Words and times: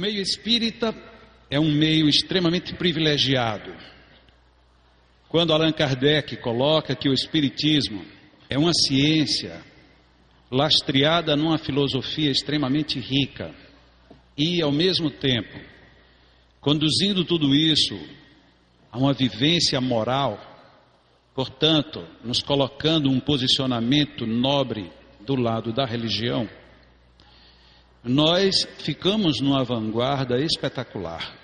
meio 0.00 0.22
espírita 0.22 0.94
é 1.50 1.60
um 1.60 1.70
meio 1.70 2.08
extremamente 2.08 2.74
privilegiado. 2.74 3.70
Quando 5.28 5.52
Allan 5.52 5.72
Kardec 5.72 6.38
coloca 6.38 6.96
que 6.96 7.08
o 7.08 7.12
espiritismo 7.12 8.02
é 8.48 8.58
uma 8.58 8.72
ciência 8.72 9.62
lastreada 10.50 11.36
numa 11.36 11.58
filosofia 11.58 12.30
extremamente 12.30 12.98
rica 12.98 13.54
e, 14.36 14.62
ao 14.62 14.72
mesmo 14.72 15.10
tempo, 15.10 15.60
conduzindo 16.60 17.24
tudo 17.24 17.54
isso 17.54 17.94
a 18.90 18.98
uma 18.98 19.12
vivência 19.12 19.80
moral, 19.80 20.40
portanto, 21.34 22.02
nos 22.24 22.42
colocando 22.42 23.10
um 23.10 23.20
posicionamento 23.20 24.26
nobre 24.26 24.90
do 25.20 25.36
lado 25.36 25.72
da 25.72 25.84
religião, 25.84 26.48
nós 28.02 28.66
ficamos 28.78 29.40
numa 29.40 29.62
vanguarda 29.62 30.40
espetacular. 30.40 31.38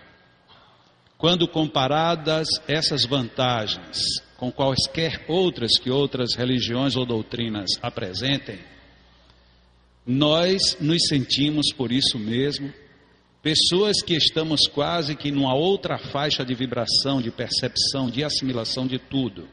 Quando 1.18 1.48
comparadas 1.48 2.48
essas 2.66 3.04
vantagens 3.04 3.98
com 4.36 4.50
quaisquer 4.52 5.24
outras 5.28 5.78
que 5.78 5.90
outras 5.90 6.34
religiões 6.34 6.96
ou 6.96 7.06
doutrinas 7.06 7.70
apresentem, 7.82 8.58
nós 10.06 10.76
nos 10.80 11.02
sentimos 11.08 11.72
por 11.72 11.90
isso 11.90 12.18
mesmo 12.18 12.72
pessoas 13.42 14.02
que 14.02 14.14
estamos 14.14 14.66
quase 14.66 15.14
que 15.14 15.30
numa 15.30 15.54
outra 15.54 15.98
faixa 15.98 16.44
de 16.44 16.54
vibração, 16.54 17.20
de 17.20 17.30
percepção, 17.30 18.10
de 18.10 18.24
assimilação 18.24 18.86
de 18.86 18.98
tudo. 18.98 19.48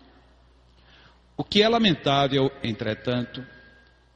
O 1.36 1.44
que 1.44 1.62
é 1.62 1.70
lamentável, 1.70 2.52
entretanto, 2.64 3.46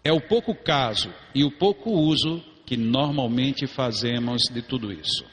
é 0.04 0.12
o 0.12 0.22
pouco 0.22 0.56
caso 0.56 1.14
e 1.34 1.44
o 1.44 1.52
pouco 1.52 1.92
uso 1.92 2.44
que 2.68 2.76
normalmente 2.76 3.66
fazemos 3.66 4.42
de 4.52 4.62
tudo 4.62 4.92
isso. 4.92 5.24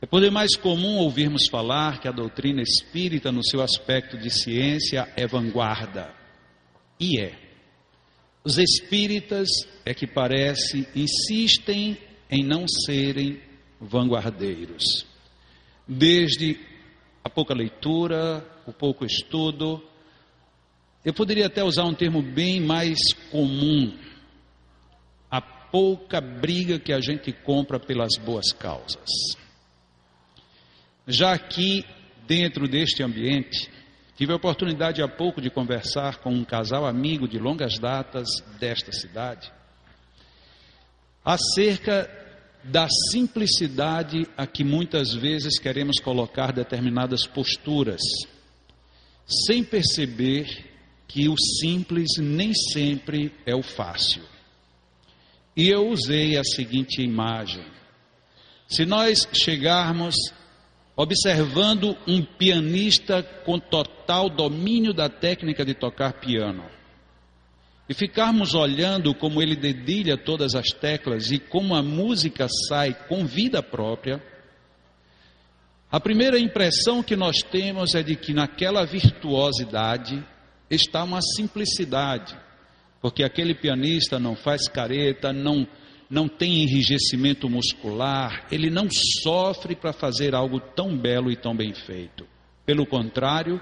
É 0.00 0.06
por 0.06 0.22
demais 0.22 0.54
comum 0.56 0.98
ouvirmos 0.98 1.48
falar 1.50 2.00
que 2.00 2.06
a 2.06 2.12
doutrina 2.12 2.62
espírita, 2.62 3.32
no 3.32 3.44
seu 3.44 3.60
aspecto 3.60 4.16
de 4.16 4.30
ciência, 4.30 5.12
é 5.16 5.26
vanguarda. 5.26 6.14
E 7.00 7.20
é. 7.20 7.36
Os 8.44 8.58
espíritas, 8.58 9.48
é 9.84 9.92
que 9.92 10.06
parece, 10.06 10.86
insistem 10.94 11.98
em 12.30 12.44
não 12.44 12.64
serem 12.86 13.40
vanguardeiros. 13.80 15.04
Desde 15.86 16.60
a 17.24 17.28
pouca 17.28 17.54
leitura, 17.54 18.46
o 18.68 18.72
pouco 18.72 19.04
estudo, 19.04 19.82
eu 21.04 21.12
poderia 21.12 21.46
até 21.46 21.64
usar 21.64 21.86
um 21.86 21.94
termo 21.94 22.22
bem 22.22 22.60
mais 22.60 22.98
comum 23.32 23.98
pouca 25.70 26.20
briga 26.20 26.78
que 26.78 26.92
a 26.92 27.00
gente 27.00 27.32
compra 27.32 27.78
pelas 27.78 28.16
boas 28.24 28.52
causas. 28.52 29.08
Já 31.06 31.32
aqui, 31.32 31.84
dentro 32.26 32.68
deste 32.68 33.02
ambiente, 33.02 33.70
tive 34.16 34.32
a 34.32 34.36
oportunidade 34.36 35.02
há 35.02 35.08
pouco 35.08 35.40
de 35.40 35.50
conversar 35.50 36.18
com 36.18 36.30
um 36.30 36.44
casal 36.44 36.84
amigo 36.86 37.26
de 37.26 37.38
longas 37.38 37.78
datas 37.78 38.28
desta 38.58 38.92
cidade, 38.92 39.50
acerca 41.24 42.10
da 42.64 42.86
simplicidade 43.10 44.26
a 44.36 44.46
que 44.46 44.64
muitas 44.64 45.14
vezes 45.14 45.58
queremos 45.58 46.00
colocar 46.00 46.52
determinadas 46.52 47.26
posturas, 47.26 48.02
sem 49.26 49.64
perceber 49.64 50.46
que 51.06 51.28
o 51.28 51.36
simples 51.60 52.18
nem 52.18 52.52
sempre 52.54 53.32
é 53.46 53.54
o 53.54 53.62
fácil. 53.62 54.22
E 55.58 55.68
eu 55.68 55.88
usei 55.88 56.38
a 56.38 56.44
seguinte 56.44 57.02
imagem: 57.02 57.64
se 58.68 58.86
nós 58.86 59.26
chegarmos 59.32 60.14
observando 60.96 61.96
um 62.06 62.24
pianista 62.24 63.24
com 63.44 63.58
total 63.58 64.30
domínio 64.30 64.94
da 64.94 65.08
técnica 65.08 65.64
de 65.64 65.74
tocar 65.74 66.12
piano, 66.20 66.64
e 67.88 67.94
ficarmos 67.94 68.54
olhando 68.54 69.12
como 69.12 69.42
ele 69.42 69.56
dedilha 69.56 70.16
todas 70.16 70.54
as 70.54 70.68
teclas 70.68 71.32
e 71.32 71.40
como 71.40 71.74
a 71.74 71.82
música 71.82 72.46
sai 72.68 72.94
com 73.08 73.26
vida 73.26 73.60
própria, 73.60 74.22
a 75.90 75.98
primeira 75.98 76.38
impressão 76.38 77.02
que 77.02 77.16
nós 77.16 77.38
temos 77.42 77.96
é 77.96 78.02
de 78.02 78.14
que 78.14 78.32
naquela 78.32 78.84
virtuosidade 78.84 80.24
está 80.70 81.02
uma 81.02 81.20
simplicidade 81.20 82.38
porque 83.00 83.22
aquele 83.22 83.54
pianista 83.54 84.18
não 84.18 84.34
faz 84.34 84.68
careta, 84.68 85.32
não, 85.32 85.66
não 86.10 86.28
tem 86.28 86.62
enrijecimento 86.62 87.48
muscular, 87.48 88.46
ele 88.50 88.70
não 88.70 88.88
sofre 89.22 89.76
para 89.76 89.92
fazer 89.92 90.34
algo 90.34 90.60
tão 90.60 90.96
belo 90.96 91.30
e 91.30 91.36
tão 91.36 91.56
bem 91.56 91.72
feito. 91.74 92.26
Pelo 92.66 92.86
contrário, 92.86 93.60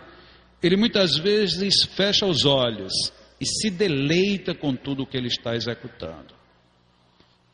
ele 0.62 0.76
muitas 0.76 1.16
vezes 1.18 1.84
fecha 1.94 2.26
os 2.26 2.44
olhos 2.44 2.92
e 3.40 3.46
se 3.46 3.70
deleita 3.70 4.54
com 4.54 4.74
tudo 4.74 5.02
o 5.02 5.06
que 5.06 5.16
ele 5.16 5.28
está 5.28 5.54
executando. 5.54 6.34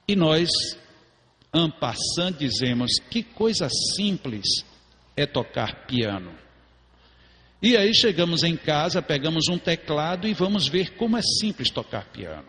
E 0.06 0.14
nós, 0.14 0.48
ampassando, 1.52 2.38
dizemos: 2.38 2.92
que 3.10 3.22
coisa 3.22 3.68
simples 3.96 4.46
é 5.16 5.26
tocar 5.26 5.86
piano. 5.86 6.41
E 7.62 7.76
aí 7.76 7.94
chegamos 7.94 8.42
em 8.42 8.56
casa, 8.56 9.00
pegamos 9.00 9.46
um 9.48 9.56
teclado 9.56 10.26
e 10.26 10.34
vamos 10.34 10.66
ver 10.66 10.96
como 10.96 11.16
é 11.16 11.22
simples 11.22 11.70
tocar 11.70 12.06
piano. 12.06 12.48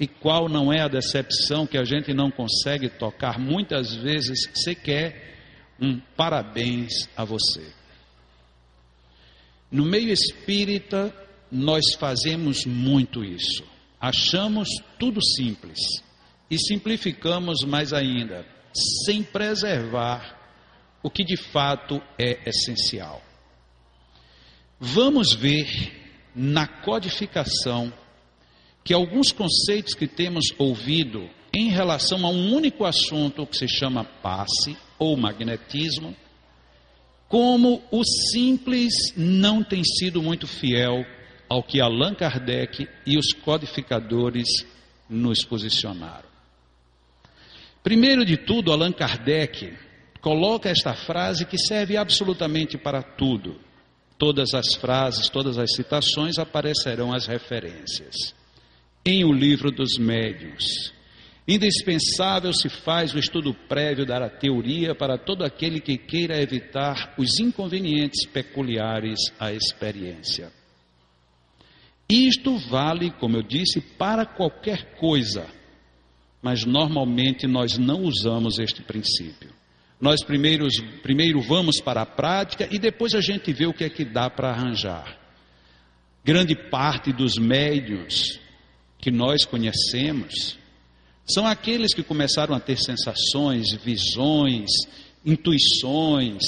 E 0.00 0.06
qual 0.06 0.48
não 0.48 0.72
é 0.72 0.80
a 0.80 0.88
decepção 0.88 1.66
que 1.66 1.76
a 1.76 1.84
gente 1.84 2.14
não 2.14 2.30
consegue 2.30 2.88
tocar 2.88 3.38
muitas 3.38 3.94
vezes 3.94 4.48
sequer 4.54 5.36
um 5.78 6.00
parabéns 6.16 7.06
a 7.14 7.22
você. 7.22 7.70
No 9.70 9.84
meio 9.84 10.10
espírita, 10.10 11.14
nós 11.52 11.84
fazemos 11.98 12.64
muito 12.64 13.22
isso. 13.22 13.62
Achamos 14.00 14.70
tudo 14.98 15.22
simples 15.22 15.78
e 16.50 16.56
simplificamos 16.56 17.62
mais 17.64 17.92
ainda, 17.92 18.46
sem 19.04 19.22
preservar 19.22 20.38
o 21.02 21.10
que 21.10 21.24
de 21.24 21.36
fato 21.36 22.00
é 22.18 22.48
essencial. 22.48 23.27
Vamos 24.80 25.34
ver 25.34 25.92
na 26.34 26.66
codificação 26.66 27.92
que 28.84 28.94
alguns 28.94 29.32
conceitos 29.32 29.92
que 29.92 30.06
temos 30.06 30.54
ouvido 30.56 31.28
em 31.52 31.68
relação 31.68 32.24
a 32.24 32.30
um 32.30 32.54
único 32.54 32.84
assunto 32.84 33.44
que 33.44 33.56
se 33.56 33.66
chama 33.66 34.04
passe 34.04 34.76
ou 34.96 35.16
magnetismo, 35.16 36.14
como 37.28 37.82
o 37.90 38.04
simples 38.04 38.94
não 39.16 39.64
tem 39.64 39.82
sido 39.82 40.22
muito 40.22 40.46
fiel 40.46 41.04
ao 41.48 41.62
que 41.62 41.80
Allan 41.80 42.14
Kardec 42.14 42.88
e 43.04 43.18
os 43.18 43.32
codificadores 43.32 44.46
nos 45.10 45.44
posicionaram. 45.44 46.28
Primeiro 47.82 48.24
de 48.24 48.36
tudo, 48.36 48.70
Allan 48.70 48.92
Kardec 48.92 49.76
coloca 50.20 50.68
esta 50.68 50.94
frase 50.94 51.44
que 51.44 51.58
serve 51.58 51.96
absolutamente 51.96 52.78
para 52.78 53.02
tudo 53.02 53.67
todas 54.18 54.52
as 54.52 54.74
frases, 54.80 55.28
todas 55.28 55.56
as 55.58 55.72
citações, 55.74 56.38
aparecerão 56.38 57.12
as 57.14 57.26
referências. 57.26 58.34
Em 59.06 59.24
O 59.24 59.32
Livro 59.32 59.70
dos 59.70 59.96
Médiuns. 59.96 60.92
Indispensável 61.46 62.52
se 62.52 62.68
faz 62.68 63.14
o 63.14 63.18
estudo 63.18 63.54
prévio 63.54 64.04
da 64.04 64.28
teoria 64.28 64.94
para 64.94 65.16
todo 65.16 65.44
aquele 65.44 65.80
que 65.80 65.96
queira 65.96 66.42
evitar 66.42 67.14
os 67.16 67.38
inconvenientes 67.38 68.26
peculiares 68.26 69.18
à 69.40 69.50
experiência. 69.50 70.52
Isto 72.06 72.58
vale, 72.58 73.10
como 73.12 73.36
eu 73.36 73.42
disse, 73.42 73.80
para 73.80 74.26
qualquer 74.26 74.94
coisa, 74.96 75.46
mas 76.42 76.64
normalmente 76.64 77.46
nós 77.46 77.78
não 77.78 78.02
usamos 78.02 78.58
este 78.58 78.82
princípio. 78.82 79.57
Nós 80.00 80.24
primeiros, 80.24 80.74
primeiro 81.02 81.40
vamos 81.40 81.80
para 81.80 82.02
a 82.02 82.06
prática 82.06 82.68
e 82.70 82.78
depois 82.78 83.14
a 83.14 83.20
gente 83.20 83.52
vê 83.52 83.66
o 83.66 83.74
que 83.74 83.84
é 83.84 83.90
que 83.90 84.04
dá 84.04 84.30
para 84.30 84.50
arranjar. 84.50 85.18
Grande 86.24 86.54
parte 86.54 87.12
dos 87.12 87.36
médios 87.36 88.38
que 88.98 89.10
nós 89.10 89.44
conhecemos 89.44 90.58
são 91.24 91.46
aqueles 91.46 91.94
que 91.94 92.02
começaram 92.02 92.54
a 92.54 92.60
ter 92.60 92.78
sensações, 92.78 93.72
visões, 93.84 94.70
intuições, 95.24 96.42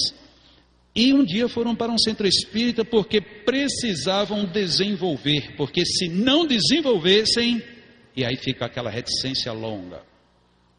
e 0.95 1.13
um 1.15 1.25
dia 1.25 1.49
foram 1.49 1.75
para 1.75 1.93
um 1.93 1.99
centro 1.99 2.27
espírita 2.27 2.85
porque 2.85 3.21
precisavam 3.21 4.45
desenvolver, 4.45 5.55
porque 5.57 5.85
se 5.87 6.09
não 6.09 6.47
desenvolvessem, 6.47 7.63
e 8.17 8.25
aí 8.25 8.37
fica 8.37 8.67
aquela 8.67 8.91
reticência 8.91 9.53
longa. 9.53 10.03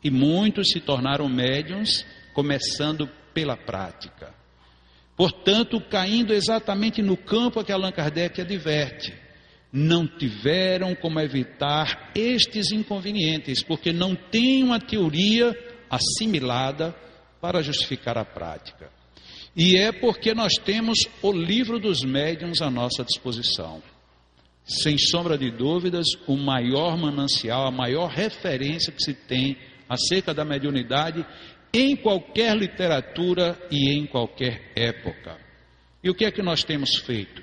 E 0.03 0.09
muitos 0.09 0.69
se 0.69 0.79
tornaram 0.79 1.29
médiums 1.29 2.05
começando 2.33 3.09
pela 3.33 3.55
prática. 3.55 4.33
Portanto, 5.15 5.79
caindo 5.81 6.33
exatamente 6.33 7.01
no 7.01 7.15
campo 7.15 7.63
que 7.63 7.71
Allan 7.71 7.91
Kardec 7.91 8.41
adverte, 8.41 9.13
não 9.71 10.05
tiveram 10.05 10.93
como 10.95 11.19
evitar 11.19 12.11
estes 12.13 12.71
inconvenientes, 12.71 13.63
porque 13.63 13.93
não 13.93 14.15
tem 14.15 14.63
uma 14.63 14.79
teoria 14.79 15.55
assimilada 15.89 16.95
para 17.39 17.61
justificar 17.61 18.17
a 18.17 18.25
prática. 18.25 18.89
E 19.55 19.77
é 19.77 19.91
porque 19.91 20.33
nós 20.33 20.53
temos 20.53 20.99
o 21.21 21.31
livro 21.31 21.79
dos 21.79 22.03
médiuns 22.03 22.61
à 22.61 22.69
nossa 22.69 23.03
disposição. 23.03 23.81
Sem 24.63 24.97
sombra 24.97 25.37
de 25.37 25.51
dúvidas, 25.51 26.07
o 26.27 26.37
maior 26.37 26.97
manancial, 26.97 27.67
a 27.67 27.71
maior 27.71 28.09
referência 28.09 28.93
que 28.93 29.03
se 29.03 29.13
tem 29.13 29.57
acerca 29.89 30.33
da 30.33 30.45
mediunidade 30.45 31.25
em 31.73 31.95
qualquer 31.95 32.55
literatura 32.55 33.57
e 33.71 33.93
em 33.93 34.05
qualquer 34.05 34.71
época. 34.75 35.37
E 36.03 36.09
o 36.09 36.15
que 36.15 36.25
é 36.25 36.31
que 36.31 36.41
nós 36.41 36.63
temos 36.63 36.97
feito? 36.97 37.41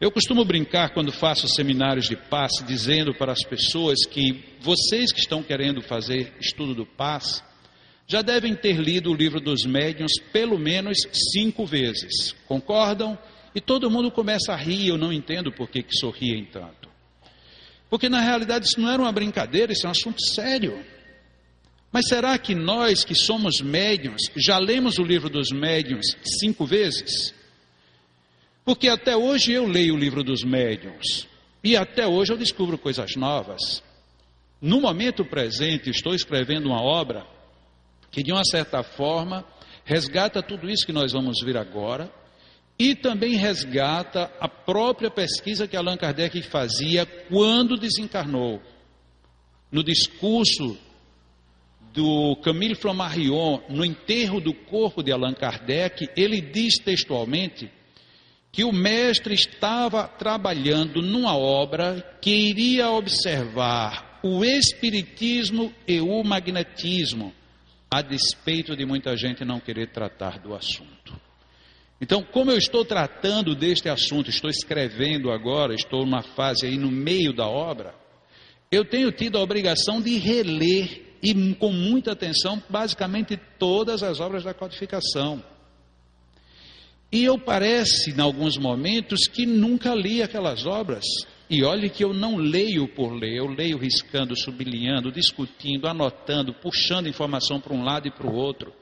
Eu 0.00 0.10
costumo 0.10 0.44
brincar 0.44 0.94
quando 0.94 1.12
faço 1.12 1.46
seminários 1.48 2.08
de 2.08 2.16
passe, 2.16 2.64
dizendo 2.64 3.12
para 3.12 3.32
as 3.32 3.44
pessoas 3.44 4.06
que 4.06 4.56
vocês 4.60 5.12
que 5.12 5.20
estão 5.20 5.42
querendo 5.42 5.82
fazer 5.82 6.32
estudo 6.40 6.74
do 6.74 6.86
passe, 6.86 7.42
já 8.06 8.22
devem 8.22 8.54
ter 8.54 8.76
lido 8.76 9.10
o 9.10 9.14
livro 9.14 9.40
dos 9.40 9.64
médiuns 9.66 10.12
pelo 10.32 10.58
menos 10.58 10.96
cinco 11.32 11.66
vezes. 11.66 12.32
Concordam? 12.48 13.18
E 13.54 13.60
todo 13.60 13.90
mundo 13.90 14.10
começa 14.10 14.52
a 14.52 14.56
rir, 14.56 14.88
eu 14.88 14.96
não 14.96 15.12
entendo 15.12 15.52
por 15.52 15.68
que, 15.68 15.82
que 15.82 15.94
sorriem 15.94 16.46
tanto. 16.46 16.88
Porque 17.90 18.08
na 18.08 18.20
realidade 18.20 18.66
isso 18.66 18.80
não 18.80 18.90
era 18.90 19.02
uma 19.02 19.12
brincadeira, 19.12 19.72
isso 19.72 19.84
é 19.84 19.88
um 19.88 19.92
assunto 19.92 20.24
sério. 20.24 20.82
Mas 21.92 22.06
será 22.08 22.38
que 22.38 22.54
nós 22.54 23.04
que 23.04 23.14
somos 23.14 23.60
médiuns 23.60 24.22
já 24.36 24.58
lemos 24.58 24.98
o 24.98 25.02
livro 25.02 25.28
dos 25.28 25.50
médiuns 25.50 26.06
cinco 26.40 26.64
vezes? 26.64 27.34
Porque 28.64 28.88
até 28.88 29.16
hoje 29.16 29.52
eu 29.52 29.66
leio 29.66 29.94
o 29.94 29.98
livro 29.98 30.22
dos 30.22 30.44
médiuns 30.44 31.26
e 31.64 31.76
até 31.76 32.06
hoje 32.06 32.32
eu 32.32 32.38
descubro 32.38 32.78
coisas 32.78 33.16
novas. 33.16 33.82
No 34.60 34.80
momento 34.80 35.24
presente, 35.24 35.90
estou 35.90 36.14
escrevendo 36.14 36.66
uma 36.66 36.80
obra 36.80 37.26
que, 38.10 38.22
de 38.22 38.30
uma 38.30 38.44
certa 38.44 38.82
forma, 38.82 39.44
resgata 39.84 40.42
tudo 40.42 40.70
isso 40.70 40.86
que 40.86 40.92
nós 40.92 41.12
vamos 41.12 41.40
ver 41.42 41.56
agora 41.56 42.12
e 42.78 42.94
também 42.94 43.34
resgata 43.34 44.30
a 44.38 44.48
própria 44.48 45.10
pesquisa 45.10 45.66
que 45.66 45.76
Allan 45.76 45.96
Kardec 45.96 46.40
fazia 46.42 47.04
quando 47.04 47.76
desencarnou. 47.76 48.62
No 49.72 49.82
discurso 49.82 50.78
do 51.92 52.36
Camille 52.36 52.74
Flammarion, 52.74 53.60
no 53.68 53.84
enterro 53.84 54.40
do 54.40 54.54
corpo 54.54 55.02
de 55.02 55.12
Allan 55.12 55.34
Kardec, 55.34 56.08
ele 56.16 56.40
diz 56.40 56.74
textualmente 56.76 57.70
que 58.52 58.64
o 58.64 58.72
mestre 58.72 59.34
estava 59.34 60.06
trabalhando 60.06 61.00
numa 61.00 61.36
obra 61.36 62.18
que 62.20 62.30
iria 62.30 62.90
observar 62.90 64.20
o 64.22 64.44
espiritismo 64.44 65.72
e 65.86 66.00
o 66.00 66.22
magnetismo, 66.22 67.32
a 67.90 68.02
despeito 68.02 68.76
de 68.76 68.84
muita 68.84 69.16
gente 69.16 69.44
não 69.44 69.60
querer 69.60 69.88
tratar 69.88 70.38
do 70.38 70.54
assunto. 70.54 71.18
Então, 72.00 72.22
como 72.22 72.50
eu 72.50 72.56
estou 72.56 72.84
tratando 72.84 73.54
deste 73.54 73.88
assunto, 73.88 74.30
estou 74.30 74.48
escrevendo 74.48 75.30
agora, 75.30 75.74
estou 75.74 76.04
numa 76.04 76.22
fase 76.22 76.66
aí 76.66 76.76
no 76.76 76.90
meio 76.90 77.32
da 77.32 77.46
obra, 77.46 77.94
eu 78.70 78.84
tenho 78.84 79.12
tido 79.12 79.36
a 79.36 79.42
obrigação 79.42 80.00
de 80.00 80.16
reler 80.16 81.09
e 81.22 81.54
com 81.54 81.72
muita 81.72 82.12
atenção 82.12 82.62
basicamente 82.68 83.38
todas 83.58 84.02
as 84.02 84.20
obras 84.20 84.44
da 84.44 84.54
codificação. 84.54 85.42
E 87.12 87.24
eu 87.24 87.36
parece, 87.38 88.12
em 88.12 88.20
alguns 88.20 88.56
momentos, 88.56 89.26
que 89.26 89.44
nunca 89.44 89.94
li 89.94 90.22
aquelas 90.22 90.64
obras. 90.64 91.04
E 91.48 91.64
olhe 91.64 91.90
que 91.90 92.04
eu 92.04 92.14
não 92.14 92.36
leio 92.36 92.86
por 92.86 93.12
ler, 93.12 93.38
eu 93.38 93.48
leio 93.48 93.76
riscando, 93.76 94.36
sublinhando, 94.36 95.10
discutindo, 95.10 95.88
anotando, 95.88 96.54
puxando 96.54 97.08
informação 97.08 97.60
para 97.60 97.74
um 97.74 97.82
lado 97.82 98.06
e 98.06 98.10
para 98.12 98.28
o 98.28 98.32
outro. 98.32 98.72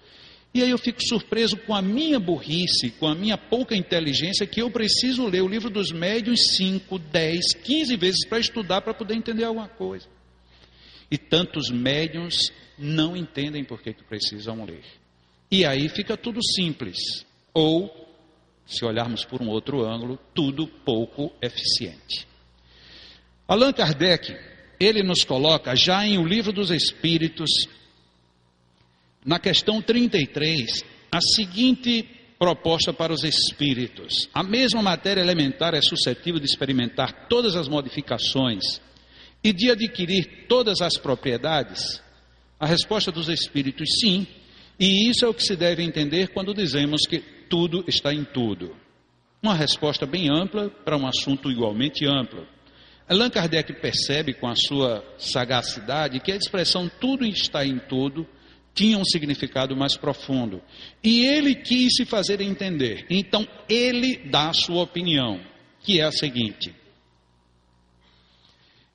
E 0.52 0.62
aí 0.62 0.68
eu 0.68 0.76
fico 0.76 1.02
surpreso 1.02 1.56
com 1.56 1.74
a 1.74 1.80
minha 1.80 2.20
burrice, 2.20 2.90
com 2.98 3.06
a 3.06 3.14
minha 3.14 3.38
pouca 3.38 3.74
inteligência, 3.74 4.46
que 4.46 4.60
eu 4.60 4.70
preciso 4.70 5.26
ler 5.26 5.42
o 5.42 5.48
livro 5.48 5.70
dos 5.70 5.90
médios 5.90 6.40
5, 6.56 6.98
10, 6.98 7.54
15 7.64 7.96
vezes 7.96 8.28
para 8.28 8.38
estudar, 8.38 8.82
para 8.82 8.92
poder 8.92 9.14
entender 9.14 9.44
alguma 9.44 9.68
coisa. 9.68 10.06
E 11.10 11.16
tantos 11.16 11.70
médiums 11.70 12.52
não 12.78 13.16
entendem 13.16 13.64
por 13.64 13.80
que 13.82 13.92
precisam 13.92 14.64
ler. 14.64 14.84
E 15.50 15.64
aí 15.64 15.88
fica 15.88 16.16
tudo 16.16 16.40
simples. 16.42 16.98
Ou 17.54 18.08
se 18.66 18.84
olharmos 18.84 19.24
por 19.24 19.40
um 19.40 19.48
outro 19.48 19.84
ângulo, 19.84 20.18
tudo 20.34 20.66
pouco 20.66 21.32
eficiente. 21.40 22.26
Allan 23.46 23.72
Kardec, 23.72 24.36
ele 24.78 25.02
nos 25.02 25.24
coloca 25.24 25.74
já 25.74 26.04
em 26.04 26.18
O 26.18 26.26
Livro 26.26 26.52
dos 26.52 26.70
Espíritos, 26.70 27.48
na 29.24 29.38
questão 29.38 29.80
33, 29.80 30.84
a 31.10 31.20
seguinte 31.20 32.06
proposta 32.38 32.92
para 32.92 33.12
os 33.12 33.24
espíritos: 33.24 34.28
a 34.34 34.42
mesma 34.42 34.82
matéria 34.82 35.22
elementar 35.22 35.74
é 35.74 35.80
suscetível 35.80 36.38
de 36.38 36.46
experimentar 36.46 37.26
todas 37.26 37.56
as 37.56 37.68
modificações 37.68 38.80
e 39.42 39.52
de 39.52 39.70
adquirir 39.70 40.46
todas 40.48 40.80
as 40.80 40.96
propriedades? 40.96 42.02
A 42.58 42.66
resposta 42.66 43.12
dos 43.12 43.28
espíritos, 43.28 43.88
sim, 44.00 44.26
e 44.78 45.08
isso 45.08 45.24
é 45.24 45.28
o 45.28 45.34
que 45.34 45.42
se 45.42 45.56
deve 45.56 45.82
entender 45.82 46.28
quando 46.28 46.54
dizemos 46.54 47.02
que 47.06 47.18
tudo 47.48 47.84
está 47.86 48.12
em 48.12 48.24
tudo. 48.24 48.76
Uma 49.42 49.54
resposta 49.54 50.04
bem 50.04 50.28
ampla 50.28 50.68
para 50.68 50.96
um 50.96 51.06
assunto 51.06 51.50
igualmente 51.50 52.04
amplo. 52.06 52.46
Allan 53.08 53.30
Kardec 53.30 53.72
percebe 53.74 54.34
com 54.34 54.48
a 54.48 54.54
sua 54.56 55.04
sagacidade 55.18 56.20
que 56.20 56.32
a 56.32 56.36
expressão 56.36 56.90
tudo 57.00 57.24
está 57.24 57.64
em 57.64 57.78
tudo 57.78 58.26
tinha 58.78 58.96
um 58.96 59.04
significado 59.04 59.76
mais 59.76 59.96
profundo. 59.96 60.62
E 61.02 61.26
ele 61.26 61.56
quis 61.56 61.96
se 61.96 62.04
fazer 62.04 62.40
entender. 62.40 63.06
Então 63.10 63.46
ele 63.68 64.18
dá 64.30 64.50
a 64.50 64.52
sua 64.52 64.82
opinião, 64.82 65.40
que 65.80 66.00
é 66.00 66.04
a 66.04 66.12
seguinte: 66.12 66.72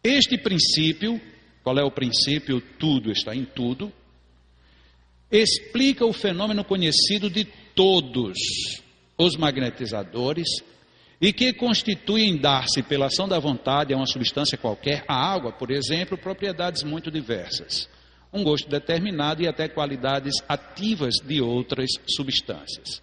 Este 0.03 0.37
princípio, 0.37 1.21
qual 1.63 1.77
é 1.77 1.83
o 1.83 1.91
princípio? 1.91 2.59
Tudo 2.77 3.11
está 3.11 3.33
em 3.33 3.45
tudo, 3.45 3.91
explica 5.31 6.05
o 6.05 6.11
fenômeno 6.11 6.63
conhecido 6.63 7.29
de 7.29 7.45
todos 7.73 8.33
os 9.17 9.37
magnetizadores 9.37 10.47
e 11.21 11.31
que 11.31 11.53
constituem 11.53 12.37
dar-se 12.37 12.83
pela 12.83 13.05
ação 13.05 13.29
da 13.29 13.39
vontade 13.39 13.93
a 13.93 13.97
uma 13.97 14.05
substância 14.05 14.57
qualquer, 14.57 15.05
a 15.07 15.15
água, 15.15 15.53
por 15.53 15.71
exemplo, 15.71 16.17
propriedades 16.17 16.83
muito 16.83 17.09
diversas, 17.09 17.87
um 18.31 18.43
gosto 18.43 18.69
determinado 18.69 19.41
e 19.41 19.47
até 19.47 19.69
qualidades 19.69 20.33
ativas 20.49 21.15
de 21.23 21.39
outras 21.39 21.89
substâncias. 22.07 23.01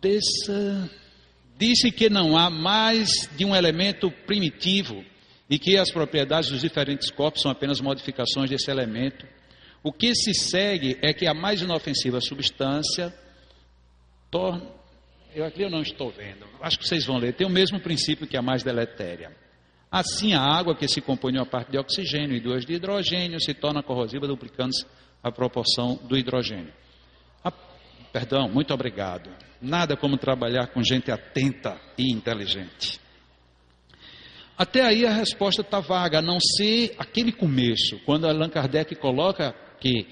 Dessa, 0.00 0.90
disse 1.60 1.92
que 1.92 2.10
não 2.10 2.36
há 2.36 2.50
mais 2.50 3.28
de 3.36 3.44
um 3.44 3.54
elemento 3.54 4.10
primitivo 4.26 5.04
e 5.48 5.58
que 5.58 5.76
as 5.76 5.90
propriedades 5.90 6.50
dos 6.50 6.62
diferentes 6.62 7.10
corpos 7.10 7.42
são 7.42 7.50
apenas 7.52 7.80
modificações 7.80 8.50
desse 8.50 8.70
elemento 8.70 9.26
o 9.82 9.92
que 9.92 10.14
se 10.14 10.34
segue 10.34 10.98
é 11.00 11.12
que 11.12 11.26
a 11.26 11.34
mais 11.34 11.62
inofensiva 11.62 12.20
substância 12.20 13.14
torna. 14.30 14.66
Eu 15.34 15.44
aqui 15.44 15.62
eu 15.62 15.70
não 15.70 15.80
estou 15.80 16.10
vendo, 16.10 16.44
acho 16.60 16.78
que 16.78 16.86
vocês 16.86 17.06
vão 17.06 17.16
ler, 17.16 17.34
tem 17.34 17.46
o 17.46 17.50
mesmo 17.50 17.80
princípio 17.80 18.26
que 18.26 18.36
a 18.36 18.42
mais 18.42 18.62
deletéria. 18.62 19.34
Assim, 19.90 20.34
a 20.34 20.40
água 20.40 20.76
que 20.76 20.86
se 20.86 21.00
compõe 21.00 21.32
de 21.32 21.38
uma 21.38 21.46
parte 21.46 21.70
de 21.70 21.78
oxigênio 21.78 22.36
e 22.36 22.40
duas 22.40 22.64
de 22.64 22.74
hidrogênio 22.74 23.40
se 23.40 23.54
torna 23.54 23.82
corrosiva, 23.82 24.26
duplicando-se 24.26 24.84
a 25.22 25.32
proporção 25.32 25.98
do 26.04 26.16
hidrogênio. 26.16 26.72
Perdão, 28.12 28.48
muito 28.48 28.74
obrigado. 28.74 29.30
Nada 29.60 29.96
como 29.96 30.16
trabalhar 30.16 30.68
com 30.68 30.82
gente 30.82 31.10
atenta 31.10 31.78
e 31.98 32.10
inteligente. 32.12 33.00
Até 34.56 34.82
aí 34.82 35.06
a 35.06 35.12
resposta 35.12 35.62
está 35.62 35.80
vaga, 35.80 36.18
a 36.18 36.22
não 36.22 36.38
ser 36.38 36.94
aquele 36.98 37.32
começo, 37.32 37.98
quando 38.04 38.26
Allan 38.26 38.48
Kardec 38.48 38.94
coloca 38.96 39.54
que 39.80 40.06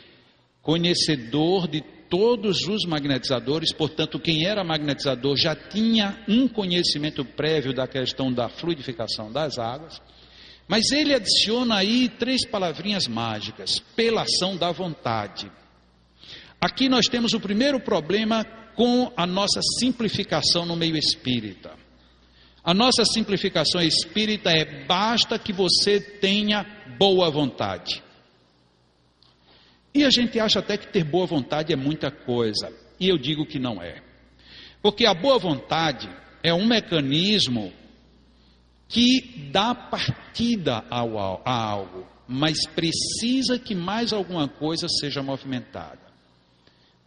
conhecedor 0.63 1.69
de 1.69 1.83
todos 2.09 2.67
os 2.67 2.85
magnetizadores, 2.87 3.73
portanto, 3.73 4.19
quem 4.19 4.47
era 4.47 4.65
magnetizador 4.65 5.37
já 5.37 5.55
tinha 5.55 6.19
um 6.27 6.49
conhecimento 6.49 7.25
prévio 7.25 7.75
da 7.75 7.87
questão 7.87 8.33
da 8.33 8.49
fluidificação 8.49 9.31
das 9.31 9.59
águas. 9.59 10.01
Mas 10.67 10.91
ele 10.93 11.15
adiciona 11.15 11.77
aí 11.77 12.09
três 12.09 12.47
palavrinhas 12.47 13.07
mágicas: 13.07 13.79
pela 13.97 14.23
ação 14.23 14.57
da 14.57 14.71
vontade. 14.71 15.51
Aqui 16.61 16.89
nós 16.89 17.07
temos 17.07 17.33
o 17.33 17.41
primeiro 17.41 17.81
problema 17.81 18.45
com 18.79 19.13
a 19.17 19.27
nossa 19.27 19.61
simplificação 19.81 20.65
no 20.65 20.77
meio 20.77 20.97
espírita. 20.97 21.73
A 22.63 22.73
nossa 22.73 23.05
simplificação 23.05 23.83
espírita 23.83 24.53
é 24.53 24.87
basta 24.87 25.37
que 25.37 25.53
você 25.53 25.99
tenha 26.01 26.65
boa 26.97 27.29
vontade. 27.29 28.01
E 29.93 30.05
a 30.05 30.11
gente 30.11 30.39
acha 30.39 30.61
até 30.61 30.77
que 30.77 30.87
ter 30.93 31.03
boa 31.03 31.27
vontade 31.27 31.73
é 31.73 31.77
muita 31.77 32.09
coisa. 32.09 32.73
E 33.01 33.09
eu 33.09 33.19
digo 33.19 33.45
que 33.45 33.59
não 33.59 33.83
é. 33.83 34.01
Porque 34.81 35.07
a 35.07 35.13
boa 35.13 35.41
vontade 35.41 36.09
é 36.41 36.55
um 36.55 36.65
mecanismo 36.65 37.73
que 38.87 39.51
dá 39.51 39.75
partida 39.75 40.85
ao, 40.89 41.43
a 41.45 41.53
algo. 41.53 42.07
mas 42.29 42.65
precisa 42.77 43.59
que 43.59 43.75
mais 43.75 44.13
alguma 44.13 44.47
coisa 44.47 44.87
seja 45.01 45.21
movimentada. 45.21 46.07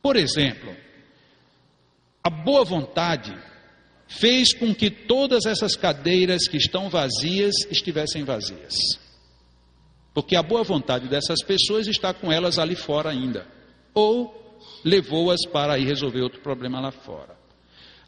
Por 0.02 0.18
exemplo, 0.18 0.76
a 2.24 2.30
boa 2.30 2.64
vontade 2.64 3.36
fez 4.08 4.54
com 4.54 4.74
que 4.76 4.90
todas 4.90 5.46
essas 5.46 5.76
cadeiras 5.76 6.48
que 6.48 6.58
estão 6.58 6.90
vazias 6.90 7.56
estivessem 7.70 8.24
vazias. 8.24 8.76
Porque 10.14 10.36
a 10.36 10.44
boa 10.44 10.64
vontade 10.64 11.08
dessas 11.08 11.42
pessoas 11.44 11.88
está 11.88 12.14
com 12.14 12.32
elas 12.32 12.60
ali 12.60 12.76
fora 12.76 13.10
ainda. 13.10 13.48
Ou 13.94 14.60
levou-as 14.84 15.46
para 15.46 15.80
ir 15.80 15.86
resolver 15.86 16.22
outro 16.22 16.42
problema 16.42 16.80
lá 16.80 16.92
fora. 16.92 17.40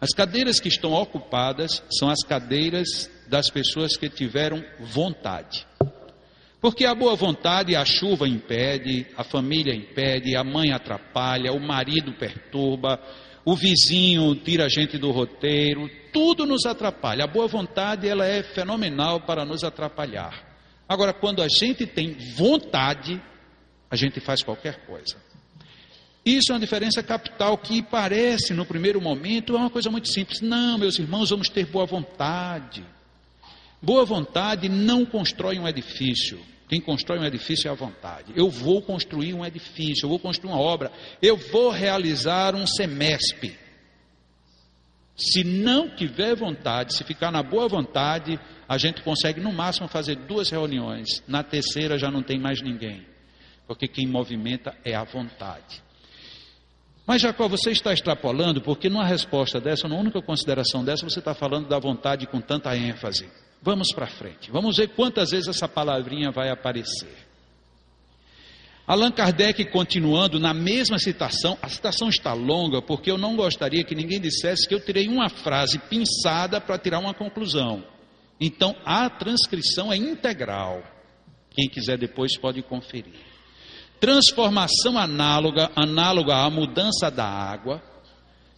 As 0.02 0.10
cadeiras 0.10 0.60
que 0.60 0.68
estão 0.68 0.92
ocupadas 0.92 1.82
são 1.98 2.10
as 2.10 2.22
cadeiras 2.24 3.10
das 3.30 3.50
pessoas 3.50 3.96
que 3.96 4.10
tiveram 4.10 4.62
vontade. 4.82 5.66
Porque 6.60 6.86
a 6.86 6.94
boa 6.94 7.16
vontade 7.16 7.76
a 7.76 7.86
chuva 7.86 8.28
impede, 8.28 9.06
a 9.18 9.24
família 9.24 9.74
impede, 9.74 10.36
a 10.36 10.44
mãe 10.44 10.72
atrapalha, 10.72 11.54
o 11.54 11.60
marido 11.60 12.14
perturba, 12.14 13.02
o 13.46 13.56
vizinho 13.56 14.36
tira 14.36 14.66
a 14.66 14.70
gente 14.70 14.98
do 14.98 15.12
roteiro, 15.12 15.90
tudo 16.12 16.46
nos 16.46 16.66
atrapalha. 16.66 17.26
A 17.26 17.28
boa 17.28 17.48
vontade 17.48 18.08
ela 18.08 18.26
é 18.26 18.42
fenomenal 18.42 19.22
para 19.22 19.44
nos 19.44 19.64
atrapalhar. 19.64 20.54
Agora, 20.88 21.14
quando 21.14 21.42
a 21.42 21.48
gente 21.48 21.86
tem 21.86 22.14
vontade, 22.36 23.22
a 23.90 23.96
gente 23.96 24.20
faz 24.20 24.42
qualquer 24.42 24.86
coisa. 24.86 25.16
Isso 26.26 26.52
é 26.52 26.54
uma 26.54 26.60
diferença 26.60 27.04
capital 27.04 27.58
que 27.58 27.82
parece, 27.82 28.54
no 28.54 28.66
primeiro 28.66 29.02
momento, 29.02 29.56
é 29.56 29.60
uma 29.60 29.70
coisa 29.70 29.90
muito 29.90 30.08
simples. 30.08 30.40
Não, 30.40 30.78
meus 30.78 30.98
irmãos, 30.98 31.30
vamos 31.30 31.50
ter 31.50 31.66
boa 31.66 31.86
vontade. 31.86 32.86
Boa 33.82 34.06
vontade 34.06 34.70
não 34.70 35.06
constrói 35.06 35.60
um 35.60 35.68
edifício. 35.68 36.40
Quem 36.74 36.82
constrói 36.82 37.20
um 37.20 37.24
edifício 37.24 37.68
é 37.68 37.72
a 37.72 37.76
vontade. 37.76 38.34
Eu 38.36 38.50
vou 38.50 38.82
construir 38.82 39.32
um 39.36 39.46
edifício, 39.46 40.06
eu 40.06 40.10
vou 40.10 40.18
construir 40.18 40.50
uma 40.50 40.60
obra, 40.60 40.92
eu 41.22 41.38
vou 41.38 41.70
realizar 41.70 42.56
um 42.56 42.66
semestre. 42.66 43.56
Se 45.16 45.44
não 45.44 45.96
tiver 45.96 46.36
vontade, 46.36 46.96
se 46.96 47.04
ficar 47.04 47.32
na 47.32 47.44
boa 47.44 47.68
vontade, 47.68 48.40
a 48.68 48.76
gente 48.80 49.04
consegue 49.04 49.40
no 49.40 49.54
máximo 49.54 49.88
fazer 49.88 50.16
duas 50.16 50.50
reuniões. 50.50 51.22
Na 51.28 51.44
terceira 51.44 51.96
já 51.96 52.10
não 52.10 52.24
tem 52.24 52.40
mais 52.40 52.60
ninguém. 52.60 53.06
Porque 53.68 53.88
quem 53.88 54.08
movimenta 54.08 54.76
é 54.84 54.96
a 54.96 55.04
vontade. 55.04 55.80
Mas 57.06 57.22
Jacó, 57.22 57.48
você 57.48 57.70
está 57.70 57.94
extrapolando, 57.94 58.64
porque 58.64 58.90
numa 58.90 59.06
resposta 59.06 59.62
dessa, 59.62 59.88
numa 59.88 60.02
única 60.02 60.24
consideração 60.24 60.84
dessa, 60.84 61.08
você 61.08 61.20
está 61.20 61.36
falando 61.36 61.68
da 61.68 61.78
vontade 61.78 62.26
com 62.26 62.42
tanta 62.42 62.76
ênfase. 62.76 63.30
Vamos 63.64 63.94
para 63.96 64.08
frente. 64.08 64.52
Vamos 64.52 64.76
ver 64.76 64.90
quantas 64.90 65.32
vezes 65.32 65.48
essa 65.48 65.70
palavrinha 65.70 66.32
vai 66.32 66.50
aparecer. 66.50 67.16
Allan 68.86 69.12
Kardec, 69.12 69.64
continuando 69.72 70.38
na 70.38 70.54
mesma 70.54 71.00
citação, 71.00 71.58
a 71.62 71.70
citação 71.70 72.10
está 72.10 72.34
longa 72.34 72.82
porque 72.82 73.10
eu 73.10 73.18
não 73.18 73.38
gostaria 73.38 73.86
que 73.86 73.96
ninguém 73.96 74.20
dissesse 74.20 74.68
que 74.68 74.76
eu 74.76 74.84
tirei 74.84 75.08
uma 75.08 75.30
frase 75.30 75.80
pinçada 75.80 76.60
para 76.60 76.78
tirar 76.78 77.00
uma 77.00 77.14
conclusão. 77.14 77.86
Então 78.42 78.76
a 78.84 79.10
transcrição 79.10 79.94
é 79.94 79.96
integral. 79.96 80.84
Quem 81.52 81.70
quiser 81.70 81.98
depois 81.98 82.38
pode 82.38 82.62
conferir. 82.62 83.16
Transformação 84.02 84.98
análoga, 84.98 85.72
análoga 85.74 86.36
à 86.36 86.50
mudança 86.50 87.10
da 87.10 87.26
água, 87.26 87.82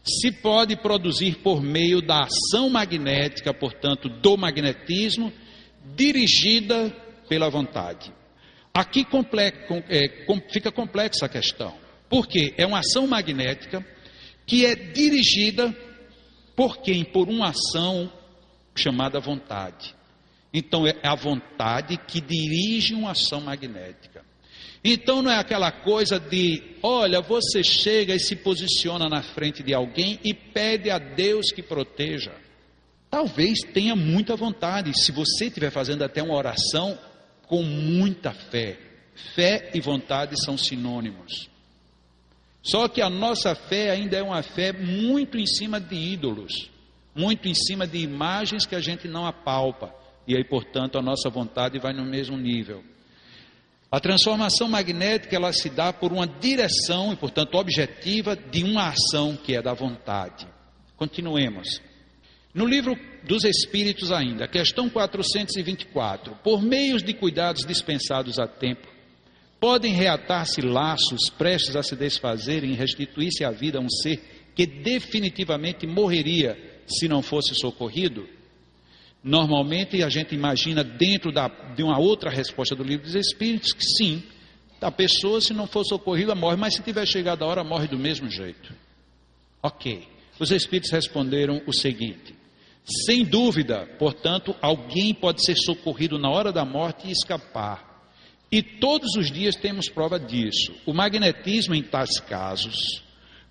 se 0.05 0.31
pode 0.31 0.75
produzir 0.75 1.37
por 1.37 1.61
meio 1.61 2.01
da 2.01 2.25
ação 2.25 2.69
magnética, 2.69 3.53
portanto, 3.53 4.07
do 4.07 4.37
magnetismo, 4.37 5.33
dirigida 5.95 6.89
pela 7.27 7.49
vontade. 7.49 8.13
Aqui 8.73 9.05
é, 9.89 10.25
fica 10.51 10.71
complexa 10.71 11.25
a 11.25 11.29
questão, 11.29 11.73
porque 12.09 12.53
é 12.57 12.65
uma 12.65 12.79
ação 12.79 13.07
magnética 13.07 13.85
que 14.45 14.65
é 14.65 14.75
dirigida 14.75 15.75
por 16.55 16.77
quem? 16.77 17.03
Por 17.03 17.27
uma 17.27 17.49
ação 17.49 18.11
chamada 18.75 19.19
vontade. 19.19 19.95
Então 20.53 20.87
é 20.87 20.95
a 21.03 21.15
vontade 21.15 21.97
que 21.97 22.21
dirige 22.21 22.93
uma 22.93 23.11
ação 23.11 23.41
magnética. 23.41 24.14
Então 24.87 25.23
não 25.23 25.31
é 25.31 25.39
aquela 25.39 25.71
coisa 25.71 26.19
de, 26.19 26.61
olha, 26.83 27.19
você 27.19 27.63
chega 27.63 28.13
e 28.13 28.19
se 28.19 28.35
posiciona 28.35 29.09
na 29.09 29.23
frente 29.23 29.63
de 29.63 29.73
alguém 29.73 30.19
e 30.23 30.31
pede 30.31 30.91
a 30.91 30.99
Deus 30.99 31.51
que 31.51 31.63
proteja. 31.63 32.31
Talvez 33.09 33.61
tenha 33.73 33.95
muita 33.95 34.35
vontade, 34.35 34.93
se 34.93 35.11
você 35.11 35.45
estiver 35.45 35.71
fazendo 35.71 36.03
até 36.03 36.21
uma 36.21 36.35
oração 36.35 36.95
com 37.47 37.63
muita 37.63 38.31
fé. 38.31 38.77
Fé 39.33 39.71
e 39.73 39.81
vontade 39.81 40.35
são 40.45 40.55
sinônimos. 40.55 41.49
Só 42.61 42.87
que 42.87 43.01
a 43.01 43.09
nossa 43.09 43.55
fé 43.55 43.89
ainda 43.89 44.17
é 44.17 44.21
uma 44.21 44.43
fé 44.43 44.71
muito 44.71 45.35
em 45.35 45.47
cima 45.47 45.79
de 45.79 45.95
ídolos, 45.95 46.69
muito 47.15 47.47
em 47.47 47.55
cima 47.55 47.87
de 47.87 47.97
imagens 47.97 48.67
que 48.67 48.75
a 48.75 48.81
gente 48.81 49.07
não 49.07 49.25
apalpa. 49.25 49.91
E 50.27 50.37
aí, 50.37 50.43
portanto, 50.43 50.99
a 50.99 51.01
nossa 51.01 51.27
vontade 51.27 51.79
vai 51.79 51.91
no 51.91 52.05
mesmo 52.05 52.37
nível. 52.37 52.83
A 53.91 53.99
transformação 53.99 54.67
magnética 54.67 55.35
ela 55.35 55.53
se 55.53 55.69
dá 55.69 55.93
por 55.93 56.11
uma 56.11 56.27
direção 56.27 57.13
e, 57.13 57.15
portanto, 57.15 57.55
objetiva 57.55 58.35
de 58.35 58.63
uma 58.63 58.89
ação 58.89 59.37
que 59.37 59.55
é 59.55 59.61
da 59.61 59.73
vontade. 59.73 60.47
Continuemos. 60.97 61.81
No 62.53 62.65
livro 62.65 62.97
dos 63.23 63.43
Espíritos, 63.43 64.11
ainda, 64.11 64.47
questão 64.47 64.89
424: 64.89 66.35
por 66.43 66.61
meios 66.61 67.03
de 67.03 67.13
cuidados 67.13 67.65
dispensados 67.65 68.39
a 68.39 68.47
tempo, 68.47 68.87
podem 69.59 69.93
reatar-se 69.93 70.61
laços 70.61 71.29
prestes 71.37 71.75
a 71.75 71.83
se 71.83 71.95
desfazerem 71.95 72.71
e 72.71 72.75
restituir-se 72.75 73.43
à 73.43 73.51
vida 73.51 73.77
a 73.77 73.81
um 73.81 73.89
ser 73.89 74.51
que 74.55 74.65
definitivamente 74.65 75.85
morreria 75.85 76.57
se 76.87 77.07
não 77.07 77.21
fosse 77.21 77.53
socorrido? 77.55 78.27
Normalmente 79.25 80.03
a 80.03 80.09
gente 80.09 80.35
imagina 80.35 80.83
dentro 80.83 81.31
da, 81.31 81.47
de 81.47 81.81
uma 81.81 81.97
outra 81.97 82.29
resposta 82.29 82.75
do 82.75 82.83
livro 82.83 83.07
dos 83.07 83.15
Espíritos 83.15 83.73
que 83.73 83.83
sim, 83.83 84.21
a 84.79 84.91
pessoa 84.91 85.41
se 85.41 85.51
não 85.51 85.65
for 85.65 85.83
socorrida 85.83 86.35
morre, 86.35 86.57
mas 86.57 86.75
se 86.75 86.83
tiver 86.83 87.07
chegado 87.07 87.43
a 87.43 87.47
hora 87.47 87.63
morre 87.63 87.87
do 87.87 87.97
mesmo 87.97 88.29
jeito. 88.29 88.71
Ok. 89.63 90.07
Os 90.39 90.51
Espíritos 90.51 90.91
responderam 90.91 91.59
o 91.65 91.73
seguinte: 91.73 92.35
sem 92.85 93.25
dúvida, 93.25 93.87
portanto, 93.97 94.55
alguém 94.61 95.11
pode 95.11 95.43
ser 95.43 95.55
socorrido 95.55 96.19
na 96.19 96.29
hora 96.29 96.51
da 96.51 96.63
morte 96.63 97.07
e 97.07 97.11
escapar. 97.11 97.95
E 98.51 98.61
todos 98.61 99.15
os 99.17 99.31
dias 99.31 99.55
temos 99.55 99.89
prova 99.89 100.19
disso. 100.19 100.71
O 100.85 100.93
magnetismo, 100.93 101.73
em 101.73 101.81
tais 101.81 102.19
casos, 102.19 103.01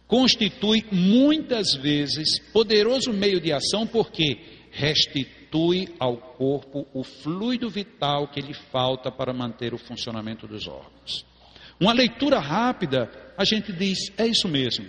constitui 0.07 0.85
muitas 0.93 1.75
vezes 1.75 2.39
poderoso 2.53 3.13
meio 3.13 3.41
de 3.41 3.53
ação 3.53 3.89
porque 3.89 4.39
restitui 4.71 5.44
restitui 5.55 5.95
ao 5.99 6.17
corpo 6.17 6.87
o 6.93 7.05
fluido 7.05 7.71
vital 7.71 8.29
que 8.29 8.41
lhe 8.41 8.55
falta 8.55 9.11
para 9.11 9.33
manter 9.33 9.73
o 9.73 9.79
funcionamento 9.79 10.47
dos 10.47 10.67
órgãos. 10.67 11.25
Uma 11.79 11.93
leitura 11.93 12.39
rápida, 12.39 13.11
a 13.37 13.45
gente 13.45 13.73
diz, 13.73 13.99
é 14.19 14.27
isso 14.27 14.49
mesmo. 14.49 14.87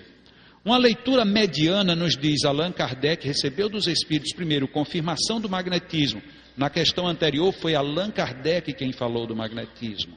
Uma 0.64 0.78
leitura 0.78 1.24
mediana 1.24 1.96
nos 1.96 2.18
diz, 2.18 2.44
Allan 2.44 2.72
Kardec 2.72 3.26
recebeu 3.26 3.70
dos 3.70 3.88
espíritos, 3.88 4.34
primeiro, 4.34 4.68
confirmação 4.68 5.40
do 5.40 5.48
magnetismo. 5.48 6.22
Na 6.58 6.70
questão 6.70 7.08
anterior, 7.08 7.54
foi 7.54 7.76
Allan 7.76 8.10
Kardec 8.10 8.74
quem 8.74 8.92
falou 8.92 9.28
do 9.28 9.36
magnetismo. 9.36 10.16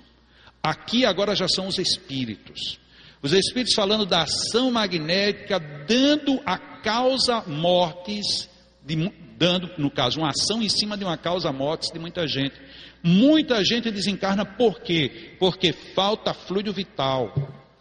Aqui 0.63 1.05
agora 1.05 1.35
já 1.35 1.47
são 1.49 1.67
os 1.67 1.79
espíritos. 1.79 2.79
Os 3.21 3.33
espíritos 3.33 3.75
falando 3.75 4.07
da 4.07 4.23
ação 4.23 4.71
magnética, 4.71 5.59
dando 5.59 6.41
a 6.47 6.57
causa 6.59 7.43
mortes 7.47 8.49
de, 8.85 8.97
dando, 9.39 9.71
no 9.79 9.91
caso, 9.91 10.19
uma 10.19 10.31
ação 10.31 10.61
em 10.61 10.69
cima 10.69 10.97
de 10.99 11.05
uma 11.05 11.17
causa 11.17 11.53
morte 11.53 11.93
de 11.93 11.99
muita 11.99 12.27
gente. 12.27 12.61
Muita 13.03 13.65
gente 13.65 13.91
desencarna 13.91 14.45
por 14.45 14.81
quê? 14.81 15.37
Porque 15.39 15.73
falta 15.73 16.35
fluido 16.35 16.73
vital. 16.73 17.33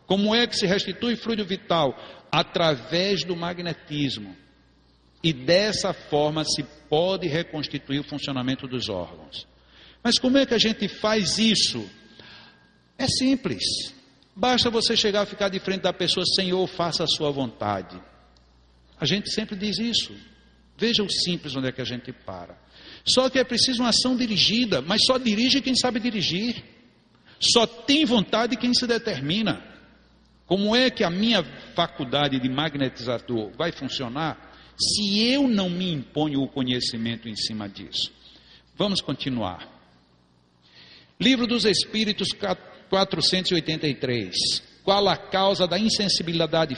Como 0.06 0.34
é 0.36 0.46
que 0.46 0.56
se 0.56 0.68
restitui 0.68 1.16
fluido 1.16 1.44
vital? 1.44 1.98
Através 2.32 3.26
do 3.26 3.36
magnetismo. 3.36 4.36
E 5.24 5.34
dessa 5.34 5.92
forma 5.92 6.46
se 6.46 6.64
pode 6.88 7.28
reconstituir 7.28 8.00
o 8.00 8.08
funcionamento 8.08 8.68
dos 8.68 8.88
órgãos. 8.88 9.48
Mas 10.04 10.20
como 10.20 10.38
é 10.38 10.46
que 10.46 10.54
a 10.54 10.60
gente 10.60 10.88
faz 10.88 11.40
isso? 11.40 11.90
É 12.98 13.08
simples. 13.08 13.64
Basta 14.36 14.70
você 14.70 14.96
chegar 14.96 15.22
a 15.24 15.26
ficar 15.26 15.50
de 15.50 15.60
frente 15.60 15.82
da 15.82 15.92
pessoa, 15.92 16.24
Senhor, 16.36 16.66
faça 16.68 17.04
a 17.04 17.08
sua 17.08 17.32
vontade. 17.32 18.00
A 19.00 19.06
gente 19.06 19.32
sempre 19.34 19.56
diz 19.56 19.80
isso. 19.80 20.14
Veja 20.78 21.04
o 21.04 21.10
simples 21.10 21.56
onde 21.56 21.68
é 21.68 21.72
que 21.72 21.82
a 21.82 21.86
gente 21.86 22.12
para. 22.12 22.56
Só 23.04 23.30
que 23.30 23.40
é 23.40 23.44
preciso 23.44 23.82
uma 23.82 23.90
ação 23.90 24.16
dirigida, 24.16 24.82
mas 24.82 25.02
só 25.06 25.18
dirige 25.18 25.62
quem 25.62 25.76
sabe 25.76 26.00
dirigir. 26.00 26.64
Só 27.40 27.66
tem 27.66 28.06
vontade 28.06 28.56
quem 28.58 28.74
se 28.74 28.86
determina. 28.86 29.64
Como 30.46 30.76
é 30.76 30.90
que 30.90 31.04
a 31.04 31.10
minha 31.10 31.44
faculdade 31.76 32.40
de 32.40 32.48
magnetizador 32.50 33.52
vai 33.58 33.72
funcionar 33.72 34.54
se 34.78 35.20
eu 35.20 35.48
não 35.48 35.70
me 35.70 35.92
imponho 35.92 36.42
o 36.42 36.48
conhecimento 36.48 37.28
em 37.28 37.36
cima 37.36 37.68
disso? 37.68 38.12
Vamos 38.76 39.02
continuar. 39.02 39.68
Livro 41.20 41.48
dos 41.48 41.66
Espíritos 41.66 42.30
483. 42.90 44.36
Qual 44.84 45.08
a 45.10 45.18
causa 45.18 45.68
da 45.68 45.78
insensibilidade, 45.80 46.78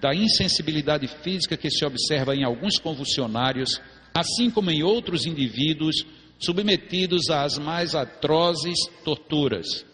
da 0.00 0.14
insensibilidade 0.14 1.08
física 1.22 1.56
que 1.56 1.70
se 1.70 1.84
observa 1.84 2.34
em 2.34 2.44
alguns 2.44 2.78
convulsionários, 2.78 3.80
assim 4.14 4.50
como 4.50 4.70
em 4.70 4.82
outros 4.82 5.26
indivíduos 5.26 5.96
submetidos 6.38 7.30
às 7.30 7.58
mais 7.58 7.94
atrozes 7.94 8.78
torturas? 9.04 9.86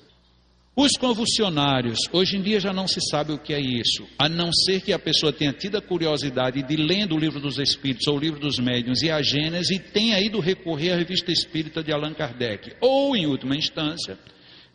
Os 0.77 0.91
convulsionários, 0.99 2.01
hoje 2.13 2.37
em 2.37 2.43
dia 2.43 2.59
já 2.59 2.73
não 2.73 2.89
se 2.89 2.99
sabe 3.09 3.33
o 3.33 3.39
que 3.39 3.55
é 3.55 3.61
isso, 3.61 4.09
a 4.19 4.29
não 4.29 4.53
ser 4.53 4.81
que 4.81 4.93
a 4.93 4.99
pessoa 4.99 5.33
tenha 5.33 5.53
tido 5.53 5.77
a 5.77 5.81
curiosidade 5.81 6.65
de 6.65 6.77
lendo 6.77 7.15
o 7.15 7.19
livro 7.19 7.39
dos 7.39 7.59
Espíritos 7.59 8.09
ou 8.09 8.17
o 8.17 8.19
livro 8.19 8.41
dos 8.41 8.59
Médiuns 8.59 9.01
e 9.01 9.09
a 9.09 9.23
Gênese 9.23 9.79
tenha 9.79 10.21
ido 10.21 10.41
recorrer 10.41 10.91
à 10.91 10.97
revista 10.97 11.31
espírita 11.31 11.81
de 11.81 11.93
Allan 11.93 12.13
Kardec, 12.13 12.73
ou, 12.81 13.15
em 13.15 13.25
última 13.25 13.55
instância, 13.55 14.19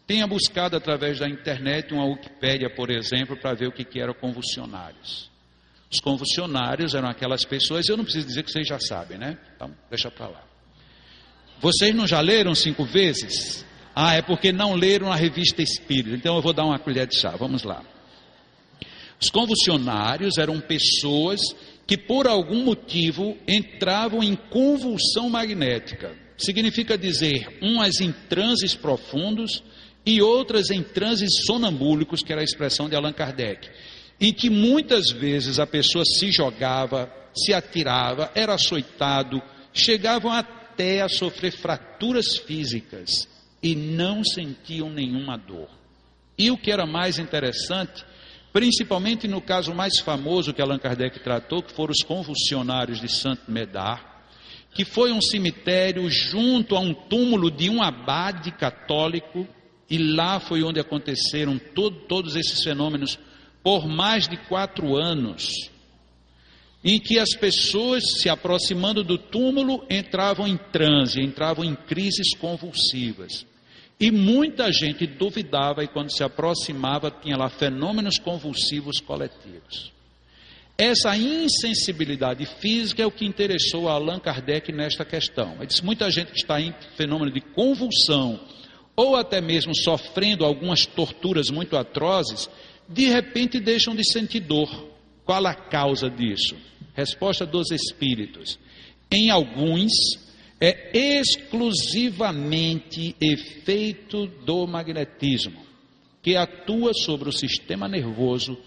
tenha 0.09 0.25
buscado 0.25 0.75
através 0.75 1.19
da 1.19 1.29
internet 1.29 1.93
uma 1.93 2.03
Wikipédia, 2.03 2.67
por 2.67 2.89
exemplo, 2.89 3.37
para 3.37 3.53
ver 3.53 3.67
o 3.67 3.71
que, 3.71 3.85
que 3.85 4.01
eram 4.01 4.11
convulsionários. 4.11 5.29
Os 5.91 5.99
convulsionários 5.99 6.95
eram 6.95 7.07
aquelas 7.07 7.45
pessoas, 7.45 7.87
eu 7.87 7.95
não 7.95 8.03
preciso 8.03 8.25
dizer 8.25 8.41
que 8.41 8.51
vocês 8.51 8.67
já 8.67 8.79
sabem, 8.79 9.19
né? 9.19 9.37
Então, 9.55 9.71
deixa 9.87 10.09
para 10.09 10.27
lá. 10.27 10.43
Vocês 11.61 11.93
não 11.93 12.07
já 12.07 12.19
leram 12.21 12.55
cinco 12.55 12.85
vezes? 12.85 13.63
Ah, 13.93 14.15
é 14.15 14.21
porque 14.23 14.51
não 14.51 14.73
leram 14.73 15.11
a 15.11 15.15
revista 15.15 15.61
Espírita. 15.61 16.15
Então 16.15 16.37
eu 16.37 16.41
vou 16.41 16.53
dar 16.53 16.65
uma 16.65 16.79
colher 16.79 17.05
de 17.05 17.15
chá. 17.15 17.35
Vamos 17.37 17.61
lá. 17.61 17.83
Os 19.21 19.29
convulsionários 19.29 20.39
eram 20.39 20.59
pessoas 20.59 21.39
que 21.85 21.95
por 21.95 22.27
algum 22.27 22.63
motivo 22.63 23.37
entravam 23.47 24.23
em 24.23 24.35
convulsão 24.35 25.29
magnética. 25.29 26.15
Significa 26.35 26.97
dizer, 26.97 27.59
umas 27.61 28.01
em 28.01 28.11
transes 28.11 28.73
profundos 28.73 29.61
e 30.05 30.21
outras 30.21 30.69
em 30.69 30.81
transes 30.81 31.29
sonambúlicos, 31.45 32.21
que 32.21 32.31
era 32.31 32.41
a 32.41 32.43
expressão 32.43 32.89
de 32.89 32.95
Allan 32.95 33.13
Kardec, 33.13 33.69
em 34.19 34.33
que 34.33 34.49
muitas 34.49 35.11
vezes 35.11 35.59
a 35.59 35.67
pessoa 35.67 36.03
se 36.05 36.31
jogava, 36.31 37.11
se 37.33 37.53
atirava, 37.53 38.31
era 38.35 38.53
açoitado, 38.53 39.41
chegavam 39.73 40.31
até 40.31 41.01
a 41.01 41.09
sofrer 41.09 41.51
fraturas 41.51 42.37
físicas 42.37 43.27
e 43.61 43.75
não 43.75 44.23
sentiam 44.23 44.89
nenhuma 44.89 45.37
dor. 45.37 45.69
E 46.37 46.49
o 46.49 46.57
que 46.57 46.71
era 46.71 46.85
mais 46.85 47.19
interessante, 47.19 48.03
principalmente 48.51 49.27
no 49.27 49.41
caso 49.41 49.73
mais 49.73 49.99
famoso 49.99 50.53
que 50.53 50.61
Allan 50.61 50.79
Kardec 50.79 51.19
tratou, 51.19 51.61
que 51.61 51.73
foram 51.73 51.91
os 51.91 52.03
convulsionários 52.03 52.99
de 52.99 53.09
Saint 53.09 53.39
Médard, 53.47 54.01
que 54.73 54.85
foi 54.85 55.11
um 55.11 55.21
cemitério 55.21 56.09
junto 56.09 56.75
a 56.75 56.79
um 56.79 56.93
túmulo 56.93 57.51
de 57.51 57.69
um 57.69 57.81
abade 57.81 58.51
católico, 58.51 59.47
e 59.89 59.97
lá 59.97 60.39
foi 60.39 60.63
onde 60.63 60.79
aconteceram 60.79 61.57
todo, 61.57 61.95
todos 62.07 62.35
esses 62.35 62.63
fenômenos 62.63 63.17
por 63.63 63.87
mais 63.87 64.27
de 64.27 64.37
quatro 64.37 64.95
anos, 64.95 65.69
em 66.83 66.99
que 66.99 67.19
as 67.19 67.35
pessoas 67.35 68.03
se 68.21 68.29
aproximando 68.29 69.03
do 69.03 69.17
túmulo 69.17 69.85
entravam 69.89 70.47
em 70.47 70.57
transe, 70.57 71.21
entravam 71.21 71.65
em 71.65 71.75
crises 71.75 72.35
convulsivas. 72.37 73.45
E 73.99 74.11
muita 74.11 74.71
gente 74.71 75.05
duvidava 75.05 75.83
e 75.83 75.87
quando 75.87 76.15
se 76.15 76.23
aproximava 76.23 77.11
tinha 77.11 77.35
lá 77.35 77.49
fenômenos 77.49 78.17
convulsivos 78.17 79.01
coletivos. 79.01 79.91
Essa 80.77 81.17
insensibilidade 81.17 82.45
física 82.45 83.03
é 83.03 83.05
o 83.05 83.11
que 83.11 83.25
interessou 83.25 83.89
a 83.89 83.93
Allan 83.93 84.17
Kardec 84.17 84.71
nesta 84.71 85.03
questão. 85.03 85.55
Ele 85.57 85.65
disse: 85.65 85.83
muita 85.83 86.09
gente 86.09 86.31
que 86.31 86.37
está 86.37 86.61
em 86.61 86.73
fenômeno 86.95 87.29
de 87.29 87.41
convulsão, 87.41 88.39
ou 88.99 89.15
até 89.15 89.39
mesmo 89.39 89.73
sofrendo 89.73 90.43
algumas 90.43 90.85
torturas 90.85 91.49
muito 91.49 91.77
atrozes, 91.77 92.49
de 92.85 93.07
repente 93.07 93.57
deixam 93.57 93.95
de 93.95 94.03
sentir 94.03 94.41
dor. 94.41 94.89
Qual 95.23 95.47
a 95.47 95.55
causa 95.55 96.09
disso? 96.09 96.57
Resposta 96.93 97.45
dos 97.45 97.71
espíritos. 97.71 98.59
Em 99.09 99.29
alguns, 99.29 99.93
é 100.59 100.91
exclusivamente 100.93 103.15
efeito 103.21 104.27
do 104.27 104.67
magnetismo, 104.67 105.61
que 106.21 106.35
atua 106.35 106.91
sobre 106.93 107.29
o 107.29 107.33
sistema 107.33 107.87
nervoso 107.87 108.57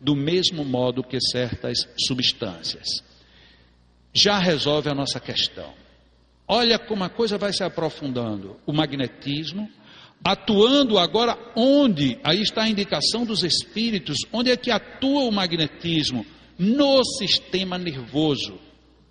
do 0.00 0.14
mesmo 0.14 0.64
modo 0.64 1.02
que 1.02 1.18
certas 1.20 1.88
substâncias. 2.06 2.86
Já 4.14 4.38
resolve 4.38 4.88
a 4.88 4.94
nossa 4.94 5.18
questão. 5.18 5.80
Olha 6.52 6.80
como 6.80 7.04
a 7.04 7.08
coisa 7.08 7.38
vai 7.38 7.52
se 7.52 7.62
aprofundando. 7.62 8.56
O 8.66 8.72
magnetismo, 8.72 9.70
atuando 10.24 10.98
agora 10.98 11.36
onde? 11.56 12.18
Aí 12.22 12.40
está 12.40 12.64
a 12.64 12.68
indicação 12.68 13.24
dos 13.24 13.42
espíritos. 13.42 14.18
Onde 14.32 14.50
é 14.50 14.56
que 14.56 14.70
atua 14.70 15.22
o 15.24 15.32
magnetismo? 15.32 16.24
No 16.58 17.02
sistema 17.04 17.78
nervoso 17.78 18.58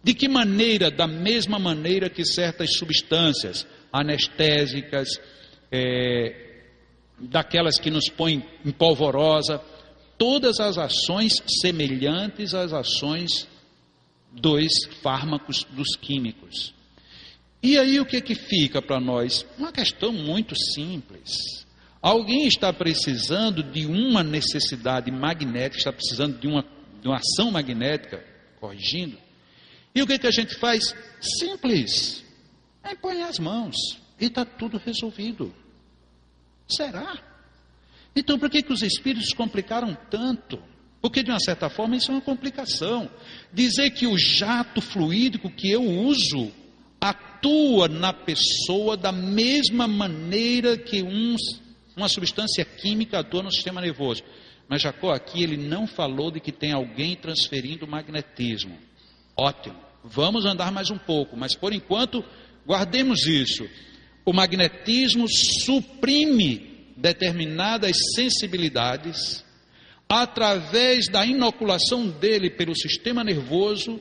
de 0.03 0.13
que 0.13 0.27
maneira? 0.27 0.89
Da 0.89 1.07
mesma 1.07 1.59
maneira 1.59 2.09
que 2.09 2.25
certas 2.25 2.75
substâncias 2.77 3.67
anestésicas, 3.91 5.09
é, 5.71 6.63
daquelas 7.19 7.79
que 7.79 7.91
nos 7.91 8.07
põem 8.09 8.43
em 8.65 8.71
polvorosa, 8.71 9.61
todas 10.17 10.59
as 10.59 10.77
ações 10.77 11.33
semelhantes 11.61 12.53
às 12.53 12.71
ações 12.71 13.47
dos 14.31 14.71
fármacos, 15.01 15.65
dos 15.71 15.95
químicos. 15.97 16.73
E 17.61 17.77
aí 17.77 17.99
o 17.99 18.05
que, 18.05 18.21
que 18.21 18.35
fica 18.35 18.81
para 18.81 18.99
nós? 18.99 19.45
Uma 19.57 19.71
questão 19.71 20.13
muito 20.13 20.55
simples. 20.55 21.65
Alguém 22.01 22.47
está 22.47 22.71
precisando 22.71 23.61
de 23.61 23.85
uma 23.85 24.23
necessidade 24.23 25.11
magnética, 25.11 25.77
está 25.77 25.91
precisando 25.91 26.39
de 26.39 26.47
uma, 26.47 26.63
de 27.01 27.07
uma 27.07 27.17
ação 27.17 27.51
magnética, 27.51 28.23
corrigindo, 28.59 29.17
e 29.93 30.01
o 30.01 30.07
que, 30.07 30.17
que 30.17 30.27
a 30.27 30.31
gente 30.31 30.55
faz? 30.55 30.95
Simples. 31.19 32.23
É 32.83 32.95
põe 32.95 33.21
as 33.21 33.39
mãos 33.39 33.75
e 34.19 34.25
está 34.25 34.45
tudo 34.45 34.77
resolvido. 34.77 35.53
Será? 36.67 37.17
Então 38.15 38.39
por 38.39 38.49
que, 38.49 38.61
que 38.61 38.71
os 38.71 38.81
espíritos 38.81 39.33
complicaram 39.33 39.97
tanto? 40.09 40.61
Porque 41.01 41.23
de 41.23 41.31
uma 41.31 41.39
certa 41.39 41.69
forma 41.69 41.95
isso 41.95 42.11
é 42.11 42.15
uma 42.15 42.21
complicação. 42.21 43.09
Dizer 43.51 43.91
que 43.91 44.07
o 44.07 44.17
jato 44.17 44.81
fluídico 44.81 45.49
que 45.49 45.69
eu 45.69 45.83
uso 45.83 46.51
atua 46.99 47.87
na 47.87 48.11
pessoa 48.11 48.97
da 48.97 49.11
mesma 49.11 49.87
maneira 49.87 50.77
que 50.77 51.01
uns, 51.01 51.41
uma 51.95 52.07
substância 52.07 52.65
química 52.65 53.19
atua 53.19 53.43
no 53.43 53.51
sistema 53.51 53.81
nervoso. 53.81 54.23
Mas 54.67 54.81
Jacó 54.81 55.11
aqui 55.11 55.41
ele 55.41 55.57
não 55.57 55.87
falou 55.87 56.29
de 56.31 56.39
que 56.39 56.51
tem 56.51 56.71
alguém 56.71 57.15
transferindo 57.15 57.87
magnetismo. 57.87 58.77
Ótimo. 59.35 59.75
Vamos 60.03 60.45
andar 60.45 60.71
mais 60.71 60.89
um 60.89 60.97
pouco, 60.97 61.35
mas 61.35 61.55
por 61.55 61.73
enquanto, 61.73 62.23
guardemos 62.65 63.25
isso. 63.25 63.67
O 64.25 64.31
magnetismo 64.31 65.25
suprime 65.27 66.93
determinadas 66.95 67.95
sensibilidades 68.15 69.43
através 70.07 71.07
da 71.07 71.25
inoculação 71.25 72.07
dele 72.07 72.49
pelo 72.49 72.75
sistema 72.75 73.23
nervoso, 73.23 73.99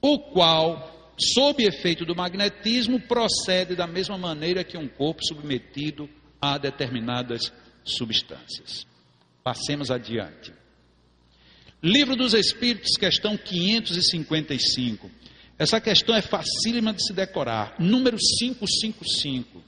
o 0.00 0.18
qual, 0.18 0.95
sob 1.18 1.64
efeito 1.64 2.04
do 2.04 2.14
magnetismo, 2.14 3.00
procede 3.00 3.74
da 3.74 3.86
mesma 3.86 4.18
maneira 4.18 4.62
que 4.62 4.76
um 4.76 4.88
corpo 4.88 5.24
submetido 5.24 6.08
a 6.40 6.58
determinadas 6.58 7.52
substâncias. 7.84 8.86
Passemos 9.42 9.90
adiante. 9.90 10.52
Livro 11.82 12.16
dos 12.16 12.34
Espíritos, 12.34 12.96
questão 12.98 13.36
555. 13.36 15.10
Essa 15.58 15.80
questão 15.80 16.14
é 16.14 16.20
facílima 16.20 16.92
de 16.92 17.02
se 17.04 17.12
decorar. 17.12 17.76
Número 17.78 18.16
555. 18.16 19.62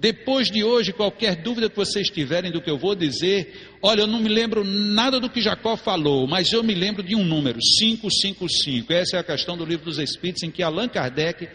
Depois 0.00 0.48
de 0.48 0.62
hoje, 0.62 0.92
qualquer 0.92 1.34
dúvida 1.42 1.68
que 1.68 1.74
vocês 1.74 2.08
tiverem 2.08 2.52
do 2.52 2.62
que 2.62 2.70
eu 2.70 2.78
vou 2.78 2.94
dizer, 2.94 3.78
olha, 3.82 4.02
eu 4.02 4.06
não 4.06 4.20
me 4.20 4.28
lembro 4.28 4.62
nada 4.62 5.18
do 5.18 5.28
que 5.28 5.40
Jacó 5.40 5.76
falou, 5.76 6.24
mas 6.28 6.52
eu 6.52 6.62
me 6.62 6.72
lembro 6.72 7.02
de 7.02 7.16
um 7.16 7.24
número, 7.24 7.58
555. 7.58 8.92
Essa 8.92 9.16
é 9.16 9.20
a 9.20 9.24
questão 9.24 9.56
do 9.56 9.64
livro 9.64 9.86
dos 9.86 9.98
Espíritos, 9.98 10.44
em 10.44 10.52
que 10.52 10.62
Allan 10.62 10.88
Kardec 10.88 11.48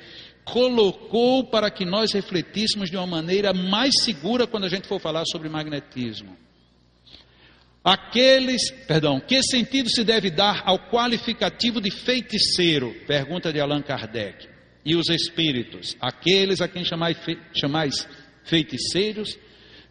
colocou 0.44 1.46
para 1.46 1.72
que 1.72 1.86
nós 1.86 2.12
refletíssemos 2.12 2.92
de 2.92 2.98
uma 2.98 3.08
maneira 3.08 3.54
mais 3.54 3.94
segura 4.02 4.46
quando 4.46 4.66
a 4.66 4.70
gente 4.70 4.88
for 4.88 5.00
falar 5.00 5.24
sobre 5.26 5.48
magnetismo. 5.48 6.36
Aqueles, 7.82 8.72
perdão, 8.88 9.22
que 9.22 9.42
sentido 9.42 9.90
se 9.90 10.04
deve 10.04 10.30
dar 10.30 10.64
ao 10.66 10.90
qualificativo 10.90 11.80
de 11.80 11.92
feiticeiro? 11.92 12.94
Pergunta 13.08 13.54
de 13.54 13.62
Allan 13.62 13.82
Kardec. 13.82 14.50
E 14.86 14.98
os 14.98 15.08
espíritos, 15.08 15.96
aqueles 16.02 16.60
a 16.60 16.68
quem 16.68 16.84
chamais, 16.84 17.18
chamais 17.54 18.06
feiticeiros, 18.44 19.38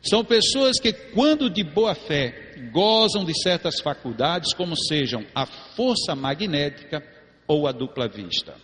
são 0.03 0.25
pessoas 0.25 0.81
que, 0.81 0.93
quando 0.93 1.49
de 1.49 1.63
boa 1.63 1.95
fé, 1.95 2.57
gozam 2.73 3.25
de 3.25 3.41
certas 3.41 3.81
faculdades, 3.81 4.53
como 4.53 4.77
sejam 4.77 5.25
a 5.35 5.47
força 5.47 6.15
magnética 6.15 7.03
ou 7.47 7.69
a 7.69 7.73
dupla 7.73 8.09
vista. 8.09 8.55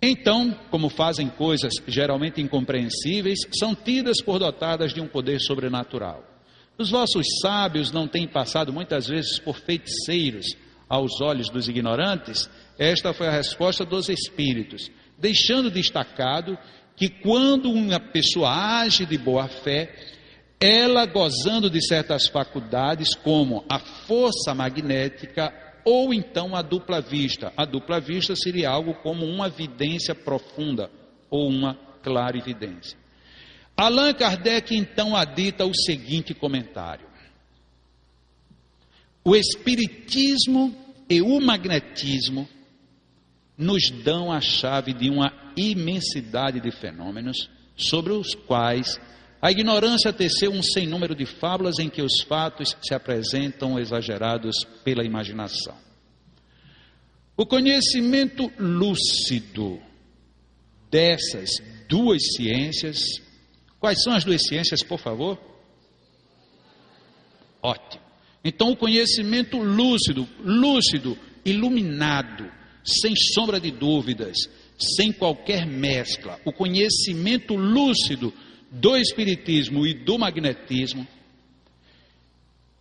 Então, 0.00 0.56
como 0.70 0.88
fazem 0.88 1.28
coisas 1.28 1.72
geralmente 1.86 2.40
incompreensíveis, 2.40 3.38
são 3.58 3.74
tidas 3.74 4.22
por 4.22 4.38
dotadas 4.38 4.92
de 4.92 5.00
um 5.00 5.08
poder 5.08 5.40
sobrenatural. 5.40 6.24
Os 6.78 6.90
vossos 6.90 7.26
sábios 7.40 7.90
não 7.90 8.06
têm 8.06 8.28
passado 8.28 8.72
muitas 8.72 9.08
vezes 9.08 9.38
por 9.38 9.56
feiticeiros 9.56 10.46
aos 10.88 11.20
olhos 11.20 11.48
dos 11.48 11.68
ignorantes? 11.68 12.48
Esta 12.78 13.12
foi 13.12 13.26
a 13.26 13.32
resposta 13.32 13.84
dos 13.84 14.08
espíritos, 14.08 14.90
deixando 15.18 15.70
destacado 15.70 16.58
que 16.96 17.08
quando 17.08 17.70
uma 17.70 18.00
pessoa 18.00 18.80
age 18.80 19.04
de 19.04 19.18
boa 19.18 19.46
fé, 19.46 19.94
ela 20.58 21.04
gozando 21.04 21.68
de 21.68 21.86
certas 21.86 22.26
faculdades, 22.26 23.14
como 23.14 23.64
a 23.68 23.78
força 23.78 24.54
magnética 24.54 25.52
ou 25.84 26.12
então 26.12 26.56
a 26.56 26.62
dupla 26.62 27.00
vista. 27.00 27.52
A 27.56 27.64
dupla 27.64 28.00
vista 28.00 28.34
seria 28.34 28.70
algo 28.70 28.94
como 28.94 29.26
uma 29.26 29.48
vidência 29.48 30.14
profunda 30.14 30.90
ou 31.30 31.48
uma 31.48 31.74
clarividência. 32.02 32.98
Allan 33.76 34.14
Kardec 34.14 34.74
então 34.74 35.14
adita 35.14 35.66
o 35.66 35.74
seguinte 35.74 36.32
comentário: 36.32 37.06
O 39.22 39.36
espiritismo 39.36 40.74
e 41.08 41.20
o 41.20 41.38
magnetismo 41.40 42.48
nos 43.56 43.90
dão 43.90 44.30
a 44.30 44.40
chave 44.40 44.92
de 44.92 45.08
uma 45.08 45.32
imensidade 45.56 46.60
de 46.60 46.70
fenômenos 46.70 47.48
sobre 47.76 48.12
os 48.12 48.34
quais 48.34 48.98
a 49.40 49.50
ignorância 49.50 50.12
teceu 50.12 50.50
um 50.50 50.62
sem 50.62 50.86
número 50.86 51.14
de 51.14 51.26
fábulas 51.26 51.78
em 51.78 51.88
que 51.88 52.02
os 52.02 52.22
fatos 52.26 52.76
se 52.82 52.94
apresentam 52.94 53.78
exagerados 53.78 54.64
pela 54.82 55.04
imaginação. 55.04 55.76
O 57.36 57.44
conhecimento 57.44 58.50
lúcido 58.58 59.78
dessas 60.90 61.50
duas 61.86 62.22
ciências, 62.34 62.98
quais 63.78 64.02
são 64.02 64.14
as 64.14 64.24
duas 64.24 64.42
ciências, 64.46 64.82
por 64.82 64.98
favor? 64.98 65.38
Ótimo. 67.62 68.02
Então, 68.42 68.70
o 68.70 68.76
conhecimento 68.76 69.58
lúcido, 69.58 70.26
lúcido, 70.40 71.18
iluminado, 71.44 72.50
sem 72.86 73.14
sombra 73.34 73.60
de 73.60 73.70
dúvidas, 73.70 74.36
sem 74.78 75.12
qualquer 75.12 75.66
mescla, 75.66 76.40
o 76.44 76.52
conhecimento 76.52 77.54
lúcido 77.54 78.32
do 78.70 78.96
Espiritismo 78.96 79.86
e 79.86 79.94
do 79.94 80.18
magnetismo, 80.18 81.06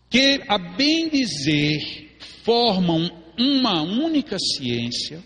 que, 0.10 0.42
a 0.48 0.58
bem 0.58 1.10
dizer, 1.10 2.18
formam 2.44 3.10
uma 3.38 3.82
única 3.82 4.38
ciência, 4.40 5.24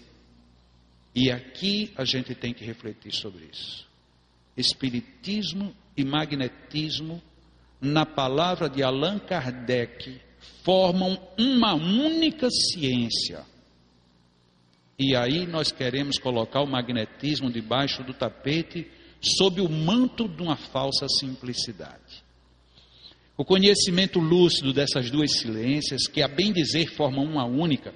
e 1.13 1.29
aqui 1.31 1.91
a 1.95 2.05
gente 2.05 2.33
tem 2.33 2.53
que 2.53 2.63
refletir 2.63 3.13
sobre 3.13 3.45
isso. 3.51 3.85
Espiritismo 4.55 5.75
e 5.97 6.03
magnetismo, 6.03 7.21
na 7.81 8.05
palavra 8.05 8.69
de 8.69 8.83
Allan 8.83 9.19
Kardec, 9.19 10.19
formam 10.63 11.19
uma 11.37 11.73
única 11.73 12.49
ciência. 12.49 13.45
E 14.99 15.15
aí 15.15 15.47
nós 15.47 15.71
queremos 15.71 16.19
colocar 16.19 16.61
o 16.61 16.67
magnetismo 16.67 17.49
debaixo 17.49 18.03
do 18.03 18.13
tapete 18.13 18.85
sob 19.21 19.61
o 19.61 19.69
manto 19.69 20.27
de 20.27 20.43
uma 20.43 20.57
falsa 20.57 21.07
simplicidade. 21.07 22.21
O 23.37 23.45
conhecimento 23.45 24.19
lúcido 24.19 24.73
dessas 24.73 25.09
duas 25.09 25.39
silências, 25.39 26.07
que 26.07 26.21
a 26.21 26.27
bem 26.27 26.51
dizer 26.51 26.87
formam 26.87 27.23
uma 27.23 27.45
única, 27.45 27.93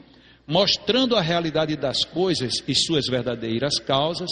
mostrando 0.47 1.17
a 1.17 1.21
realidade 1.21 1.75
das 1.75 2.05
coisas 2.05 2.63
e 2.65 2.73
suas 2.73 3.05
verdadeiras 3.07 3.77
causas, 3.79 4.29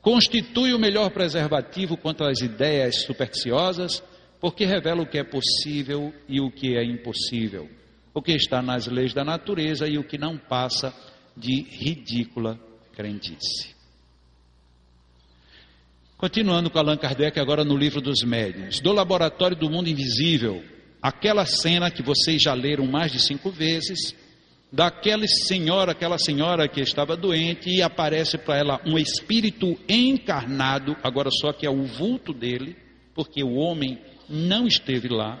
constitui 0.00 0.72
o 0.72 0.78
melhor 0.78 1.10
preservativo 1.10 1.98
contra 1.98 2.30
as 2.30 2.40
ideias 2.40 3.02
supersticiosas, 3.02 4.02
porque 4.40 4.64
revela 4.64 5.02
o 5.02 5.06
que 5.06 5.18
é 5.18 5.24
possível 5.24 6.14
e 6.26 6.40
o 6.40 6.50
que 6.50 6.78
é 6.78 6.82
impossível, 6.82 7.68
o 8.14 8.22
que 8.22 8.32
está 8.32 8.62
nas 8.62 8.86
leis 8.86 9.12
da 9.12 9.24
natureza 9.24 9.86
e 9.86 9.98
o 9.98 10.04
que 10.04 10.16
não 10.16 10.38
passa 10.38 10.94
de 11.36 11.62
ridícula 11.62 12.58
crendice. 12.94 13.76
Continuando 16.16 16.70
com 16.70 16.78
Allan 16.78 16.96
Kardec, 16.96 17.38
agora 17.38 17.62
no 17.62 17.76
livro 17.76 18.00
dos 18.00 18.22
médiuns, 18.22 18.80
do 18.80 18.90
laboratório 18.90 19.56
do 19.56 19.68
mundo 19.68 19.90
invisível, 19.90 20.64
aquela 21.02 21.44
cena 21.44 21.90
que 21.90 22.02
vocês 22.02 22.40
já 22.40 22.54
leram 22.54 22.86
mais 22.86 23.12
de 23.12 23.20
cinco 23.20 23.50
vezes, 23.50 24.14
daquela 24.72 25.26
senhora, 25.26 25.92
aquela 25.92 26.18
senhora 26.18 26.66
que 26.68 26.80
estava 26.80 27.16
doente 27.16 27.68
e 27.68 27.82
aparece 27.82 28.38
para 28.38 28.56
ela 28.56 28.80
um 28.86 28.98
espírito 28.98 29.78
encarnado, 29.86 30.96
agora 31.02 31.30
só 31.30 31.52
que 31.52 31.66
é 31.66 31.70
o 31.70 31.84
vulto 31.84 32.32
dele, 32.32 32.76
porque 33.14 33.42
o 33.44 33.54
homem 33.54 33.98
não 34.28 34.66
esteve 34.66 35.08
lá. 35.08 35.38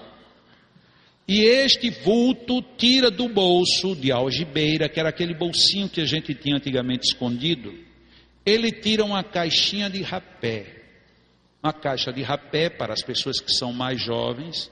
E 1.28 1.40
este 1.42 1.90
vulto 1.90 2.62
tira 2.76 3.10
do 3.10 3.28
bolso 3.28 3.96
de 3.96 4.12
algibeira, 4.12 4.88
que 4.88 5.00
era 5.00 5.08
aquele 5.08 5.34
bolsinho 5.34 5.88
que 5.88 6.00
a 6.00 6.04
gente 6.04 6.32
tinha 6.34 6.56
antigamente 6.56 7.08
escondido, 7.08 7.74
ele 8.44 8.70
tira 8.70 9.04
uma 9.04 9.24
caixinha 9.24 9.90
de 9.90 10.02
rapé. 10.02 10.84
Uma 11.60 11.72
caixa 11.72 12.12
de 12.12 12.22
rapé, 12.22 12.70
para 12.70 12.92
as 12.92 13.02
pessoas 13.02 13.40
que 13.40 13.52
são 13.52 13.72
mais 13.72 14.00
jovens, 14.00 14.70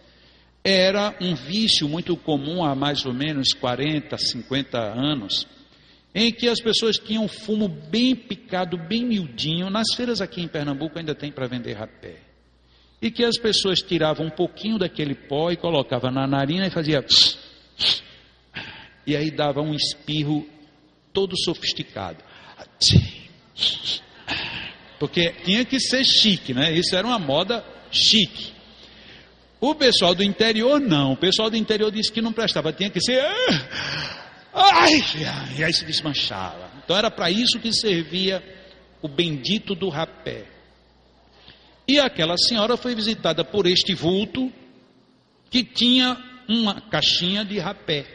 era 0.63 1.17
um 1.21 1.35
vício 1.35 1.89
muito 1.89 2.17
comum 2.17 2.63
há 2.65 2.73
mais 2.75 3.05
ou 3.05 3.13
menos 3.13 3.53
40, 3.53 4.17
50 4.17 4.79
anos, 4.79 5.49
em 6.15 6.31
que 6.31 6.49
as 6.49 6.61
pessoas 6.61 6.97
tinham 6.97 7.27
fumo 7.27 7.67
bem 7.67 8.15
picado, 8.15 8.79
bem 8.79 9.05
miudinho. 9.05 9.69
Nas 9.71 9.93
feiras 9.97 10.21
aqui 10.21 10.41
em 10.41 10.47
Pernambuco 10.47 10.97
ainda 10.97 11.17
tem 11.17 11.33
para 11.33 11.49
vender 11.49 11.73
rapé. 11.73 12.34
E 13.05 13.11
que 13.11 13.23
as 13.23 13.37
pessoas 13.37 13.81
tiravam 13.81 14.29
um 14.29 14.31
pouquinho 14.31 14.79
daquele 14.79 15.15
pó 15.15 15.51
e 15.51 15.59
colocavam 15.59 16.11
na 16.11 16.27
narina 16.27 16.67
e 16.67 16.71
fazia. 16.71 17.05
E 19.07 19.15
aí 19.15 19.31
dava 19.31 19.61
um 19.61 19.75
espirro 19.75 20.49
todo 21.13 21.37
sofisticado. 21.37 22.25
Porque 24.99 25.33
tinha 25.45 25.67
que 25.67 25.79
ser 25.79 26.03
chique, 26.03 26.55
né? 26.55 26.73
Isso 26.73 26.97
era 26.97 27.07
uma 27.07 27.19
moda 27.19 27.63
chique. 27.91 28.55
O 29.61 29.75
pessoal 29.75 30.15
do 30.15 30.25
interior 30.25 30.81
não. 30.81 31.13
O 31.13 31.17
pessoal 31.19 31.51
do 31.51 31.59
interior 31.59 31.93
disse 31.93 32.11
que 32.11 32.23
não 32.23 32.33
prestava, 32.33 32.73
tinha 32.73 32.89
que 32.89 33.03
ser. 33.03 33.23
Ai, 34.51 34.93
e 35.59 35.63
aí 35.63 35.75
se 35.75 35.85
desmanchava. 35.85 36.71
Então 36.83 36.97
era 36.97 37.11
para 37.11 37.31
isso 37.31 37.61
que 37.61 37.71
servia 37.71 38.43
o 39.03 39.09
bendito 39.09 39.75
do 39.75 39.91
rapé. 39.91 40.54
E 41.87 41.99
aquela 41.99 42.37
senhora 42.37 42.77
foi 42.77 42.95
visitada 42.95 43.45
por 43.45 43.67
este 43.67 43.95
vulto 43.95 44.51
que 45.51 45.63
tinha 45.63 46.17
uma 46.49 46.81
caixinha 46.81 47.45
de 47.45 47.59
rapé. 47.59 48.07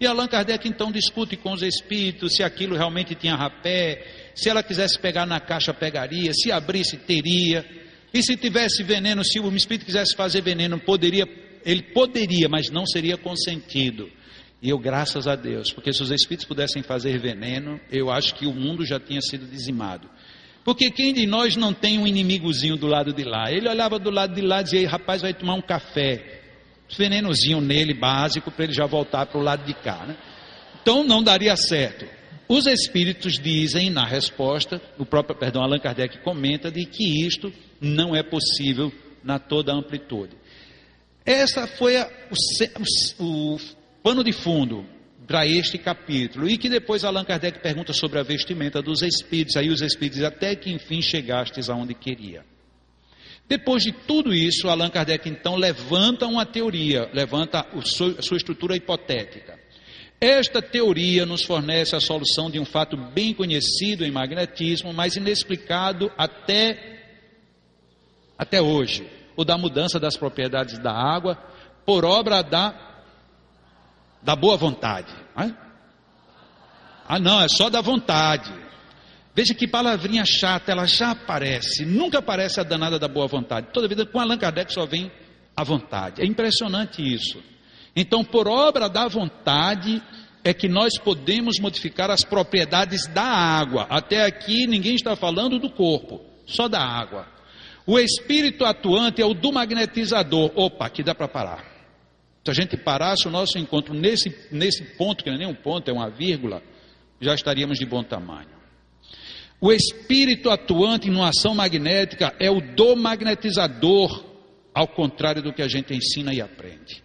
E 0.00 0.06
Allan 0.06 0.26
Kardec 0.26 0.68
então 0.68 0.90
discute 0.90 1.36
com 1.36 1.52
os 1.52 1.62
espíritos 1.62 2.34
se 2.34 2.42
aquilo 2.42 2.76
realmente 2.76 3.14
tinha 3.14 3.36
rapé, 3.36 4.32
se 4.34 4.48
ela 4.48 4.62
quisesse 4.62 4.98
pegar 4.98 5.24
na 5.24 5.38
caixa, 5.38 5.72
pegaria, 5.72 6.32
se 6.34 6.50
abrisse, 6.50 6.96
teria. 6.96 7.64
E 8.12 8.20
se 8.22 8.36
tivesse 8.36 8.82
veneno, 8.82 9.24
se 9.24 9.38
o 9.38 9.54
espírito 9.54 9.86
quisesse 9.86 10.16
fazer 10.16 10.42
veneno, 10.42 10.78
poderia, 10.80 11.24
ele 11.64 11.82
poderia, 11.94 12.48
mas 12.48 12.68
não 12.68 12.84
seria 12.84 13.16
consentido. 13.16 14.10
E 14.60 14.68
eu, 14.68 14.78
graças 14.78 15.26
a 15.26 15.36
Deus, 15.36 15.72
porque 15.72 15.92
se 15.92 16.02
os 16.02 16.10
espíritos 16.10 16.46
pudessem 16.46 16.82
fazer 16.82 17.18
veneno, 17.18 17.80
eu 17.90 18.10
acho 18.10 18.34
que 18.34 18.46
o 18.46 18.52
mundo 18.52 18.84
já 18.84 18.98
tinha 18.98 19.20
sido 19.20 19.46
dizimado. 19.46 20.10
Porque 20.64 20.90
quem 20.90 21.12
de 21.12 21.26
nós 21.26 21.56
não 21.56 21.72
tem 21.74 21.98
um 21.98 22.06
inimigozinho 22.06 22.76
do 22.76 22.86
lado 22.86 23.12
de 23.12 23.24
lá? 23.24 23.50
Ele 23.50 23.68
olhava 23.68 23.98
do 23.98 24.10
lado 24.10 24.34
de 24.34 24.40
lá 24.40 24.60
e 24.60 24.64
dizia: 24.64 24.88
rapaz, 24.88 25.22
vai 25.22 25.34
tomar 25.34 25.54
um 25.54 25.62
café. 25.62 26.40
Venenozinho 26.96 27.60
nele, 27.60 27.94
básico, 27.94 28.50
para 28.50 28.64
ele 28.64 28.74
já 28.74 28.86
voltar 28.86 29.26
para 29.26 29.40
o 29.40 29.42
lado 29.42 29.64
de 29.64 29.74
cá. 29.74 30.04
Né? 30.06 30.16
Então 30.80 31.02
não 31.02 31.22
daria 31.22 31.56
certo. 31.56 32.06
Os 32.48 32.66
espíritos 32.66 33.38
dizem 33.38 33.88
na 33.88 34.04
resposta, 34.04 34.80
o 34.98 35.06
próprio, 35.06 35.34
perdão, 35.34 35.62
Allan 35.62 35.78
Kardec 35.78 36.18
comenta 36.18 36.70
de 36.70 36.84
que 36.84 37.26
isto 37.26 37.50
não 37.80 38.14
é 38.14 38.22
possível 38.22 38.92
na 39.24 39.38
toda 39.38 39.72
a 39.72 39.74
amplitude. 39.74 40.36
Essa 41.24 41.66
foi 41.66 41.96
a, 41.96 42.10
o, 43.18 43.24
o, 43.24 43.54
o 43.54 43.60
pano 44.02 44.22
de 44.22 44.32
fundo 44.32 44.84
para 45.26 45.46
este 45.46 45.78
capítulo 45.78 46.48
e 46.48 46.58
que 46.58 46.68
depois 46.68 47.04
Allan 47.04 47.24
Kardec 47.24 47.60
pergunta 47.60 47.92
sobre 47.92 48.18
a 48.18 48.22
vestimenta 48.22 48.82
dos 48.82 49.02
espíritos. 49.02 49.56
Aí 49.56 49.68
os 49.68 49.80
espíritos 49.80 50.22
até 50.22 50.54
que 50.54 50.70
enfim 50.70 51.00
chegastes 51.00 51.68
aonde 51.68 51.94
queria. 51.94 52.44
Depois 53.48 53.82
de 53.82 53.92
tudo 53.92 54.32
isso, 54.32 54.68
Allan 54.68 54.90
Kardec 54.90 55.28
então 55.28 55.56
levanta 55.56 56.26
uma 56.26 56.46
teoria, 56.46 57.10
levanta 57.12 57.60
a 57.60 58.22
sua 58.22 58.36
estrutura 58.36 58.76
hipotética. 58.76 59.58
Esta 60.20 60.62
teoria 60.62 61.26
nos 61.26 61.42
fornece 61.42 61.96
a 61.96 62.00
solução 62.00 62.48
de 62.48 62.58
um 62.58 62.64
fato 62.64 62.96
bem 62.96 63.34
conhecido 63.34 64.04
em 64.04 64.10
magnetismo, 64.10 64.92
mas 64.92 65.16
inexplicado 65.16 66.12
até, 66.16 67.00
até 68.38 68.62
hoje: 68.62 69.04
o 69.36 69.44
da 69.44 69.58
mudança 69.58 69.98
das 69.98 70.16
propriedades 70.16 70.78
da 70.78 70.92
água 70.92 71.36
por 71.84 72.04
obra 72.04 72.40
da, 72.40 72.91
da 74.22 74.36
boa 74.36 74.56
vontade. 74.56 75.12
Ah, 77.08 77.18
não, 77.18 77.40
é 77.40 77.48
só 77.48 77.68
da 77.68 77.80
vontade. 77.80 78.52
Veja 79.34 79.54
que 79.54 79.66
palavrinha 79.66 80.24
chata, 80.24 80.72
ela 80.72 80.86
já 80.86 81.10
aparece, 81.10 81.84
nunca 81.84 82.18
aparece 82.18 82.60
a 82.60 82.62
danada 82.62 82.98
da 82.98 83.08
boa 83.08 83.26
vontade. 83.26 83.68
Toda 83.72 83.88
vida 83.88 84.04
com 84.06 84.20
Allan 84.20 84.38
Kardec 84.38 84.72
só 84.72 84.86
vem 84.86 85.10
a 85.56 85.64
vontade. 85.64 86.22
É 86.22 86.26
impressionante 86.26 87.02
isso. 87.02 87.42
Então, 87.96 88.22
por 88.22 88.46
obra 88.46 88.88
da 88.88 89.08
vontade, 89.08 90.02
é 90.44 90.52
que 90.52 90.68
nós 90.68 90.98
podemos 90.98 91.58
modificar 91.60 92.10
as 92.10 92.24
propriedades 92.24 93.06
da 93.06 93.24
água. 93.24 93.86
Até 93.88 94.24
aqui 94.24 94.66
ninguém 94.66 94.94
está 94.94 95.16
falando 95.16 95.58
do 95.58 95.70
corpo, 95.70 96.20
só 96.46 96.68
da 96.68 96.80
água. 96.80 97.26
O 97.86 97.98
espírito 97.98 98.64
atuante 98.64 99.20
é 99.20 99.24
o 99.24 99.34
do 99.34 99.52
magnetizador. 99.52 100.52
Opa, 100.54 100.86
aqui 100.86 101.02
dá 101.02 101.14
para 101.14 101.28
parar. 101.28 101.71
Se 102.44 102.50
a 102.50 102.54
gente 102.54 102.76
parasse 102.76 103.26
o 103.28 103.30
nosso 103.30 103.58
encontro 103.58 103.94
nesse, 103.94 104.34
nesse 104.50 104.82
ponto, 104.96 105.22
que 105.22 105.30
não 105.30 105.36
é 105.36 105.38
nem 105.40 105.48
um 105.48 105.54
ponto, 105.54 105.88
é 105.88 105.92
uma 105.92 106.10
vírgula, 106.10 106.62
já 107.20 107.34
estaríamos 107.34 107.78
de 107.78 107.86
bom 107.86 108.02
tamanho. 108.02 108.50
O 109.60 109.72
espírito 109.72 110.50
atuante 110.50 111.08
em 111.08 111.14
uma 111.14 111.28
ação 111.28 111.54
magnética 111.54 112.34
é 112.40 112.50
o 112.50 112.60
do 112.60 112.96
magnetizador, 112.96 114.24
ao 114.74 114.88
contrário 114.88 115.40
do 115.40 115.52
que 115.52 115.62
a 115.62 115.68
gente 115.68 115.94
ensina 115.94 116.34
e 116.34 116.40
aprende. 116.40 117.00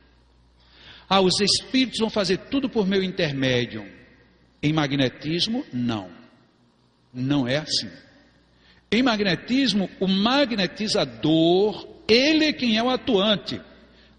Ah, 1.08 1.22
os 1.22 1.40
espíritos 1.40 2.00
vão 2.00 2.10
fazer 2.10 2.38
tudo 2.50 2.68
por 2.68 2.88
meu 2.88 3.04
intermédio. 3.04 3.86
Em 4.62 4.74
magnetismo, 4.74 5.64
não. 5.72 6.10
Não 7.14 7.48
é 7.48 7.58
assim. 7.58 7.90
Em 8.92 9.04
magnetismo, 9.04 9.88
o 10.00 10.08
magnetizador, 10.08 11.88
ele 12.08 12.46
é 12.46 12.54
quem 12.54 12.78
é 12.78 12.84
o 12.84 12.90
atuante. 12.90 13.62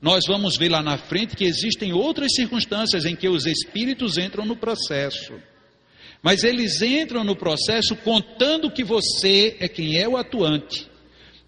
Nós 0.00 0.24
vamos 0.26 0.56
ver 0.56 0.70
lá 0.70 0.82
na 0.82 0.96
frente 0.96 1.36
que 1.36 1.44
existem 1.44 1.92
outras 1.92 2.32
circunstâncias 2.34 3.04
em 3.04 3.16
que 3.16 3.28
os 3.28 3.46
espíritos 3.46 4.16
entram 4.16 4.44
no 4.44 4.56
processo. 4.56 5.34
Mas 6.22 6.44
eles 6.44 6.80
entram 6.82 7.24
no 7.24 7.36
processo 7.36 7.96
contando 7.96 8.70
que 8.70 8.84
você 8.84 9.56
é 9.60 9.68
quem 9.68 9.98
é 9.98 10.08
o 10.08 10.16
atuante. 10.16 10.88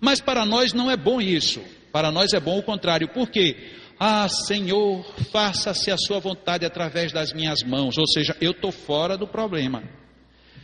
Mas 0.00 0.20
para 0.20 0.44
nós 0.44 0.72
não 0.72 0.90
é 0.90 0.96
bom 0.96 1.20
isso. 1.20 1.60
Para 1.92 2.10
nós 2.10 2.32
é 2.32 2.40
bom 2.40 2.58
o 2.58 2.62
contrário. 2.62 3.08
Por 3.08 3.28
quê? 3.28 3.56
Ah, 3.98 4.28
Senhor, 4.28 5.04
faça-se 5.30 5.90
a 5.90 5.96
sua 5.96 6.18
vontade 6.18 6.64
através 6.64 7.12
das 7.12 7.32
minhas 7.32 7.62
mãos. 7.62 7.98
Ou 7.98 8.06
seja, 8.06 8.36
eu 8.40 8.52
estou 8.52 8.72
fora 8.72 9.16
do 9.16 9.26
problema. 9.26 9.82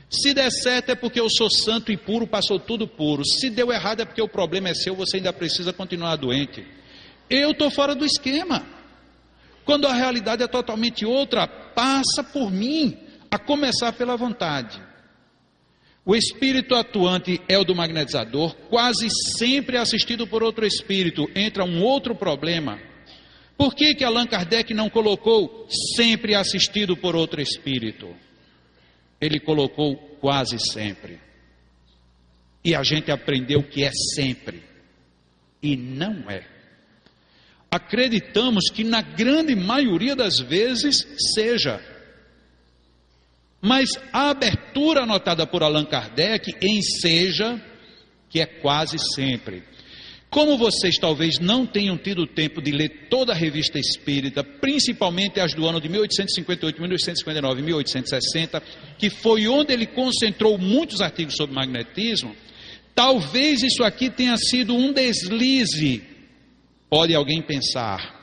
Se 0.08 0.32
der 0.32 0.50
certo 0.50 0.90
é 0.90 0.94
porque 0.94 1.20
eu 1.20 1.28
sou 1.28 1.50
santo 1.50 1.90
e 1.90 1.96
puro, 1.96 2.26
passou 2.26 2.58
tudo 2.58 2.86
puro. 2.86 3.24
Se 3.24 3.50
deu 3.50 3.72
errado 3.72 4.00
é 4.00 4.04
porque 4.04 4.22
o 4.22 4.28
problema 4.28 4.68
é 4.68 4.74
seu, 4.74 4.94
você 4.94 5.16
ainda 5.16 5.32
precisa 5.32 5.72
continuar 5.72 6.16
doente. 6.16 6.64
Eu 7.28 7.50
estou 7.50 7.70
fora 7.70 7.94
do 7.94 8.04
esquema. 8.04 8.64
Quando 9.64 9.86
a 9.86 9.94
realidade 9.94 10.42
é 10.42 10.46
totalmente 10.46 11.04
outra, 11.04 11.46
passa 11.46 12.22
por 12.22 12.50
mim 12.50 12.96
a 13.30 13.38
começar 13.38 13.92
pela 13.92 14.16
vontade. 14.16 14.80
O 16.04 16.14
espírito 16.14 16.76
atuante 16.76 17.40
é 17.48 17.58
o 17.58 17.64
do 17.64 17.74
magnetizador, 17.74 18.54
quase 18.70 19.08
sempre 19.36 19.76
assistido 19.76 20.24
por 20.24 20.40
outro 20.40 20.64
espírito. 20.64 21.28
Entra 21.34 21.64
um 21.64 21.82
outro 21.82 22.14
problema. 22.14 22.78
Por 23.58 23.74
que, 23.74 23.92
que 23.94 24.04
Allan 24.04 24.26
Kardec 24.26 24.72
não 24.72 24.88
colocou 24.88 25.66
sempre 25.96 26.36
assistido 26.36 26.96
por 26.96 27.16
outro 27.16 27.40
espírito? 27.40 28.14
Ele 29.20 29.40
colocou 29.40 29.96
quase 30.20 30.58
sempre. 30.60 31.18
E 32.62 32.72
a 32.72 32.84
gente 32.84 33.10
aprendeu 33.10 33.64
que 33.64 33.82
é 33.82 33.90
sempre. 34.14 34.62
E 35.60 35.76
não 35.76 36.30
é. 36.30 36.55
Acreditamos 37.76 38.70
que 38.70 38.82
na 38.82 39.02
grande 39.02 39.54
maioria 39.54 40.16
das 40.16 40.38
vezes 40.38 40.96
seja. 41.34 41.78
Mas 43.60 43.90
a 44.10 44.30
abertura 44.30 45.02
anotada 45.02 45.46
por 45.46 45.62
Allan 45.62 45.84
Kardec 45.84 46.56
em 46.62 46.80
seja, 46.80 47.62
que 48.30 48.40
é 48.40 48.46
quase 48.46 48.96
sempre. 49.14 49.62
Como 50.30 50.56
vocês 50.56 50.96
talvez 50.98 51.38
não 51.38 51.66
tenham 51.66 51.98
tido 51.98 52.26
tempo 52.26 52.62
de 52.62 52.70
ler 52.70 53.08
toda 53.10 53.34
a 53.34 53.36
revista 53.36 53.78
espírita, 53.78 54.42
principalmente 54.42 55.38
as 55.38 55.52
do 55.52 55.66
ano 55.68 55.78
de 55.78 55.90
1858, 55.90 56.80
1859 56.80 57.60
e 57.60 57.62
1860, 57.62 58.62
que 58.96 59.10
foi 59.10 59.46
onde 59.48 59.74
ele 59.74 59.86
concentrou 59.86 60.56
muitos 60.56 61.02
artigos 61.02 61.34
sobre 61.36 61.54
magnetismo, 61.54 62.34
talvez 62.94 63.62
isso 63.62 63.84
aqui 63.84 64.08
tenha 64.08 64.38
sido 64.38 64.74
um 64.74 64.94
deslize. 64.94 66.15
Pode 66.88 67.14
alguém 67.14 67.42
pensar. 67.42 68.16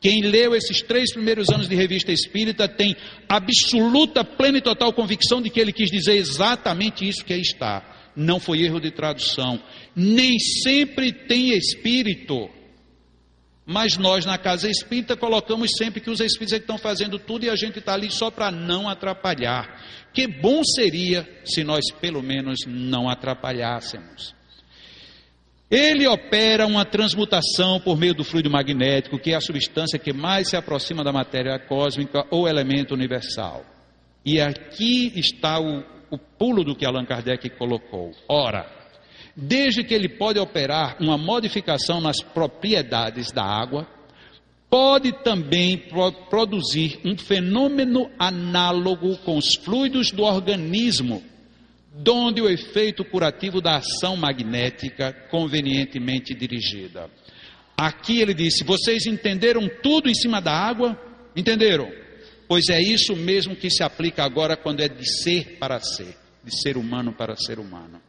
Quem 0.00 0.22
leu 0.22 0.54
esses 0.54 0.80
três 0.80 1.12
primeiros 1.12 1.48
anos 1.48 1.68
de 1.68 1.74
revista 1.74 2.12
espírita 2.12 2.68
tem 2.68 2.96
absoluta, 3.28 4.24
plena 4.24 4.58
e 4.58 4.62
total 4.62 4.92
convicção 4.92 5.42
de 5.42 5.50
que 5.50 5.58
ele 5.58 5.72
quis 5.72 5.90
dizer 5.90 6.14
exatamente 6.14 7.06
isso 7.06 7.24
que 7.24 7.32
aí 7.32 7.40
está. 7.40 8.10
Não 8.14 8.38
foi 8.38 8.62
erro 8.62 8.80
de 8.80 8.90
tradução. 8.90 9.60
Nem 9.94 10.38
sempre 10.38 11.12
tem 11.12 11.50
espírito. 11.50 12.48
Mas 13.66 13.98
nós 13.98 14.24
na 14.24 14.38
casa 14.38 14.70
espírita 14.70 15.16
colocamos 15.16 15.72
sempre 15.76 16.00
que 16.00 16.10
os 16.10 16.20
espíritos 16.20 16.54
é 16.54 16.58
que 16.58 16.64
estão 16.64 16.78
fazendo 16.78 17.18
tudo 17.18 17.44
e 17.44 17.50
a 17.50 17.56
gente 17.56 17.80
está 17.80 17.94
ali 17.94 18.10
só 18.10 18.30
para 18.30 18.50
não 18.50 18.88
atrapalhar. 18.88 19.84
Que 20.14 20.26
bom 20.26 20.62
seria 20.64 21.28
se 21.44 21.62
nós 21.62 21.84
pelo 22.00 22.22
menos 22.22 22.60
não 22.66 23.10
atrapalhássemos. 23.10 24.37
Ele 25.70 26.06
opera 26.06 26.66
uma 26.66 26.84
transmutação 26.86 27.78
por 27.78 27.98
meio 27.98 28.14
do 28.14 28.24
fluido 28.24 28.50
magnético, 28.50 29.18
que 29.18 29.32
é 29.32 29.36
a 29.36 29.40
substância 29.40 29.98
que 29.98 30.14
mais 30.14 30.48
se 30.48 30.56
aproxima 30.56 31.04
da 31.04 31.12
matéria 31.12 31.58
cósmica 31.58 32.24
ou 32.30 32.48
elemento 32.48 32.94
universal. 32.94 33.64
E 34.24 34.40
aqui 34.40 35.12
está 35.14 35.60
o, 35.60 35.84
o 36.10 36.16
pulo 36.16 36.64
do 36.64 36.74
que 36.74 36.86
Allan 36.86 37.04
Kardec 37.04 37.50
colocou. 37.50 38.12
Ora, 38.26 38.66
desde 39.36 39.84
que 39.84 39.92
ele 39.92 40.08
pode 40.08 40.38
operar 40.38 40.96
uma 41.00 41.18
modificação 41.18 42.00
nas 42.00 42.22
propriedades 42.22 43.30
da 43.30 43.44
água, 43.44 43.86
pode 44.70 45.12
também 45.22 45.76
pro 45.76 46.10
produzir 46.30 46.98
um 47.04 47.16
fenômeno 47.16 48.10
análogo 48.18 49.18
com 49.18 49.36
os 49.36 49.54
fluidos 49.54 50.10
do 50.12 50.22
organismo 50.22 51.22
donde 52.00 52.40
o 52.40 52.48
efeito 52.48 53.04
curativo 53.04 53.60
da 53.60 53.78
ação 53.78 54.16
magnética 54.16 55.12
convenientemente 55.30 56.32
dirigida. 56.32 57.10
Aqui 57.76 58.20
ele 58.20 58.32
disse: 58.32 58.62
Vocês 58.62 59.04
entenderam 59.06 59.68
tudo 59.82 60.08
em 60.08 60.14
cima 60.14 60.40
da 60.40 60.52
água? 60.52 60.96
Entenderam? 61.34 61.90
Pois 62.46 62.68
é 62.68 62.80
isso 62.80 63.16
mesmo 63.16 63.56
que 63.56 63.68
se 63.68 63.82
aplica 63.82 64.24
agora 64.24 64.56
quando 64.56 64.80
é 64.80 64.88
de 64.88 65.04
ser 65.22 65.58
para 65.58 65.80
ser, 65.80 66.16
de 66.44 66.62
ser 66.62 66.76
humano 66.76 67.12
para 67.12 67.36
ser 67.36 67.58
humano. 67.58 68.00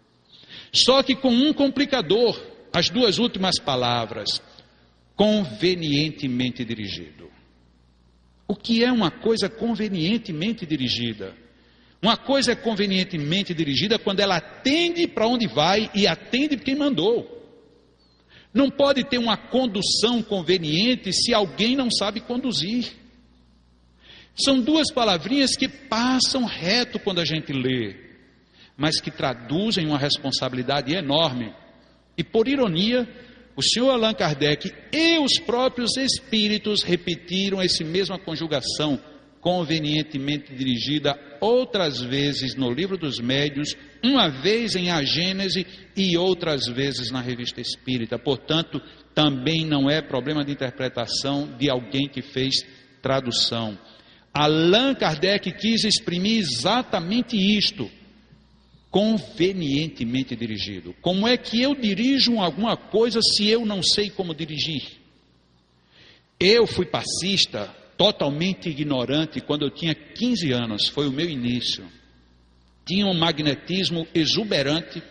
Só 0.71 1.01
que 1.01 1.15
com 1.15 1.31
um 1.31 1.51
complicador, 1.51 2.39
as 2.71 2.89
duas 2.89 3.17
últimas 3.17 3.59
palavras, 3.59 4.39
convenientemente 5.15 6.63
dirigido. 6.63 7.27
O 8.47 8.55
que 8.55 8.83
é 8.83 8.91
uma 8.91 9.09
coisa 9.09 9.49
convenientemente 9.49 10.65
dirigida? 10.65 11.35
Uma 12.01 12.15
coisa 12.15 12.53
é 12.53 12.55
convenientemente 12.55 13.53
dirigida 13.53 13.99
quando 13.99 14.21
ela 14.21 14.37
atende 14.37 15.05
para 15.07 15.27
onde 15.27 15.47
vai 15.47 15.89
e 15.93 16.07
atende 16.07 16.57
quem 16.57 16.75
mandou. 16.75 17.37
Não 18.53 18.69
pode 18.69 19.03
ter 19.03 19.17
uma 19.17 19.35
condução 19.35 20.23
conveniente 20.23 21.11
se 21.13 21.33
alguém 21.33 21.75
não 21.75 21.91
sabe 21.91 22.21
conduzir. 22.21 22.93
São 24.33 24.61
duas 24.61 24.91
palavrinhas 24.91 25.55
que 25.57 25.67
passam 25.67 26.45
reto 26.45 26.97
quando 26.99 27.19
a 27.19 27.25
gente 27.25 27.51
lê, 27.51 27.95
mas 28.77 29.01
que 29.01 29.11
traduzem 29.11 29.85
uma 29.85 29.97
responsabilidade 29.97 30.93
enorme. 30.95 31.53
E 32.17 32.23
por 32.23 32.47
ironia, 32.47 33.07
o 33.55 33.61
senhor 33.61 33.89
Allan 33.91 34.13
Kardec 34.13 34.73
e 34.93 35.19
os 35.19 35.37
próprios 35.37 35.97
espíritos 35.97 36.81
repetiram 36.81 37.61
essa 37.61 37.83
mesma 37.83 38.17
conjugação 38.17 38.97
convenientemente 39.41 40.53
dirigida 40.53 41.17
outras 41.39 42.01
vezes 42.01 42.55
no 42.55 42.69
livro 42.71 42.97
dos 42.97 43.19
médios, 43.19 43.75
uma 44.03 44.29
vez 44.29 44.75
em 44.75 44.89
A 44.91 45.03
Gênese 45.03 45.65
e 45.95 46.17
outras 46.17 46.67
vezes 46.67 47.11
na 47.11 47.21
revista 47.21 47.61
espírita. 47.61 48.19
Portanto, 48.19 48.81
também 49.13 49.65
não 49.65 49.89
é 49.89 50.01
problema 50.01 50.43
de 50.43 50.51
interpretação 50.51 51.55
de 51.57 51.69
alguém 51.69 52.07
que 52.07 52.21
fez 52.21 52.55
tradução. 53.01 53.77
Allan 54.33 54.93
Kardec 54.93 55.51
quis 55.53 55.83
exprimir 55.83 56.39
exatamente 56.39 57.35
isto, 57.35 57.89
convenientemente 58.91 60.35
dirigido. 60.35 60.93
Como 61.01 61.27
é 61.27 61.37
que 61.37 61.61
eu 61.61 61.75
dirijo 61.75 62.39
alguma 62.39 62.75
coisa 62.75 63.19
se 63.21 63.47
eu 63.47 63.65
não 63.65 63.81
sei 63.81 64.09
como 64.09 64.35
dirigir? 64.35 64.83
Eu 66.39 66.65
fui 66.65 66.85
passista 66.85 67.75
totalmente 67.99 68.69
ignorante 68.69 69.41
quando 69.41 69.65
eu 69.65 69.69
tinha 69.69 69.93
15 69.93 70.53
anos, 70.53 70.87
foi 70.87 71.09
o 71.09 71.11
meu 71.11 71.29
início. 71.29 71.85
Tinha 72.87 73.05
um 73.05 73.13
magnetismo 73.13 74.07
exuberante, 74.15 75.03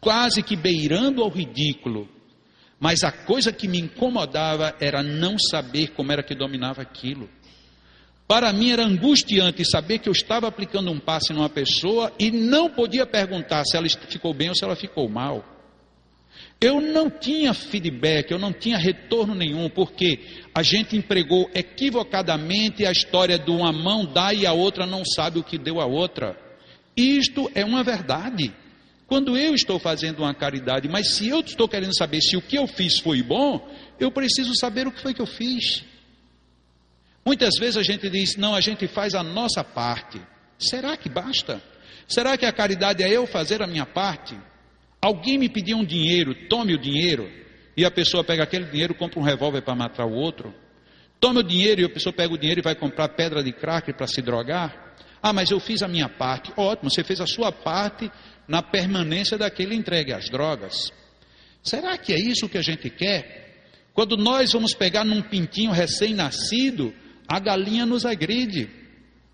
quase 0.00 0.42
que 0.42 0.56
beirando 0.56 1.22
ao 1.22 1.30
ridículo. 1.30 2.08
Mas 2.80 3.04
a 3.04 3.12
coisa 3.12 3.52
que 3.52 3.68
me 3.68 3.78
incomodava 3.78 4.74
era 4.80 5.04
não 5.04 5.38
saber 5.38 5.92
como 5.92 6.10
era 6.10 6.24
que 6.24 6.34
dominava 6.34 6.82
aquilo. 6.82 7.30
Para 8.26 8.52
mim 8.52 8.72
era 8.72 8.84
angustiante 8.84 9.64
saber 9.64 10.00
que 10.00 10.08
eu 10.08 10.12
estava 10.12 10.48
aplicando 10.48 10.90
um 10.90 10.98
passe 10.98 11.32
numa 11.32 11.48
pessoa 11.48 12.12
e 12.18 12.32
não 12.32 12.68
podia 12.68 13.06
perguntar 13.06 13.62
se 13.64 13.76
ela 13.76 13.86
ficou 14.08 14.34
bem 14.34 14.48
ou 14.48 14.56
se 14.56 14.64
ela 14.64 14.74
ficou 14.74 15.08
mal. 15.08 15.44
Eu 16.62 16.80
não 16.80 17.10
tinha 17.10 17.52
feedback, 17.52 18.30
eu 18.30 18.38
não 18.38 18.52
tinha 18.52 18.78
retorno 18.78 19.34
nenhum, 19.34 19.68
porque 19.68 20.20
a 20.54 20.62
gente 20.62 20.96
empregou 20.96 21.50
equivocadamente 21.52 22.86
a 22.86 22.92
história 22.92 23.36
de 23.36 23.50
uma 23.50 23.72
mão 23.72 24.06
dá 24.06 24.32
e 24.32 24.46
a 24.46 24.52
outra 24.52 24.86
não 24.86 25.04
sabe 25.04 25.40
o 25.40 25.42
que 25.42 25.58
deu 25.58 25.80
a 25.80 25.86
outra. 25.86 26.38
Isto 26.96 27.50
é 27.52 27.64
uma 27.64 27.82
verdade. 27.82 28.54
Quando 29.08 29.36
eu 29.36 29.56
estou 29.56 29.80
fazendo 29.80 30.20
uma 30.20 30.32
caridade, 30.32 30.88
mas 30.88 31.14
se 31.14 31.28
eu 31.28 31.40
estou 31.40 31.68
querendo 31.68 31.96
saber 31.96 32.20
se 32.20 32.36
o 32.36 32.40
que 32.40 32.56
eu 32.56 32.68
fiz 32.68 33.00
foi 33.00 33.24
bom, 33.24 33.68
eu 33.98 34.12
preciso 34.12 34.54
saber 34.54 34.86
o 34.86 34.92
que 34.92 35.02
foi 35.02 35.12
que 35.12 35.20
eu 35.20 35.26
fiz. 35.26 35.82
Muitas 37.26 37.54
vezes 37.58 37.76
a 37.76 37.82
gente 37.82 38.08
diz, 38.08 38.36
não, 38.36 38.54
a 38.54 38.60
gente 38.60 38.86
faz 38.86 39.16
a 39.16 39.22
nossa 39.24 39.64
parte. 39.64 40.20
Será 40.60 40.96
que 40.96 41.08
basta? 41.08 41.60
Será 42.06 42.36
que 42.38 42.46
a 42.46 42.52
caridade 42.52 43.02
é 43.02 43.10
eu 43.10 43.26
fazer 43.26 43.60
a 43.62 43.66
minha 43.66 43.84
parte? 43.84 44.36
Alguém 45.02 45.36
me 45.36 45.48
pediu 45.48 45.76
um 45.76 45.84
dinheiro, 45.84 46.32
tome 46.48 46.74
o 46.74 46.78
dinheiro, 46.78 47.28
e 47.76 47.84
a 47.84 47.90
pessoa 47.90 48.22
pega 48.22 48.44
aquele 48.44 48.66
dinheiro 48.66 48.94
compra 48.94 49.18
um 49.18 49.22
revólver 49.22 49.62
para 49.62 49.74
matar 49.74 50.06
o 50.06 50.12
outro. 50.12 50.54
Tome 51.18 51.40
o 51.40 51.42
dinheiro 51.42 51.80
e 51.80 51.84
a 51.84 51.88
pessoa 51.88 52.12
pega 52.12 52.32
o 52.32 52.38
dinheiro 52.38 52.60
e 52.60 52.62
vai 52.62 52.76
comprar 52.76 53.08
pedra 53.08 53.42
de 53.42 53.52
crack 53.52 53.92
para 53.92 54.06
se 54.06 54.22
drogar. 54.22 54.94
Ah, 55.20 55.32
mas 55.32 55.50
eu 55.50 55.58
fiz 55.58 55.82
a 55.82 55.88
minha 55.88 56.08
parte. 56.08 56.52
Ótimo, 56.56 56.90
você 56.90 57.02
fez 57.02 57.20
a 57.20 57.26
sua 57.26 57.50
parte 57.50 58.10
na 58.46 58.62
permanência 58.62 59.36
daquele 59.36 59.74
entregue 59.74 60.12
às 60.12 60.28
drogas. 60.28 60.92
Será 61.62 61.96
que 61.96 62.12
é 62.12 62.18
isso 62.18 62.48
que 62.48 62.58
a 62.58 62.62
gente 62.62 62.90
quer? 62.90 63.64
Quando 63.94 64.16
nós 64.16 64.52
vamos 64.52 64.74
pegar 64.74 65.04
num 65.04 65.22
pintinho 65.22 65.70
recém-nascido, 65.70 66.94
a 67.28 67.38
galinha 67.38 67.86
nos 67.86 68.04
agride. 68.04 68.68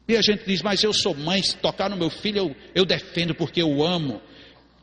E 0.06 0.16
a 0.16 0.22
gente 0.22 0.44
diz, 0.46 0.62
mas 0.62 0.82
eu 0.82 0.92
sou 0.92 1.14
mãe, 1.14 1.42
se 1.42 1.56
tocar 1.56 1.88
no 1.90 1.96
meu 1.96 2.10
filho 2.10 2.38
eu, 2.38 2.56
eu 2.74 2.84
defendo 2.84 3.34
porque 3.34 3.60
eu 3.60 3.82
amo 3.82 4.20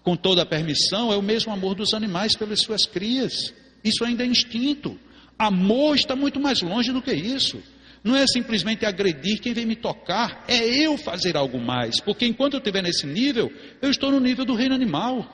com 0.06 0.16
toda 0.16 0.44
a 0.44 0.46
permissão, 0.46 1.12
é 1.12 1.18
o 1.18 1.22
mesmo 1.24 1.52
amor 1.52 1.74
dos 1.74 1.96
animais 1.96 2.36
pelas 2.36 2.62
suas 2.62 2.86
crias. 2.86 3.52
Isso 3.84 4.06
ainda 4.06 4.24
é 4.24 4.28
instinto. 4.28 5.00
Amor 5.38 5.96
está 5.96 6.16
muito 6.16 6.40
mais 6.40 6.62
longe 6.62 6.94
do 6.94 7.02
que 7.02 7.12
isso. 7.12 7.62
Não 8.04 8.16
é 8.16 8.28
simplesmente 8.28 8.86
agredir 8.86 9.42
quem 9.42 9.52
vem 9.52 9.66
me 9.66 9.76
tocar, 9.76 10.46
é 10.48 10.64
eu 10.64 10.96
fazer 10.96 11.36
algo 11.36 11.60
mais. 11.60 12.00
Porque 12.00 12.24
enquanto 12.24 12.54
eu 12.54 12.60
estiver 12.60 12.84
nesse 12.84 13.08
nível, 13.08 13.52
eu 13.82 13.90
estou 13.90 14.12
no 14.12 14.20
nível 14.20 14.46
do 14.46 14.54
reino 14.54 14.76
animal. 14.76 15.28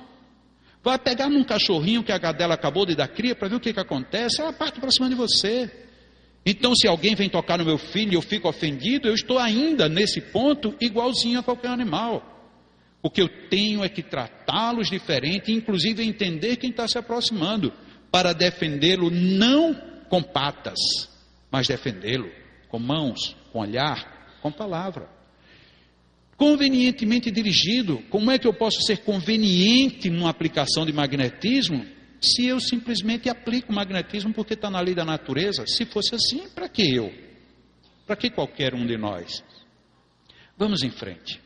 Vai 0.82 0.98
pegar 0.98 1.30
num 1.30 1.44
cachorrinho 1.44 2.02
que 2.02 2.14
a 2.14 2.20
cadela 2.20 2.54
acabou 2.54 2.86
de 2.86 2.96
dar 2.96 3.10
cria 3.10 3.36
para 3.36 3.50
ver 3.50 3.56
o 3.56 3.60
que, 3.60 3.74
que 3.74 3.80
acontece, 3.80 4.40
ela 4.40 4.54
parte 4.54 4.80
para 4.80 4.90
cima 4.90 5.10
de 5.10 5.16
você. 5.16 5.70
Então, 6.46 6.74
se 6.74 6.88
alguém 6.88 7.14
vem 7.14 7.28
tocar 7.28 7.58
no 7.58 7.66
meu 7.66 7.78
filho 7.78 8.14
e 8.14 8.16
eu 8.16 8.22
fico 8.22 8.48
ofendido, 8.48 9.10
eu 9.10 9.14
estou 9.14 9.38
ainda 9.38 9.90
nesse 9.90 10.22
ponto 10.22 10.74
igualzinho 10.80 11.40
a 11.40 11.44
qualquer 11.44 11.72
animal. 11.72 12.31
O 13.02 13.10
que 13.10 13.22
eu 13.22 13.28
tenho 13.50 13.84
é 13.84 13.90
que 13.90 14.04
tratá-los 14.04 14.90
diferente, 14.90 15.52
inclusive 15.52 16.04
entender 16.04 16.58
quem 16.58 16.70
está 16.70 16.88
se 16.88 16.98
aproximando, 16.98 17.74
para 18.12 18.34
defendê-lo 18.34 19.10
não 19.10 19.74
com 20.10 20.22
patas, 20.22 20.78
mas 21.50 21.68
defendê-lo 21.68 22.30
com 22.68 22.78
mãos, 22.78 23.36
com 23.52 23.60
olhar, 23.60 24.40
com 24.42 24.52
palavra. 24.52 25.10
Convenientemente 26.38 27.30
dirigido, 27.30 28.02
como 28.10 28.32
é 28.32 28.38
que 28.38 28.48
eu 28.48 28.54
posso 28.54 28.82
ser 28.82 28.98
conveniente 29.04 30.10
numa 30.10 30.30
aplicação 30.30 30.86
de 30.86 30.94
magnetismo 30.94 31.86
se 32.22 32.46
eu 32.46 32.60
simplesmente 32.60 33.30
aplico 33.30 33.74
magnetismo 33.74 34.34
porque 34.34 34.54
está 34.54 34.70
na 34.70 34.80
lei 34.80 34.96
da 34.96 35.06
natureza? 35.06 35.66
Se 35.68 35.86
fosse 35.86 36.16
assim, 36.16 36.48
para 36.50 36.70
que 36.70 36.96
eu? 36.96 37.12
Para 38.06 38.16
que 38.16 38.30
qualquer 38.30 38.74
um 38.74 38.86
de 38.86 38.98
nós? 38.98 39.44
Vamos 40.58 40.84
em 40.84 40.90
frente. 40.90 41.40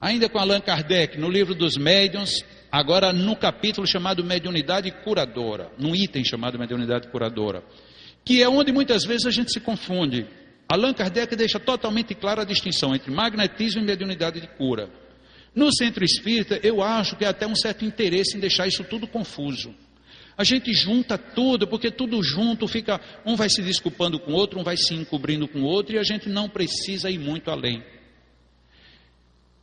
Ainda 0.00 0.28
com 0.28 0.38
Allan 0.38 0.60
Kardec, 0.60 1.18
no 1.18 1.28
livro 1.28 1.56
dos 1.56 1.76
médiuns, 1.76 2.44
agora 2.70 3.12
no 3.12 3.34
capítulo 3.34 3.84
chamado 3.84 4.22
Mediunidade 4.22 4.92
Curadora, 5.02 5.72
num 5.76 5.92
item 5.94 6.24
chamado 6.24 6.56
Mediunidade 6.56 7.08
Curadora, 7.08 7.64
que 8.24 8.40
é 8.40 8.48
onde 8.48 8.70
muitas 8.70 9.04
vezes 9.04 9.26
a 9.26 9.30
gente 9.32 9.52
se 9.52 9.58
confunde. 9.58 10.24
Allan 10.68 10.94
Kardec 10.94 11.34
deixa 11.34 11.58
totalmente 11.58 12.14
clara 12.14 12.42
a 12.42 12.44
distinção 12.44 12.94
entre 12.94 13.10
magnetismo 13.10 13.80
e 13.80 13.84
mediunidade 13.84 14.40
de 14.40 14.46
cura. 14.46 14.88
No 15.52 15.74
centro 15.74 16.04
espírita, 16.04 16.60
eu 16.62 16.80
acho 16.80 17.16
que 17.16 17.24
há 17.24 17.30
até 17.30 17.44
um 17.44 17.56
certo 17.56 17.84
interesse 17.84 18.36
em 18.36 18.40
deixar 18.40 18.68
isso 18.68 18.84
tudo 18.84 19.08
confuso. 19.08 19.74
A 20.36 20.44
gente 20.44 20.72
junta 20.72 21.18
tudo, 21.18 21.66
porque 21.66 21.90
tudo 21.90 22.22
junto 22.22 22.68
fica, 22.68 23.00
um 23.26 23.34
vai 23.34 23.48
se 23.48 23.60
desculpando 23.62 24.20
com 24.20 24.30
o 24.30 24.34
outro, 24.36 24.60
um 24.60 24.62
vai 24.62 24.76
se 24.76 24.94
encobrindo 24.94 25.48
com 25.48 25.62
o 25.62 25.64
outro, 25.64 25.96
e 25.96 25.98
a 25.98 26.04
gente 26.04 26.28
não 26.28 26.48
precisa 26.48 27.10
ir 27.10 27.18
muito 27.18 27.50
além. 27.50 27.82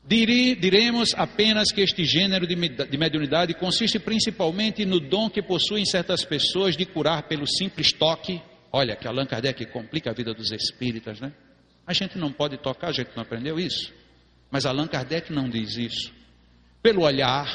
Diremos 0.08 1.16
apenas 1.16 1.72
que 1.72 1.82
este 1.82 2.06
gênero 2.06 2.46
de 2.46 2.98
mediunidade 2.98 3.56
consiste 3.56 3.98
principalmente 3.98 4.86
no 4.86 5.00
dom 5.00 5.30
que 5.30 5.42
possuem 5.42 5.84
certas 5.84 6.24
pessoas 6.24 6.78
de 6.78 6.86
curar 6.86 7.24
pelo 7.24 7.48
simples 7.48 7.92
toque. 7.92 8.40
Olha, 8.72 8.96
que 8.96 9.08
Allan 9.08 9.26
Kardec 9.26 9.66
complica 9.72 10.12
a 10.12 10.14
vida 10.14 10.32
dos 10.32 10.52
espíritas, 10.52 11.20
né? 11.20 11.34
A 11.88 11.94
gente 11.94 12.20
não 12.20 12.32
pode 12.32 12.58
tocar, 12.58 12.90
a 12.90 12.92
gente 12.92 13.12
não 13.16 13.24
aprendeu 13.24 13.60
isso. 13.60 13.92
Mas 14.52 14.66
Allan 14.66 14.88
Kardec 14.88 15.34
não 15.34 15.50
diz 15.50 15.76
isso. 15.76 16.14
Pelo 16.84 17.02
olhar. 17.02 17.48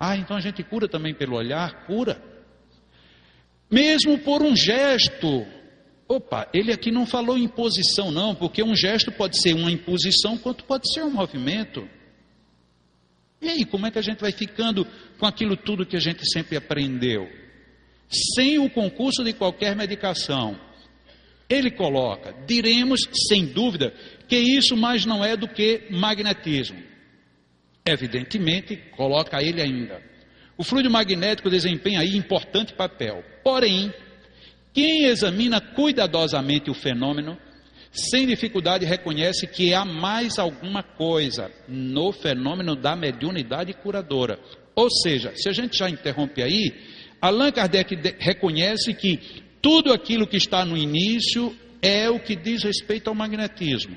Ah, 0.00 0.16
então 0.16 0.36
a 0.36 0.40
gente 0.40 0.64
cura 0.64 0.88
também 0.88 1.14
pelo 1.14 1.36
olhar? 1.36 1.86
Cura. 1.86 2.20
Mesmo 3.70 4.18
por 4.18 4.42
um 4.42 4.56
gesto, 4.56 5.46
Opa, 6.08 6.48
ele 6.54 6.72
aqui 6.72 6.90
não 6.90 7.04
falou 7.04 7.36
imposição, 7.36 8.10
não, 8.10 8.34
porque 8.34 8.62
um 8.62 8.74
gesto 8.74 9.12
pode 9.12 9.38
ser 9.40 9.54
uma 9.54 9.70
imposição, 9.70 10.38
quanto 10.38 10.64
pode 10.64 10.90
ser 10.90 11.02
um 11.04 11.10
movimento. 11.10 11.86
E 13.42 13.48
aí, 13.48 13.64
como 13.66 13.86
é 13.86 13.90
que 13.90 13.98
a 13.98 14.02
gente 14.02 14.20
vai 14.20 14.32
ficando 14.32 14.86
com 15.18 15.26
aquilo 15.26 15.54
tudo 15.54 15.84
que 15.84 15.96
a 15.96 16.00
gente 16.00 16.26
sempre 16.30 16.56
aprendeu? 16.56 17.28
Sem 18.34 18.58
o 18.58 18.70
concurso 18.70 19.22
de 19.22 19.34
qualquer 19.34 19.76
medicação. 19.76 20.58
Ele 21.46 21.70
coloca, 21.70 22.34
diremos 22.46 23.00
sem 23.28 23.44
dúvida, 23.44 23.92
que 24.26 24.36
isso 24.36 24.76
mais 24.76 25.04
não 25.04 25.22
é 25.22 25.36
do 25.36 25.46
que 25.46 25.86
magnetismo. 25.90 26.82
Evidentemente, 27.84 28.76
coloca 28.96 29.42
ele 29.42 29.60
ainda. 29.60 30.02
O 30.56 30.64
fluido 30.64 30.90
magnético 30.90 31.48
desempenha 31.48 32.00
aí 32.00 32.16
importante 32.16 32.74
papel. 32.74 33.22
Porém, 33.44 33.92
quem 34.78 35.06
examina 35.06 35.60
cuidadosamente 35.60 36.70
o 36.70 36.74
fenômeno, 36.74 37.36
sem 37.90 38.28
dificuldade 38.28 38.86
reconhece 38.86 39.44
que 39.44 39.74
há 39.74 39.84
mais 39.84 40.38
alguma 40.38 40.84
coisa 40.84 41.50
no 41.66 42.12
fenômeno 42.12 42.76
da 42.76 42.94
mediunidade 42.94 43.74
curadora. 43.74 44.38
Ou 44.76 44.88
seja, 44.88 45.32
se 45.34 45.48
a 45.48 45.52
gente 45.52 45.76
já 45.76 45.90
interrompe 45.90 46.40
aí, 46.40 46.72
Allan 47.20 47.50
Kardec 47.50 47.96
reconhece 48.20 48.94
que 48.94 49.18
tudo 49.60 49.92
aquilo 49.92 50.28
que 50.28 50.36
está 50.36 50.64
no 50.64 50.76
início 50.76 51.52
é 51.82 52.08
o 52.08 52.20
que 52.20 52.36
diz 52.36 52.62
respeito 52.62 53.08
ao 53.08 53.16
magnetismo. 53.16 53.96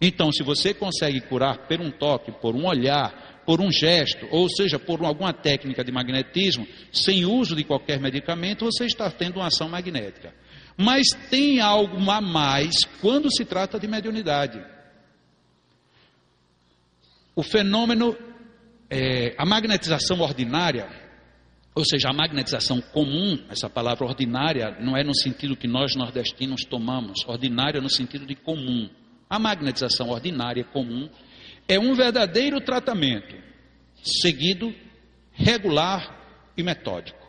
Então, 0.00 0.32
se 0.32 0.42
você 0.42 0.72
consegue 0.72 1.20
curar 1.20 1.68
por 1.68 1.78
um 1.78 1.90
toque, 1.90 2.32
por 2.32 2.56
um 2.56 2.64
olhar, 2.64 3.29
por 3.44 3.60
um 3.60 3.70
gesto, 3.70 4.26
ou 4.30 4.48
seja, 4.48 4.78
por 4.78 5.04
alguma 5.04 5.32
técnica 5.32 5.82
de 5.82 5.90
magnetismo, 5.90 6.66
sem 6.92 7.24
uso 7.24 7.56
de 7.56 7.64
qualquer 7.64 7.98
medicamento, 8.00 8.64
você 8.64 8.84
está 8.84 9.10
tendo 9.10 9.36
uma 9.36 9.46
ação 9.46 9.68
magnética. 9.68 10.34
Mas 10.76 11.08
tem 11.28 11.60
algo 11.60 12.10
a 12.10 12.20
mais 12.20 12.84
quando 13.00 13.30
se 13.30 13.44
trata 13.44 13.78
de 13.78 13.86
mediunidade. 13.86 14.64
O 17.34 17.42
fenômeno, 17.42 18.16
é, 18.88 19.34
a 19.38 19.44
magnetização 19.44 20.20
ordinária, 20.20 20.88
ou 21.74 21.84
seja, 21.84 22.08
a 22.08 22.12
magnetização 22.12 22.80
comum, 22.80 23.38
essa 23.48 23.68
palavra 23.68 24.04
ordinária 24.04 24.76
não 24.80 24.96
é 24.96 25.04
no 25.04 25.14
sentido 25.14 25.56
que 25.56 25.68
nós 25.68 25.94
nordestinos 25.94 26.64
tomamos, 26.64 27.24
ordinária 27.26 27.80
no 27.80 27.90
sentido 27.90 28.26
de 28.26 28.34
comum. 28.34 28.88
A 29.28 29.38
magnetização 29.38 30.08
ordinária 30.10 30.64
comum 30.64 31.08
é 31.70 31.78
um 31.78 31.94
verdadeiro 31.94 32.60
tratamento, 32.60 33.36
seguido, 34.02 34.74
regular 35.30 36.50
e 36.56 36.64
metódico. 36.64 37.24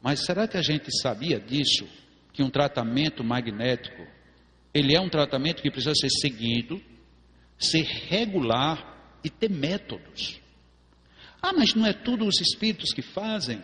Mas 0.00 0.24
será 0.24 0.46
que 0.46 0.56
a 0.56 0.62
gente 0.62 0.86
sabia 1.02 1.40
disso? 1.40 1.88
Que 2.32 2.40
um 2.40 2.48
tratamento 2.48 3.24
magnético, 3.24 4.06
ele 4.72 4.94
é 4.94 5.00
um 5.00 5.08
tratamento 5.08 5.60
que 5.60 5.68
precisa 5.68 5.94
ser 5.96 6.10
seguido, 6.10 6.80
ser 7.58 7.82
regular 7.82 9.18
e 9.24 9.28
ter 9.28 9.50
métodos. 9.50 10.40
Ah, 11.42 11.52
mas 11.52 11.74
não 11.74 11.84
é 11.84 11.92
tudo 11.92 12.24
os 12.24 12.40
espíritos 12.40 12.92
que 12.92 13.02
fazem? 13.02 13.60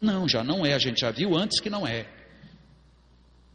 Não, 0.00 0.26
já 0.26 0.42
não 0.42 0.64
é, 0.64 0.72
a 0.72 0.78
gente 0.78 1.02
já 1.02 1.10
viu 1.10 1.36
antes 1.36 1.60
que 1.60 1.68
não 1.68 1.86
é. 1.86 2.08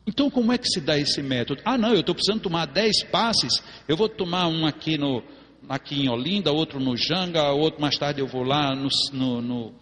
Então, 0.08 0.30
como 0.30 0.52
é 0.52 0.58
que 0.58 0.68
se 0.68 0.82
dá 0.82 0.98
esse 0.98 1.22
método? 1.22 1.62
Ah, 1.66 1.78
não, 1.78 1.94
eu 1.94 2.00
estou 2.00 2.16
precisando 2.16 2.42
tomar 2.42 2.66
10 2.66 3.04
passes, 3.06 3.64
eu 3.88 3.96
vou 3.96 4.10
tomar 4.10 4.48
um 4.48 4.66
aqui, 4.66 4.98
no, 4.98 5.24
aqui 5.68 6.02
em 6.02 6.10
Olinda, 6.10 6.52
outro 6.52 6.80
no 6.80 6.98
Janga, 6.98 7.52
outro 7.52 7.80
mais 7.80 7.98
tarde 7.98 8.20
eu 8.20 8.28
vou 8.28 8.44
lá 8.44 8.76
no, 8.76 8.90
no, 9.14 9.42
no, 9.42 9.74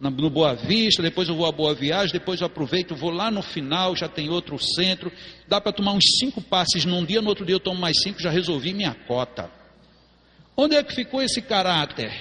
no 0.00 0.30
Boa 0.30 0.54
Vista, 0.54 1.02
depois 1.02 1.28
eu 1.28 1.36
vou 1.36 1.46
a 1.46 1.52
Boa 1.52 1.74
Viagem, 1.74 2.12
depois 2.12 2.40
eu 2.40 2.46
aproveito, 2.46 2.94
vou 2.94 3.10
lá 3.10 3.30
no 3.30 3.42
final, 3.42 3.94
já 3.94 4.08
tem 4.08 4.30
outro 4.30 4.58
centro. 4.58 5.12
Dá 5.46 5.60
para 5.60 5.72
tomar 5.72 5.92
uns 5.92 6.04
cinco 6.18 6.40
passes 6.40 6.84
num 6.84 7.04
dia, 7.04 7.20
no 7.20 7.28
outro 7.28 7.44
dia 7.44 7.54
eu 7.54 7.60
tomo 7.60 7.80
mais 7.80 7.96
cinco, 8.02 8.20
já 8.20 8.30
resolvi 8.30 8.72
minha 8.72 8.94
cota. 9.06 9.50
Onde 10.56 10.76
é 10.76 10.82
que 10.82 10.94
ficou 10.94 11.22
esse 11.22 11.42
caráter 11.42 12.12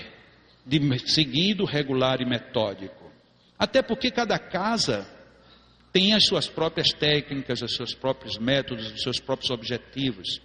de 0.66 0.80
seguido, 1.10 1.66
regular 1.66 2.20
e 2.20 2.26
metódico? 2.26 3.12
Até 3.58 3.82
porque 3.82 4.10
cada 4.10 4.40
casa 4.40 5.08
tem 5.94 6.14
as 6.14 6.26
suas 6.26 6.48
próprias 6.48 6.90
técnicas, 6.90 7.62
os 7.62 7.76
seus 7.76 7.94
próprios 7.94 8.40
métodos, 8.40 8.92
os 8.92 9.04
seus 9.04 9.20
próprios 9.20 9.52
objetivos. 9.52 10.42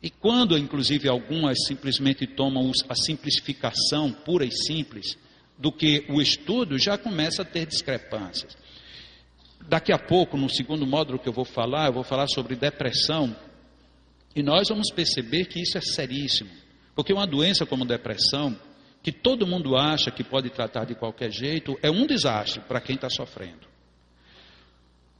E 0.00 0.08
quando, 0.08 0.56
inclusive, 0.56 1.08
algumas 1.08 1.58
simplesmente 1.66 2.24
tomam 2.24 2.70
a 2.88 2.94
simplificação 2.94 4.12
pura 4.12 4.44
e 4.46 4.52
simples 4.52 5.18
do 5.58 5.72
que 5.72 6.06
o 6.08 6.22
estudo, 6.22 6.78
já 6.78 6.96
começa 6.96 7.42
a 7.42 7.44
ter 7.44 7.66
discrepâncias. 7.66 8.56
Daqui 9.68 9.92
a 9.92 9.98
pouco, 9.98 10.38
no 10.38 10.48
segundo 10.48 10.86
módulo 10.86 11.18
que 11.18 11.28
eu 11.28 11.32
vou 11.32 11.44
falar, 11.44 11.88
eu 11.88 11.92
vou 11.92 12.04
falar 12.04 12.28
sobre 12.28 12.54
depressão. 12.54 13.36
E 14.34 14.42
nós 14.42 14.68
vamos 14.68 14.90
perceber 14.90 15.46
que 15.46 15.60
isso 15.60 15.76
é 15.76 15.80
seríssimo. 15.80 16.50
Porque 16.94 17.12
uma 17.12 17.26
doença 17.26 17.66
como 17.66 17.84
depressão, 17.84 18.56
que 19.02 19.10
todo 19.10 19.46
mundo 19.46 19.76
acha 19.76 20.10
que 20.10 20.22
pode 20.22 20.48
tratar 20.48 20.84
de 20.84 20.94
qualquer 20.94 21.30
jeito, 21.30 21.76
é 21.82 21.90
um 21.90 22.06
desastre 22.06 22.62
para 22.62 22.80
quem 22.80 22.94
está 22.94 23.10
sofrendo. 23.10 23.69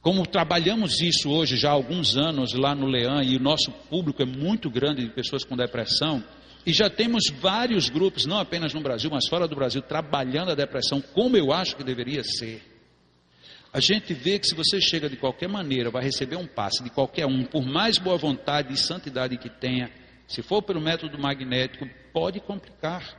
Como 0.01 0.25
trabalhamos 0.25 0.99
isso 0.99 1.29
hoje 1.29 1.55
já 1.55 1.69
há 1.69 1.73
alguns 1.73 2.17
anos 2.17 2.53
lá 2.53 2.73
no 2.73 2.87
Leão 2.87 3.21
e 3.21 3.37
o 3.37 3.39
nosso 3.39 3.71
público 3.87 4.23
é 4.23 4.25
muito 4.25 4.67
grande 4.67 5.03
de 5.03 5.11
pessoas 5.11 5.43
com 5.43 5.55
depressão, 5.55 6.23
e 6.65 6.73
já 6.73 6.89
temos 6.89 7.23
vários 7.39 7.89
grupos, 7.89 8.25
não 8.25 8.39
apenas 8.39 8.73
no 8.73 8.81
Brasil, 8.81 9.09
mas 9.11 9.27
fora 9.27 9.47
do 9.47 9.55
Brasil, 9.55 9.81
trabalhando 9.81 10.51
a 10.51 10.55
depressão 10.55 11.01
como 11.01 11.37
eu 11.37 11.51
acho 11.51 11.75
que 11.75 11.83
deveria 11.83 12.23
ser. 12.23 12.63
A 13.73 13.79
gente 13.79 14.13
vê 14.13 14.37
que 14.37 14.47
se 14.47 14.55
você 14.55 14.81
chega 14.81 15.07
de 15.07 15.17
qualquer 15.17 15.47
maneira, 15.47 15.89
vai 15.89 16.03
receber 16.03 16.35
um 16.35 16.47
passe 16.47 16.83
de 16.83 16.89
qualquer 16.89 17.25
um, 17.25 17.45
por 17.45 17.63
mais 17.63 17.97
boa 17.97 18.17
vontade 18.17 18.73
e 18.73 18.77
santidade 18.77 19.37
que 19.37 19.49
tenha, 19.49 19.89
se 20.27 20.41
for 20.41 20.61
pelo 20.61 20.81
método 20.81 21.17
magnético, 21.17 21.87
pode 22.11 22.39
complicar. 22.39 23.17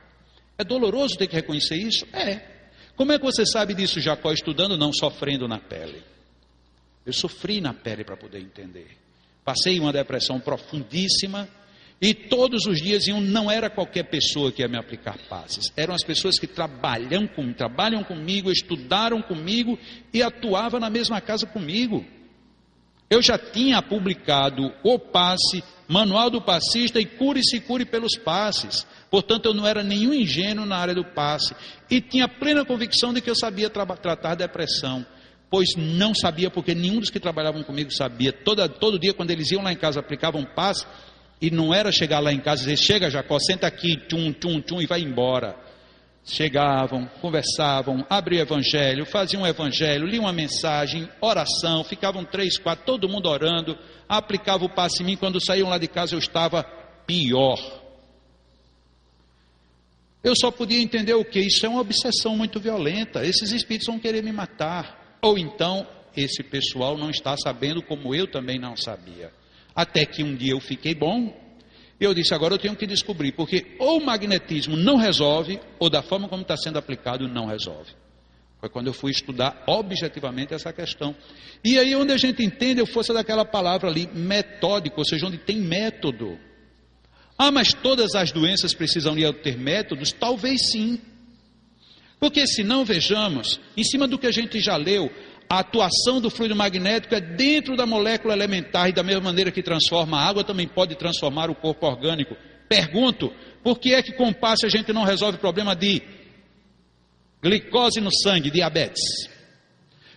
É 0.57 0.63
doloroso 0.63 1.17
ter 1.17 1.27
que 1.27 1.35
reconhecer 1.35 1.75
isso? 1.75 2.05
É. 2.13 2.41
Como 2.95 3.11
é 3.11 3.17
que 3.17 3.25
você 3.25 3.45
sabe 3.45 3.73
disso, 3.73 3.99
Jacó, 3.99 4.31
estudando, 4.31 4.77
não 4.77 4.93
sofrendo 4.93 5.47
na 5.47 5.59
pele? 5.59 6.12
Eu 7.05 7.13
sofri 7.13 7.59
na 7.59 7.73
pele 7.73 8.03
para 8.03 8.17
poder 8.17 8.39
entender. 8.39 8.97
Passei 9.43 9.79
uma 9.79 9.91
depressão 9.91 10.39
profundíssima 10.39 11.49
e 12.01 12.13
todos 12.13 12.65
os 12.65 12.81
dias 12.81 13.07
iam, 13.07 13.21
não 13.21 13.49
era 13.49 13.69
qualquer 13.69 14.03
pessoa 14.03 14.51
que 14.51 14.61
ia 14.61 14.67
me 14.67 14.77
aplicar 14.77 15.17
passes, 15.29 15.71
eram 15.77 15.93
as 15.93 16.03
pessoas 16.03 16.37
que 16.37 16.47
trabalham, 16.47 17.25
com, 17.27 17.53
trabalham 17.53 18.03
comigo, 18.03 18.51
estudaram 18.51 19.21
comigo 19.21 19.79
e 20.13 20.21
atuavam 20.21 20.79
na 20.79 20.89
mesma 20.89 21.21
casa 21.21 21.45
comigo. 21.45 22.05
Eu 23.09 23.21
já 23.21 23.37
tinha 23.37 23.81
publicado 23.81 24.73
o 24.83 24.97
passe, 24.97 25.63
manual 25.87 26.29
do 26.29 26.41
passista 26.41 26.99
e 26.99 27.05
cure-se 27.05 27.59
cure 27.61 27.85
pelos 27.85 28.17
passes. 28.17 28.87
Portanto, 29.11 29.45
eu 29.45 29.53
não 29.53 29.67
era 29.67 29.83
nenhum 29.83 30.13
ingênuo 30.13 30.65
na 30.65 30.77
área 30.77 30.95
do 30.95 31.05
passe 31.05 31.55
e 31.89 32.01
tinha 32.01 32.27
plena 32.27 32.65
convicção 32.65 33.13
de 33.13 33.21
que 33.21 33.29
eu 33.29 33.35
sabia 33.35 33.69
tra 33.69 33.85
tratar 33.85 34.35
depressão 34.35 35.05
pois 35.53 35.75
não 35.77 36.15
sabia, 36.15 36.49
porque 36.49 36.73
nenhum 36.73 36.99
dos 36.99 37.11
que 37.11 37.19
trabalhavam 37.19 37.61
comigo 37.61 37.91
sabia. 37.91 38.33
Toda, 38.33 38.67
todo 38.67 38.97
dia, 38.97 39.13
quando 39.13 39.29
eles 39.29 39.51
iam 39.51 39.61
lá 39.61 39.71
em 39.71 39.75
casa, 39.75 39.99
aplicavam 39.99 40.43
paz, 40.43 40.83
e 41.39 41.51
não 41.51 41.71
era 41.71 41.91
chegar 41.91 42.19
lá 42.19 42.33
em 42.33 42.39
casa 42.39 42.63
e 42.63 42.65
dizer: 42.65 42.83
Chega, 42.83 43.07
Jacó, 43.07 43.37
senta 43.37 43.67
aqui, 43.67 43.95
tchum, 43.95 44.33
tchum, 44.33 44.59
tchum, 44.61 44.81
e 44.81 44.87
vai 44.87 45.01
embora. 45.01 45.55
Chegavam, 46.25 47.05
conversavam, 47.21 48.03
abriam 48.09 48.39
o 48.39 48.47
evangelho, 48.47 49.05
faziam 49.05 49.43
um 49.43 49.45
evangelho, 49.45 50.07
liam 50.07 50.23
uma 50.23 50.33
mensagem, 50.33 51.07
oração, 51.21 51.83
ficavam 51.83 52.25
três, 52.25 52.57
quatro, 52.57 52.85
todo 52.85 53.07
mundo 53.07 53.29
orando, 53.29 53.77
aplicava 54.09 54.65
o 54.65 54.73
passe 54.73 55.03
em 55.03 55.05
mim. 55.05 55.15
Quando 55.15 55.39
saíam 55.39 55.69
lá 55.69 55.77
de 55.77 55.87
casa, 55.87 56.15
eu 56.15 56.19
estava 56.19 56.63
pior. 57.05 57.59
Eu 60.23 60.33
só 60.35 60.49
podia 60.49 60.81
entender 60.81 61.13
o 61.13 61.23
que? 61.23 61.41
Isso 61.41 61.63
é 61.63 61.69
uma 61.69 61.81
obsessão 61.81 62.35
muito 62.35 62.59
violenta. 62.59 63.23
Esses 63.23 63.51
espíritos 63.51 63.85
vão 63.85 63.99
querer 63.99 64.23
me 64.23 64.31
matar. 64.31 65.02
Ou 65.23 65.37
então, 65.37 65.87
esse 66.15 66.43
pessoal 66.43 66.97
não 66.97 67.09
está 67.09 67.35
sabendo 67.37 67.81
como 67.81 68.13
eu 68.13 68.27
também 68.27 68.59
não 68.59 68.75
sabia. 68.75 69.31
Até 69.73 70.05
que 70.05 70.21
um 70.21 70.35
dia 70.35 70.51
eu 70.51 70.59
fiquei 70.59 70.93
bom, 70.93 71.33
eu 71.99 72.13
disse, 72.13 72.33
agora 72.33 72.55
eu 72.55 72.59
tenho 72.59 72.75
que 72.75 72.85
descobrir, 72.85 73.31
porque 73.31 73.75
ou 73.79 73.99
o 73.99 74.05
magnetismo 74.05 74.75
não 74.75 74.97
resolve, 74.97 75.59
ou 75.79 75.89
da 75.89 76.03
forma 76.03 76.27
como 76.27 76.41
está 76.41 76.57
sendo 76.57 76.77
aplicado, 76.77 77.27
não 77.27 77.45
resolve. 77.45 77.91
Foi 78.59 78.69
quando 78.69 78.87
eu 78.87 78.93
fui 78.93 79.11
estudar 79.11 79.63
objetivamente 79.65 80.53
essa 80.53 80.73
questão. 80.73 81.15
E 81.63 81.79
aí 81.79 81.95
onde 81.95 82.11
a 82.11 82.17
gente 82.17 82.43
entende 82.43 82.81
a 82.81 82.85
força 82.85 83.13
daquela 83.13 83.45
palavra 83.45 83.89
ali, 83.89 84.07
metódico, 84.13 84.99
ou 84.99 85.05
seja, 85.05 85.25
onde 85.25 85.37
tem 85.37 85.57
método. 85.57 86.37
Ah, 87.37 87.51
mas 87.51 87.73
todas 87.73 88.13
as 88.13 88.31
doenças 88.31 88.73
precisam 88.73 89.15
ter 89.41 89.57
métodos? 89.57 90.11
Talvez 90.11 90.71
sim. 90.71 90.99
Porque 92.23 92.47
se 92.47 92.63
não 92.63 92.85
vejamos, 92.85 93.59
em 93.75 93.83
cima 93.83 94.07
do 94.07 94.17
que 94.17 94.25
a 94.25 94.31
gente 94.31 94.57
já 94.61 94.77
leu, 94.77 95.11
a 95.49 95.59
atuação 95.59 96.21
do 96.21 96.29
fluido 96.29 96.55
magnético 96.55 97.13
é 97.13 97.19
dentro 97.19 97.75
da 97.75 97.85
molécula 97.85 98.33
elementar 98.33 98.87
e 98.87 98.93
da 98.93 99.03
mesma 99.03 99.23
maneira 99.23 99.51
que 99.51 99.61
transforma 99.61 100.17
a 100.17 100.29
água, 100.29 100.41
também 100.41 100.65
pode 100.65 100.95
transformar 100.95 101.49
o 101.49 101.55
corpo 101.55 101.85
orgânico. 101.85 102.33
Pergunto, 102.69 103.33
por 103.61 103.77
que 103.77 103.93
é 103.93 104.01
que 104.01 104.13
com 104.13 104.31
passe 104.31 104.65
a 104.65 104.69
gente 104.69 104.93
não 104.93 105.03
resolve 105.03 105.35
o 105.35 105.41
problema 105.41 105.75
de 105.75 106.01
glicose 107.41 107.99
no 107.99 108.09
sangue, 108.09 108.49
diabetes? 108.49 109.03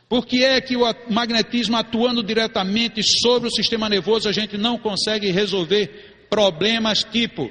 Por 0.08 0.24
que 0.24 0.44
é 0.44 0.60
que 0.60 0.76
o 0.76 0.84
magnetismo 1.10 1.76
atuando 1.76 2.22
diretamente 2.22 3.02
sobre 3.02 3.48
o 3.48 3.52
sistema 3.52 3.88
nervoso 3.88 4.28
a 4.28 4.32
gente 4.32 4.56
não 4.56 4.78
consegue 4.78 5.32
resolver 5.32 6.28
problemas 6.30 7.02
tipo 7.02 7.50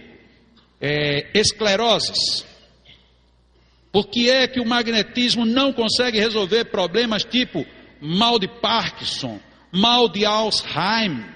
é, 0.80 1.38
escleroses? 1.38 2.55
Por 3.96 4.08
que 4.08 4.30
é 4.30 4.46
que 4.46 4.60
o 4.60 4.66
magnetismo 4.66 5.46
não 5.46 5.72
consegue 5.72 6.20
resolver 6.20 6.66
problemas 6.66 7.24
tipo 7.24 7.66
mal 8.02 8.38
de 8.38 8.46
Parkinson, 8.46 9.40
mal 9.72 10.10
de 10.10 10.26
Alzheimer? 10.26 11.34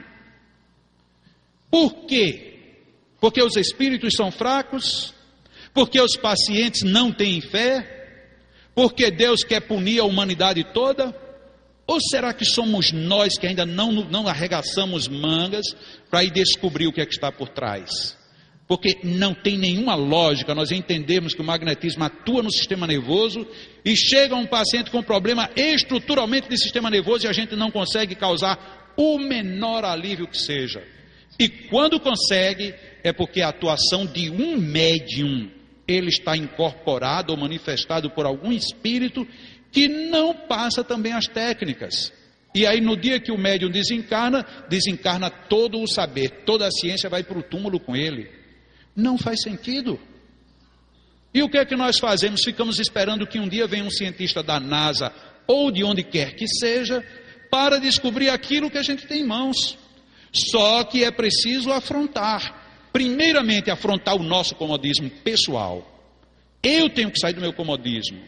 Por 1.72 2.06
quê? 2.06 2.60
Porque 3.22 3.42
os 3.42 3.56
espíritos 3.56 4.12
são 4.14 4.30
fracos? 4.30 5.14
Porque 5.74 6.02
os 6.02 6.18
pacientes 6.18 6.84
não 6.84 7.14
têm 7.14 7.40
fé? 7.40 8.28
Porque 8.76 9.10
Deus 9.10 9.42
quer 9.46 9.62
punir 9.62 10.02
a 10.02 10.04
humanidade 10.04 10.62
toda? 10.74 11.16
Ou 11.88 11.98
será 12.12 12.34
que 12.34 12.44
somos 12.44 12.92
nós 12.92 13.40
que 13.40 13.48
ainda 13.48 13.66
não, 13.66 13.90
não 13.90 14.28
arregaçamos 14.28 15.08
mangas 15.08 15.66
para 16.10 16.26
ir 16.26 16.32
descobrir 16.32 16.88
o 16.88 16.92
que 16.92 17.00
é 17.00 17.06
que 17.06 17.14
está 17.14 17.32
por 17.32 17.48
trás? 17.48 18.19
Porque 18.70 19.00
não 19.04 19.34
tem 19.34 19.58
nenhuma 19.58 19.96
lógica 19.96 20.54
nós 20.54 20.70
entendemos 20.70 21.34
que 21.34 21.42
o 21.42 21.44
magnetismo 21.44 22.04
atua 22.04 22.44
no 22.44 22.52
sistema 22.52 22.86
nervoso 22.86 23.46
e 23.84 23.96
chega 23.98 24.36
um 24.36 24.46
paciente 24.46 24.92
com 24.92 25.02
problema 25.02 25.50
estruturalmente 25.56 26.48
de 26.48 26.56
sistema 26.56 26.88
nervoso 26.88 27.26
e 27.26 27.28
a 27.28 27.34
gente 27.34 27.56
não 27.56 27.72
consegue 27.72 28.14
causar 28.14 28.94
o 28.96 29.18
menor 29.18 29.84
alívio 29.84 30.28
que 30.28 30.38
seja. 30.38 30.84
E 31.40 31.50
quando 31.50 32.00
consegue, 32.00 32.76
é 33.04 33.12
porque 33.12 33.42
a 33.42 33.50
atuação 33.50 34.06
de 34.06 34.30
um 34.30 34.60
médium, 34.60 35.50
ele 35.88 36.10
está 36.10 36.38
incorporado 36.38 37.32
ou 37.32 37.40
manifestado 37.40 38.12
por 38.12 38.28
algum 38.28 38.52
espírito 38.52 39.28
que 39.72 39.88
não 39.88 40.32
passa 40.34 40.84
também 40.84 41.14
as 41.14 41.26
técnicas. 41.26 42.14
E 42.54 42.68
aí, 42.68 42.82
no 42.82 42.96
dia 42.96 43.20
que 43.20 43.32
o 43.32 43.38
médium 43.38 43.72
desencarna, 43.72 44.46
desencarna 44.70 45.30
todo 45.30 45.82
o 45.82 45.88
saber, 45.88 46.44
toda 46.46 46.68
a 46.68 46.72
ciência 46.72 47.10
vai 47.10 47.24
para 47.24 47.40
o 47.40 47.44
túmulo 47.44 47.80
com 47.80 47.96
ele. 47.96 48.39
Não 48.96 49.18
faz 49.18 49.42
sentido. 49.42 50.00
E 51.34 51.44
o 51.44 51.50
que 51.50 51.58
é 51.58 51.66
que 51.66 51.76
nós 51.76 52.00
fazemos? 52.00 52.44
Ficamos 52.44 52.80
esperando 52.80 53.28
que 53.28 53.40
um 53.40 53.48
dia 53.48 53.68
venha 53.68 53.84
um 53.84 53.92
cientista 53.92 54.42
da 54.42 54.60
NASA 54.60 55.14
ou 55.46 55.72
de 55.72 55.84
onde 55.84 56.04
quer 56.04 56.36
que 56.36 56.48
seja 56.48 57.04
para 57.52 57.80
descobrir 57.80 58.30
aquilo 58.30 58.70
que 58.70 58.78
a 58.78 58.84
gente 58.84 59.08
tem 59.08 59.22
em 59.22 59.28
mãos. 59.28 59.78
Só 60.32 60.84
que 60.84 61.04
é 61.04 61.12
preciso 61.12 61.72
afrontar. 61.72 62.90
Primeiramente, 62.92 63.70
afrontar 63.70 64.16
o 64.16 64.24
nosso 64.24 64.56
comodismo 64.56 65.10
pessoal. 65.10 66.00
Eu 66.64 66.90
tenho 66.90 67.12
que 67.12 67.20
sair 67.20 67.34
do 67.34 67.42
meu 67.42 67.54
comodismo. 67.54 68.20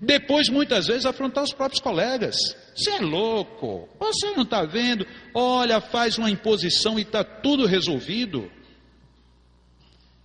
Depois, 0.00 0.48
muitas 0.48 0.86
vezes, 0.86 1.06
afrontar 1.06 1.44
os 1.44 1.52
próprios 1.52 1.80
colegas. 1.80 2.36
Você 2.74 2.90
é 2.90 2.98
louco, 3.00 3.88
você 3.98 4.32
não 4.32 4.42
está 4.42 4.62
vendo? 4.64 5.06
Olha, 5.34 5.80
faz 5.80 6.18
uma 6.18 6.30
imposição 6.30 6.98
e 6.98 7.02
está 7.02 7.24
tudo 7.24 7.66
resolvido. 7.66 8.50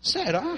Será? 0.02 0.58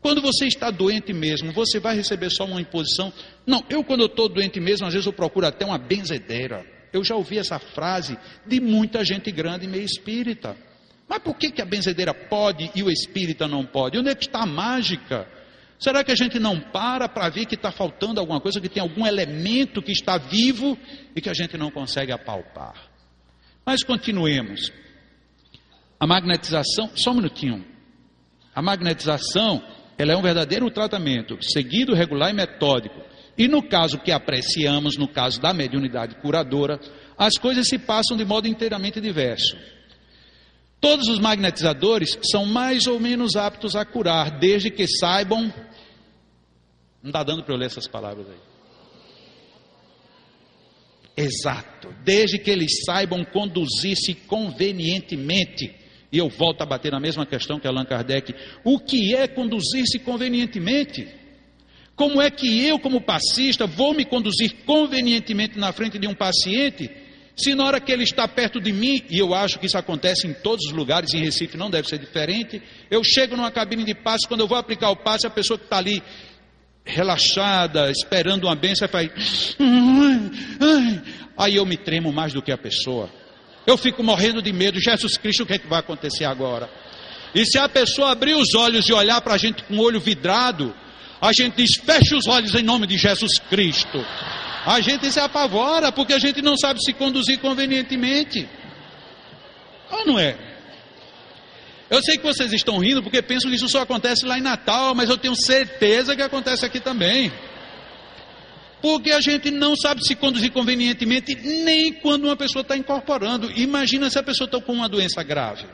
Quando 0.00 0.22
você 0.22 0.46
está 0.46 0.70
doente 0.70 1.12
mesmo, 1.12 1.52
você 1.52 1.80
vai 1.80 1.96
receber 1.96 2.30
só 2.30 2.44
uma 2.44 2.60
imposição? 2.60 3.12
Não, 3.44 3.64
eu 3.68 3.82
quando 3.82 4.06
estou 4.06 4.28
doente 4.28 4.60
mesmo, 4.60 4.86
às 4.86 4.92
vezes 4.92 5.06
eu 5.06 5.12
procuro 5.12 5.46
até 5.46 5.66
uma 5.66 5.78
benzedeira. 5.78 6.64
Eu 6.92 7.02
já 7.02 7.16
ouvi 7.16 7.38
essa 7.38 7.58
frase 7.58 8.16
de 8.46 8.60
muita 8.60 9.04
gente 9.04 9.30
grande 9.32 9.66
meio 9.66 9.84
espírita. 9.84 10.56
Mas 11.08 11.18
por 11.18 11.36
que, 11.36 11.50
que 11.50 11.60
a 11.60 11.64
benzedeira 11.64 12.14
pode 12.14 12.70
e 12.74 12.82
o 12.82 12.90
espírita 12.90 13.48
não 13.48 13.64
pode? 13.66 13.98
Onde 13.98 14.08
é 14.08 14.14
que 14.14 14.26
está 14.26 14.42
a 14.42 14.46
mágica? 14.46 15.28
Será 15.78 16.02
que 16.02 16.10
a 16.10 16.16
gente 16.16 16.38
não 16.38 16.60
para 16.60 17.08
para 17.08 17.28
ver 17.28 17.44
que 17.44 17.54
está 17.54 17.70
faltando 17.70 18.20
alguma 18.20 18.40
coisa, 18.40 18.60
que 18.60 18.68
tem 18.68 18.82
algum 18.82 19.06
elemento 19.06 19.82
que 19.82 19.92
está 19.92 20.16
vivo 20.16 20.78
e 21.14 21.20
que 21.20 21.28
a 21.28 21.34
gente 21.34 21.56
não 21.58 21.70
consegue 21.70 22.12
apalpar? 22.12 22.90
Mas 23.64 23.82
continuemos. 23.82 24.72
A 25.98 26.06
magnetização, 26.06 26.90
só 26.94 27.10
um 27.10 27.14
minutinho. 27.14 27.75
A 28.56 28.62
magnetização, 28.62 29.62
ela 29.98 30.12
é 30.12 30.16
um 30.16 30.22
verdadeiro 30.22 30.70
tratamento, 30.70 31.36
seguido, 31.42 31.92
regular 31.92 32.30
e 32.30 32.32
metódico. 32.32 33.02
E 33.36 33.46
no 33.46 33.62
caso 33.62 33.98
que 33.98 34.10
apreciamos, 34.10 34.96
no 34.96 35.06
caso 35.06 35.38
da 35.38 35.52
mediunidade 35.52 36.14
curadora, 36.22 36.80
as 37.18 37.36
coisas 37.36 37.68
se 37.68 37.78
passam 37.78 38.16
de 38.16 38.24
modo 38.24 38.48
inteiramente 38.48 38.98
diverso. 38.98 39.54
Todos 40.80 41.06
os 41.06 41.18
magnetizadores 41.18 42.18
são 42.30 42.46
mais 42.46 42.86
ou 42.86 42.98
menos 42.98 43.36
aptos 43.36 43.76
a 43.76 43.84
curar, 43.84 44.38
desde 44.38 44.70
que 44.70 44.86
saibam. 44.86 45.52
Não 47.02 47.10
está 47.10 47.22
dando 47.22 47.44
para 47.44 47.54
eu 47.54 47.58
ler 47.58 47.66
essas 47.66 47.86
palavras 47.86 48.26
aí. 48.26 48.38
Exato. 51.14 51.94
Desde 52.02 52.38
que 52.38 52.50
eles 52.50 52.84
saibam 52.86 53.22
conduzir-se 53.22 54.14
convenientemente. 54.14 55.85
E 56.12 56.18
eu 56.18 56.28
volto 56.28 56.62
a 56.62 56.66
bater 56.66 56.92
na 56.92 57.00
mesma 57.00 57.26
questão 57.26 57.58
que 57.58 57.66
Allan 57.66 57.84
Kardec. 57.84 58.34
O 58.64 58.78
que 58.78 59.14
é 59.14 59.26
conduzir-se 59.26 59.98
convenientemente? 59.98 61.08
Como 61.94 62.20
é 62.20 62.30
que 62.30 62.64
eu, 62.66 62.78
como 62.78 63.00
passista, 63.00 63.66
vou 63.66 63.94
me 63.94 64.04
conduzir 64.04 64.54
convenientemente 64.64 65.58
na 65.58 65.72
frente 65.72 65.98
de 65.98 66.06
um 66.06 66.14
paciente 66.14 66.90
se 67.36 67.54
na 67.54 67.66
hora 67.66 67.78
que 67.78 67.92
ele 67.92 68.04
está 68.04 68.26
perto 68.26 68.58
de 68.58 68.72
mim, 68.72 69.02
e 69.10 69.18
eu 69.18 69.34
acho 69.34 69.58
que 69.58 69.66
isso 69.66 69.76
acontece 69.76 70.26
em 70.26 70.32
todos 70.32 70.64
os 70.64 70.72
lugares, 70.72 71.12
em 71.12 71.22
Recife 71.22 71.58
não 71.58 71.68
deve 71.68 71.86
ser 71.86 71.98
diferente, 71.98 72.62
eu 72.90 73.04
chego 73.04 73.36
numa 73.36 73.50
cabine 73.50 73.84
de 73.84 73.94
passe, 73.94 74.26
quando 74.26 74.40
eu 74.40 74.48
vou 74.48 74.56
aplicar 74.56 74.88
o 74.88 74.96
passe, 74.96 75.26
a 75.26 75.30
pessoa 75.30 75.58
que 75.58 75.64
está 75.64 75.76
ali 75.76 76.02
relaxada, 76.82 77.90
esperando 77.90 78.44
uma 78.44 78.54
benção, 78.54 78.88
faz. 78.88 79.54
Aí 81.36 81.56
eu 81.56 81.66
me 81.66 81.76
tremo 81.76 82.10
mais 82.10 82.32
do 82.32 82.40
que 82.40 82.50
a 82.50 82.56
pessoa. 82.56 83.10
Eu 83.66 83.76
fico 83.76 84.02
morrendo 84.02 84.40
de 84.40 84.52
medo. 84.52 84.80
Jesus 84.80 85.16
Cristo, 85.16 85.42
o 85.42 85.46
que, 85.46 85.54
é 85.54 85.58
que 85.58 85.66
vai 85.66 85.80
acontecer 85.80 86.24
agora? 86.24 86.70
E 87.34 87.44
se 87.44 87.58
a 87.58 87.68
pessoa 87.68 88.12
abrir 88.12 88.34
os 88.34 88.54
olhos 88.54 88.88
e 88.88 88.92
olhar 88.92 89.20
para 89.20 89.34
a 89.34 89.38
gente 89.38 89.62
com 89.64 89.76
o 89.76 89.80
olho 89.80 90.00
vidrado, 90.00 90.74
a 91.20 91.32
gente 91.32 91.56
diz: 91.56 91.76
feche 91.76 92.14
os 92.14 92.26
olhos 92.26 92.54
em 92.54 92.62
nome 92.62 92.86
de 92.86 92.96
Jesus 92.96 93.38
Cristo 93.50 94.04
a 94.66 94.80
gente 94.80 95.12
se 95.12 95.20
apavora 95.20 95.92
porque 95.92 96.12
a 96.12 96.18
gente 96.18 96.42
não 96.42 96.56
sabe 96.56 96.82
se 96.82 96.92
conduzir 96.92 97.38
convenientemente. 97.38 98.48
Ou 99.92 100.04
não 100.04 100.18
é? 100.18 100.36
Eu 101.88 102.02
sei 102.02 102.16
que 102.16 102.24
vocês 102.24 102.52
estão 102.52 102.78
rindo 102.78 103.00
porque 103.00 103.22
pensam 103.22 103.48
que 103.48 103.56
isso 103.56 103.68
só 103.68 103.82
acontece 103.82 104.26
lá 104.26 104.36
em 104.36 104.42
Natal, 104.42 104.92
mas 104.92 105.08
eu 105.08 105.16
tenho 105.16 105.36
certeza 105.36 106.16
que 106.16 106.22
acontece 106.22 106.66
aqui 106.66 106.80
também. 106.80 107.32
Porque 108.80 109.10
a 109.10 109.20
gente 109.20 109.50
não 109.50 109.74
sabe 109.74 110.04
se 110.06 110.14
conduzir 110.14 110.52
convenientemente 110.52 111.34
nem 111.34 111.92
quando 111.94 112.24
uma 112.24 112.36
pessoa 112.36 112.62
está 112.62 112.76
incorporando. 112.76 113.50
Imagina 113.52 114.10
se 114.10 114.18
a 114.18 114.22
pessoa 114.22 114.46
está 114.46 114.60
com 114.60 114.72
uma 114.72 114.88
doença 114.88 115.22
grave. 115.22 115.66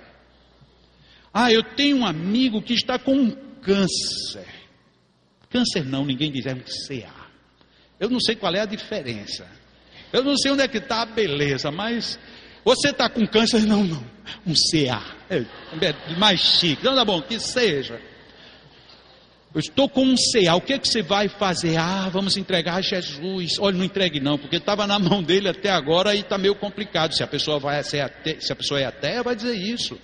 Ah, 1.34 1.52
eu 1.52 1.62
tenho 1.62 1.98
um 1.98 2.06
amigo 2.06 2.62
que 2.62 2.74
está 2.74 2.98
com 2.98 3.14
um 3.14 3.30
câncer. 3.60 4.46
Câncer 5.50 5.84
não, 5.84 6.04
ninguém 6.04 6.30
diz, 6.30 6.46
é 6.46 6.54
um 6.54 6.60
CA. 6.60 7.26
Eu 7.98 8.10
não 8.10 8.20
sei 8.20 8.36
qual 8.36 8.54
é 8.54 8.60
a 8.60 8.66
diferença. 8.66 9.46
Eu 10.12 10.22
não 10.22 10.36
sei 10.36 10.52
onde 10.52 10.62
é 10.62 10.68
que 10.68 10.78
está 10.78 11.02
a 11.02 11.06
beleza, 11.06 11.70
mas 11.70 12.18
você 12.64 12.90
está 12.90 13.08
com 13.08 13.26
câncer? 13.26 13.62
Não, 13.66 13.82
não. 13.82 14.04
Um 14.46 14.54
CA. 14.54 15.02
É, 15.28 15.38
é 15.38 16.16
mais 16.16 16.40
chique. 16.40 16.84
Não, 16.84 16.94
tá 16.94 17.04
bom, 17.04 17.20
que 17.22 17.38
seja. 17.40 18.00
Eu 19.54 19.60
estou 19.60 19.86
com 19.86 20.02
um 20.02 20.14
CA, 20.14 20.54
o 20.54 20.62
que, 20.62 20.72
é 20.72 20.78
que 20.78 20.88
você 20.88 21.02
vai 21.02 21.28
fazer? 21.28 21.76
Ah, 21.76 22.08
vamos 22.08 22.38
entregar 22.38 22.76
a 22.76 22.80
Jesus. 22.80 23.58
Olha, 23.58 23.76
não 23.76 23.84
entregue 23.84 24.18
não, 24.18 24.38
porque 24.38 24.56
estava 24.56 24.86
na 24.86 24.98
mão 24.98 25.22
dele 25.22 25.48
até 25.48 25.68
agora 25.68 26.14
e 26.14 26.20
está 26.20 26.38
meio 26.38 26.54
complicado. 26.54 27.14
Se 27.14 27.22
a 27.22 27.26
pessoa 27.26 27.58
vai 27.58 27.82
se 27.84 28.00
a 28.00 28.56
pessoa 28.56 28.80
é 28.80 28.86
até, 28.86 29.22
vai 29.22 29.36
dizer 29.36 29.54
isso. 29.54 29.98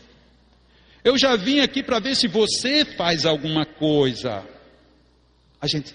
Eu 1.02 1.16
já 1.16 1.34
vim 1.36 1.60
aqui 1.60 1.82
para 1.82 1.98
ver 1.98 2.14
se 2.14 2.28
você 2.28 2.84
faz 2.84 3.24
alguma 3.24 3.64
coisa. 3.64 4.44
A 5.60 5.66
gente, 5.66 5.94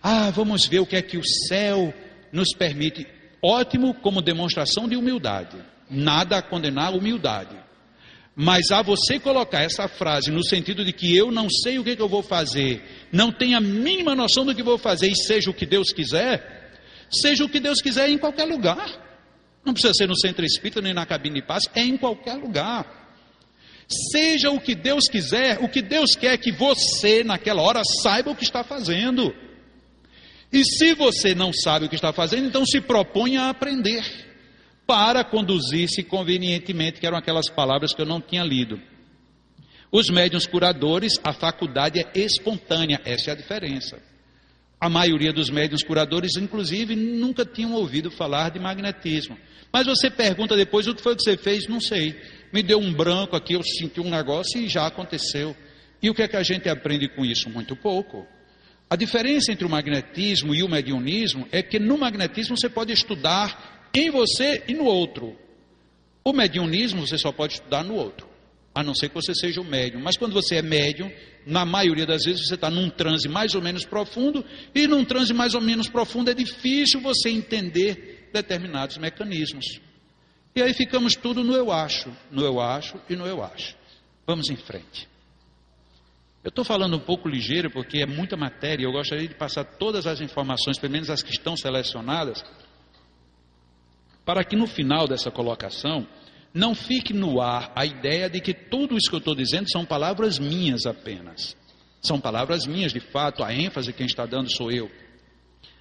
ah, 0.00 0.30
vamos 0.30 0.66
ver 0.66 0.78
o 0.78 0.86
que 0.86 0.94
é 0.94 1.02
que 1.02 1.18
o 1.18 1.26
céu 1.48 1.92
nos 2.30 2.54
permite. 2.54 3.06
Ótimo 3.42 3.94
como 3.94 4.22
demonstração 4.22 4.88
de 4.88 4.94
humildade. 4.94 5.56
Nada 5.90 6.38
a 6.38 6.42
condenar 6.42 6.92
a 6.92 6.96
humildade. 6.96 7.56
Mas 8.34 8.70
a 8.70 8.80
você 8.80 9.18
colocar 9.18 9.62
essa 9.62 9.86
frase 9.88 10.30
no 10.30 10.42
sentido 10.42 10.84
de 10.84 10.92
que 10.92 11.14
eu 11.14 11.30
não 11.30 11.50
sei 11.50 11.78
o 11.78 11.84
que, 11.84 11.94
que 11.94 12.02
eu 12.02 12.08
vou 12.08 12.22
fazer, 12.22 12.82
não 13.12 13.30
tenho 13.30 13.58
a 13.58 13.60
mínima 13.60 14.14
noção 14.14 14.44
do 14.44 14.54
que 14.54 14.62
vou 14.62 14.78
fazer 14.78 15.08
e 15.08 15.16
seja 15.16 15.50
o 15.50 15.54
que 15.54 15.66
Deus 15.66 15.92
quiser, 15.92 16.72
seja 17.10 17.44
o 17.44 17.48
que 17.48 17.60
Deus 17.60 17.82
quiser 17.82 18.08
em 18.08 18.16
qualquer 18.16 18.44
lugar. 18.44 18.88
Não 19.64 19.74
precisa 19.74 19.92
ser 19.92 20.08
no 20.08 20.18
centro 20.18 20.44
espírita 20.44 20.80
nem 20.80 20.94
na 20.94 21.04
cabine 21.04 21.40
de 21.40 21.46
paz, 21.46 21.64
é 21.74 21.82
em 21.82 21.96
qualquer 21.96 22.34
lugar. 22.34 23.00
Seja 24.10 24.50
o 24.50 24.58
que 24.58 24.74
Deus 24.74 25.08
quiser, 25.08 25.58
o 25.60 25.68
que 25.68 25.82
Deus 25.82 26.16
quer 26.16 26.38
que 26.38 26.50
você, 26.50 27.22
naquela 27.22 27.60
hora, 27.60 27.82
saiba 28.02 28.30
o 28.30 28.36
que 28.36 28.44
está 28.44 28.64
fazendo. 28.64 29.34
E 30.50 30.64
se 30.64 30.94
você 30.94 31.34
não 31.34 31.52
sabe 31.52 31.84
o 31.84 31.88
que 31.88 31.94
está 31.94 32.12
fazendo, 32.12 32.46
então 32.46 32.64
se 32.64 32.80
propõe 32.80 33.36
a 33.36 33.50
aprender 33.50 34.31
para 34.86 35.24
conduzir-se 35.24 36.02
convenientemente, 36.02 37.00
que 37.00 37.06
eram 37.06 37.18
aquelas 37.18 37.48
palavras 37.48 37.94
que 37.94 38.02
eu 38.02 38.06
não 38.06 38.20
tinha 38.20 38.42
lido. 38.42 38.80
Os 39.90 40.08
médiuns 40.08 40.46
curadores, 40.46 41.14
a 41.22 41.32
faculdade 41.32 42.00
é 42.00 42.18
espontânea, 42.18 43.00
essa 43.04 43.30
é 43.30 43.32
a 43.32 43.36
diferença. 43.36 44.00
A 44.80 44.88
maioria 44.88 45.32
dos 45.32 45.50
médiuns 45.50 45.82
curadores, 45.82 46.36
inclusive, 46.36 46.96
nunca 46.96 47.44
tinham 47.44 47.74
ouvido 47.74 48.10
falar 48.10 48.50
de 48.50 48.58
magnetismo. 48.58 49.38
Mas 49.72 49.86
você 49.86 50.10
pergunta 50.10 50.56
depois 50.56 50.88
o 50.88 50.94
que 50.94 51.02
foi 51.02 51.14
que 51.14 51.22
você 51.22 51.36
fez, 51.36 51.68
não 51.68 51.80
sei. 51.80 52.20
Me 52.52 52.62
deu 52.62 52.78
um 52.80 52.92
branco 52.92 53.36
aqui, 53.36 53.52
eu 53.52 53.62
senti 53.62 54.00
um 54.00 54.10
negócio 54.10 54.60
e 54.60 54.68
já 54.68 54.86
aconteceu. 54.86 55.56
E 56.02 56.10
o 56.10 56.14
que 56.14 56.22
é 56.22 56.28
que 56.28 56.36
a 56.36 56.42
gente 56.42 56.68
aprende 56.68 57.08
com 57.08 57.24
isso? 57.24 57.48
Muito 57.48 57.76
pouco. 57.76 58.26
A 58.90 58.96
diferença 58.96 59.52
entre 59.52 59.64
o 59.64 59.70
magnetismo 59.70 60.54
e 60.54 60.62
o 60.62 60.68
mediunismo 60.68 61.46
é 61.50 61.62
que 61.62 61.78
no 61.78 61.96
magnetismo 61.96 62.58
você 62.58 62.68
pode 62.68 62.92
estudar 62.92 63.71
em 63.94 64.10
você 64.10 64.64
e 64.68 64.74
no 64.74 64.84
outro. 64.84 65.36
O 66.24 66.32
mediunismo 66.32 67.06
você 67.06 67.18
só 67.18 67.32
pode 67.32 67.54
estudar 67.54 67.82
no 67.82 67.94
outro, 67.94 68.28
a 68.74 68.82
não 68.82 68.94
ser 68.94 69.08
que 69.08 69.14
você 69.14 69.34
seja 69.34 69.60
o 69.60 69.64
médium. 69.64 70.00
Mas 70.00 70.16
quando 70.16 70.32
você 70.32 70.56
é 70.56 70.62
médium, 70.62 71.10
na 71.44 71.64
maioria 71.64 72.06
das 72.06 72.24
vezes 72.24 72.46
você 72.46 72.54
está 72.54 72.70
num 72.70 72.88
transe 72.88 73.28
mais 73.28 73.54
ou 73.54 73.62
menos 73.62 73.84
profundo, 73.84 74.44
e 74.74 74.86
num 74.86 75.04
transe 75.04 75.34
mais 75.34 75.54
ou 75.54 75.60
menos 75.60 75.88
profundo 75.88 76.30
é 76.30 76.34
difícil 76.34 77.00
você 77.00 77.28
entender 77.30 78.28
determinados 78.32 78.98
mecanismos. 78.98 79.80
E 80.54 80.62
aí 80.62 80.72
ficamos 80.74 81.14
tudo 81.14 81.42
no 81.42 81.54
eu 81.54 81.72
acho, 81.72 82.14
no 82.30 82.44
eu 82.44 82.60
acho 82.60 83.00
e 83.08 83.16
no 83.16 83.26
eu 83.26 83.42
acho. 83.42 83.74
Vamos 84.26 84.48
em 84.50 84.56
frente. 84.56 85.08
Eu 86.44 86.48
estou 86.48 86.64
falando 86.64 86.96
um 86.96 87.00
pouco 87.00 87.28
ligeiro 87.28 87.70
porque 87.70 87.98
é 87.98 88.06
muita 88.06 88.36
matéria. 88.36 88.84
Eu 88.84 88.92
gostaria 88.92 89.28
de 89.28 89.34
passar 89.34 89.64
todas 89.64 90.06
as 90.06 90.20
informações, 90.20 90.78
pelo 90.78 90.92
menos 90.92 91.08
as 91.08 91.22
que 91.22 91.30
estão 91.30 91.56
selecionadas, 91.56 92.44
para 94.24 94.44
que 94.44 94.56
no 94.56 94.66
final 94.66 95.06
dessa 95.06 95.30
colocação 95.30 96.06
não 96.54 96.74
fique 96.74 97.12
no 97.12 97.40
ar 97.40 97.72
a 97.74 97.86
ideia 97.86 98.28
de 98.28 98.40
que 98.40 98.52
tudo 98.52 98.96
isso 98.96 99.08
que 99.08 99.14
eu 99.14 99.20
estou 99.20 99.34
dizendo 99.34 99.70
são 99.70 99.84
palavras 99.84 100.38
minhas 100.38 100.86
apenas. 100.86 101.56
São 102.00 102.20
palavras 102.20 102.66
minhas, 102.66 102.92
de 102.92 103.00
fato, 103.00 103.42
a 103.42 103.54
ênfase 103.54 103.92
quem 103.92 104.06
está 104.06 104.26
dando 104.26 104.50
sou 104.50 104.70
eu. 104.70 104.90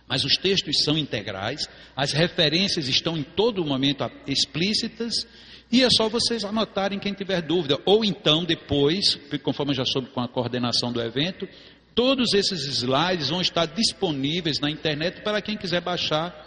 Mas 0.08 0.24
os 0.24 0.38
textos 0.38 0.84
são 0.84 0.98
integrais, 0.98 1.68
as 1.96 2.12
referências 2.12 2.88
estão 2.88 3.18
em 3.18 3.24
todo 3.24 3.66
momento 3.66 4.10
explícitas 4.28 5.26
e 5.72 5.84
é 5.84 5.88
só 5.90 6.10
vocês 6.10 6.44
anotarem 6.44 7.00
quem 7.00 7.14
tiver 7.14 7.42
dúvida. 7.42 7.80
Ou 7.86 8.04
então, 8.04 8.44
depois, 8.44 9.18
conforme 9.42 9.72
eu 9.72 9.78
já 9.78 9.86
soube 9.86 10.10
com 10.10 10.20
a 10.20 10.28
coordenação 10.28 10.92
do 10.92 11.02
evento, 11.02 11.48
todos 11.96 12.34
esses 12.34 12.66
slides 12.66 13.30
vão 13.30 13.42
estar 13.42 13.66
disponíveis 13.66 14.60
na 14.60 14.70
internet 14.70 15.22
para 15.22 15.42
quem 15.42 15.58
quiser 15.58 15.82
baixar 15.82 16.46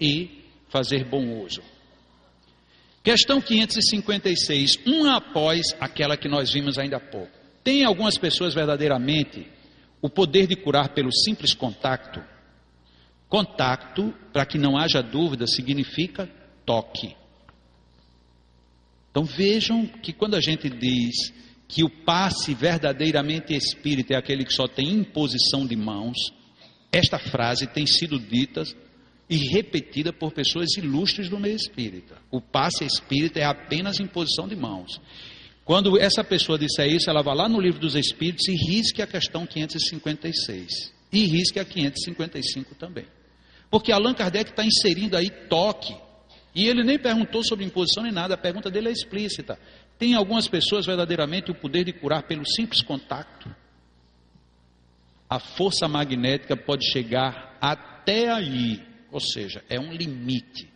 e 0.00 0.45
fazer 0.76 1.04
bom 1.04 1.42
uso. 1.42 1.62
Questão 3.02 3.40
556, 3.40 4.80
uma 4.84 5.16
após 5.16 5.62
aquela 5.80 6.18
que 6.18 6.28
nós 6.28 6.52
vimos 6.52 6.76
ainda 6.76 6.98
há 6.98 7.00
pouco. 7.00 7.32
Tem 7.64 7.82
algumas 7.82 8.18
pessoas 8.18 8.52
verdadeiramente 8.52 9.46
o 10.02 10.10
poder 10.10 10.46
de 10.46 10.54
curar 10.54 10.90
pelo 10.90 11.10
simples 11.10 11.54
contato? 11.54 12.22
Contato, 13.26 14.12
para 14.34 14.44
que 14.44 14.58
não 14.58 14.76
haja 14.76 15.02
dúvida, 15.02 15.46
significa 15.46 16.28
toque. 16.66 17.16
Então 19.10 19.24
vejam 19.24 19.86
que 19.86 20.12
quando 20.12 20.34
a 20.34 20.40
gente 20.42 20.68
diz 20.68 21.32
que 21.66 21.82
o 21.82 21.88
passe 21.88 22.54
verdadeiramente 22.54 23.54
espírita 23.54 24.12
é 24.12 24.16
aquele 24.18 24.44
que 24.44 24.52
só 24.52 24.68
tem 24.68 24.92
imposição 24.92 25.66
de 25.66 25.74
mãos, 25.74 26.18
esta 26.92 27.18
frase 27.18 27.66
tem 27.66 27.86
sido 27.86 28.18
dita 28.18 28.62
e 29.28 29.36
repetida 29.52 30.12
por 30.12 30.32
pessoas 30.32 30.68
ilustres 30.76 31.28
do 31.28 31.38
meio 31.38 31.56
espírita. 31.56 32.16
O 32.30 32.40
passe 32.40 32.84
espírita 32.84 33.40
é 33.40 33.44
apenas 33.44 33.98
imposição 33.98 34.46
de 34.46 34.54
mãos. 34.54 35.00
Quando 35.64 35.98
essa 35.98 36.22
pessoa 36.22 36.56
disser 36.56 36.86
isso, 36.86 37.10
ela 37.10 37.22
vai 37.22 37.34
lá 37.34 37.48
no 37.48 37.60
livro 37.60 37.80
dos 37.80 37.96
Espíritos 37.96 38.46
e 38.46 38.54
risque 38.54 39.02
a 39.02 39.06
questão 39.06 39.44
556. 39.44 40.94
E 41.12 41.24
risque 41.24 41.58
a 41.58 41.64
555 41.64 42.76
também. 42.76 43.04
Porque 43.68 43.90
Allan 43.90 44.14
Kardec 44.14 44.50
está 44.50 44.64
inserindo 44.64 45.16
aí 45.16 45.28
toque. 45.28 45.96
E 46.54 46.68
ele 46.68 46.84
nem 46.84 46.98
perguntou 46.98 47.42
sobre 47.42 47.64
imposição 47.64 48.04
nem 48.04 48.12
nada, 48.12 48.34
a 48.34 48.38
pergunta 48.38 48.70
dele 48.70 48.88
é 48.88 48.92
explícita. 48.92 49.58
Tem 49.98 50.14
algumas 50.14 50.46
pessoas 50.46 50.86
verdadeiramente 50.86 51.50
o 51.50 51.54
poder 51.54 51.84
de 51.84 51.92
curar 51.92 52.22
pelo 52.22 52.46
simples 52.46 52.82
contato? 52.82 53.52
A 55.28 55.40
força 55.40 55.88
magnética 55.88 56.56
pode 56.56 56.88
chegar 56.92 57.58
até 57.60 58.30
aí, 58.30 58.80
ou 59.16 59.20
seja, 59.20 59.64
é 59.66 59.80
um 59.80 59.94
limite, 59.94 60.70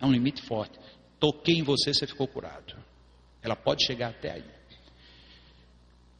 é 0.00 0.06
um 0.06 0.12
limite 0.12 0.40
forte. 0.42 0.78
Toquei 1.18 1.56
em 1.56 1.64
você, 1.64 1.92
você 1.92 2.06
ficou 2.06 2.28
curado. 2.28 2.76
Ela 3.42 3.56
pode 3.56 3.84
chegar 3.84 4.10
até 4.10 4.34
aí. 4.34 4.44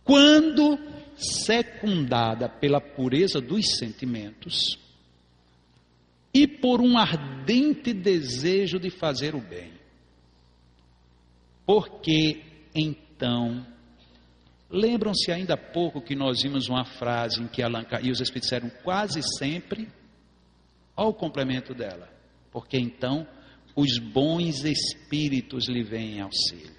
Quando 0.03 0.77
secundada 1.17 2.49
pela 2.49 2.81
pureza 2.81 3.41
dos 3.41 3.79
sentimentos 3.79 4.77
e 6.35 6.49
por 6.49 6.81
um 6.81 6.99
ardente 6.99 7.93
desejo 7.93 8.81
de 8.81 8.91
fazer 8.91 9.37
o 9.37 9.41
bem. 9.41 9.73
Porque 11.65 12.43
então, 12.75 13.65
lembram-se 14.69 15.31
ainda 15.31 15.55
há 15.55 15.57
pouco 15.57 16.03
que 16.03 16.17
nós 16.17 16.43
vimos 16.43 16.69
uma 16.69 16.85
frase 16.85 17.41
em 17.41 17.47
que 17.47 17.63
Allan 17.63 17.87
e 18.03 18.11
os 18.11 18.21
Espíritos 18.21 18.51
disseram 18.51 18.69
quase 18.83 19.21
sempre, 19.39 19.89
ao 20.97 21.13
complemento 21.13 21.75
dela, 21.75 22.09
porque 22.51 22.79
então 22.79 23.27
os 23.77 23.99
bons 23.99 24.65
espíritos 24.65 25.69
lhe 25.69 25.83
vêm 25.83 26.17
em 26.17 26.21
auxílio. 26.23 26.75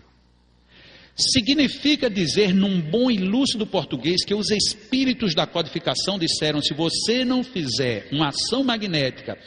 Significa 1.15 2.09
dizer, 2.09 2.53
num 2.53 2.79
bom 2.79 3.09
e 3.09 3.17
lúcido 3.17 3.65
português, 3.65 4.23
que 4.23 4.35
os 4.35 4.51
espíritos 4.51 5.33
da 5.33 5.47
codificação 5.47 6.19
disseram: 6.19 6.61
se 6.61 6.75
você 6.75 7.25
não 7.25 7.43
fizer 7.43 8.07
uma 8.11 8.29
ação 8.29 8.63
magnética 8.63 9.37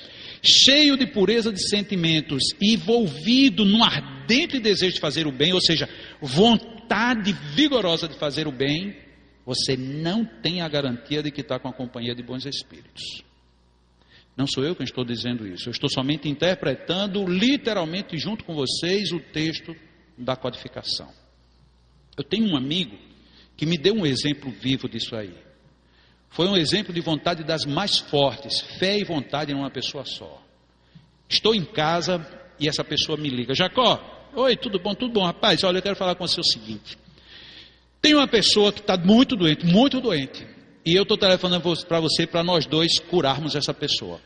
cheio 0.43 0.97
de 0.97 1.07
pureza 1.07 1.53
de 1.53 1.69
sentimentos 1.69 2.43
envolvido 2.61 3.65
num 3.65 3.85
ardente 3.85 4.59
desejo 4.59 4.95
de 4.95 5.01
fazer 5.01 5.27
o 5.27 5.33
bem, 5.33 5.53
ou 5.53 5.61
seja, 5.61 5.89
vontade 6.21 7.33
vigorosa 7.55 8.09
de 8.09 8.15
fazer 8.15 8.49
o 8.49 8.53
bem, 8.53 8.97
você 9.45 9.77
não 9.77 10.25
tem 10.25 10.63
a 10.63 10.69
garantia 10.69 11.23
de 11.23 11.31
que 11.31 11.41
está 11.41 11.59
com 11.59 11.69
a 11.69 11.73
companhia 11.73 12.15
de 12.15 12.23
bons 12.23 12.47
espíritos. 12.47 13.23
Não 14.41 14.47
sou 14.47 14.65
eu 14.65 14.75
quem 14.75 14.85
estou 14.85 15.05
dizendo 15.05 15.47
isso, 15.47 15.69
eu 15.69 15.71
estou 15.71 15.91
somente 15.91 16.27
interpretando 16.27 17.27
literalmente 17.27 18.17
junto 18.17 18.43
com 18.43 18.55
vocês 18.55 19.13
o 19.13 19.21
texto 19.21 19.77
da 20.17 20.35
codificação. 20.35 21.13
Eu 22.17 22.25
tenho 22.25 22.47
um 22.47 22.57
amigo 22.57 22.97
que 23.55 23.67
me 23.67 23.77
deu 23.77 23.93
um 23.93 24.07
exemplo 24.07 24.51
vivo 24.51 24.89
disso 24.89 25.15
aí. 25.15 25.35
Foi 26.31 26.49
um 26.49 26.57
exemplo 26.57 26.91
de 26.91 27.03
vontade 27.03 27.45
das 27.45 27.67
mais 27.67 27.99
fortes, 27.99 28.63
fé 28.79 28.99
e 28.99 29.05
vontade 29.05 29.53
em 29.53 29.55
uma 29.55 29.71
pessoa 29.71 30.07
só. 30.07 30.43
Estou 31.29 31.55
em 31.55 31.63
casa 31.63 32.27
e 32.59 32.67
essa 32.67 32.83
pessoa 32.83 33.19
me 33.19 33.29
liga: 33.29 33.55
Jacó, 33.55 34.31
oi, 34.35 34.57
tudo 34.57 34.79
bom, 34.79 34.95
tudo 34.95 35.13
bom, 35.13 35.23
rapaz? 35.27 35.63
Olha, 35.65 35.79
eu 35.79 35.83
quero 35.83 35.97
falar 35.97 36.15
com 36.15 36.27
você 36.27 36.41
o 36.41 36.45
seguinte: 36.45 36.97
tem 38.01 38.15
uma 38.15 38.27
pessoa 38.27 38.73
que 38.73 38.81
está 38.81 38.97
muito 38.97 39.37
doente, 39.37 39.67
muito 39.67 40.01
doente, 40.01 40.47
e 40.83 40.95
eu 40.95 41.03
estou 41.03 41.19
telefonando 41.19 41.63
para 41.87 42.01
você 42.01 42.27
para 42.27 42.43
nós 42.43 42.65
dois 42.65 42.99
curarmos 43.01 43.55
essa 43.55 43.75
pessoa. 43.75 44.19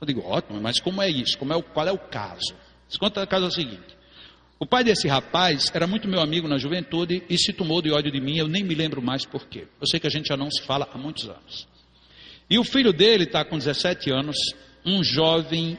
Eu 0.00 0.06
digo, 0.06 0.22
ótimo, 0.22 0.60
mas 0.60 0.80
como 0.80 1.00
é 1.00 1.08
isso? 1.08 1.38
Como 1.38 1.52
é 1.52 1.56
o, 1.56 1.62
qual 1.62 1.86
é 1.86 1.92
o 1.92 1.98
caso? 1.98 2.54
O 3.00 3.26
caso 3.26 3.44
é 3.44 3.48
o 3.48 3.50
seguinte: 3.50 3.96
o 4.58 4.66
pai 4.66 4.84
desse 4.84 5.08
rapaz 5.08 5.70
era 5.74 5.86
muito 5.86 6.08
meu 6.08 6.20
amigo 6.20 6.46
na 6.46 6.58
juventude 6.58 7.22
e 7.28 7.36
se 7.36 7.52
tomou 7.52 7.82
de 7.82 7.90
ódio 7.90 8.12
de 8.12 8.20
mim, 8.20 8.36
eu 8.36 8.48
nem 8.48 8.62
me 8.62 8.74
lembro 8.74 9.02
mais 9.02 9.24
por 9.24 9.46
quê. 9.46 9.66
Eu 9.80 9.86
sei 9.86 9.98
que 9.98 10.06
a 10.06 10.10
gente 10.10 10.28
já 10.28 10.36
não 10.36 10.50
se 10.50 10.62
fala 10.62 10.88
há 10.92 10.98
muitos 10.98 11.28
anos. 11.28 11.66
E 12.48 12.58
o 12.58 12.64
filho 12.64 12.92
dele 12.92 13.24
está 13.24 13.44
com 13.44 13.58
17 13.58 14.10
anos, 14.10 14.36
um 14.84 15.02
jovem 15.02 15.78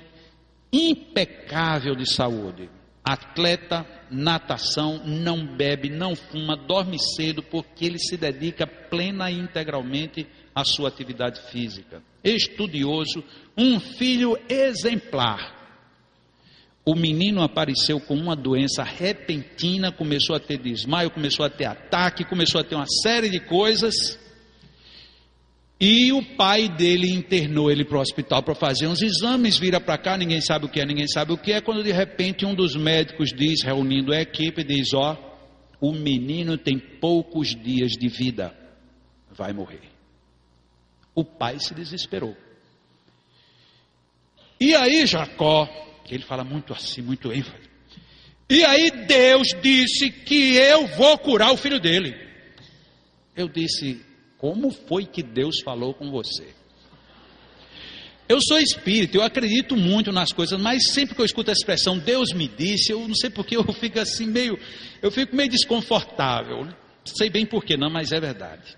impecável 0.73 1.95
de 1.95 2.11
saúde, 2.11 2.69
atleta, 3.03 3.85
natação, 4.11 5.01
não 5.05 5.45
bebe, 5.45 5.89
não 5.89 6.15
fuma, 6.15 6.57
dorme 6.57 6.97
cedo 7.15 7.41
porque 7.43 7.85
ele 7.85 7.99
se 7.99 8.17
dedica 8.17 8.67
plena 8.67 9.31
e 9.31 9.39
integralmente 9.39 10.27
à 10.53 10.65
sua 10.65 10.89
atividade 10.89 11.39
física. 11.49 12.01
Estudioso, 12.25 13.23
um 13.55 13.79
filho 13.79 14.37
exemplar 14.49 15.55
o 16.85 16.93
menino 16.93 17.41
apareceu 17.41 17.99
com 17.99 18.13
uma 18.13 18.35
doença 18.35 18.83
repentina, 18.83 19.91
começou 19.91 20.35
a 20.35 20.39
ter 20.39 20.59
desmaio, 20.59 21.09
começou 21.09 21.43
a 21.43 21.49
ter 21.49 21.65
ataque, 21.65 22.23
começou 22.23 22.61
a 22.61 22.63
ter 22.63 22.75
uma 22.75 22.85
série 23.01 23.27
de 23.27 23.39
coisas. 23.39 24.19
E 25.81 26.13
o 26.13 26.23
pai 26.37 26.69
dele 26.69 27.11
internou 27.11 27.71
ele 27.71 27.83
para 27.83 27.97
o 27.97 28.01
hospital 28.01 28.43
para 28.43 28.53
fazer 28.53 28.87
uns 28.87 29.01
exames, 29.01 29.57
vira 29.57 29.81
para 29.81 29.97
cá, 29.97 30.15
ninguém 30.15 30.39
sabe 30.39 30.65
o 30.65 30.69
que 30.69 30.79
é, 30.79 30.85
ninguém 30.85 31.07
sabe 31.07 31.33
o 31.33 31.37
que 31.37 31.51
é, 31.51 31.59
quando 31.59 31.83
de 31.83 31.91
repente 31.91 32.45
um 32.45 32.53
dos 32.53 32.75
médicos 32.75 33.33
diz, 33.33 33.63
reunindo 33.63 34.13
a 34.13 34.21
equipe, 34.21 34.63
diz, 34.63 34.93
ó, 34.93 35.17
o 35.81 35.91
menino 35.91 36.55
tem 36.55 36.77
poucos 36.77 37.55
dias 37.55 37.93
de 37.93 38.07
vida, 38.07 38.55
vai 39.31 39.51
morrer. 39.51 39.94
O 41.15 41.23
pai 41.23 41.57
se 41.59 41.73
desesperou. 41.73 42.37
E 44.59 44.75
aí 44.75 45.07
Jacó 45.07 45.67
ele 46.09 46.23
fala 46.23 46.43
muito 46.43 46.73
assim, 46.73 47.01
muito 47.01 47.31
ênfase. 47.31 47.69
E 48.49 48.63
aí 48.63 48.91
Deus 48.91 49.47
disse 49.61 50.11
que 50.11 50.55
eu 50.55 50.85
vou 50.87 51.17
curar 51.17 51.51
o 51.51 51.57
filho 51.57 51.79
dele. 51.79 52.15
Eu 53.35 53.47
disse: 53.47 54.05
Como 54.37 54.69
foi 54.69 55.05
que 55.05 55.23
Deus 55.23 55.61
falou 55.63 55.93
com 55.93 56.11
você? 56.11 56.53
Eu 58.27 58.39
sou 58.41 58.57
espírito, 58.57 59.17
eu 59.17 59.21
acredito 59.21 59.77
muito 59.77 60.11
nas 60.11 60.31
coisas, 60.31 60.59
mas 60.59 60.91
sempre 60.93 61.13
que 61.13 61.21
eu 61.21 61.25
escuto 61.25 61.51
a 61.51 61.53
expressão 61.53 61.95
Deus 61.95 62.33
me 62.33 62.47
disse, 62.47 62.91
eu 62.91 63.07
não 63.07 63.13
sei 63.13 63.29
porque 63.29 63.55
eu 63.55 63.63
fico 63.71 63.99
assim 63.99 64.25
meio, 64.25 64.57
eu 64.99 65.11
fico 65.11 65.35
meio 65.35 65.47
desconfortável. 65.47 66.67
Sei 67.05 67.29
bem 67.29 67.45
porquê 67.45 67.77
não, 67.77 67.87
mas 67.87 68.11
é 68.11 68.19
verdade. 68.19 68.75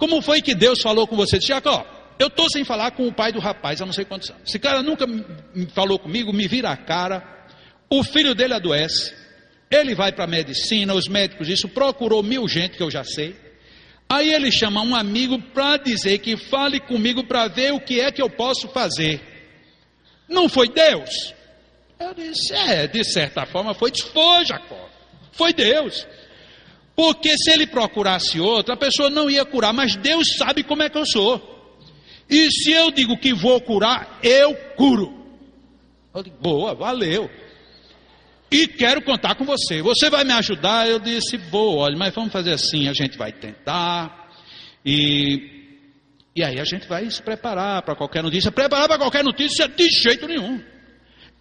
Como 0.00 0.22
foi 0.22 0.40
que 0.40 0.54
Deus 0.54 0.80
falou 0.80 1.06
com 1.06 1.14
você? 1.14 1.38
Jacó, 1.38 1.86
eu 2.18 2.28
estou 2.28 2.48
sem 2.48 2.64
falar 2.64 2.92
com 2.92 3.06
o 3.06 3.12
pai 3.12 3.32
do 3.32 3.38
rapaz 3.38 3.82
há 3.82 3.84
não 3.84 3.92
sei 3.92 4.06
quantos 4.06 4.30
anos. 4.30 4.48
Esse 4.48 4.58
cara 4.58 4.82
nunca 4.82 5.04
falou 5.74 5.98
comigo, 5.98 6.32
me 6.32 6.48
vira 6.48 6.70
a 6.70 6.76
cara. 6.76 7.22
O 7.90 8.02
filho 8.02 8.34
dele 8.34 8.54
adoece. 8.54 9.14
Ele 9.70 9.94
vai 9.94 10.10
para 10.10 10.24
a 10.24 10.26
medicina, 10.26 10.94
os 10.94 11.06
médicos 11.06 11.50
isso, 11.50 11.68
procurou 11.68 12.22
mil 12.22 12.48
gente 12.48 12.78
que 12.78 12.82
eu 12.82 12.90
já 12.90 13.04
sei. 13.04 13.36
Aí 14.08 14.32
ele 14.32 14.50
chama 14.50 14.80
um 14.80 14.96
amigo 14.96 15.38
para 15.38 15.76
dizer 15.76 16.18
que 16.20 16.34
fale 16.34 16.80
comigo 16.80 17.22
para 17.22 17.46
ver 17.46 17.74
o 17.74 17.78
que 17.78 18.00
é 18.00 18.10
que 18.10 18.22
eu 18.22 18.30
posso 18.30 18.68
fazer. 18.68 19.20
Não 20.26 20.48
foi 20.48 20.70
Deus? 20.70 21.34
Eu 22.00 22.14
disse, 22.14 22.54
é, 22.54 22.86
de 22.86 23.04
certa 23.04 23.44
forma 23.44 23.74
foi, 23.74 23.92
foi 23.94 24.46
Jacó. 24.46 24.88
Foi 25.32 25.52
Deus. 25.52 26.06
Porque 27.00 27.34
se 27.38 27.50
ele 27.50 27.66
procurasse 27.66 28.38
outra, 28.38 28.74
a 28.74 28.76
pessoa 28.76 29.08
não 29.08 29.30
ia 29.30 29.42
curar, 29.42 29.72
mas 29.72 29.96
Deus 29.96 30.36
sabe 30.36 30.62
como 30.62 30.82
é 30.82 30.90
que 30.90 30.98
eu 30.98 31.06
sou. 31.06 31.40
E 32.28 32.52
se 32.52 32.72
eu 32.72 32.90
digo 32.90 33.16
que 33.16 33.32
vou 33.32 33.58
curar, 33.58 34.18
eu 34.22 34.54
curo. 34.76 35.10
Eu 36.14 36.22
digo, 36.22 36.36
boa, 36.42 36.74
valeu. 36.74 37.30
E 38.50 38.66
quero 38.68 39.00
contar 39.00 39.34
com 39.34 39.46
você. 39.46 39.80
Você 39.80 40.10
vai 40.10 40.24
me 40.24 40.34
ajudar? 40.34 40.90
Eu 40.90 40.98
disse, 40.98 41.38
boa, 41.38 41.84
olha, 41.84 41.96
mas 41.96 42.14
vamos 42.14 42.30
fazer 42.30 42.52
assim, 42.52 42.86
a 42.86 42.92
gente 42.92 43.16
vai 43.16 43.32
tentar. 43.32 44.30
E, 44.84 45.78
e 46.36 46.44
aí 46.44 46.60
a 46.60 46.64
gente 46.64 46.86
vai 46.86 47.10
se 47.10 47.22
preparar 47.22 47.80
para 47.80 47.96
qualquer 47.96 48.22
notícia. 48.22 48.52
Preparar 48.52 48.86
para 48.86 48.98
qualquer 48.98 49.24
notícia 49.24 49.66
de 49.66 49.88
jeito 49.88 50.28
nenhum. 50.28 50.62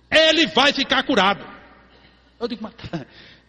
Ele 0.10 0.48
vai 0.48 0.72
ficar 0.72 1.04
curado. 1.04 1.46
Eu 2.40 2.48
digo, 2.48 2.64
mas 2.64 2.74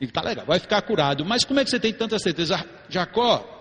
tá, 0.06 0.22
tá 0.22 0.28
legal, 0.28 0.46
vai 0.46 0.58
ficar 0.58 0.80
curado. 0.82 1.24
Mas 1.24 1.44
como 1.44 1.60
é 1.60 1.64
que 1.64 1.70
você 1.70 1.80
tem 1.80 1.92
tanta 1.92 2.18
certeza? 2.18 2.64
Jacó, 2.88 3.60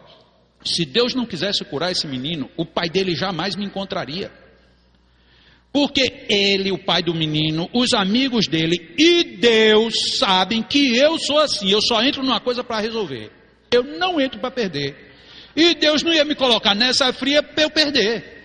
se 0.64 0.86
Deus 0.86 1.14
não 1.14 1.26
quisesse 1.26 1.64
curar 1.66 1.92
esse 1.92 2.08
menino, 2.08 2.50
o 2.58 2.66
pai 2.66 2.90
dele 2.90 3.16
jamais 3.16 3.56
me 3.56 3.66
encontraria. 3.66 4.32
Porque 5.72 6.26
ele, 6.28 6.72
o 6.72 6.84
pai 6.84 7.04
do 7.04 7.14
menino, 7.14 7.70
os 7.74 7.94
amigos 7.94 8.48
dele 8.48 8.96
e 8.98 9.38
Deus 9.38 9.94
sabem 10.18 10.64
que 10.64 10.98
eu 10.98 11.18
sou 11.20 11.40
assim. 11.40 11.70
Eu 11.70 11.82
só 11.82 12.02
entro 12.02 12.24
numa 12.24 12.40
coisa 12.40 12.64
para 12.64 12.80
resolver. 12.80 13.32
Eu 13.72 13.84
não 13.84 14.20
entro 14.20 14.40
para 14.40 14.50
perder. 14.50 14.96
E 15.56 15.76
Deus 15.76 16.02
não 16.02 16.12
ia 16.12 16.26
me 16.26 16.36
colocar 16.36 16.74
nessa 16.74 17.14
fria 17.14 17.44
para 17.44 17.64
eu 17.64 17.70
perder. 17.70 18.40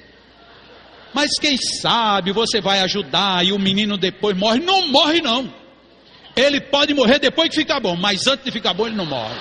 Mas 1.14 1.30
quem 1.40 1.56
sabe 1.56 2.32
você 2.32 2.60
vai 2.60 2.80
ajudar 2.80 3.46
e 3.46 3.52
o 3.52 3.58
menino 3.58 3.96
depois 3.96 4.36
morre. 4.36 4.60
Não 4.60 4.88
morre, 4.88 5.22
não. 5.22 5.63
Ele 6.36 6.60
pode 6.60 6.92
morrer 6.94 7.18
depois 7.18 7.48
que 7.48 7.56
ficar 7.56 7.80
bom, 7.80 7.96
mas 7.96 8.26
antes 8.26 8.44
de 8.44 8.50
ficar 8.50 8.74
bom 8.74 8.86
ele 8.86 8.96
não 8.96 9.06
morre. 9.06 9.34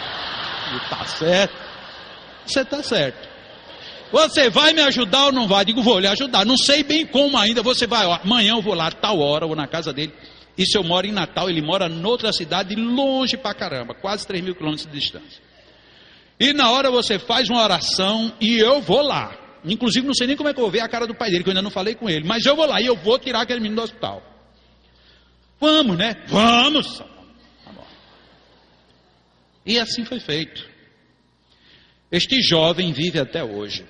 E 0.75 0.89
tá 0.89 1.05
certo. 1.05 1.55
Você 2.45 2.61
está 2.61 2.83
certo. 2.83 3.29
Você 4.11 4.49
vai 4.49 4.73
me 4.73 4.81
ajudar 4.81 5.25
ou 5.25 5.31
não 5.31 5.47
vai? 5.47 5.65
Digo, 5.65 5.81
vou 5.81 5.99
lhe 5.99 6.07
ajudar. 6.07 6.45
Não 6.45 6.55
sei 6.55 6.83
bem 6.83 7.05
como 7.05 7.35
ainda. 7.37 7.63
Você 7.63 7.87
vai, 7.87 8.05
ó, 8.05 8.19
amanhã 8.23 8.53
eu 8.53 8.61
vou 8.61 8.75
lá, 8.75 8.91
tal 8.91 9.19
hora, 9.19 9.47
vou 9.47 9.55
na 9.55 9.67
casa 9.67 9.91
dele. 9.91 10.13
E 10.55 10.65
se 10.67 10.77
eu 10.77 10.83
moro 10.83 11.07
em 11.07 11.11
Natal, 11.11 11.49
ele 11.49 11.63
mora 11.63 11.89
noutra 11.89 12.31
cidade, 12.31 12.75
longe 12.75 13.35
pra 13.37 13.55
caramba, 13.55 13.95
quase 13.95 14.27
3 14.27 14.43
mil 14.43 14.53
quilômetros 14.53 14.85
de 14.85 14.99
distância. 14.99 15.41
E 16.39 16.53
na 16.53 16.69
hora 16.69 16.91
você 16.91 17.17
faz 17.17 17.49
uma 17.49 17.63
oração 17.63 18.31
e 18.39 18.59
eu 18.59 18.81
vou 18.81 19.01
lá. 19.01 19.35
Inclusive, 19.65 20.05
não 20.05 20.13
sei 20.13 20.27
nem 20.27 20.35
como 20.35 20.49
é 20.49 20.53
que 20.53 20.59
eu 20.59 20.63
vou 20.63 20.71
ver 20.71 20.81
a 20.81 20.89
cara 20.89 21.07
do 21.07 21.15
pai 21.15 21.31
dele, 21.31 21.43
que 21.43 21.49
eu 21.49 21.51
ainda 21.51 21.61
não 21.61 21.71
falei 21.71 21.95
com 21.95 22.07
ele. 22.07 22.27
Mas 22.27 22.45
eu 22.45 22.55
vou 22.55 22.67
lá 22.67 22.81
e 22.81 22.85
eu 22.85 22.95
vou 22.95 23.17
tirar 23.17 23.41
aquele 23.41 23.61
menino 23.61 23.77
do 23.77 23.83
hospital. 23.83 24.21
Vamos, 25.63 25.97
né? 25.97 26.13
Vamos! 26.27 26.97
Tá 26.97 27.05
e 29.65 29.79
assim 29.79 30.03
foi 30.03 30.19
feito. 30.19 30.69
Este 32.11 32.41
jovem 32.41 32.91
vive 32.91 33.17
até 33.17 33.41
hoje. 33.41 33.85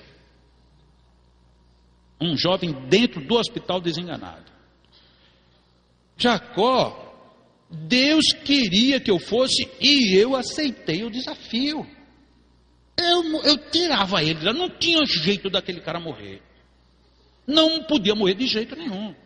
Um 2.21 2.37
jovem 2.37 2.73
dentro 2.89 3.25
do 3.25 3.33
hospital 3.33 3.81
desenganado. 3.81 4.51
Jacó, 6.15 7.11
Deus 7.71 8.23
queria 8.45 8.99
que 8.99 9.09
eu 9.09 9.17
fosse 9.17 9.67
e 9.81 10.15
eu 10.15 10.35
aceitei 10.35 11.03
o 11.03 11.09
desafio. 11.09 11.89
Eu, 12.95 13.41
eu 13.45 13.57
tirava 13.71 14.23
ele, 14.23 14.53
não 14.53 14.69
tinha 14.69 15.03
jeito 15.07 15.49
daquele 15.49 15.81
cara 15.81 15.99
morrer. 15.99 16.39
Não 17.47 17.83
podia 17.83 18.13
morrer 18.13 18.35
de 18.35 18.45
jeito 18.45 18.75
nenhum. 18.75 19.22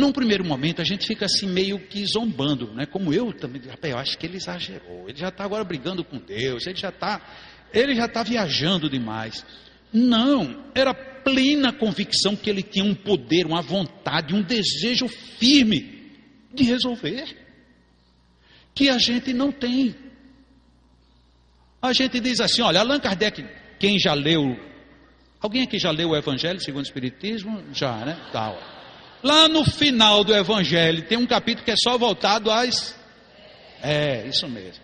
Num 0.00 0.12
primeiro 0.12 0.42
momento 0.42 0.80
a 0.80 0.84
gente 0.84 1.06
fica 1.06 1.26
assim 1.26 1.46
meio 1.46 1.78
que 1.78 2.02
zombando, 2.06 2.72
né? 2.72 2.86
Como 2.86 3.12
eu 3.12 3.34
também, 3.34 3.60
rapaz, 3.60 3.92
eu 3.92 3.98
acho 3.98 4.16
que 4.16 4.24
ele 4.24 4.38
exagerou. 4.38 5.06
Ele 5.06 5.18
já 5.18 5.28
está 5.28 5.44
agora 5.44 5.62
brigando 5.62 6.02
com 6.02 6.16
Deus, 6.16 6.66
ele 6.66 6.78
já 6.78 6.88
está, 6.88 7.20
ele 7.70 7.94
já 7.94 8.06
está 8.06 8.22
viajando 8.22 8.88
demais. 8.88 9.44
Não, 9.92 10.64
era 10.74 10.94
plena 10.94 11.70
convicção 11.70 12.34
que 12.34 12.48
ele 12.48 12.62
tinha 12.62 12.82
um 12.82 12.94
poder, 12.94 13.44
uma 13.44 13.60
vontade, 13.60 14.34
um 14.34 14.40
desejo 14.40 15.06
firme 15.06 16.10
de 16.54 16.64
resolver, 16.64 17.36
que 18.74 18.88
a 18.88 18.96
gente 18.96 19.34
não 19.34 19.52
tem. 19.52 19.94
A 21.82 21.92
gente 21.92 22.20
diz 22.20 22.40
assim, 22.40 22.62
olha, 22.62 22.80
Allan 22.80 23.00
Kardec, 23.00 23.44
quem 23.78 23.98
já 23.98 24.14
leu, 24.14 24.58
alguém 25.42 25.64
aqui 25.64 25.78
já 25.78 25.90
leu 25.90 26.08
o 26.08 26.16
Evangelho 26.16 26.58
segundo 26.58 26.84
o 26.84 26.86
Espiritismo? 26.86 27.62
Já, 27.74 28.02
né? 28.06 28.16
Tá, 28.32 28.79
Lá 29.22 29.48
no 29.48 29.64
final 29.64 30.24
do 30.24 30.34
Evangelho 30.34 31.06
tem 31.06 31.18
um 31.18 31.26
capítulo 31.26 31.64
que 31.64 31.70
é 31.70 31.76
só 31.76 31.98
voltado 31.98 32.50
às. 32.50 32.94
É, 33.82 34.26
isso 34.26 34.48
mesmo. 34.48 34.82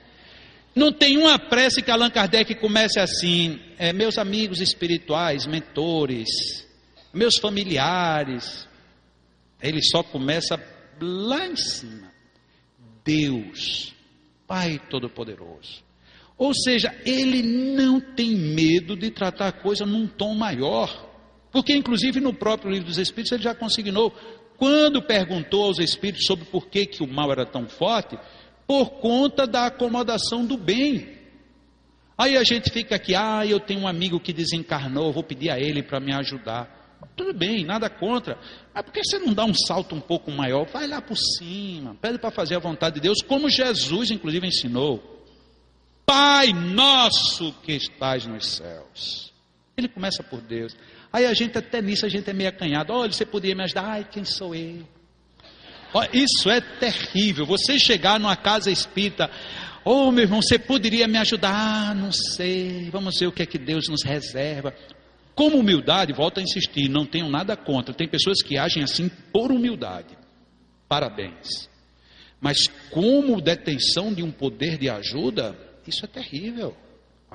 Não 0.75 0.93
tem 0.93 1.17
uma 1.17 1.39
prece 1.39 1.81
que 1.81 1.91
Allan 1.91 2.11
Kardec 2.11 2.55
comece 2.57 3.01
assim, 3.01 3.59
é, 3.79 3.95
meus 3.95 4.19
amigos 4.19 4.61
espirituais, 4.61 5.47
mentores, 5.47 6.29
meus 7.15 7.39
familiares. 7.39 8.69
Ele 9.63 9.83
só 9.83 10.03
começa 10.03 10.63
lá 11.01 11.47
em 11.47 11.57
cima. 11.57 12.13
Deus, 13.03 13.95
Pai 14.47 14.79
Todo-Poderoso. 14.91 15.83
Ou 16.37 16.53
seja, 16.53 16.95
ele 17.07 17.43
não 17.43 17.99
tem 17.99 18.35
medo 18.35 18.95
de 18.95 19.11
tratar 19.11 19.49
a 19.49 19.53
coisa 19.53 19.87
num 19.87 20.07
tom 20.07 20.35
maior. 20.35 21.07
Porque, 21.57 21.75
inclusive, 21.75 22.21
no 22.21 22.35
próprio 22.35 22.71
livro 22.71 22.89
dos 22.89 22.99
Espíritos, 22.99 23.33
ele 23.33 23.43
já 23.43 23.55
consignou. 23.55 24.13
Quando 24.59 25.01
perguntou 25.01 25.65
aos 25.65 25.79
Espíritos 25.79 26.27
sobre 26.27 26.45
por 26.45 26.67
que, 26.67 26.85
que 26.85 27.03
o 27.03 27.07
mal 27.07 27.33
era 27.33 27.47
tão 27.47 27.67
forte, 27.67 28.19
por 28.67 28.91
conta 29.01 29.47
da 29.47 29.65
acomodação 29.65 30.45
do 30.45 30.59
bem. 30.59 31.17
Aí 32.19 32.37
a 32.37 32.45
gente 32.45 32.71
fica 32.71 32.97
aqui, 32.97 33.15
ah, 33.15 33.47
eu 33.47 33.59
tenho 33.59 33.81
um 33.81 33.89
amigo 33.89 34.21
que 34.21 34.35
desencarnou, 34.35 35.15
vou 35.15 35.23
pedir 35.23 35.49
a 35.49 35.59
ele 35.59 35.83
para 35.83 35.99
me 35.99 36.15
ajudar. 36.15 36.99
Tudo 37.17 37.33
bem, 37.33 37.65
nada 37.65 37.89
contra. 37.89 38.39
Mas 38.75 38.85
por 38.85 38.93
que 38.93 39.03
você 39.03 39.19
não 39.19 39.33
dá 39.33 39.47
um 39.47 39.55
salto 39.55 39.95
um 39.95 40.01
pouco 40.01 40.31
maior? 40.31 40.67
Vai 40.67 40.87
lá 40.87 41.01
por 41.01 41.17
cima, 41.17 41.97
pede 42.03 42.19
para 42.19 42.31
fazer 42.31 42.57
a 42.57 42.61
vontade 42.61 42.97
de 42.97 43.01
Deus, 43.01 43.23
como 43.27 43.49
Jesus, 43.49 44.11
inclusive, 44.11 44.47
ensinou. 44.47 45.25
Pai 46.05 46.53
nosso 46.53 47.51
que 47.63 47.73
estás 47.73 48.27
nos 48.27 48.47
céus. 48.47 49.33
Ele 49.75 49.89
começa 49.89 50.23
por 50.23 50.43
Deus. 50.43 50.77
Aí 51.17 51.25
a 51.25 51.33
gente, 51.33 51.57
até 51.57 51.81
nisso, 51.81 52.05
a 52.05 52.11
gente 52.11 52.29
é 52.29 52.33
meio 52.35 52.51
acanhado. 52.51 52.93
Olha, 52.93 53.11
você 53.11 53.25
podia 53.25 53.55
me 53.55 53.63
ajudar? 53.63 53.87
Ai, 53.87 54.05
quem 54.05 54.23
sou 54.23 54.55
eu? 54.55 54.87
Isso 56.13 56.51
é 56.51 56.61
terrível. 56.61 57.47
Você 57.47 57.79
chegar 57.79 58.21
numa 58.21 58.37
casa 58.37 58.71
espírita, 58.71 59.31
oh 59.83 60.13
meu 60.13 60.25
irmão, 60.25 60.43
você 60.43 60.59
poderia 60.59 61.09
me 61.09 61.17
ajudar? 61.17 61.55
Ah, 61.55 61.95
não 61.95 62.13
sei. 62.13 62.91
Vamos 62.91 63.19
ver 63.19 63.29
o 63.29 63.33
que 63.33 63.43
é 63.43 63.47
que 63.47 63.57
Deus 63.57 63.89
nos 63.89 64.05
reserva. 64.05 64.75
Como 65.35 65.57
humildade, 65.57 66.13
volto 66.13 66.39
a 66.39 66.43
insistir, 66.43 66.87
não 66.87 67.07
tenho 67.07 67.31
nada 67.31 67.57
contra. 67.57 67.95
Tem 67.95 68.07
pessoas 68.07 68.43
que 68.43 68.59
agem 68.59 68.83
assim 68.83 69.09
por 69.33 69.51
humildade. 69.51 70.15
Parabéns. 70.87 71.71
Mas 72.39 72.67
como 72.91 73.41
detenção 73.41 74.13
de 74.13 74.23
um 74.23 74.31
poder 74.31 74.77
de 74.77 74.91
ajuda, 74.91 75.57
isso 75.89 76.05
é 76.05 76.09
terrível. 76.09 76.77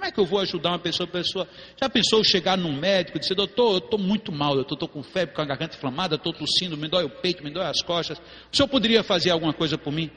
Como 0.01 0.09
é 0.09 0.11
que 0.11 0.19
eu 0.19 0.25
vou 0.25 0.39
ajudar 0.39 0.69
uma 0.69 0.79
pessoa? 0.79 1.05
pessoa 1.05 1.47
já 1.79 1.87
pensou 1.87 2.23
chegar 2.23 2.57
num 2.57 2.75
médico 2.75 3.19
e 3.19 3.21
dizer, 3.21 3.35
doutor, 3.35 3.73
eu 3.73 3.77
estou 3.77 3.99
muito 3.99 4.31
mal, 4.31 4.55
eu 4.55 4.63
estou 4.63 4.87
com 4.87 5.03
febre, 5.03 5.35
com 5.35 5.43
a 5.43 5.45
garganta 5.45 5.77
inflamada, 5.77 6.15
estou 6.15 6.33
tossindo, 6.33 6.75
me 6.75 6.87
dói 6.87 7.03
o 7.03 7.09
peito, 7.21 7.43
me 7.43 7.51
dói 7.51 7.67
as 7.67 7.83
costas. 7.83 8.17
O 8.51 8.57
senhor 8.57 8.67
poderia 8.67 9.03
fazer 9.03 9.29
alguma 9.29 9.53
coisa 9.53 9.77
por 9.77 9.93
mim? 9.93 10.09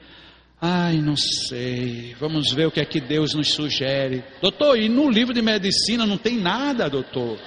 Ai, 0.59 0.97
não 1.03 1.15
sei. 1.19 2.15
Vamos 2.19 2.51
ver 2.51 2.67
o 2.67 2.71
que 2.71 2.81
é 2.81 2.85
que 2.87 2.99
Deus 2.99 3.35
nos 3.35 3.53
sugere. 3.53 4.25
Doutor, 4.41 4.79
e 4.79 4.89
no 4.89 5.11
livro 5.11 5.35
de 5.35 5.43
medicina 5.43 6.07
não 6.07 6.17
tem 6.17 6.39
nada, 6.39 6.89
doutor. 6.89 7.39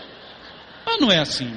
Mas 0.85 1.01
não 1.01 1.11
é 1.11 1.17
assim. 1.17 1.51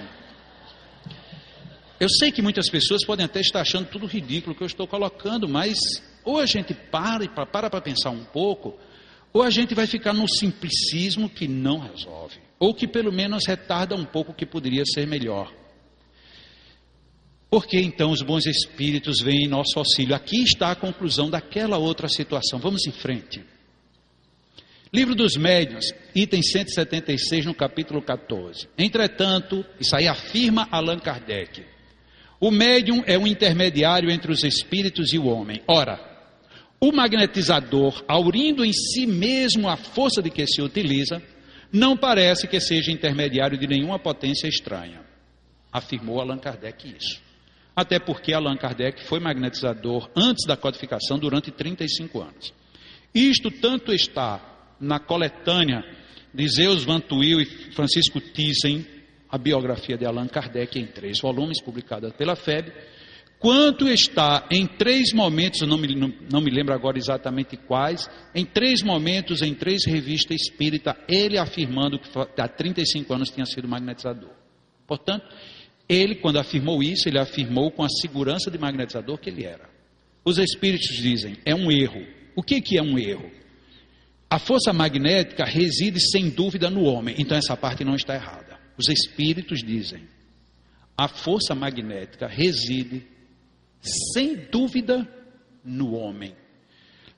Eu 2.01 2.09
sei 2.09 2.33
que 2.33 2.41
muitas 2.41 2.71
pessoas 2.71 3.05
podem 3.05 3.27
até 3.27 3.41
estar 3.41 3.61
achando 3.61 3.87
tudo 3.91 4.07
ridículo 4.07 4.57
que 4.57 4.63
eu 4.63 4.67
estou 4.67 4.87
colocando, 4.87 5.47
mas 5.47 5.77
ou 6.25 6.39
a 6.39 6.47
gente 6.47 6.73
para 6.73 7.29
para 7.29 7.69
para 7.69 7.81
pensar 7.83 8.09
um 8.09 8.25
pouco 8.25 8.79
ou 9.33 9.43
a 9.43 9.51
gente 9.51 9.75
vai 9.75 9.87
ficar 9.87 10.13
no 10.13 10.29
simplicismo 10.29 11.29
que 11.29 11.47
não 11.47 11.79
resolve, 11.79 12.39
ou 12.59 12.75
que 12.75 12.87
pelo 12.87 13.13
menos 13.13 13.47
retarda 13.47 13.95
um 13.95 14.05
pouco 14.05 14.33
o 14.33 14.35
que 14.35 14.47
poderia 14.47 14.85
ser 14.85 15.07
melhor. 15.07 15.53
Por 17.51 17.67
que 17.67 17.79
então 17.81 18.13
os 18.13 18.23
bons 18.23 18.47
espíritos 18.47 19.21
vêm 19.21 19.45
em 19.45 19.49
nosso 19.49 19.77
auxílio? 19.77 20.15
Aqui 20.15 20.43
está 20.43 20.71
a 20.71 20.77
conclusão 20.77 21.29
daquela 21.29 21.79
outra 21.79 22.09
situação. 22.09 22.61
Vamos 22.61 22.87
em 22.87 22.93
frente. 22.93 23.43
Livro 24.93 25.15
dos 25.15 25.37
Médiuns, 25.37 25.87
item 26.15 26.43
176, 26.43 27.47
no 27.47 27.55
capítulo 27.55 28.03
14. 28.03 28.69
Entretanto, 28.79 29.65
isso 29.81 29.97
aí 29.97 30.07
afirma 30.07 30.69
Allan 30.71 30.99
Kardec. 30.99 31.65
O 32.41 32.51
médium 32.51 33.03
é 33.07 33.19
um 33.19 33.27
intermediário 33.27 34.11
entre 34.11 34.33
os 34.33 34.43
espíritos 34.43 35.13
e 35.13 35.19
o 35.19 35.27
homem. 35.27 35.61
Ora, 35.69 36.10
o 36.81 36.93
magnetizador, 36.93 38.03
aurindo 38.09 38.65
em 38.65 38.73
si 38.73 39.07
mesmo 39.07 39.69
a 39.69 39.77
força 39.77 40.23
de 40.23 40.31
que 40.31 40.47
se 40.47 40.63
utiliza, 40.63 41.23
não 41.71 41.97
parece 41.97 42.49
que 42.49 42.59
seja 42.59 42.91
intermediário 42.91 43.59
de 43.59 43.67
nenhuma 43.67 43.99
potência 43.99 44.49
estranha. 44.49 45.03
Afirmou 45.71 46.21
Allan 46.21 46.39
Kardec 46.39 46.97
isso. 46.99 47.21
Até 47.77 47.99
porque 47.99 48.33
Allan 48.33 48.57
Kardec 48.57 49.05
foi 49.05 49.21
magnetizador 49.21 50.11
antes 50.17 50.47
da 50.47 50.57
codificação 50.57 51.19
durante 51.19 51.51
35 51.51 52.21
anos. 52.21 52.53
Isto 53.15 53.51
tanto 53.51 53.93
está 53.93 54.41
na 54.81 54.99
coletânea 54.99 55.85
de 56.33 56.49
Zeus 56.49 56.85
Van 56.85 57.01
Tuyl 57.01 57.41
e 57.41 57.45
Francisco 57.73 58.21
Thyssen, 58.21 58.87
a 59.29 59.37
biografia 59.39 59.97
de 59.97 60.07
Allan 60.07 60.27
Kardec 60.27 60.79
em 60.79 60.87
três 60.87 61.21
volumes, 61.21 61.63
publicada 61.63 62.11
pela 62.11 62.35
FEB, 62.35 62.73
quanto 63.41 63.89
está 63.89 64.47
em 64.51 64.67
três 64.67 65.13
momentos, 65.13 65.67
não 65.67 65.79
me, 65.79 65.95
não, 66.31 66.41
me 66.41 66.51
lembro 66.51 66.75
agora 66.75 66.99
exatamente 66.99 67.57
quais, 67.57 68.09
em 68.35 68.45
três 68.45 68.83
momentos, 68.83 69.41
em 69.41 69.55
três 69.55 69.87
revistas 69.87 70.37
espírita, 70.37 70.97
ele 71.09 71.39
afirmando 71.39 71.99
que 71.99 72.09
há 72.41 72.47
35 72.47 73.13
anos 73.13 73.31
tinha 73.31 73.47
sido 73.47 73.67
magnetizador. 73.67 74.31
Portanto, 74.87 75.25
ele, 75.89 76.17
quando 76.17 76.39
afirmou 76.39 76.83
isso, 76.83 77.09
ele 77.09 77.19
afirmou 77.19 77.71
com 77.71 77.83
a 77.83 77.89
segurança 77.89 78.51
de 78.51 78.59
magnetizador 78.59 79.19
que 79.19 79.31
ele 79.31 79.45
era. 79.45 79.69
Os 80.25 80.37
espíritos 80.39 80.97
dizem, 80.97 81.39
é 81.45 81.55
um 81.55 81.73
erro. 81.73 82.07
O 82.37 82.43
que, 82.43 82.61
que 82.61 82.79
é 82.79 82.83
um 82.83 82.99
erro? 82.99 83.31
A 84.29 84.39
força 84.39 84.73
magnética 84.73 85.45
reside 85.45 85.99
sem 86.13 86.29
dúvida 86.29 86.71
no 86.71 86.85
homem, 86.85 87.17
então 87.19 87.37
essa 87.37 87.57
parte 87.57 87.85
não 87.85 87.97
está 87.97 88.15
errada. 88.15 88.61
Os 88.77 88.89
espíritos 88.89 89.61
dizem, 89.61 90.05
a 90.97 91.09
força 91.09 91.55
magnética 91.55 92.29
reside 92.29 93.03
sem 93.83 94.37
dúvida, 94.37 95.09
no 95.65 95.95
homem. 95.95 96.35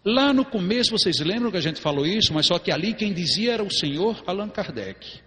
Lá 0.04 0.32
no 0.32 0.44
começo, 0.44 0.90
vocês 0.90 1.20
lembram 1.20 1.50
que 1.50 1.56
a 1.56 1.62
gente 1.62 1.80
falou 1.80 2.04
isso, 2.04 2.34
mas 2.34 2.46
só 2.46 2.58
que 2.58 2.72
ali 2.72 2.92
quem 2.92 3.12
dizia 3.12 3.52
era 3.52 3.62
o 3.62 3.70
senhor 3.70 4.22
Allan 4.26 4.48
Kardec. 4.48 5.20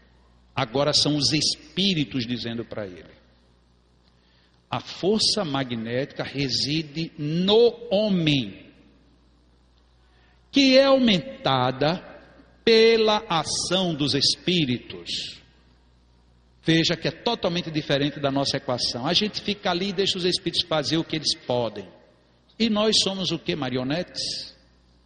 Agora 0.54 0.94
são 0.94 1.16
os 1.16 1.32
espíritos 1.32 2.26
dizendo 2.26 2.66
para 2.66 2.86
ele. 2.86 3.16
A 4.70 4.80
força 4.80 5.46
magnética 5.46 6.24
reside 6.24 7.12
no 7.18 7.74
homem, 7.90 8.66
que 10.52 10.78
é 10.78 10.86
aumentada 10.86 12.04
pela 12.64 13.24
ação 13.30 13.94
dos 13.94 14.14
espíritos. 14.14 15.42
Veja 16.66 16.96
que 16.96 17.08
é 17.08 17.12
totalmente 17.12 17.70
diferente 17.70 18.20
da 18.20 18.32
nossa 18.32 18.58
equação. 18.58 19.06
A 19.06 19.14
gente 19.14 19.40
fica 19.40 19.70
ali 19.70 19.90
e 19.90 19.94
deixa 19.94 20.18
os 20.18 20.26
espíritos 20.26 20.66
fazer 20.68 20.98
o 20.98 21.04
que 21.04 21.16
eles 21.16 21.36
podem. 21.36 21.88
E 22.58 22.72
nós 22.72 22.96
somos 23.04 23.30
o 23.32 23.38
que? 23.38 23.56
Marionetes? 23.56 24.56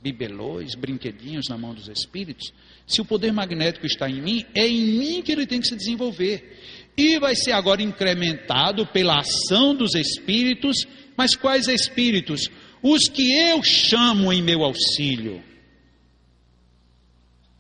Bibelôs, 0.01 0.75
brinquedinhos 0.75 1.49
na 1.49 1.57
mão 1.57 1.73
dos 1.73 1.89
espíritos? 1.89 2.53
Se 2.87 3.01
o 3.01 3.05
poder 3.05 3.33
magnético 3.33 3.85
está 3.85 4.09
em 4.09 4.21
mim, 4.21 4.45
é 4.55 4.65
em 4.65 4.85
mim 4.85 5.21
que 5.21 5.33
ele 5.33 5.45
tem 5.45 5.59
que 5.59 5.67
se 5.67 5.75
desenvolver. 5.75 6.57
E 6.95 7.19
vai 7.19 7.35
ser 7.35 7.51
agora 7.51 7.81
incrementado 7.81 8.87
pela 8.87 9.19
ação 9.19 9.75
dos 9.75 9.95
espíritos, 9.95 10.87
mas 11.17 11.35
quais 11.35 11.67
espíritos? 11.67 12.49
Os 12.81 13.09
que 13.09 13.33
eu 13.33 13.61
chamo 13.61 14.31
em 14.31 14.41
meu 14.41 14.63
auxílio. 14.63 15.43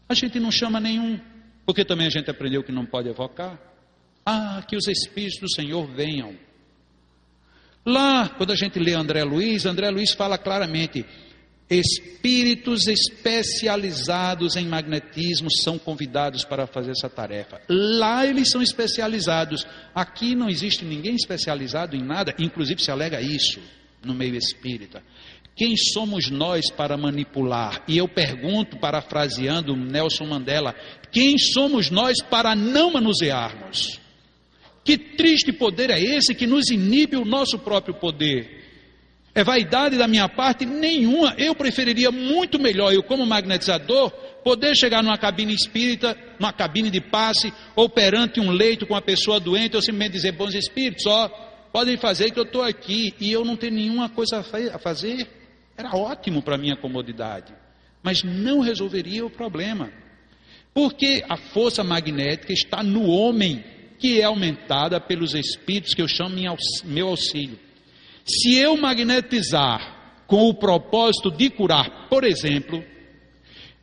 A 0.07 0.13
gente 0.13 0.39
não 0.39 0.49
chama 0.51 0.79
nenhum, 0.79 1.19
porque 1.65 1.83
também 1.83 2.07
a 2.07 2.09
gente 2.09 2.31
aprendeu 2.31 2.63
que 2.63 2.71
não 2.71 2.85
pode 2.85 3.09
evocar. 3.09 3.68
Ah, 4.31 4.61
que 4.61 4.77
os 4.77 4.87
Espíritos 4.87 5.39
do 5.39 5.49
Senhor 5.49 5.87
venham. 5.87 6.35
Lá, 7.83 8.29
quando 8.29 8.51
a 8.51 8.55
gente 8.55 8.77
lê 8.77 8.93
André 8.93 9.23
Luiz, 9.23 9.65
André 9.65 9.89
Luiz 9.89 10.13
fala 10.13 10.37
claramente: 10.37 11.03
espíritos 11.67 12.85
especializados 12.85 14.55
em 14.55 14.67
magnetismo 14.67 15.49
são 15.51 15.79
convidados 15.79 16.45
para 16.45 16.67
fazer 16.67 16.91
essa 16.91 17.09
tarefa. 17.09 17.59
Lá 17.67 18.23
eles 18.23 18.51
são 18.51 18.61
especializados. 18.61 19.65
Aqui 19.95 20.35
não 20.35 20.47
existe 20.47 20.85
ninguém 20.85 21.15
especializado 21.15 21.95
em 21.95 22.03
nada, 22.03 22.35
inclusive 22.37 22.83
se 22.83 22.91
alega 22.91 23.19
isso 23.19 23.59
no 24.05 24.13
meio 24.13 24.35
espírita. 24.35 25.01
Quem 25.55 25.75
somos 25.75 26.29
nós 26.29 26.69
para 26.71 26.95
manipular? 26.95 27.83
E 27.87 27.97
eu 27.97 28.07
pergunto, 28.07 28.77
parafraseando 28.77 29.75
Nelson 29.75 30.25
Mandela, 30.25 30.75
quem 31.11 31.35
somos 31.39 31.89
nós 31.89 32.21
para 32.21 32.55
não 32.55 32.93
manusearmos? 32.93 33.98
Que 34.83 34.97
triste 34.97 35.51
poder 35.51 35.89
é 35.89 35.99
esse 35.99 36.33
que 36.33 36.47
nos 36.47 36.69
inibe 36.69 37.15
o 37.17 37.25
nosso 37.25 37.59
próprio 37.59 37.93
poder? 37.93 38.59
É 39.35 39.43
vaidade 39.43 39.97
da 39.97 40.07
minha 40.07 40.27
parte? 40.27 40.65
Nenhuma. 40.65 41.35
Eu 41.37 41.53
preferiria 41.53 42.11
muito 42.11 42.59
melhor, 42.59 42.93
eu 42.93 43.03
como 43.03 43.25
magnetizador, 43.25 44.09
poder 44.43 44.75
chegar 44.75 45.03
numa 45.03 45.17
cabine 45.17 45.53
espírita, 45.53 46.17
numa 46.39 46.51
cabine 46.51 46.89
de 46.89 46.99
passe, 46.99 47.53
ou 47.75 47.87
perante 47.89 48.39
um 48.39 48.51
leito 48.51 48.85
com 48.87 48.93
uma 48.93 49.01
pessoa 49.01 49.39
doente, 49.39 49.75
ou 49.75 49.81
simplesmente 49.81 50.13
dizer, 50.13 50.31
bons 50.31 50.55
espíritos, 50.55 51.05
ó, 51.05 51.29
podem 51.71 51.97
fazer 51.97 52.31
que 52.31 52.39
eu 52.39 52.43
estou 52.43 52.63
aqui 52.63 53.13
e 53.19 53.31
eu 53.31 53.45
não 53.45 53.55
tenho 53.55 53.73
nenhuma 53.73 54.09
coisa 54.09 54.39
a 54.73 54.79
fazer. 54.79 55.27
Era 55.77 55.95
ótimo 55.95 56.41
para 56.41 56.57
minha 56.57 56.75
comodidade, 56.75 57.53
mas 58.03 58.23
não 58.23 58.59
resolveria 58.59 59.25
o 59.25 59.29
problema. 59.29 59.91
Porque 60.73 61.23
a 61.29 61.37
força 61.37 61.83
magnética 61.83 62.51
está 62.51 62.83
no 62.83 63.05
homem, 63.05 63.63
que 63.99 64.21
é 64.21 64.23
aumentada 64.23 64.99
pelos 64.99 65.33
espíritos 65.35 65.93
que 65.93 66.01
eu 66.01 66.07
chamo 66.07 66.35
meu 66.85 67.07
auxílio. 67.07 67.59
Se 68.25 68.55
eu 68.55 68.77
magnetizar 68.77 70.23
com 70.25 70.47
o 70.47 70.53
propósito 70.53 71.31
de 71.31 71.49
curar, 71.49 72.07
por 72.07 72.23
exemplo, 72.23 72.83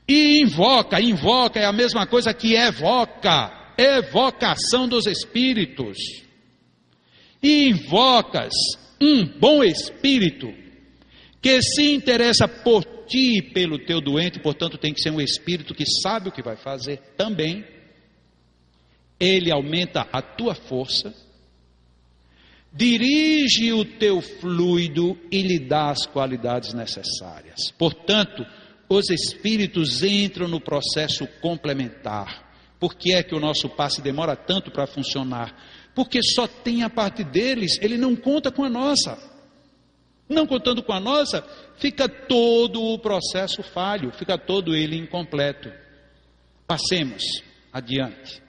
e 0.08 0.40
invoca, 0.40 1.00
invoca 1.00 1.58
é 1.58 1.64
a 1.64 1.72
mesma 1.72 2.06
coisa 2.06 2.32
que 2.32 2.54
evoca, 2.54 3.74
evocação 3.76 4.88
dos 4.88 5.06
espíritos. 5.06 5.98
E 7.42 7.68
invocas 7.68 8.52
um 9.00 9.26
bom 9.38 9.62
espírito, 9.62 10.52
que 11.42 11.60
se 11.60 11.92
interessa 11.92 12.46
por 12.46 12.84
ti 13.06 13.38
e 13.38 13.42
pelo 13.52 13.78
teu 13.78 14.00
doente, 14.00 14.40
portanto 14.40 14.78
tem 14.78 14.92
que 14.92 15.00
ser 15.00 15.10
um 15.10 15.20
espírito 15.20 15.74
que 15.74 15.84
sabe 16.02 16.28
o 16.28 16.32
que 16.32 16.42
vai 16.42 16.56
fazer 16.56 16.98
também. 17.16 17.64
Ele 19.18 19.52
aumenta 19.52 20.06
a 20.12 20.20
tua 20.20 20.54
força, 20.54 21.14
dirige 22.72 23.72
o 23.72 23.84
teu 23.84 24.20
fluido 24.20 25.18
e 25.30 25.40
lhe 25.42 25.58
dá 25.58 25.90
as 25.90 26.06
qualidades 26.06 26.74
necessárias. 26.74 27.70
Portanto, 27.78 28.44
os 28.88 29.10
espíritos 29.10 30.02
entram 30.02 30.46
no 30.46 30.60
processo 30.60 31.26
complementar. 31.40 32.44
Por 32.78 32.94
que 32.94 33.14
é 33.14 33.22
que 33.22 33.34
o 33.34 33.40
nosso 33.40 33.68
passe 33.70 34.02
demora 34.02 34.36
tanto 34.36 34.70
para 34.70 34.86
funcionar? 34.86 35.56
Porque 35.94 36.22
só 36.22 36.46
tem 36.46 36.82
a 36.82 36.90
parte 36.90 37.24
deles, 37.24 37.78
ele 37.80 37.96
não 37.96 38.14
conta 38.14 38.52
com 38.52 38.62
a 38.62 38.68
nossa. 38.68 39.18
Não 40.28 40.46
contando 40.46 40.82
com 40.82 40.92
a 40.92 41.00
nossa, 41.00 41.42
fica 41.78 42.08
todo 42.08 42.82
o 42.82 42.98
processo 42.98 43.62
falho, 43.62 44.12
fica 44.12 44.36
todo 44.36 44.74
ele 44.74 44.96
incompleto. 44.96 45.72
Passemos 46.66 47.22
adiante. 47.72 48.42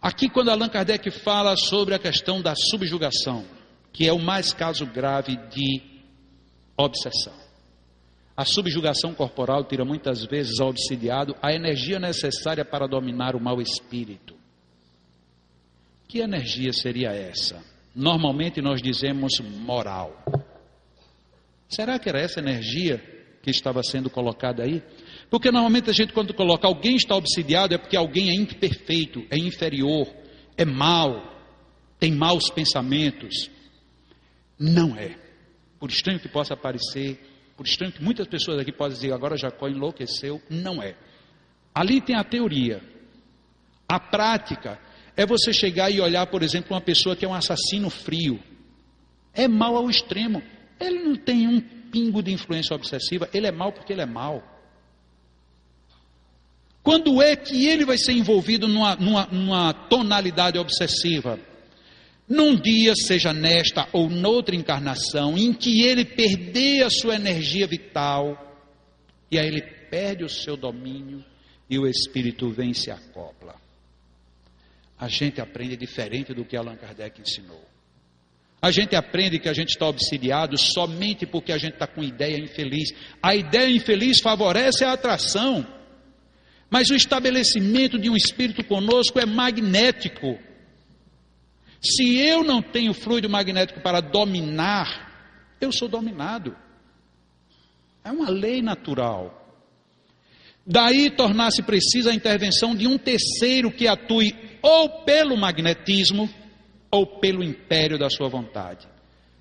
Aqui, 0.00 0.28
quando 0.28 0.50
Allan 0.50 0.68
Kardec 0.68 1.10
fala 1.10 1.56
sobre 1.56 1.94
a 1.94 1.98
questão 1.98 2.40
da 2.40 2.54
subjugação, 2.54 3.44
que 3.92 4.06
é 4.06 4.12
o 4.12 4.18
mais 4.18 4.52
caso 4.52 4.86
grave 4.86 5.36
de 5.48 5.82
obsessão. 6.76 7.34
A 8.36 8.44
subjugação 8.44 9.12
corporal 9.12 9.64
tira 9.64 9.84
muitas 9.84 10.24
vezes 10.24 10.60
ao 10.60 10.68
obsidiado 10.68 11.34
a 11.42 11.52
energia 11.52 11.98
necessária 11.98 12.64
para 12.64 12.86
dominar 12.86 13.34
o 13.34 13.40
mau 13.40 13.60
espírito. 13.60 14.36
Que 16.06 16.20
energia 16.20 16.72
seria 16.72 17.10
essa? 17.10 17.60
Normalmente 17.92 18.62
nós 18.62 18.80
dizemos 18.80 19.40
moral. 19.40 20.24
Será 21.68 21.98
que 21.98 22.08
era 22.08 22.20
essa 22.20 22.38
energia 22.38 22.98
que 23.42 23.50
estava 23.50 23.82
sendo 23.82 24.08
colocada 24.08 24.62
aí? 24.62 24.80
Porque 25.30 25.50
normalmente 25.50 25.90
a 25.90 25.92
gente, 25.92 26.12
quando 26.12 26.32
coloca 26.32 26.66
alguém 26.66 26.96
está 26.96 27.14
obsidiado, 27.14 27.74
é 27.74 27.78
porque 27.78 27.96
alguém 27.96 28.30
é 28.30 28.34
imperfeito, 28.34 29.26
é 29.30 29.36
inferior, 29.36 30.08
é 30.56 30.64
mau, 30.64 31.22
tem 31.98 32.12
maus 32.12 32.50
pensamentos. 32.50 33.50
Não 34.58 34.96
é. 34.96 35.16
Por 35.78 35.90
estranho 35.90 36.18
que 36.18 36.28
possa 36.28 36.56
parecer, 36.56 37.20
por 37.56 37.66
estranho 37.66 37.92
que 37.92 38.02
muitas 38.02 38.26
pessoas 38.26 38.58
aqui 38.60 38.72
podem 38.72 38.94
dizer, 38.94 39.12
agora 39.12 39.36
Jacó 39.36 39.68
enlouqueceu, 39.68 40.40
não 40.48 40.82
é. 40.82 40.96
Ali 41.74 42.00
tem 42.00 42.16
a 42.16 42.24
teoria. 42.24 42.82
A 43.86 44.00
prática 44.00 44.80
é 45.16 45.26
você 45.26 45.52
chegar 45.52 45.90
e 45.90 46.00
olhar, 46.00 46.26
por 46.26 46.42
exemplo, 46.42 46.74
uma 46.74 46.80
pessoa 46.80 47.14
que 47.14 47.24
é 47.24 47.28
um 47.28 47.34
assassino 47.34 47.90
frio. 47.90 48.42
É 49.34 49.46
mal 49.46 49.76
ao 49.76 49.90
extremo. 49.90 50.42
Ele 50.80 51.00
não 51.00 51.16
tem 51.16 51.46
um 51.46 51.60
pingo 51.60 52.22
de 52.22 52.32
influência 52.32 52.74
obsessiva, 52.74 53.28
ele 53.32 53.46
é 53.46 53.52
mal 53.52 53.72
porque 53.72 53.92
ele 53.92 54.02
é 54.02 54.06
mal. 54.06 54.57
Quando 56.82 57.20
é 57.22 57.36
que 57.36 57.66
ele 57.66 57.84
vai 57.84 57.98
ser 57.98 58.12
envolvido 58.12 58.66
numa, 58.66 58.96
numa, 58.96 59.26
numa 59.26 59.72
tonalidade 59.72 60.58
obsessiva? 60.58 61.38
Num 62.28 62.56
dia, 62.56 62.94
seja 62.94 63.32
nesta 63.32 63.88
ou 63.92 64.08
noutra 64.08 64.54
encarnação, 64.54 65.36
em 65.36 65.52
que 65.52 65.82
ele 65.82 66.04
perder 66.04 66.84
a 66.84 66.90
sua 66.90 67.14
energia 67.14 67.66
vital, 67.66 68.56
e 69.30 69.38
aí 69.38 69.46
ele 69.46 69.62
perde 69.90 70.24
o 70.24 70.28
seu 70.28 70.56
domínio, 70.56 71.24
e 71.68 71.78
o 71.78 71.86
espírito 71.86 72.50
vem 72.50 72.70
e 72.70 72.74
se 72.74 72.90
acopla 72.90 73.68
a 74.98 75.08
gente 75.08 75.40
aprende 75.40 75.76
diferente 75.76 76.34
do 76.34 76.44
que 76.44 76.56
Allan 76.56 76.76
Kardec 76.76 77.20
ensinou. 77.20 77.62
A 78.60 78.72
gente 78.72 78.96
aprende 78.96 79.38
que 79.38 79.48
a 79.48 79.52
gente 79.52 79.68
está 79.68 79.86
obsidiado 79.86 80.58
somente 80.58 81.24
porque 81.24 81.52
a 81.52 81.58
gente 81.58 81.74
está 81.74 81.86
com 81.86 82.02
ideia 82.02 82.36
infeliz. 82.36 82.88
A 83.22 83.36
ideia 83.36 83.70
infeliz 83.70 84.20
favorece 84.20 84.84
a 84.84 84.92
atração, 84.92 85.64
mas 86.70 86.90
o 86.90 86.94
estabelecimento 86.94 87.98
de 87.98 88.10
um 88.10 88.16
espírito 88.16 88.64
conosco 88.64 89.18
é 89.18 89.26
magnético. 89.26 90.38
Se 91.80 92.18
eu 92.18 92.42
não 92.44 92.60
tenho 92.60 92.92
fluido 92.92 93.28
magnético 93.28 93.80
para 93.80 94.00
dominar, 94.00 95.56
eu 95.60 95.72
sou 95.72 95.88
dominado. 95.88 96.56
É 98.04 98.10
uma 98.10 98.28
lei 98.30 98.60
natural. 98.60 99.34
Daí 100.66 101.08
tornar-se 101.08 101.62
precisa 101.62 102.10
a 102.10 102.14
intervenção 102.14 102.74
de 102.74 102.86
um 102.86 102.98
terceiro 102.98 103.70
que 103.70 103.88
atue 103.88 104.34
ou 104.60 105.04
pelo 105.04 105.36
magnetismo 105.36 106.28
ou 106.90 107.06
pelo 107.06 107.42
império 107.42 107.98
da 107.98 108.10
sua 108.10 108.28
vontade. 108.28 108.86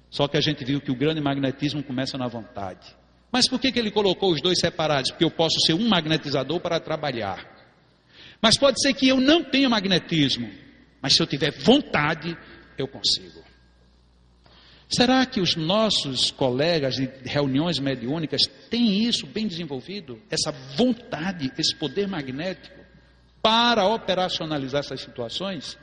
Só 0.10 0.28
que 0.28 0.38
a 0.38 0.42
gente 0.42 0.64
viu 0.64 0.80
que 0.80 0.92
o 0.92 0.96
grande 0.96 1.20
magnetismo 1.20 1.84
começa 1.84 2.18
na 2.18 2.28
vontade. 2.28 2.96
Mas 3.32 3.48
por 3.48 3.60
que, 3.60 3.72
que 3.72 3.80
ele 3.80 3.92
colocou 3.92 4.32
os 4.32 4.42
dois 4.42 4.60
separados? 4.60 5.12
Porque 5.12 5.24
eu 5.24 5.32
posso 5.32 5.60
ser 5.66 5.74
um 5.74 5.88
magnetizador 5.88 6.60
para 6.60 6.80
trabalhar. 6.80 7.46
Mas 8.42 8.58
pode 8.58 8.82
ser 8.82 8.94
que 8.94 9.08
eu 9.08 9.20
não 9.20 9.44
tenha 9.44 9.70
magnetismo, 9.70 10.50
mas 11.02 11.14
se 11.14 11.22
eu 11.22 11.28
tiver 11.28 11.52
vontade, 11.52 12.38
eu 12.78 12.88
consigo. 12.88 13.44
Será 14.90 15.26
que 15.26 15.42
os 15.42 15.56
nossos 15.56 16.32
colegas 16.32 16.96
de 16.96 17.10
reuniões 17.26 17.78
mediúnicas 17.78 18.44
têm 18.70 19.04
isso 19.04 19.28
bem 19.28 19.46
desenvolvido? 19.46 20.22
Essa 20.30 20.52
vontade, 20.52 21.52
esse 21.58 21.76
poder 21.76 22.08
magnético? 22.08 22.78
para 23.48 23.88
operacionalizar 23.88 24.82
essas 24.82 25.00
situações? 25.00 25.78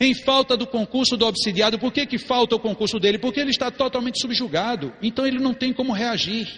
Em 0.00 0.14
falta 0.14 0.56
do 0.56 0.66
concurso 0.66 1.14
do 1.14 1.26
obsidiado, 1.26 1.78
por 1.78 1.92
que, 1.92 2.06
que 2.06 2.16
falta 2.16 2.56
o 2.56 2.58
concurso 2.58 2.98
dele? 2.98 3.18
Porque 3.18 3.38
ele 3.38 3.50
está 3.50 3.70
totalmente 3.70 4.18
subjugado, 4.18 4.94
então 5.02 5.26
ele 5.26 5.38
não 5.38 5.52
tem 5.52 5.74
como 5.74 5.92
reagir. 5.92 6.48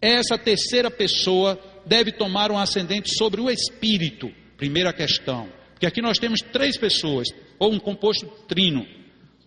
Essa 0.00 0.38
terceira 0.38 0.90
pessoa 0.90 1.60
deve 1.84 2.10
tomar 2.10 2.50
um 2.50 2.56
ascendente 2.56 3.14
sobre 3.18 3.38
o 3.38 3.50
espírito, 3.50 4.32
primeira 4.56 4.94
questão. 4.94 5.46
Porque 5.72 5.84
aqui 5.84 6.00
nós 6.00 6.18
temos 6.18 6.40
três 6.40 6.78
pessoas, 6.78 7.28
ou 7.58 7.70
um 7.70 7.78
composto 7.78 8.26
trino: 8.48 8.86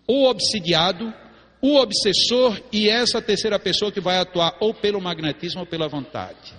o 0.07 0.25
obsidiado, 0.27 1.11
o 1.59 1.75
obsessor 1.77 2.61
e 2.71 2.87
essa 2.87 3.19
terceira 3.19 3.57
pessoa 3.57 3.91
que 3.91 3.99
vai 3.99 4.19
atuar 4.19 4.57
ou 4.59 4.75
pelo 4.75 5.01
magnetismo 5.01 5.61
ou 5.61 5.65
pela 5.65 5.87
vontade. 5.87 6.53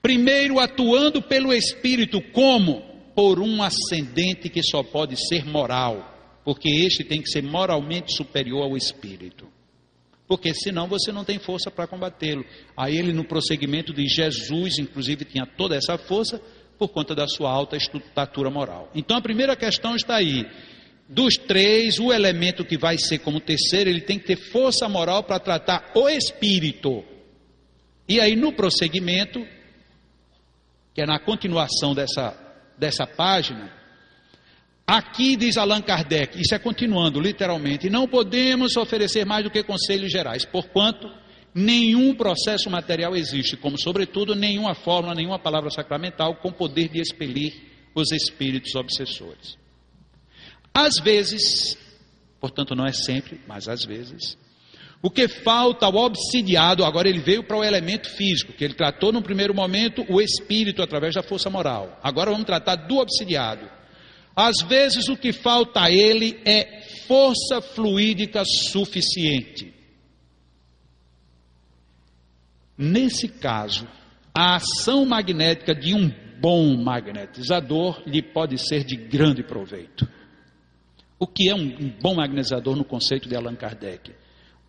Primeiro, 0.00 0.58
atuando 0.58 1.22
pelo 1.22 1.52
espírito, 1.52 2.20
como? 2.32 2.91
Por 3.14 3.40
um 3.40 3.62
ascendente 3.62 4.48
que 4.48 4.62
só 4.62 4.82
pode 4.82 5.16
ser 5.28 5.44
moral, 5.44 6.40
porque 6.44 6.68
este 6.68 7.04
tem 7.04 7.20
que 7.20 7.28
ser 7.28 7.42
moralmente 7.42 8.14
superior 8.14 8.62
ao 8.62 8.76
espírito. 8.76 9.46
Porque 10.26 10.54
senão 10.54 10.88
você 10.88 11.12
não 11.12 11.24
tem 11.24 11.38
força 11.38 11.70
para 11.70 11.86
combatê-lo. 11.86 12.44
Aí 12.76 12.96
ele, 12.96 13.12
no 13.12 13.24
prosseguimento 13.24 13.92
de 13.92 14.06
Jesus, 14.06 14.78
inclusive, 14.78 15.24
tinha 15.24 15.44
toda 15.44 15.76
essa 15.76 15.98
força 15.98 16.40
por 16.78 16.88
conta 16.88 17.14
da 17.14 17.28
sua 17.28 17.50
alta 17.50 17.76
estatura 17.76 18.50
moral. 18.50 18.90
Então 18.94 19.16
a 19.16 19.20
primeira 19.20 19.54
questão 19.54 19.94
está 19.94 20.16
aí. 20.16 20.46
Dos 21.08 21.34
três, 21.36 21.98
o 21.98 22.12
elemento 22.12 22.64
que 22.64 22.78
vai 22.78 22.96
ser 22.96 23.18
como 23.18 23.40
terceiro, 23.40 23.90
ele 23.90 24.00
tem 24.00 24.18
que 24.18 24.26
ter 24.26 24.36
força 24.36 24.88
moral 24.88 25.22
para 25.22 25.38
tratar 25.38 25.92
o 25.94 26.08
espírito. 26.08 27.04
E 28.08 28.18
aí, 28.18 28.34
no 28.34 28.52
prosseguimento, 28.52 29.46
que 30.94 31.02
é 31.02 31.06
na 31.06 31.18
continuação 31.18 31.94
dessa, 31.94 32.34
dessa 32.78 33.06
página, 33.06 33.72
aqui 34.86 35.36
diz 35.36 35.56
Allan 35.56 35.82
Kardec, 35.82 36.40
isso 36.40 36.54
é 36.54 36.58
continuando 36.58 37.20
literalmente, 37.20 37.88
não 37.88 38.06
podemos 38.06 38.76
oferecer 38.76 39.24
mais 39.24 39.44
do 39.44 39.50
que 39.50 39.62
conselhos 39.62 40.10
gerais, 40.10 40.44
porquanto 40.44 41.08
nenhum 41.54 42.14
processo 42.14 42.70
material 42.70 43.14
existe, 43.14 43.56
como, 43.56 43.78
sobretudo, 43.78 44.34
nenhuma 44.34 44.74
fórmula, 44.74 45.14
nenhuma 45.14 45.38
palavra 45.38 45.70
sacramental 45.70 46.36
com 46.36 46.50
poder 46.52 46.88
de 46.88 47.00
expelir 47.00 47.52
os 47.94 48.10
espíritos 48.10 48.74
obsessores. 48.74 49.56
Às 50.74 50.94
vezes, 51.02 51.76
portanto 52.40 52.74
não 52.74 52.86
é 52.86 52.92
sempre, 52.92 53.40
mas 53.46 53.68
às 53.68 53.84
vezes, 53.84 54.38
o 55.02 55.10
que 55.10 55.26
falta 55.26 55.86
ao 55.86 55.96
obsidiado, 55.96 56.84
agora 56.84 57.08
ele 57.08 57.18
veio 57.18 57.42
para 57.42 57.56
o 57.56 57.64
elemento 57.64 58.08
físico, 58.08 58.52
que 58.52 58.62
ele 58.62 58.74
tratou 58.74 59.12
no 59.12 59.20
primeiro 59.20 59.52
momento 59.52 60.06
o 60.08 60.20
espírito 60.20 60.80
através 60.80 61.14
da 61.14 61.24
força 61.24 61.50
moral. 61.50 61.98
Agora 62.00 62.30
vamos 62.30 62.46
tratar 62.46 62.76
do 62.76 62.98
obsidiado. 62.98 63.68
Às 64.34 64.62
vezes 64.62 65.08
o 65.08 65.16
que 65.16 65.32
falta 65.32 65.82
a 65.82 65.90
ele 65.90 66.40
é 66.44 66.82
força 67.08 67.60
fluídica 67.60 68.44
suficiente. 68.44 69.74
Nesse 72.78 73.28
caso, 73.28 73.88
a 74.32 74.54
ação 74.54 75.04
magnética 75.04 75.74
de 75.74 75.94
um 75.94 76.10
bom 76.40 76.76
magnetizador 76.76 78.02
lhe 78.06 78.22
pode 78.22 78.56
ser 78.56 78.84
de 78.84 78.96
grande 78.96 79.42
proveito. 79.42 80.08
O 81.18 81.26
que 81.26 81.48
é 81.48 81.54
um, 81.54 81.92
bom 82.00 82.14
magnetizador 82.14 82.76
no 82.76 82.84
conceito 82.84 83.28
de 83.28 83.36
Allan 83.36 83.54
Kardec? 83.54 84.12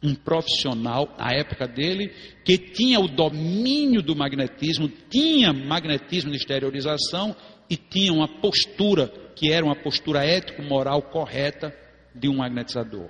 Um 0.03 0.13
profissional, 0.13 1.15
na 1.17 1.31
época 1.31 1.65
dele, 1.65 2.11
que 2.43 2.57
tinha 2.57 2.99
o 2.99 3.07
domínio 3.07 4.01
do 4.01 4.15
magnetismo, 4.15 4.89
tinha 5.09 5.53
magnetismo 5.53 6.31
de 6.31 6.37
exteriorização 6.37 7.35
e 7.69 7.77
tinha 7.77 8.11
uma 8.11 8.27
postura, 8.27 9.07
que 9.35 9.51
era 9.51 9.65
uma 9.65 9.75
postura 9.75 10.25
ético-moral 10.25 11.01
correta 11.03 11.73
de 12.13 12.27
um 12.27 12.37
magnetizador. 12.37 13.09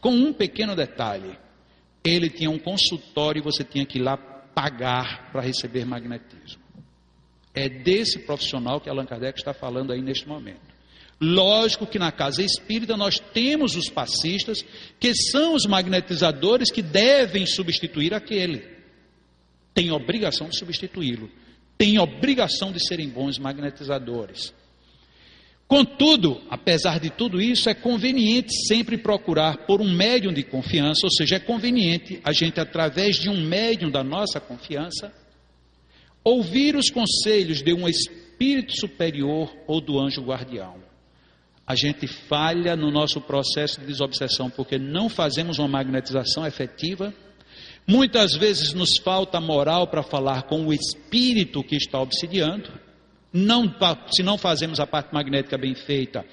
Com 0.00 0.10
um 0.10 0.32
pequeno 0.32 0.76
detalhe, 0.76 1.38
ele 2.04 2.28
tinha 2.30 2.50
um 2.50 2.58
consultório 2.58 3.40
e 3.40 3.44
você 3.44 3.64
tinha 3.64 3.84
que 3.84 3.98
ir 3.98 4.02
lá 4.02 4.16
pagar 4.16 5.30
para 5.32 5.42
receber 5.42 5.84
magnetismo. 5.84 6.62
É 7.54 7.68
desse 7.68 8.20
profissional 8.20 8.80
que 8.80 8.88
Allan 8.88 9.06
Kardec 9.06 9.38
está 9.38 9.52
falando 9.52 9.92
aí 9.92 10.00
neste 10.00 10.28
momento. 10.28 10.69
Lógico 11.20 11.86
que 11.86 11.98
na 11.98 12.10
casa 12.10 12.42
espírita 12.42 12.96
nós 12.96 13.18
temos 13.18 13.76
os 13.76 13.90
passistas, 13.90 14.64
que 14.98 15.14
são 15.14 15.54
os 15.54 15.66
magnetizadores 15.66 16.70
que 16.70 16.80
devem 16.80 17.44
substituir 17.44 18.14
aquele. 18.14 18.66
Tem 19.74 19.90
obrigação 19.90 20.48
de 20.48 20.58
substituí-lo. 20.58 21.30
Tem 21.76 21.98
obrigação 21.98 22.72
de 22.72 22.82
serem 22.86 23.08
bons 23.10 23.38
magnetizadores. 23.38 24.54
Contudo, 25.68 26.40
apesar 26.48 26.98
de 26.98 27.10
tudo 27.10 27.40
isso, 27.40 27.68
é 27.68 27.74
conveniente 27.74 28.52
sempre 28.66 28.96
procurar 28.96 29.66
por 29.66 29.80
um 29.80 29.92
médium 29.92 30.32
de 30.32 30.42
confiança, 30.42 31.02
ou 31.04 31.10
seja, 31.12 31.36
é 31.36 31.38
conveniente 31.38 32.18
a 32.24 32.32
gente, 32.32 32.58
através 32.58 33.16
de 33.16 33.28
um 33.28 33.46
médium 33.46 33.90
da 33.90 34.02
nossa 34.02 34.40
confiança, 34.40 35.12
ouvir 36.24 36.76
os 36.76 36.90
conselhos 36.90 37.62
de 37.62 37.74
um 37.74 37.86
espírito 37.86 38.72
superior 38.74 39.54
ou 39.66 39.80
do 39.80 40.00
anjo 40.00 40.22
guardião 40.22 40.89
a 41.70 41.76
gente 41.76 42.08
falha 42.08 42.74
no 42.74 42.90
nosso 42.90 43.20
processo 43.20 43.80
de 43.80 43.86
desobsessão 43.86 44.50
porque 44.50 44.76
não 44.76 45.08
fazemos 45.08 45.60
uma 45.60 45.68
magnetização 45.68 46.44
efetiva. 46.44 47.14
Muitas 47.86 48.34
vezes 48.34 48.74
nos 48.74 48.98
falta 49.04 49.40
moral 49.40 49.86
para 49.86 50.02
falar 50.02 50.48
com 50.48 50.66
o 50.66 50.72
espírito 50.72 51.62
que 51.62 51.76
está 51.76 52.00
obsidiando. 52.00 52.72
Não, 53.32 53.72
se 54.12 54.20
não 54.20 54.36
fazemos 54.36 54.80
a 54.80 54.86
parte 54.86 55.14
magnética 55.14 55.56
bem 55.56 55.76
feita, 55.76 56.26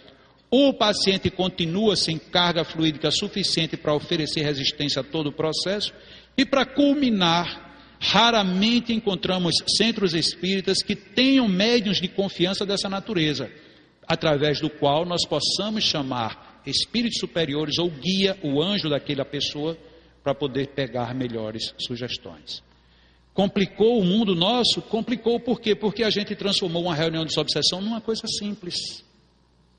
o 0.50 0.74
paciente 0.74 1.30
continua 1.30 1.96
sem 1.96 2.18
carga 2.18 2.64
fluídica 2.64 3.12
suficiente 3.12 3.78
para 3.78 3.94
oferecer 3.94 4.42
resistência 4.42 5.02
a 5.02 5.06
todo 5.06 5.28
o 5.28 5.32
processo. 5.32 5.94
E 6.36 6.46
para 6.46 6.66
culminar, 6.66 7.96
raramente 8.00 8.92
encontramos 8.92 9.54
centros 9.78 10.16
espíritas 10.16 10.82
que 10.82 10.96
tenham 10.96 11.48
médiums 11.48 12.02
de 12.02 12.08
confiança 12.08 12.66
dessa 12.66 12.90
natureza 12.90 13.52
através 14.08 14.62
do 14.62 14.70
qual 14.70 15.06
nós 15.06 15.26
possamos 15.26 15.84
chamar 15.84 16.62
espíritos 16.66 17.20
superiores 17.20 17.78
ou 17.78 17.90
guia, 17.90 18.38
o 18.44 18.62
anjo 18.62 18.90
daquela 18.90 19.26
pessoa, 19.26 19.78
para 20.24 20.34
poder 20.34 20.68
pegar 20.68 21.14
melhores 21.14 21.74
sugestões. 21.80 22.64
Complicou 23.34 24.00
o 24.00 24.04
mundo 24.04 24.34
nosso? 24.34 24.82
Complicou 24.82 25.40
por 25.40 25.62
quê? 25.62 25.76
Porque 25.76 26.04
a 26.04 26.10
gente 26.10 26.36
transformou 26.36 26.84
uma 26.84 26.96
reunião 26.96 27.24
de 27.24 27.40
obsessão 27.40 27.82
numa 27.82 28.02
coisa 28.02 28.24
simples. 28.28 29.04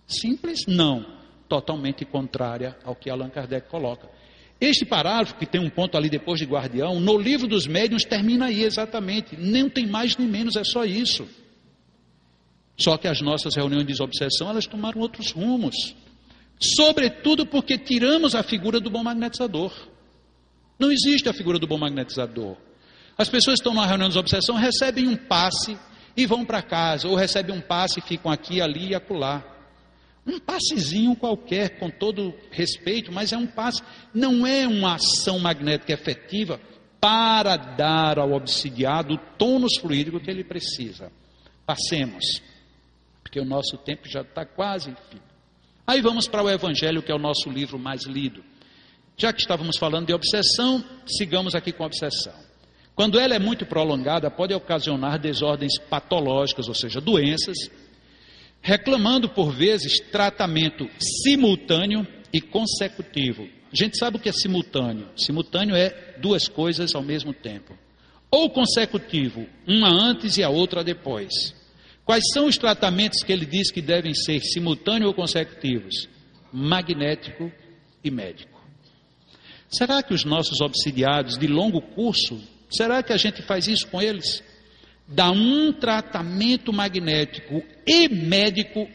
Simples? 0.07 0.65
Não. 0.67 1.05
Totalmente 1.49 2.05
contrária 2.05 2.77
ao 2.85 2.95
que 2.95 3.11
Allan 3.11 3.31
Kardec 3.31 3.69
coloca. 3.69 4.09
Este 4.61 4.85
parágrafo, 4.85 5.37
que 5.37 5.47
tem 5.47 5.61
um 5.61 5.71
ponto 5.71 5.97
ali 5.97 6.09
depois 6.09 6.39
de 6.39 6.47
guardião, 6.47 6.99
no 7.01 7.17
livro 7.17 7.47
dos 7.47 7.67
médiuns 7.67 8.05
termina 8.05 8.47
aí 8.47 8.63
exatamente. 8.63 9.37
Nem 9.37 9.69
tem 9.69 9.87
mais 9.87 10.17
nem 10.17 10.29
menos, 10.29 10.57
é 10.57 10.65
só 10.65 10.85
isso. 10.85 11.29
Só 12.79 12.97
que 12.97 13.09
as 13.09 13.21
nossas 13.21 13.57
reuniões 13.57 13.85
de 13.85 13.93
desobsessão, 13.93 14.49
elas 14.49 14.67
tomaram 14.67 15.01
outros 15.01 15.33
rumos. 15.33 15.75
Sobretudo 16.61 17.45
porque 17.45 17.77
tiramos 17.77 18.37
a 18.37 18.43
figura 18.43 18.79
do 18.79 18.89
bom 18.89 19.03
magnetizador. 19.03 19.73
Não 20.79 20.91
existe 20.91 21.29
a 21.29 21.33
figura 21.33 21.59
do 21.59 21.67
bom 21.67 21.77
magnetizador. 21.77 22.57
As 23.17 23.29
pessoas 23.29 23.59
estão 23.59 23.75
numa 23.75 23.87
reunião 23.87 24.09
de 24.09 24.15
desobsessão, 24.15 24.55
recebem 24.55 25.09
um 25.09 25.17
passe 25.17 25.77
e 26.17 26.25
vão 26.25 26.45
para 26.45 26.63
casa, 26.63 27.09
ou 27.09 27.17
recebem 27.17 27.55
um 27.55 27.61
passe 27.61 27.99
e 27.99 28.03
ficam 28.03 28.31
aqui, 28.31 28.61
ali 28.61 28.91
e 28.91 28.95
acolá. 28.95 29.45
Um 30.25 30.39
passezinho 30.39 31.17
qualquer, 31.17 31.81
com 31.81 31.91
todo 31.91 32.33
respeito, 32.53 33.11
mas 33.11 33.33
é 33.33 33.37
um 33.37 33.47
passe, 33.47 33.83
não 34.15 34.47
é 34.47 34.69
uma 34.69 34.95
ação 34.95 35.41
magnética 35.41 35.93
efetiva 35.93 36.61
para 37.01 37.57
dar 37.57 38.21
ao 38.21 38.33
obsidiado 38.33 39.15
o 39.15 39.19
tônus 39.37 39.79
fluídico 39.81 40.21
que 40.21 40.31
ele 40.31 40.45
precisa. 40.45 41.11
Passemos 41.67 42.25
porque 43.29 43.39
o 43.39 43.45
nosso 43.45 43.77
tempo 43.77 44.09
já 44.09 44.23
está 44.23 44.47
quase 44.47 44.91
fim. 45.11 45.21
Aí 45.87 46.01
vamos 46.01 46.27
para 46.27 46.43
o 46.43 46.51
Evangelho, 46.51 47.03
que 47.03 47.13
é 47.13 47.15
o 47.15 47.19
nosso 47.19 47.51
livro 47.51 47.79
mais 47.79 48.05
lido. 48.07 48.43
Já 49.19 49.35
que 49.35 49.41
estávamos 49.41 49.77
falando 49.77 50.07
de 50.07 50.15
obsessão, 50.15 50.83
sigamos 51.07 51.55
aqui 51.55 51.71
com 51.71 51.83
a 51.83 51.87
obsessão. 51.87 52.33
Quando 52.95 53.21
ela 53.21 53.35
é 53.35 53.39
muito 53.39 53.67
prolongada, 53.67 54.31
pode 54.31 54.55
ocasionar 54.55 55.19
desordens 55.19 55.79
patológicas, 55.79 56.69
ou 56.69 56.75
seja, 56.75 57.03
doenças, 57.03 57.57
reclamando 58.63 59.29
por 59.29 59.53
vezes 59.53 60.01
tratamento 60.11 60.89
simultâneo 60.99 62.07
e 62.33 62.41
consecutivo. 62.41 63.47
A 63.71 63.77
gente 63.77 63.99
sabe 63.99 64.17
o 64.17 64.21
que 64.21 64.31
é 64.31 64.33
simultâneo. 64.33 65.07
Simultâneo 65.17 65.77
é 65.77 66.17
duas 66.19 66.49
coisas 66.49 66.95
ao 66.95 67.03
mesmo 67.03 67.35
tempo. 67.35 67.77
Ou 68.31 68.49
consecutivo, 68.49 69.47
uma 69.67 69.89
antes 69.91 70.39
e 70.39 70.43
a 70.43 70.49
outra 70.49 70.83
depois. 70.83 71.58
Quais 72.09 72.25
são 72.33 72.47
os 72.47 72.57
tratamentos 72.57 73.23
que 73.23 73.31
ele 73.31 73.45
diz 73.45 73.71
que 73.71 73.83
devem 73.83 74.15
ser 74.15 74.41
simultâneos 74.41 75.09
ou 75.09 75.15
consecutivos? 75.15 76.09
Magnético 76.51 77.53
e 78.03 78.11
médico. 78.11 78.59
Será 79.69 80.03
que 80.03 80.15
os 80.15 80.25
nossos 80.25 80.59
obsidiados 80.63 81.37
de 81.37 81.47
longo 81.47 81.83
curso, 81.83 82.41
será 82.71 83.03
que 83.03 83.13
a 83.13 83.19
gente 83.19 83.43
faz 83.43 83.69
isso 83.69 83.87
com 83.89 84.01
eles? 84.01 84.43
Dá 85.07 85.31
um 85.31 85.71
tratamento 85.71 86.73
magnético 86.73 87.63
e 87.87 88.09
médico 88.09 88.89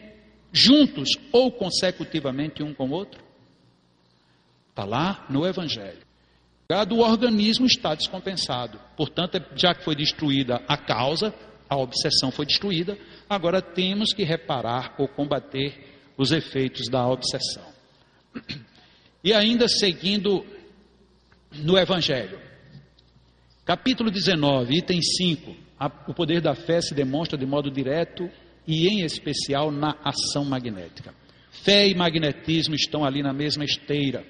juntos 0.51 1.09
ou 1.31 1.51
consecutivamente 1.51 2.63
um 2.63 2.73
com 2.73 2.89
o 2.89 2.93
outro? 2.93 3.23
Está 4.71 4.85
lá 4.85 5.23
no 5.29 5.45
Evangelho. 5.45 6.01
O 6.89 7.01
organismo 7.01 7.67
está 7.67 7.93
descompensado. 7.93 8.79
Portanto, 8.97 9.39
já 9.55 9.75
que 9.75 9.83
foi 9.83 9.95
destruída 9.95 10.63
a 10.67 10.75
causa, 10.75 11.31
a 11.69 11.77
obsessão 11.77 12.31
foi 12.31 12.45
destruída, 12.45 12.97
agora 13.29 13.61
temos 13.61 14.13
que 14.13 14.23
reparar 14.23 14.95
ou 14.97 15.07
combater 15.07 15.93
os 16.17 16.31
efeitos 16.31 16.87
da 16.89 17.07
obsessão. 17.07 17.65
E 19.23 19.33
ainda 19.33 19.67
seguindo 19.67 20.45
no 21.51 21.77
Evangelho. 21.77 22.39
Capítulo 23.65 24.11
19, 24.11 24.77
item 24.77 25.01
5. 25.01 25.55
O 26.07 26.13
poder 26.13 26.41
da 26.41 26.53
fé 26.55 26.81
se 26.81 26.93
demonstra 26.93 27.37
de 27.37 27.45
modo 27.45 27.71
direto 27.71 28.29
e, 28.67 28.87
em 28.87 29.03
especial, 29.03 29.71
na 29.71 29.97
ação 30.03 30.43
magnética. 30.45 31.13
Fé 31.51 31.87
e 31.87 31.95
magnetismo 31.95 32.75
estão 32.75 33.05
ali 33.05 33.21
na 33.21 33.33
mesma 33.33 33.63
esteira. 33.63 34.25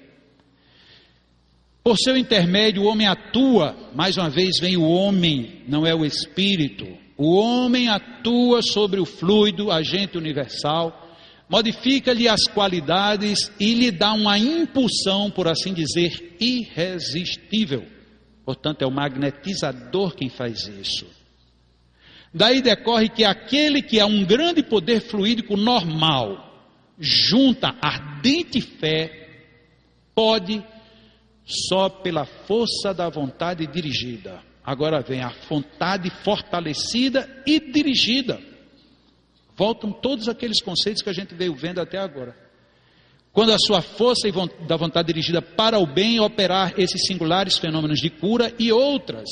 Por 1.82 1.98
seu 1.98 2.16
intermédio, 2.16 2.82
o 2.82 2.86
homem 2.86 3.06
atua, 3.06 3.76
mais 3.94 4.16
uma 4.16 4.30
vez 4.30 4.58
vem 4.60 4.76
o 4.76 4.84
homem, 4.84 5.62
não 5.68 5.86
é 5.86 5.94
o 5.94 6.04
espírito. 6.04 6.86
O 7.16 7.34
homem 7.34 7.88
atua 7.88 8.60
sobre 8.62 9.00
o 9.00 9.04
fluido, 9.04 9.70
agente 9.70 10.18
universal, 10.18 11.16
modifica-lhe 11.48 12.28
as 12.28 12.42
qualidades 12.52 13.50
e 13.60 13.74
lhe 13.74 13.90
dá 13.90 14.12
uma 14.12 14.38
impulsão, 14.38 15.30
por 15.30 15.46
assim 15.46 15.72
dizer, 15.72 16.36
irresistível. 16.40 17.86
Portanto, 18.44 18.82
é 18.82 18.86
o 18.86 18.90
magnetizador 18.90 20.14
quem 20.14 20.28
faz 20.28 20.66
isso. 20.66 21.06
Daí 22.32 22.60
decorre 22.60 23.08
que 23.08 23.24
aquele 23.24 23.80
que 23.80 24.00
é 24.00 24.04
um 24.04 24.24
grande 24.24 24.62
poder 24.62 25.00
fluídico 25.00 25.56
normal, 25.56 26.52
junta 26.98 27.76
ardente 27.80 28.60
fé, 28.60 29.24
pode 30.14 30.62
só 31.44 31.88
pela 31.88 32.24
força 32.24 32.92
da 32.92 33.08
vontade 33.08 33.66
dirigida. 33.66 34.42
Agora 34.64 35.02
vem 35.02 35.20
a 35.20 35.28
vontade 35.48 36.08
fortalecida 36.22 37.28
e 37.46 37.60
dirigida. 37.60 38.40
Voltam 39.54 39.92
todos 39.92 40.28
aqueles 40.28 40.62
conceitos 40.62 41.02
que 41.02 41.10
a 41.10 41.12
gente 41.12 41.34
veio 41.34 41.54
vendo 41.54 41.80
até 41.80 41.98
agora. 41.98 42.34
Quando 43.30 43.52
a 43.52 43.58
sua 43.58 43.82
força 43.82 44.28
da 44.66 44.76
vontade 44.76 45.08
dirigida 45.08 45.42
para 45.42 45.78
o 45.78 45.86
bem 45.86 46.18
operar 46.18 46.72
esses 46.78 47.06
singulares 47.06 47.58
fenômenos 47.58 48.00
de 48.00 48.08
cura 48.08 48.54
e 48.58 48.72
outras, 48.72 49.28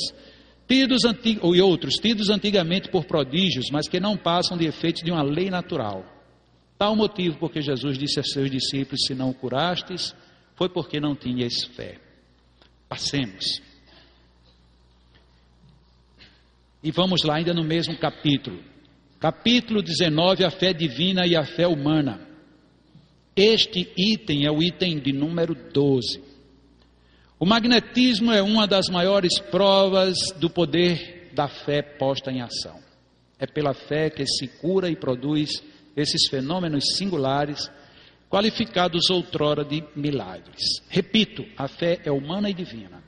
tidos 0.67 1.01
ou 1.41 1.55
outros, 1.61 1.95
tidos 1.95 2.29
antigamente 2.29 2.89
por 2.89 3.05
prodígios, 3.05 3.69
mas 3.71 3.87
que 3.87 3.99
não 3.99 4.15
passam 4.15 4.57
de 4.57 4.65
efeitos 4.65 5.01
de 5.03 5.11
uma 5.11 5.23
lei 5.23 5.49
natural. 5.49 6.05
Tal 6.77 6.95
motivo 6.95 7.37
porque 7.39 7.61
Jesus 7.61 7.97
disse 7.97 8.19
a 8.19 8.23
seus 8.23 8.51
discípulos: 8.51 9.05
Se 9.07 9.15
não 9.15 9.31
curastes, 9.33 10.13
foi 10.55 10.69
porque 10.69 10.99
não 10.99 11.15
tinhas 11.15 11.63
fé. 11.63 11.97
Passemos. 12.87 13.61
E 16.83 16.91
vamos 16.91 17.23
lá, 17.23 17.35
ainda 17.35 17.53
no 17.53 17.63
mesmo 17.63 17.97
capítulo. 17.97 18.59
Capítulo 19.17 19.81
19, 19.81 20.43
a 20.43 20.51
fé 20.51 20.73
divina 20.73 21.25
e 21.25 21.33
a 21.33 21.45
fé 21.45 21.65
humana. 21.65 22.27
Este 23.33 23.89
item 23.97 24.45
é 24.45 24.51
o 24.51 24.61
item 24.61 24.99
de 24.99 25.13
número 25.13 25.55
12. 25.55 26.21
O 27.39 27.45
magnetismo 27.45 28.31
é 28.33 28.41
uma 28.41 28.67
das 28.67 28.89
maiores 28.89 29.39
provas 29.39 30.17
do 30.37 30.49
poder 30.49 31.31
da 31.33 31.47
fé 31.47 31.81
posta 31.81 32.31
em 32.31 32.41
ação. 32.41 32.79
É 33.39 33.47
pela 33.47 33.73
fé 33.73 34.09
que 34.09 34.25
se 34.25 34.47
cura 34.59 34.89
e 34.89 34.95
produz 34.95 35.63
esses 35.95 36.29
fenômenos 36.29 36.83
singulares 36.97 37.71
qualificados 38.29 39.09
outrora 39.09 39.63
de 39.63 39.83
milagres. 39.95 40.81
Repito, 40.89 41.45
a 41.57 41.67
fé 41.67 42.01
é 42.03 42.11
humana 42.11 42.49
e 42.49 42.53
divina. 42.53 43.02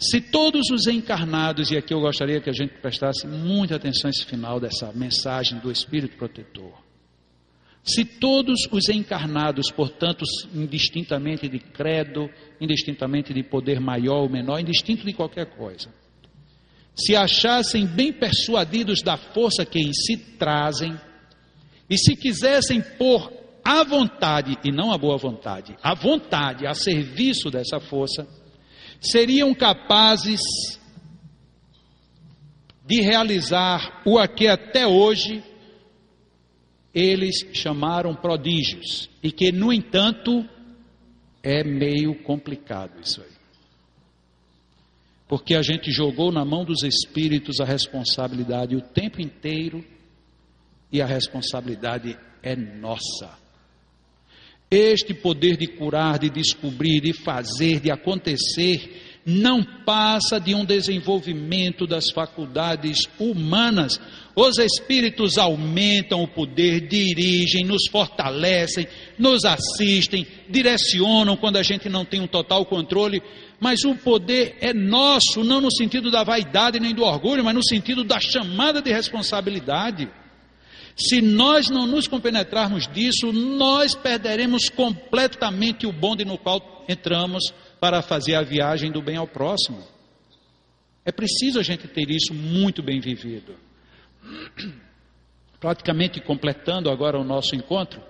Se 0.00 0.18
todos 0.18 0.70
os 0.70 0.86
encarnados, 0.86 1.70
e 1.70 1.76
aqui 1.76 1.92
eu 1.92 2.00
gostaria 2.00 2.40
que 2.40 2.48
a 2.48 2.54
gente 2.54 2.72
prestasse 2.80 3.26
muita 3.26 3.76
atenção 3.76 4.08
a 4.08 4.10
esse 4.10 4.24
final 4.24 4.58
dessa 4.58 4.90
mensagem 4.94 5.58
do 5.58 5.70
Espírito 5.70 6.16
Protetor, 6.16 6.72
se 7.84 8.04
todos 8.04 8.66
os 8.72 8.88
encarnados, 8.88 9.70
portanto, 9.70 10.24
indistintamente 10.54 11.46
de 11.48 11.58
credo, 11.58 12.30
indistintamente 12.58 13.34
de 13.34 13.42
poder 13.42 13.78
maior 13.78 14.22
ou 14.22 14.28
menor, 14.30 14.58
indistinto 14.58 15.04
de 15.04 15.12
qualquer 15.12 15.54
coisa, 15.54 15.90
se 16.94 17.14
achassem 17.14 17.86
bem 17.86 18.10
persuadidos 18.10 19.02
da 19.02 19.18
força 19.18 19.66
que 19.66 19.80
em 19.80 19.92
si 19.92 20.16
trazem, 20.16 20.98
e 21.90 21.98
se 21.98 22.16
quisessem 22.16 22.80
pôr 22.80 23.30
a 23.62 23.84
vontade, 23.84 24.56
e 24.64 24.72
não 24.72 24.92
a 24.92 24.96
boa 24.96 25.18
vontade, 25.18 25.76
a 25.82 25.94
vontade 25.94 26.66
a 26.66 26.72
serviço 26.72 27.50
dessa 27.50 27.78
força, 27.80 28.26
seriam 29.00 29.54
capazes 29.54 30.40
de 32.86 33.00
realizar 33.00 34.02
o 34.04 34.18
que 34.28 34.48
até 34.48 34.86
hoje 34.86 35.42
eles 36.92 37.36
chamaram 37.52 38.14
prodígios, 38.14 39.08
e 39.22 39.30
que, 39.30 39.52
no 39.52 39.72
entanto, 39.72 40.44
é 41.42 41.62
meio 41.62 42.20
complicado 42.22 43.00
isso 43.00 43.22
aí. 43.22 43.30
Porque 45.28 45.54
a 45.54 45.62
gente 45.62 45.92
jogou 45.92 46.32
na 46.32 46.44
mão 46.44 46.64
dos 46.64 46.82
espíritos 46.82 47.60
a 47.60 47.64
responsabilidade 47.64 48.74
o 48.74 48.80
tempo 48.80 49.20
inteiro, 49.20 49.84
e 50.92 51.00
a 51.00 51.06
responsabilidade 51.06 52.18
é 52.42 52.56
nossa. 52.56 53.38
Este 54.70 55.12
poder 55.12 55.56
de 55.56 55.66
curar, 55.66 56.18
de 56.18 56.30
descobrir, 56.30 57.00
de 57.00 57.12
fazer, 57.12 57.80
de 57.80 57.90
acontecer, 57.90 59.18
não 59.26 59.64
passa 59.84 60.38
de 60.38 60.54
um 60.54 60.64
desenvolvimento 60.64 61.86
das 61.86 62.10
faculdades 62.10 63.00
humanas. 63.18 64.00
Os 64.34 64.58
espíritos 64.58 65.38
aumentam 65.38 66.22
o 66.22 66.28
poder, 66.28 66.86
dirigem, 66.86 67.64
nos 67.64 67.88
fortalecem, 67.90 68.86
nos 69.18 69.44
assistem, 69.44 70.26
direcionam 70.48 71.36
quando 71.36 71.56
a 71.56 71.62
gente 71.64 71.88
não 71.88 72.04
tem 72.04 72.20
um 72.20 72.28
total 72.28 72.64
controle, 72.64 73.20
mas 73.58 73.84
o 73.84 73.94
poder 73.96 74.56
é 74.60 74.72
nosso, 74.72 75.42
não 75.42 75.60
no 75.60 75.70
sentido 75.70 76.10
da 76.10 76.22
vaidade 76.22 76.78
nem 76.78 76.94
do 76.94 77.02
orgulho, 77.02 77.44
mas 77.44 77.54
no 77.54 77.64
sentido 77.64 78.04
da 78.04 78.20
chamada 78.20 78.80
de 78.80 78.92
responsabilidade. 78.92 80.08
Se 81.00 81.22
nós 81.22 81.70
não 81.70 81.86
nos 81.86 82.06
compenetrarmos 82.06 82.86
disso, 82.86 83.32
nós 83.32 83.94
perderemos 83.94 84.68
completamente 84.68 85.86
o 85.86 85.92
bonde 85.92 86.26
no 86.26 86.36
qual 86.36 86.84
entramos 86.86 87.42
para 87.80 88.02
fazer 88.02 88.34
a 88.34 88.42
viagem 88.42 88.92
do 88.92 89.00
bem 89.00 89.16
ao 89.16 89.26
próximo. 89.26 89.82
É 91.02 91.10
preciso 91.10 91.58
a 91.58 91.62
gente 91.62 91.88
ter 91.88 92.10
isso 92.10 92.34
muito 92.34 92.82
bem 92.82 93.00
vivido. 93.00 93.54
Praticamente 95.58 96.20
completando 96.20 96.90
agora 96.90 97.18
o 97.18 97.24
nosso 97.24 97.56
encontro, 97.56 98.02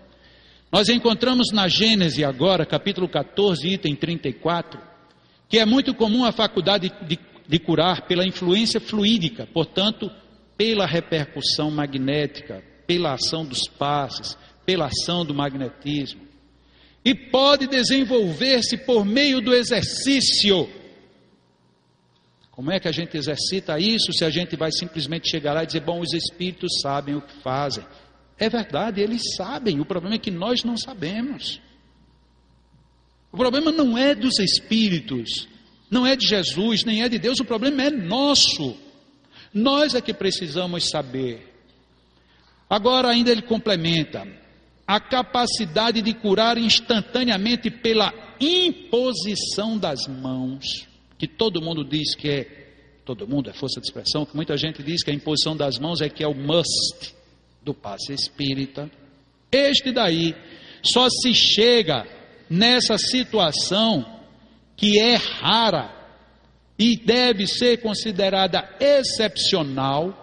nós 0.72 0.88
encontramos 0.88 1.52
na 1.52 1.68
Gênese 1.68 2.24
agora, 2.24 2.66
capítulo 2.66 3.08
14, 3.08 3.68
item 3.68 3.94
34, 3.94 4.80
que 5.48 5.58
é 5.58 5.64
muito 5.64 5.94
comum 5.94 6.24
a 6.24 6.32
faculdade 6.32 6.92
de, 7.06 7.18
de 7.48 7.58
curar 7.60 8.06
pela 8.06 8.26
influência 8.26 8.80
fluídica, 8.80 9.46
portanto, 9.52 10.10
pela 10.56 10.86
repercussão 10.86 11.70
magnética, 11.70 12.69
pela 12.90 13.12
ação 13.12 13.44
dos 13.44 13.68
passes, 13.68 14.36
pela 14.66 14.86
ação 14.86 15.24
do 15.24 15.32
magnetismo. 15.32 16.22
E 17.04 17.14
pode 17.14 17.68
desenvolver-se 17.68 18.78
por 18.78 19.04
meio 19.04 19.40
do 19.40 19.54
exercício. 19.54 20.68
Como 22.50 22.72
é 22.72 22.80
que 22.80 22.88
a 22.88 22.92
gente 22.92 23.16
exercita 23.16 23.78
isso 23.78 24.12
se 24.12 24.24
a 24.24 24.28
gente 24.28 24.56
vai 24.56 24.72
simplesmente 24.72 25.30
chegar 25.30 25.52
lá 25.52 25.62
e 25.62 25.66
dizer, 25.66 25.82
bom, 25.82 26.00
os 26.00 26.12
espíritos 26.12 26.80
sabem 26.82 27.14
o 27.14 27.22
que 27.22 27.32
fazem? 27.44 27.86
É 28.36 28.48
verdade, 28.48 29.00
eles 29.00 29.22
sabem, 29.36 29.78
o 29.78 29.84
problema 29.84 30.16
é 30.16 30.18
que 30.18 30.32
nós 30.32 30.64
não 30.64 30.76
sabemos. 30.76 31.62
O 33.30 33.36
problema 33.36 33.70
não 33.70 33.96
é 33.96 34.16
dos 34.16 34.40
espíritos, 34.40 35.46
não 35.88 36.04
é 36.04 36.16
de 36.16 36.26
Jesus, 36.26 36.82
nem 36.82 37.04
é 37.04 37.08
de 37.08 37.20
Deus, 37.20 37.38
o 37.38 37.44
problema 37.44 37.84
é 37.84 37.90
nosso. 37.90 38.76
Nós 39.54 39.94
é 39.94 40.00
que 40.00 40.12
precisamos 40.12 40.88
saber. 40.90 41.49
Agora, 42.70 43.08
ainda 43.08 43.32
ele 43.32 43.42
complementa: 43.42 44.24
a 44.86 45.00
capacidade 45.00 46.00
de 46.00 46.14
curar 46.14 46.56
instantaneamente 46.56 47.68
pela 47.68 48.14
imposição 48.40 49.76
das 49.76 50.06
mãos, 50.06 50.86
que 51.18 51.26
todo 51.26 51.60
mundo 51.60 51.84
diz 51.84 52.14
que 52.14 52.28
é, 52.28 52.44
todo 53.04 53.26
mundo 53.26 53.50
é 53.50 53.52
força 53.52 53.80
de 53.80 53.88
expressão, 53.88 54.24
que 54.24 54.36
muita 54.36 54.56
gente 54.56 54.84
diz 54.84 55.02
que 55.02 55.10
a 55.10 55.14
imposição 55.14 55.56
das 55.56 55.78
mãos 55.78 56.00
é 56.00 56.08
que 56.08 56.22
é 56.22 56.28
o 56.28 56.34
must 56.34 57.14
do 57.60 57.74
passe 57.74 58.12
espírita. 58.12 58.88
Este 59.50 59.90
daí 59.90 60.34
só 60.82 61.08
se 61.10 61.34
chega 61.34 62.06
nessa 62.48 62.96
situação 62.96 64.20
que 64.76 64.98
é 64.98 65.16
rara 65.16 65.94
e 66.78 66.96
deve 66.96 67.46
ser 67.46 67.82
considerada 67.82 68.76
excepcional 68.80 70.19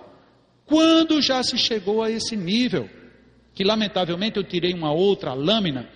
quando 0.68 1.22
já 1.22 1.42
se 1.42 1.58
chegou 1.58 2.04
a 2.04 2.12
esse 2.12 2.36
nível, 2.36 2.90
que 3.56 3.64
lamentavelmente 3.64 4.38
eu 4.38 4.44
tirei 4.44 4.74
uma 4.74 4.92
outra 4.92 5.34
lâmina, 5.34 5.90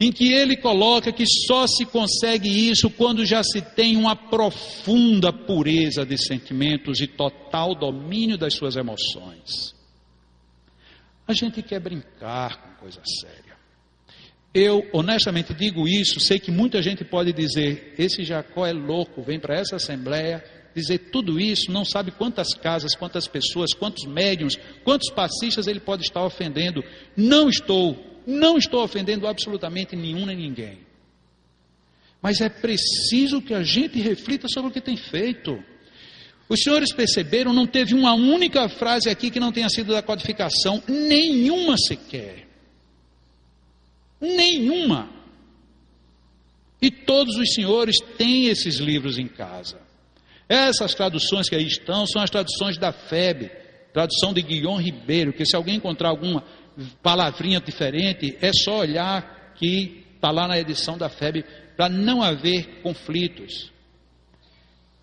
em 0.00 0.12
que 0.12 0.32
ele 0.32 0.56
coloca 0.56 1.12
que 1.12 1.24
só 1.26 1.66
se 1.66 1.86
consegue 1.86 2.48
isso 2.48 2.90
quando 2.90 3.24
já 3.24 3.42
se 3.42 3.62
tem 3.62 3.96
uma 3.96 4.14
profunda 4.14 5.32
pureza 5.32 6.04
de 6.04 6.18
sentimentos 6.18 7.00
e 7.00 7.06
total 7.06 7.74
domínio 7.74 8.36
das 8.36 8.54
suas 8.54 8.76
emoções. 8.76 9.74
A 11.26 11.32
gente 11.32 11.62
quer 11.62 11.80
brincar 11.80 12.62
com 12.62 12.80
coisa 12.80 13.00
séria. 13.20 13.56
Eu 14.54 14.88
honestamente 14.92 15.52
digo 15.52 15.86
isso, 15.86 16.20
sei 16.20 16.38
que 16.38 16.50
muita 16.50 16.80
gente 16.80 17.04
pode 17.04 17.32
dizer: 17.32 17.94
esse 17.98 18.24
Jacó 18.24 18.66
é 18.66 18.72
louco, 18.72 19.22
vem 19.22 19.38
para 19.38 19.56
essa 19.56 19.76
assembleia 19.76 20.42
dizer 20.78 21.10
tudo 21.10 21.40
isso, 21.40 21.70
não 21.70 21.84
sabe 21.84 22.10
quantas 22.10 22.54
casas, 22.54 22.94
quantas 22.94 23.26
pessoas, 23.26 23.74
quantos 23.74 24.04
médiums, 24.04 24.56
quantos 24.84 25.10
passistas 25.10 25.66
ele 25.66 25.80
pode 25.80 26.02
estar 26.02 26.24
ofendendo. 26.24 26.82
Não 27.16 27.48
estou, 27.48 28.22
não 28.26 28.56
estou 28.56 28.82
ofendendo 28.82 29.26
absolutamente 29.26 29.96
nenhum 29.96 30.26
nem 30.26 30.36
ninguém. 30.36 30.78
Mas 32.20 32.40
é 32.40 32.48
preciso 32.48 33.40
que 33.40 33.54
a 33.54 33.62
gente 33.62 34.00
reflita 34.00 34.48
sobre 34.48 34.70
o 34.70 34.72
que 34.72 34.80
tem 34.80 34.96
feito. 34.96 35.62
Os 36.48 36.60
senhores 36.60 36.92
perceberam, 36.92 37.52
não 37.52 37.66
teve 37.66 37.94
uma 37.94 38.14
única 38.14 38.68
frase 38.68 39.08
aqui 39.08 39.30
que 39.30 39.38
não 39.38 39.52
tenha 39.52 39.68
sido 39.68 39.92
da 39.92 40.02
codificação, 40.02 40.82
nenhuma 40.88 41.76
sequer. 41.76 42.48
Nenhuma. 44.20 45.10
E 46.80 46.90
todos 46.90 47.36
os 47.36 47.52
senhores 47.52 47.96
têm 48.16 48.46
esses 48.46 48.76
livros 48.76 49.18
em 49.18 49.28
casa. 49.28 49.87
Essas 50.48 50.94
traduções 50.94 51.48
que 51.48 51.54
aí 51.54 51.66
estão 51.66 52.06
são 52.06 52.22
as 52.22 52.30
traduções 52.30 52.78
da 52.78 52.90
FEB, 52.92 53.50
tradução 53.92 54.32
de 54.32 54.40
Guilhom 54.40 54.80
Ribeiro, 54.80 55.32
que 55.32 55.44
se 55.44 55.54
alguém 55.54 55.76
encontrar 55.76 56.08
alguma 56.08 56.42
palavrinha 57.02 57.60
diferente, 57.60 58.36
é 58.40 58.50
só 58.52 58.78
olhar 58.78 59.52
que 59.56 60.06
está 60.14 60.30
lá 60.30 60.48
na 60.48 60.58
edição 60.58 60.96
da 60.96 61.08
FEB, 61.08 61.44
para 61.76 61.88
não 61.88 62.22
haver 62.22 62.80
conflitos. 62.82 63.70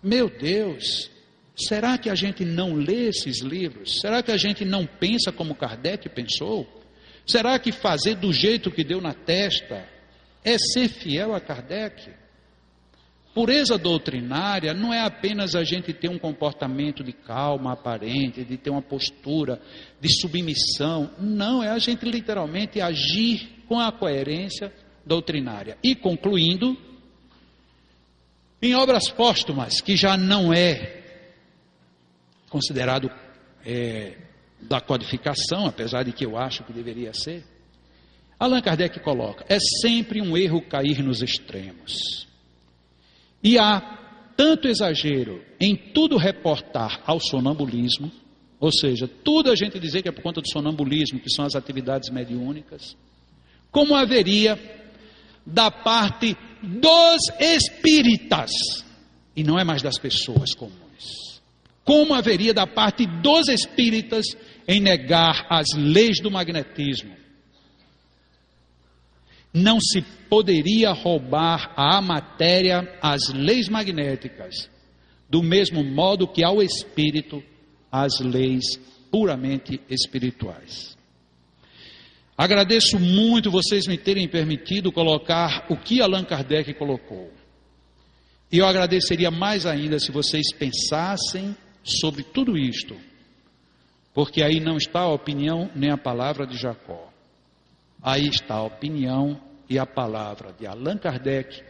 Meu 0.02 0.28
Deus, 0.28 1.10
será 1.56 1.96
que 1.96 2.10
a 2.10 2.14
gente 2.14 2.44
não 2.44 2.74
lê 2.74 3.08
esses 3.08 3.40
livros? 3.40 4.00
Será 4.00 4.22
que 4.22 4.30
a 4.30 4.36
gente 4.36 4.64
não 4.64 4.84
pensa 4.84 5.32
como 5.32 5.54
Kardec 5.54 6.08
pensou? 6.10 6.66
Será 7.26 7.58
que 7.58 7.72
fazer 7.72 8.16
do 8.16 8.32
jeito 8.32 8.70
que 8.70 8.84
deu 8.84 9.00
na 9.00 9.14
testa 9.14 9.88
é 10.44 10.56
ser 10.58 10.88
fiel 10.88 11.34
a 11.34 11.40
Kardec? 11.40 12.10
Pureza 13.36 13.76
doutrinária 13.76 14.72
não 14.72 14.94
é 14.94 15.02
apenas 15.02 15.54
a 15.54 15.62
gente 15.62 15.92
ter 15.92 16.08
um 16.08 16.18
comportamento 16.18 17.04
de 17.04 17.12
calma 17.12 17.74
aparente, 17.74 18.42
de 18.42 18.56
ter 18.56 18.70
uma 18.70 18.80
postura 18.80 19.60
de 20.00 20.08
submissão. 20.22 21.10
Não, 21.20 21.62
é 21.62 21.68
a 21.68 21.78
gente 21.78 22.06
literalmente 22.06 22.80
agir 22.80 23.62
com 23.68 23.78
a 23.78 23.92
coerência 23.92 24.72
doutrinária. 25.04 25.76
E 25.84 25.94
concluindo, 25.94 26.78
em 28.62 28.74
obras 28.74 29.10
póstumas, 29.10 29.82
que 29.82 29.96
já 29.96 30.16
não 30.16 30.50
é 30.50 31.02
considerado 32.48 33.10
é, 33.66 34.16
da 34.62 34.80
codificação, 34.80 35.66
apesar 35.66 36.04
de 36.04 36.12
que 36.12 36.24
eu 36.24 36.38
acho 36.38 36.64
que 36.64 36.72
deveria 36.72 37.12
ser, 37.12 37.44
Allan 38.40 38.62
Kardec 38.62 38.98
coloca: 39.00 39.44
é 39.46 39.58
sempre 39.82 40.22
um 40.22 40.34
erro 40.38 40.62
cair 40.62 41.02
nos 41.02 41.20
extremos. 41.20 42.25
E 43.42 43.58
há 43.58 43.80
tanto 44.36 44.68
exagero 44.68 45.42
em 45.60 45.74
tudo 45.74 46.16
reportar 46.16 47.02
ao 47.06 47.18
sonambulismo, 47.20 48.10
ou 48.58 48.70
seja, 48.72 49.08
tudo 49.08 49.50
a 49.50 49.56
gente 49.56 49.78
dizer 49.78 50.02
que 50.02 50.08
é 50.08 50.12
por 50.12 50.22
conta 50.22 50.40
do 50.40 50.50
sonambulismo, 50.50 51.20
que 51.20 51.30
são 51.30 51.44
as 51.44 51.54
atividades 51.54 52.10
mediúnicas, 52.10 52.96
como 53.70 53.94
haveria 53.94 54.58
da 55.44 55.70
parte 55.70 56.36
dos 56.62 57.18
espíritas, 57.38 58.50
e 59.34 59.44
não 59.44 59.58
é 59.58 59.64
mais 59.64 59.82
das 59.82 59.98
pessoas 59.98 60.54
comuns. 60.54 61.40
Como 61.84 62.14
haveria 62.14 62.52
da 62.52 62.66
parte 62.66 63.06
dos 63.06 63.48
espíritas 63.48 64.26
em 64.66 64.80
negar 64.80 65.46
as 65.48 65.66
leis 65.76 66.20
do 66.20 66.30
magnetismo, 66.30 67.14
não 69.56 69.80
se 69.80 70.02
poderia 70.28 70.92
roubar 70.92 71.72
à 71.74 72.00
matéria 72.02 72.86
as 73.00 73.32
leis 73.32 73.68
magnéticas, 73.70 74.70
do 75.30 75.42
mesmo 75.42 75.82
modo 75.82 76.28
que 76.28 76.44
ao 76.44 76.62
espírito 76.62 77.42
as 77.90 78.20
leis 78.20 78.64
puramente 79.10 79.80
espirituais. 79.88 80.94
Agradeço 82.36 83.00
muito 83.00 83.50
vocês 83.50 83.86
me 83.86 83.96
terem 83.96 84.28
permitido 84.28 84.92
colocar 84.92 85.64
o 85.70 85.76
que 85.76 86.02
Allan 86.02 86.24
Kardec 86.24 86.74
colocou. 86.74 87.32
E 88.52 88.58
eu 88.58 88.66
agradeceria 88.66 89.30
mais 89.30 89.64
ainda 89.64 89.98
se 89.98 90.12
vocês 90.12 90.52
pensassem 90.52 91.56
sobre 91.82 92.22
tudo 92.22 92.58
isto, 92.58 92.94
porque 94.12 94.42
aí 94.42 94.60
não 94.60 94.76
está 94.76 95.00
a 95.00 95.12
opinião 95.12 95.70
nem 95.74 95.90
a 95.90 95.96
palavra 95.96 96.46
de 96.46 96.58
Jacó. 96.58 97.10
Aí 98.02 98.28
está 98.28 98.56
a 98.56 98.62
opinião 98.62 99.40
e 99.68 99.78
a 99.78 99.86
palavra 99.86 100.52
de 100.52 100.66
Allan 100.66 100.96
Kardec 100.96 101.62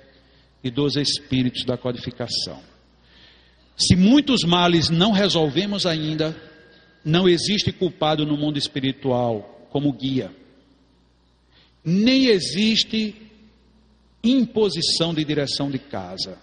e 0.62 0.70
dos 0.70 0.96
espíritos 0.96 1.64
da 1.64 1.76
codificação. 1.76 2.60
Se 3.76 3.94
muitos 3.94 4.42
males 4.42 4.88
não 4.88 5.12
resolvemos 5.12 5.86
ainda, 5.86 6.34
não 7.04 7.28
existe 7.28 7.72
culpado 7.72 8.26
no 8.26 8.36
mundo 8.36 8.58
espiritual 8.58 9.68
como 9.70 9.92
guia. 9.92 10.34
Nem 11.84 12.26
existe 12.26 13.14
imposição 14.24 15.14
de 15.14 15.24
direção 15.24 15.70
de 15.70 15.78
casa. 15.78 16.38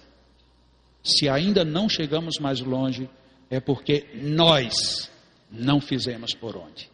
Se 1.03 1.27
ainda 1.27 1.65
não 1.65 1.89
chegamos 1.89 2.35
mais 2.39 2.61
longe, 2.61 3.09
é 3.49 3.59
porque 3.59 4.07
nós 4.15 5.11
não 5.51 5.81
fizemos 5.81 6.33
por 6.33 6.55
onde. 6.55 6.89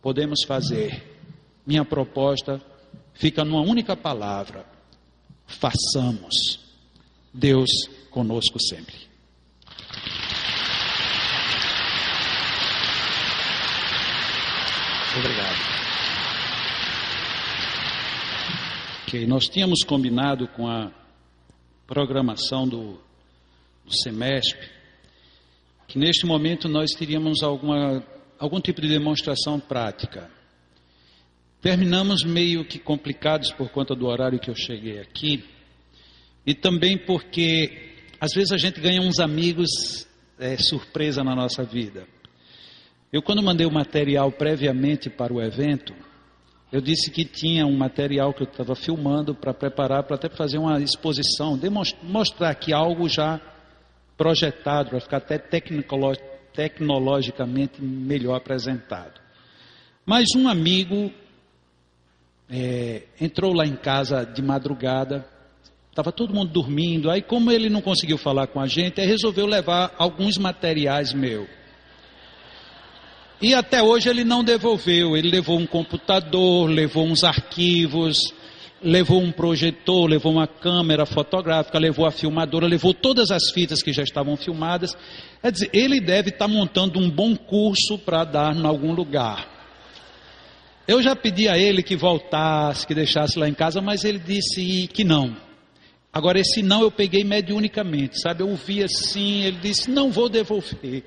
Podemos 0.00 0.42
fazer. 0.46 1.10
Minha 1.66 1.84
proposta 1.84 2.60
fica 3.14 3.44
numa 3.44 3.60
única 3.60 3.96
palavra: 3.96 4.66
façamos. 5.46 6.60
Deus 7.32 7.70
conosco 8.10 8.60
sempre. 8.60 8.94
Obrigado. 15.16 15.72
Ok, 19.02 19.26
nós 19.26 19.44
tínhamos 19.48 19.82
combinado 19.84 20.48
com 20.48 20.68
a 20.68 20.90
programação 21.86 22.66
do, 22.66 22.98
do 23.84 23.94
semestre 24.02 24.70
que 25.92 25.98
neste 25.98 26.24
momento 26.24 26.70
nós 26.70 26.92
teríamos 26.92 27.42
alguma, 27.42 28.02
algum 28.38 28.58
tipo 28.58 28.80
de 28.80 28.88
demonstração 28.88 29.60
prática. 29.60 30.30
Terminamos 31.62 32.24
meio 32.24 32.64
que 32.64 32.76
complicados 32.76 33.52
por 33.52 33.70
conta 33.70 33.94
do 33.94 34.06
horário 34.06 34.40
que 34.40 34.50
eu 34.50 34.56
cheguei 34.56 34.98
aqui 34.98 35.44
e 36.44 36.54
também 36.54 36.98
porque 36.98 37.92
às 38.20 38.32
vezes 38.34 38.50
a 38.50 38.56
gente 38.56 38.80
ganha 38.80 39.00
uns 39.00 39.20
amigos 39.20 40.08
é, 40.40 40.56
surpresa 40.56 41.22
na 41.22 41.36
nossa 41.36 41.62
vida. 41.62 42.04
Eu, 43.12 43.22
quando 43.22 43.40
mandei 43.44 43.64
o 43.64 43.70
material 43.70 44.32
previamente 44.32 45.08
para 45.08 45.32
o 45.32 45.40
evento, 45.40 45.94
eu 46.72 46.80
disse 46.80 47.12
que 47.12 47.24
tinha 47.24 47.64
um 47.64 47.76
material 47.76 48.34
que 48.34 48.42
eu 48.42 48.48
estava 48.48 48.74
filmando 48.74 49.32
para 49.32 49.54
preparar, 49.54 50.02
para 50.02 50.16
até 50.16 50.28
fazer 50.28 50.58
uma 50.58 50.80
exposição, 50.80 51.56
mostrar 52.02 52.52
que 52.56 52.72
algo 52.72 53.08
já 53.08 53.40
projetado, 54.16 54.90
para 54.90 55.00
ficar 55.00 55.18
até 55.18 55.38
tecnologicamente 55.38 57.80
melhor 57.80 58.34
apresentado. 58.34 59.20
Mas 60.04 60.24
um 60.34 60.48
amigo 60.48 61.21
é, 62.52 63.02
entrou 63.18 63.54
lá 63.54 63.66
em 63.66 63.74
casa 63.74 64.24
de 64.26 64.42
madrugada, 64.42 65.26
estava 65.88 66.12
todo 66.12 66.34
mundo 66.34 66.52
dormindo. 66.52 67.10
Aí, 67.10 67.22
como 67.22 67.50
ele 67.50 67.70
não 67.70 67.80
conseguiu 67.80 68.18
falar 68.18 68.46
com 68.48 68.60
a 68.60 68.66
gente, 68.66 69.00
ele 69.00 69.08
resolveu 69.08 69.46
levar 69.46 69.94
alguns 69.98 70.36
materiais 70.36 71.14
meus. 71.14 71.48
E 73.40 73.54
até 73.54 73.82
hoje 73.82 74.08
ele 74.08 74.22
não 74.22 74.44
devolveu. 74.44 75.16
Ele 75.16 75.30
levou 75.30 75.58
um 75.58 75.66
computador, 75.66 76.70
levou 76.70 77.04
uns 77.04 77.24
arquivos, 77.24 78.16
levou 78.80 79.20
um 79.20 79.32
projetor, 79.32 80.06
levou 80.06 80.32
uma 80.32 80.46
câmera 80.46 81.04
fotográfica, 81.06 81.78
levou 81.78 82.06
a 82.06 82.10
filmadora, 82.10 82.66
levou 82.66 82.94
todas 82.94 83.30
as 83.30 83.50
fitas 83.50 83.82
que 83.82 83.92
já 83.92 84.02
estavam 84.02 84.36
filmadas. 84.36 84.96
Quer 85.40 85.50
dizer, 85.50 85.70
ele 85.72 86.00
deve 86.00 86.30
estar 86.30 86.46
montando 86.46 87.00
um 87.00 87.10
bom 87.10 87.34
curso 87.34 87.98
para 87.98 88.24
dar 88.24 88.54
em 88.54 88.64
algum 88.64 88.92
lugar. 88.92 89.51
Eu 90.86 91.00
já 91.02 91.14
pedi 91.14 91.48
a 91.48 91.56
ele 91.56 91.82
que 91.82 91.94
voltasse, 91.94 92.86
que 92.86 92.94
deixasse 92.94 93.38
lá 93.38 93.48
em 93.48 93.54
casa, 93.54 93.80
mas 93.80 94.04
ele 94.04 94.18
disse 94.18 94.88
que 94.88 95.04
não. 95.04 95.36
Agora, 96.12 96.38
esse 96.38 96.62
não 96.62 96.82
eu 96.82 96.90
peguei 96.90 97.24
mediunicamente, 97.24 98.20
sabe? 98.20 98.42
Eu 98.42 98.48
ouvi 98.48 98.82
assim, 98.82 99.42
ele 99.42 99.58
disse: 99.58 99.90
não 99.90 100.10
vou 100.10 100.28
devolver. 100.28 101.04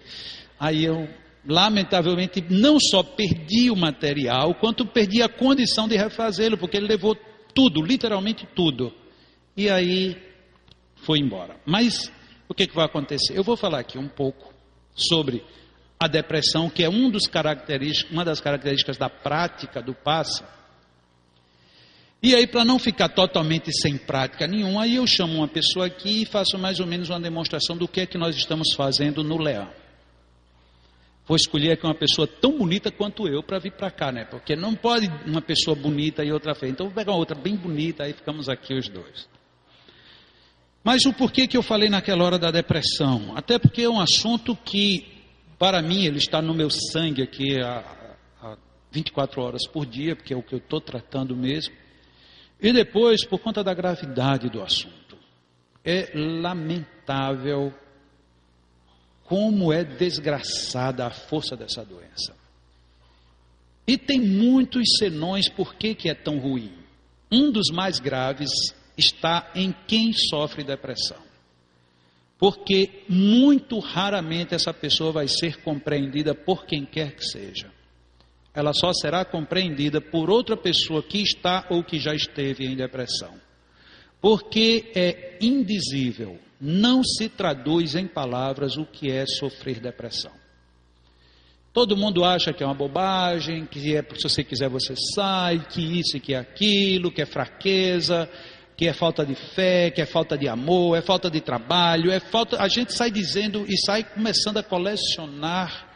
Aí 0.60 0.86
eu, 0.86 1.08
lamentavelmente, 1.46 2.44
não 2.50 2.80
só 2.80 3.04
perdi 3.04 3.70
o 3.70 3.76
material, 3.76 4.56
quanto 4.56 4.86
perdi 4.86 5.22
a 5.22 5.30
condição 5.30 5.88
de 5.88 5.96
refazê-lo, 5.96 6.58
porque 6.58 6.78
ele 6.78 6.88
levou 6.88 7.16
tudo, 7.54 7.82
literalmente 7.82 8.48
tudo. 8.56 8.94
E 9.56 9.70
aí 9.70 10.18
foi 10.96 11.20
embora. 11.20 11.58
Mas 11.66 12.12
o 12.48 12.54
que, 12.54 12.66
que 12.66 12.76
vai 12.76 12.86
acontecer? 12.86 13.38
Eu 13.38 13.44
vou 13.44 13.56
falar 13.56 13.80
aqui 13.80 13.98
um 13.98 14.08
pouco 14.08 14.54
sobre 14.96 15.44
a 16.00 16.08
depressão, 16.08 16.70
que 16.70 16.84
é 16.84 16.90
um 16.90 17.10
dos 17.10 17.24
uma 18.12 18.26
das 18.26 18.42
características 18.42 18.98
da 18.98 19.10
prática 19.10 19.82
do 19.82 19.94
passe. 19.94 20.44
E 22.22 22.34
aí, 22.34 22.48
para 22.48 22.66
não 22.66 22.80
ficar 22.80 23.10
totalmente 23.10 23.72
sem 23.72 23.98
prática 23.98 24.48
nenhuma, 24.48 24.84
aí 24.84 24.96
eu 24.96 25.06
chamo 25.06 25.36
uma 25.36 25.48
pessoa 25.48 25.86
aqui 25.86 26.24
e 26.24 26.26
faço 26.26 26.58
mais 26.58 26.80
ou 26.80 26.88
menos 26.88 27.10
uma 27.10 27.20
demonstração 27.20 27.78
do 27.78 27.88
que 27.88 28.02
é 28.02 28.06
que 28.06 28.18
nós 28.18 28.36
estamos 28.36 28.74
fazendo 28.74 29.24
no 29.24 29.38
Leão. 29.38 29.70
Vou 31.28 31.36
escolher 31.36 31.72
aqui 31.72 31.86
uma 31.86 31.96
pessoa 31.96 32.28
tão 32.28 32.58
bonita 32.58 32.92
quanto 32.92 33.28
eu 33.28 33.42
para 33.42 33.58
vir 33.58 33.72
para 33.72 33.90
cá, 33.90 34.12
né? 34.12 34.26
Porque 34.26 34.56
não 34.56 34.76
pode 34.76 35.10
uma 35.26 35.42
pessoa 35.42 35.76
bonita 35.76 36.24
e 36.24 36.32
outra 36.32 36.54
feia. 36.54 36.72
Então 36.72 36.86
vou 36.86 36.96
pegar 36.96 37.14
uma 37.14 37.18
outra 37.18 37.36
bem 37.36 37.56
bonita, 37.56 38.04
aí 38.04 38.14
ficamos 38.14 38.48
aqui 38.48 38.76
os 38.76 38.88
dois. 38.88 39.28
Mas 40.84 41.04
o 41.06 41.14
porquê 41.14 41.48
que 41.48 41.58
eu 41.58 41.64
falei 41.64 41.90
naquela 41.90 42.24
hora 42.24 42.38
da 42.38 42.52
depressão? 42.52 43.34
Até 43.36 43.58
porque 43.58 43.82
é 43.82 43.90
um 43.90 44.00
assunto 44.00 44.56
que, 44.56 45.15
para 45.58 45.82
mim, 45.82 46.06
ele 46.06 46.18
está 46.18 46.42
no 46.42 46.54
meu 46.54 46.70
sangue 46.70 47.22
aqui 47.22 47.62
há, 47.62 47.80
há 48.42 48.58
24 48.92 49.42
horas 49.42 49.68
por 49.68 49.86
dia, 49.86 50.16
porque 50.16 50.34
é 50.34 50.38
o 50.38 50.44
que 50.44 50.54
eu 50.54 50.60
estou 50.60 50.82
tratando 50.82 51.36
mesmo. 51.36 51.74
E 52.62 52.72
depois, 52.74 53.26
por 53.26 53.40
conta 53.40 53.64
da 53.64 53.74
gravidade 53.74 54.50
do 54.50 54.62
assunto, 54.62 55.18
é 55.84 56.12
lamentável 56.16 57.74
como 59.26 59.74
é 59.74 59.84
desgraçada 59.84 61.06
a 61.06 61.10
força 61.10 61.56
dessa 61.56 61.84
doença. 61.84 62.36
E 63.88 63.98
tem 63.98 64.20
muitos 64.20 64.84
senões 64.98 65.50
por 65.50 65.76
que, 65.76 65.94
que 65.94 66.10
é 66.10 66.16
tão 66.16 66.40
ruim. 66.40 66.74
Um 67.32 67.52
dos 67.52 67.70
mais 67.70 68.00
graves 68.00 68.50
está 68.98 69.52
em 69.56 69.74
quem 69.88 70.12
sofre 70.14 70.64
depressão. 70.64 71.25
Porque 72.38 73.04
muito 73.08 73.80
raramente 73.80 74.54
essa 74.54 74.74
pessoa 74.74 75.12
vai 75.12 75.28
ser 75.28 75.62
compreendida 75.62 76.36
por 76.36 76.66
quem 76.66 76.86
quer 76.86 77.16
que 77.16 77.24
seja 77.24 77.76
ela 78.56 78.72
só 78.74 78.94
será 78.94 79.26
compreendida 79.26 80.00
por 80.00 80.30
outra 80.30 80.56
pessoa 80.56 81.04
que 81.04 81.22
está 81.22 81.68
ou 81.70 81.84
que 81.84 82.00
já 82.00 82.16
esteve 82.16 82.66
em 82.66 82.76
depressão. 82.76 83.34
Porque 84.22 84.92
é 84.96 85.38
indizível, 85.42 86.40
não 86.60 87.04
se 87.04 87.28
traduz 87.28 87.96
em 87.96 88.08
palavras 88.08 88.78
o 88.78 88.86
que 88.86 89.12
é 89.12 89.26
sofrer 89.28 89.82
depressão. 89.82 90.32
Todo 91.74 91.98
mundo 91.98 92.24
acha 92.24 92.54
que 92.54 92.64
é 92.64 92.66
uma 92.66 92.74
bobagem, 92.74 93.66
que 93.66 93.94
é, 93.94 94.02
se 94.02 94.24
você 94.24 94.42
quiser 94.46 94.70
você 94.70 94.96
sai, 95.14 95.60
que 95.68 95.82
isso 96.00 96.16
e 96.16 96.22
que 96.22 96.34
aquilo, 96.34 97.12
que 97.12 97.22
é 97.22 97.26
fraqueza, 97.26 98.30
que 98.78 98.88
é 98.88 98.94
falta 98.94 99.26
de 99.26 99.36
fé, 99.36 99.90
que 99.90 100.02
é 100.02 100.06
falta 100.06 100.38
de 100.38 100.48
amor, 100.48 100.98
é 100.98 101.02
falta 101.02 101.30
de 101.30 101.40
trabalho, 101.40 102.12
é 102.12 102.20
falta. 102.20 102.62
A 102.62 102.68
gente 102.68 102.94
sai 102.94 103.10
dizendo 103.10 103.66
e 103.68 103.78
sai 103.78 104.04
começando 104.04 104.58
a 104.58 104.64
colecionar 104.64 105.94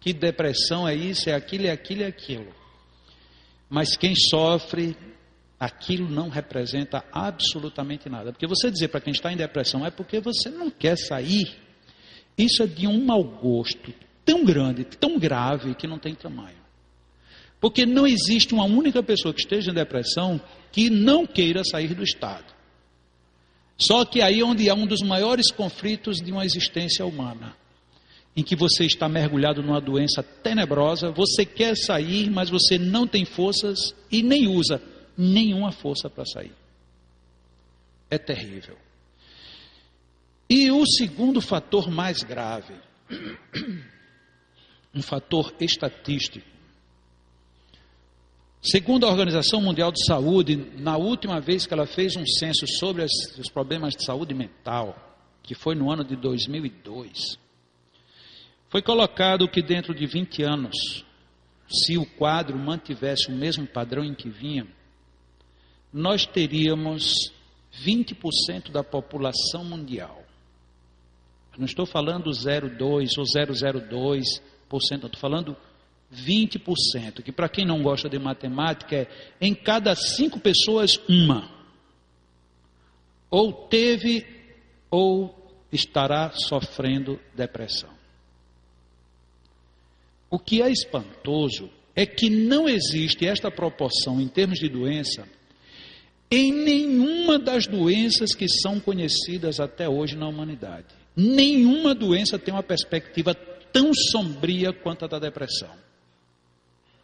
que 0.00 0.12
depressão 0.12 0.88
é 0.88 0.94
isso, 0.94 1.30
é 1.30 1.34
aquilo, 1.34 1.66
é 1.66 1.70
aquilo, 1.70 2.02
é 2.02 2.06
aquilo. 2.06 2.54
Mas 3.68 3.96
quem 3.96 4.14
sofre, 4.14 4.96
aquilo 5.58 6.08
não 6.08 6.28
representa 6.28 7.04
absolutamente 7.12 8.08
nada. 8.08 8.32
Porque 8.32 8.46
você 8.46 8.70
dizer 8.70 8.88
para 8.88 9.00
quem 9.00 9.12
está 9.12 9.32
em 9.32 9.36
depressão 9.36 9.84
é 9.84 9.90
porque 9.90 10.20
você 10.20 10.48
não 10.48 10.70
quer 10.70 10.96
sair. 10.96 11.56
Isso 12.36 12.62
é 12.62 12.66
de 12.66 12.86
um 12.86 13.04
mau 13.04 13.22
gosto 13.22 13.92
tão 14.24 14.44
grande, 14.44 14.84
tão 14.84 15.18
grave, 15.18 15.74
que 15.76 15.86
não 15.86 15.98
tem 15.98 16.14
tamanho. 16.14 16.58
Porque 17.60 17.86
não 17.86 18.06
existe 18.06 18.52
uma 18.52 18.64
única 18.64 19.02
pessoa 19.02 19.32
que 19.32 19.40
esteja 19.40 19.70
em 19.70 19.74
depressão 19.74 20.40
que 20.72 20.90
não 20.90 21.26
queira 21.26 21.62
sair 21.64 21.94
do 21.94 22.02
estado. 22.02 22.54
Só 23.78 24.04
que 24.04 24.22
aí 24.22 24.40
é 24.40 24.44
onde 24.44 24.70
há 24.70 24.74
um 24.74 24.86
dos 24.86 25.02
maiores 25.02 25.50
conflitos 25.50 26.16
de 26.16 26.32
uma 26.32 26.44
existência 26.44 27.04
humana 27.04 27.54
em 28.36 28.42
que 28.42 28.54
você 28.54 28.84
está 28.84 29.08
mergulhado 29.08 29.62
numa 29.62 29.80
doença 29.80 30.22
tenebrosa, 30.22 31.10
você 31.10 31.46
quer 31.46 31.74
sair, 31.74 32.30
mas 32.30 32.50
você 32.50 32.78
não 32.78 33.06
tem 33.06 33.24
forças 33.24 33.94
e 34.12 34.22
nem 34.22 34.46
usa 34.46 34.82
nenhuma 35.16 35.72
força 35.72 36.10
para 36.10 36.26
sair. 36.26 36.52
É 38.10 38.18
terrível. 38.18 38.76
E 40.48 40.70
o 40.70 40.86
segundo 40.86 41.40
fator 41.40 41.90
mais 41.90 42.18
grave, 42.22 42.74
um 44.94 45.00
fator 45.00 45.54
estatístico. 45.58 46.55
Segundo 48.68 49.06
a 49.06 49.10
Organização 49.10 49.60
Mundial 49.60 49.92
de 49.92 50.04
Saúde, 50.04 50.56
na 50.76 50.96
última 50.96 51.40
vez 51.40 51.64
que 51.64 51.72
ela 51.72 51.86
fez 51.86 52.16
um 52.16 52.26
censo 52.26 52.66
sobre 52.66 53.04
as, 53.04 53.12
os 53.38 53.48
problemas 53.48 53.94
de 53.94 54.04
saúde 54.04 54.34
mental, 54.34 55.16
que 55.40 55.54
foi 55.54 55.76
no 55.76 55.88
ano 55.88 56.02
de 56.02 56.16
2002, 56.16 57.38
foi 58.68 58.82
colocado 58.82 59.48
que 59.48 59.62
dentro 59.62 59.94
de 59.94 60.04
20 60.04 60.42
anos, 60.42 61.04
se 61.68 61.96
o 61.96 62.04
quadro 62.04 62.58
mantivesse 62.58 63.28
o 63.28 63.36
mesmo 63.36 63.68
padrão 63.68 64.04
em 64.04 64.14
que 64.14 64.28
vinha, 64.28 64.66
nós 65.92 66.26
teríamos 66.26 67.30
20% 67.84 68.72
da 68.72 68.82
população 68.82 69.64
mundial. 69.64 70.24
não 71.56 71.66
estou 71.66 71.86
falando 71.86 72.30
0,2 72.30 73.10
ou 73.16 73.24
0,02%, 73.24 75.04
estou 75.04 75.20
falando 75.20 75.56
20%, 76.12 77.22
que 77.22 77.32
para 77.32 77.48
quem 77.48 77.66
não 77.66 77.82
gosta 77.82 78.08
de 78.08 78.18
matemática 78.18 78.96
é 78.96 79.08
em 79.40 79.54
cada 79.54 79.94
cinco 79.94 80.38
pessoas, 80.38 80.98
uma. 81.08 81.50
Ou 83.30 83.52
teve 83.52 84.24
ou 84.90 85.34
estará 85.72 86.30
sofrendo 86.30 87.20
depressão. 87.34 87.90
O 90.30 90.38
que 90.38 90.62
é 90.62 90.70
espantoso 90.70 91.70
é 91.94 92.04
que 92.06 92.28
não 92.28 92.68
existe 92.68 93.26
esta 93.26 93.50
proporção 93.50 94.20
em 94.20 94.28
termos 94.28 94.58
de 94.58 94.68
doença 94.68 95.26
em 96.30 96.52
nenhuma 96.52 97.38
das 97.38 97.66
doenças 97.66 98.34
que 98.34 98.48
são 98.48 98.80
conhecidas 98.80 99.60
até 99.60 99.88
hoje 99.88 100.16
na 100.16 100.28
humanidade. 100.28 100.86
Nenhuma 101.14 101.94
doença 101.94 102.38
tem 102.38 102.52
uma 102.52 102.62
perspectiva 102.62 103.34
tão 103.72 103.92
sombria 103.94 104.72
quanto 104.72 105.04
a 105.04 105.08
da 105.08 105.18
depressão. 105.18 105.70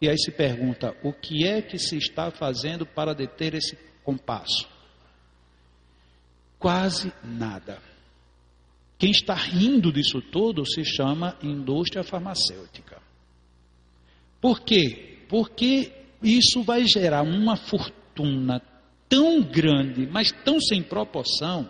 E 0.01 0.09
aí 0.09 0.17
se 0.17 0.31
pergunta: 0.31 0.95
o 1.03 1.13
que 1.13 1.47
é 1.47 1.61
que 1.61 1.77
se 1.77 1.97
está 1.97 2.31
fazendo 2.31 2.85
para 2.85 3.13
deter 3.13 3.53
esse 3.53 3.77
compasso? 4.03 4.67
Quase 6.59 7.11
nada. 7.23 7.81
Quem 8.97 9.11
está 9.11 9.33
rindo 9.33 9.91
disso 9.91 10.21
tudo 10.21 10.65
se 10.65 10.85
chama 10.85 11.37
indústria 11.43 12.03
farmacêutica. 12.03 13.01
Por 14.39 14.61
quê? 14.61 15.19
Porque 15.27 15.91
isso 16.21 16.63
vai 16.63 16.85
gerar 16.85 17.21
uma 17.21 17.57
fortuna 17.57 18.61
tão 19.09 19.41
grande, 19.41 20.07
mas 20.07 20.31
tão 20.31 20.59
sem 20.59 20.81
proporção, 20.81 21.69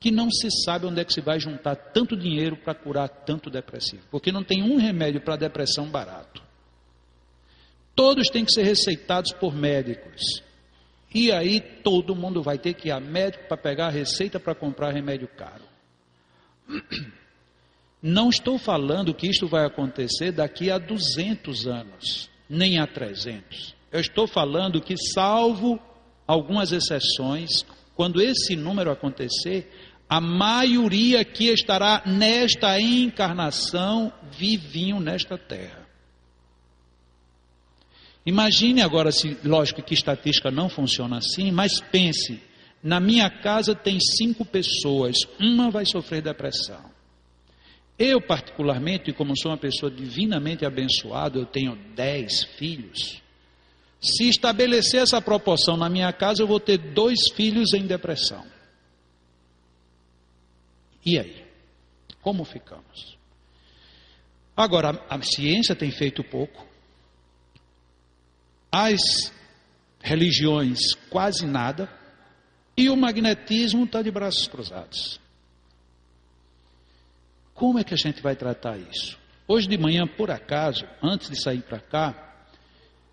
que 0.00 0.10
não 0.10 0.30
se 0.30 0.48
sabe 0.64 0.86
onde 0.86 1.00
é 1.00 1.04
que 1.04 1.12
se 1.12 1.20
vai 1.20 1.40
juntar 1.40 1.74
tanto 1.74 2.16
dinheiro 2.16 2.56
para 2.56 2.74
curar 2.74 3.08
tanto 3.08 3.50
depressivo. 3.50 4.04
Porque 4.10 4.30
não 4.30 4.44
tem 4.44 4.62
um 4.62 4.76
remédio 4.76 5.20
para 5.20 5.36
depressão 5.36 5.88
barato. 5.88 6.42
Todos 7.98 8.28
têm 8.28 8.44
que 8.44 8.52
ser 8.52 8.62
receitados 8.62 9.32
por 9.32 9.52
médicos. 9.52 10.40
E 11.12 11.32
aí 11.32 11.60
todo 11.60 12.14
mundo 12.14 12.40
vai 12.40 12.56
ter 12.56 12.74
que 12.74 12.90
ir 12.90 12.92
a 12.92 13.00
médico 13.00 13.48
para 13.48 13.56
pegar 13.56 13.88
a 13.88 13.90
receita 13.90 14.38
para 14.38 14.54
comprar 14.54 14.92
remédio 14.92 15.26
caro. 15.26 15.64
Não 18.00 18.28
estou 18.30 18.56
falando 18.56 19.12
que 19.12 19.26
isto 19.26 19.48
vai 19.48 19.66
acontecer 19.66 20.30
daqui 20.30 20.70
a 20.70 20.78
200 20.78 21.66
anos, 21.66 22.30
nem 22.48 22.78
a 22.78 22.86
300. 22.86 23.74
Eu 23.90 23.98
estou 23.98 24.28
falando 24.28 24.80
que, 24.80 24.94
salvo 24.96 25.80
algumas 26.24 26.70
exceções, 26.70 27.66
quando 27.96 28.22
esse 28.22 28.54
número 28.54 28.92
acontecer, 28.92 29.72
a 30.08 30.20
maioria 30.20 31.24
que 31.24 31.48
estará 31.48 32.04
nesta 32.06 32.80
encarnação 32.80 34.12
vivinho 34.38 35.00
nesta 35.00 35.36
terra. 35.36 35.77
Imagine 38.28 38.82
agora 38.82 39.10
se, 39.10 39.38
lógico 39.42 39.82
que 39.82 39.94
estatística 39.94 40.50
não 40.50 40.68
funciona 40.68 41.16
assim, 41.16 41.50
mas 41.50 41.80
pense: 41.80 42.38
na 42.82 43.00
minha 43.00 43.30
casa 43.30 43.74
tem 43.74 43.98
cinco 43.98 44.44
pessoas, 44.44 45.16
uma 45.40 45.70
vai 45.70 45.86
sofrer 45.86 46.20
depressão. 46.20 46.90
Eu, 47.98 48.20
particularmente, 48.20 49.14
como 49.14 49.32
sou 49.34 49.50
uma 49.50 49.56
pessoa 49.56 49.90
divinamente 49.90 50.66
abençoada, 50.66 51.38
eu 51.38 51.46
tenho 51.46 51.74
dez 51.96 52.44
filhos. 52.58 53.22
Se 53.98 54.28
estabelecer 54.28 55.00
essa 55.00 55.22
proporção 55.22 55.78
na 55.78 55.88
minha 55.88 56.12
casa, 56.12 56.42
eu 56.42 56.46
vou 56.46 56.60
ter 56.60 56.76
dois 56.76 57.30
filhos 57.34 57.72
em 57.72 57.86
depressão. 57.86 58.44
E 61.02 61.18
aí? 61.18 61.46
Como 62.20 62.44
ficamos? 62.44 63.16
Agora, 64.54 65.02
a 65.08 65.22
ciência 65.22 65.74
tem 65.74 65.90
feito 65.90 66.22
pouco, 66.22 66.67
as 68.70 69.00
religiões 70.00 70.78
quase 71.10 71.46
nada, 71.46 71.88
e 72.76 72.88
o 72.88 72.96
magnetismo 72.96 73.84
está 73.84 74.02
de 74.02 74.10
braços 74.10 74.46
cruzados. 74.46 75.20
Como 77.54 77.78
é 77.78 77.84
que 77.84 77.94
a 77.94 77.96
gente 77.96 78.22
vai 78.22 78.36
tratar 78.36 78.78
isso? 78.78 79.18
Hoje 79.48 79.66
de 79.66 79.76
manhã, 79.76 80.06
por 80.06 80.30
acaso, 80.30 80.86
antes 81.02 81.28
de 81.28 81.42
sair 81.42 81.62
para 81.62 81.80
cá, 81.80 82.36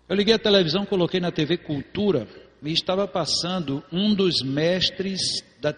eu 0.08 0.14
liguei 0.14 0.34
a 0.34 0.38
televisão, 0.38 0.86
coloquei 0.86 1.18
na 1.18 1.32
TV 1.32 1.58
Cultura 1.58 2.28
me 2.60 2.72
estava 2.72 3.06
passando 3.06 3.82
um 3.92 4.14
dos 4.14 4.42
mestres 4.42 5.20
da, 5.60 5.74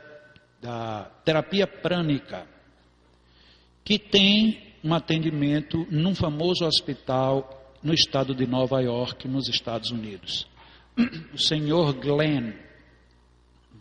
da 0.60 1.10
terapia 1.24 1.66
prânica, 1.66 2.46
que 3.84 3.98
tem 3.98 4.74
um 4.82 4.94
atendimento 4.94 5.86
num 5.90 6.14
famoso 6.14 6.64
hospital 6.64 7.57
no 7.82 7.92
estado 7.92 8.34
de 8.34 8.46
Nova 8.46 8.80
York, 8.80 9.28
nos 9.28 9.48
Estados 9.48 9.90
Unidos. 9.90 10.46
O 11.32 11.38
senhor 11.38 11.92
Glenn, 11.94 12.52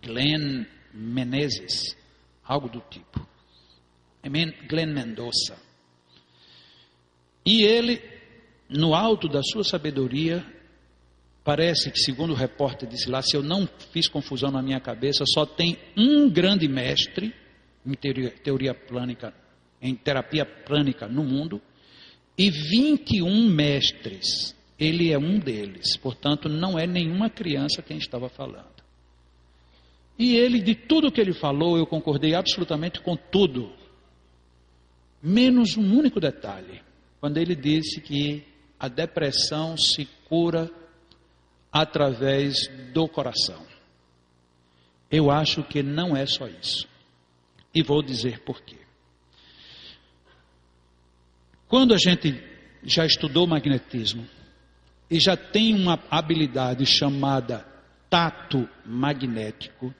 Glenn 0.02 0.66
Menezes, 0.94 1.98
algo 2.44 2.70
do 2.70 2.80
tipo. 2.82 3.28
Glenn 4.70 4.94
Mendoza. 4.94 5.58
E 7.46 7.64
ele, 7.64 8.02
no 8.70 8.94
alto 8.94 9.28
da 9.28 9.42
sua 9.42 9.64
sabedoria, 9.64 10.46
parece 11.44 11.90
que, 11.90 12.00
segundo 12.00 12.34
o 12.34 12.36
repórter 12.36 12.90
disse 12.90 13.10
lá, 13.10 13.22
se 13.22 13.36
eu 13.36 13.42
não 13.42 13.68
fiz 13.92 14.08
confusão 14.08 14.52
na 14.52 14.62
minha 14.62 14.82
cabeça, 14.82 15.24
só 15.26 15.46
tem 15.46 15.78
um 15.96 16.30
grande 16.30 16.68
mestre 16.68 17.34
em 17.86 17.94
teoria, 17.94 18.32
teoria 18.32 18.74
plânica, 18.74 19.34
em 19.82 19.96
terapia 19.96 20.46
plânica 20.46 21.08
no 21.08 21.24
mundo, 21.24 21.62
e 22.38 22.50
21 22.50 23.50
mestres. 23.50 24.56
Ele 24.80 25.12
é 25.12 25.18
um 25.18 25.40
deles, 25.40 25.98
portanto, 25.98 26.48
não 26.48 26.78
é 26.78 26.86
nenhuma 26.86 27.30
criança 27.30 27.82
quem 27.82 27.98
estava 27.98 28.30
falando. 28.30 28.78
E 30.20 30.36
ele, 30.36 30.60
de 30.62 30.76
tudo 30.76 31.12
que 31.12 31.20
ele 31.20 31.34
falou, 31.34 31.78
eu 31.78 31.86
concordei 31.86 32.36
absolutamente 32.36 33.02
com 33.02 33.16
tudo, 33.16 33.72
menos 35.22 35.78
um 35.78 35.98
único 35.98 36.20
detalhe 36.20 36.82
quando 37.20 37.38
ele 37.38 37.56
disse 37.56 38.00
que 38.02 38.44
a 38.80 38.88
depressão 38.88 39.76
se 39.76 40.06
cura 40.28 40.70
através 41.72 42.68
do 42.94 43.08
coração. 43.08 43.66
Eu 45.10 45.32
acho 45.32 45.64
que 45.64 45.82
não 45.82 46.16
é 46.16 46.26
só 46.26 46.48
isso. 46.48 46.88
E 47.74 47.82
vou 47.82 48.02
dizer 48.04 48.42
por 48.42 48.62
quê. 48.62 48.87
Quando 51.68 51.94
a 51.94 51.98
gente 51.98 52.42
já 52.84 53.06
estudou 53.06 53.46
magnetismo 53.46 54.26
e 55.10 55.20
já 55.20 55.36
tem 55.36 55.76
uma 55.76 56.00
habilidade 56.10 56.86
chamada 56.86 57.66
tato 58.10 58.68
magnético, 58.86 59.94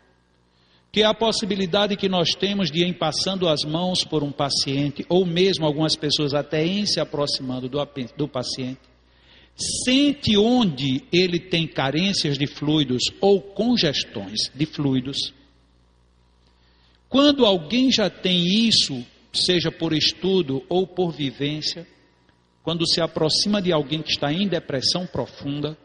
que 0.92 1.02
é 1.02 1.06
a 1.06 1.14
possibilidade 1.14 1.98
que 1.98 2.08
nós 2.08 2.30
temos 2.32 2.72
de, 2.72 2.84
em 2.84 2.94
passando 2.94 3.48
as 3.48 3.64
mãos 3.64 4.04
por 4.06 4.24
um 4.24 4.32
paciente, 4.32 5.06
ou 5.10 5.26
mesmo 5.26 5.66
algumas 5.66 5.96
pessoas 5.96 6.34
até 6.34 6.66
em 6.66 6.86
se 6.86 7.00
aproximando 7.00 7.68
do, 7.68 7.78
do 8.16 8.28
paciente, 8.28 8.80
sente 9.86 10.38
onde 10.38 11.04
ele 11.12 11.40
tem 11.40 11.68
carências 11.68 12.38
de 12.38 12.48
fluidos 12.48 13.04
ou 13.20 13.42
congestões 13.42 14.50
de 14.56 14.66
fluidos. 14.66 15.34
Quando 17.10 17.46
alguém 17.46 17.92
já 17.92 18.10
tem 18.10 18.68
isso, 18.68 19.06
seja 19.38 19.72
por 19.72 19.94
estudo 19.94 20.64
ou 20.68 20.88
por 20.88 21.12
vivência, 21.12 21.88
quando 22.64 22.88
se 22.88 23.00
aproxima 23.00 23.62
de 23.62 23.72
alguém 23.72 24.02
que 24.02 24.12
está 24.12 24.32
em 24.32 24.48
depressão 24.48 25.08
profunda, 25.08 25.78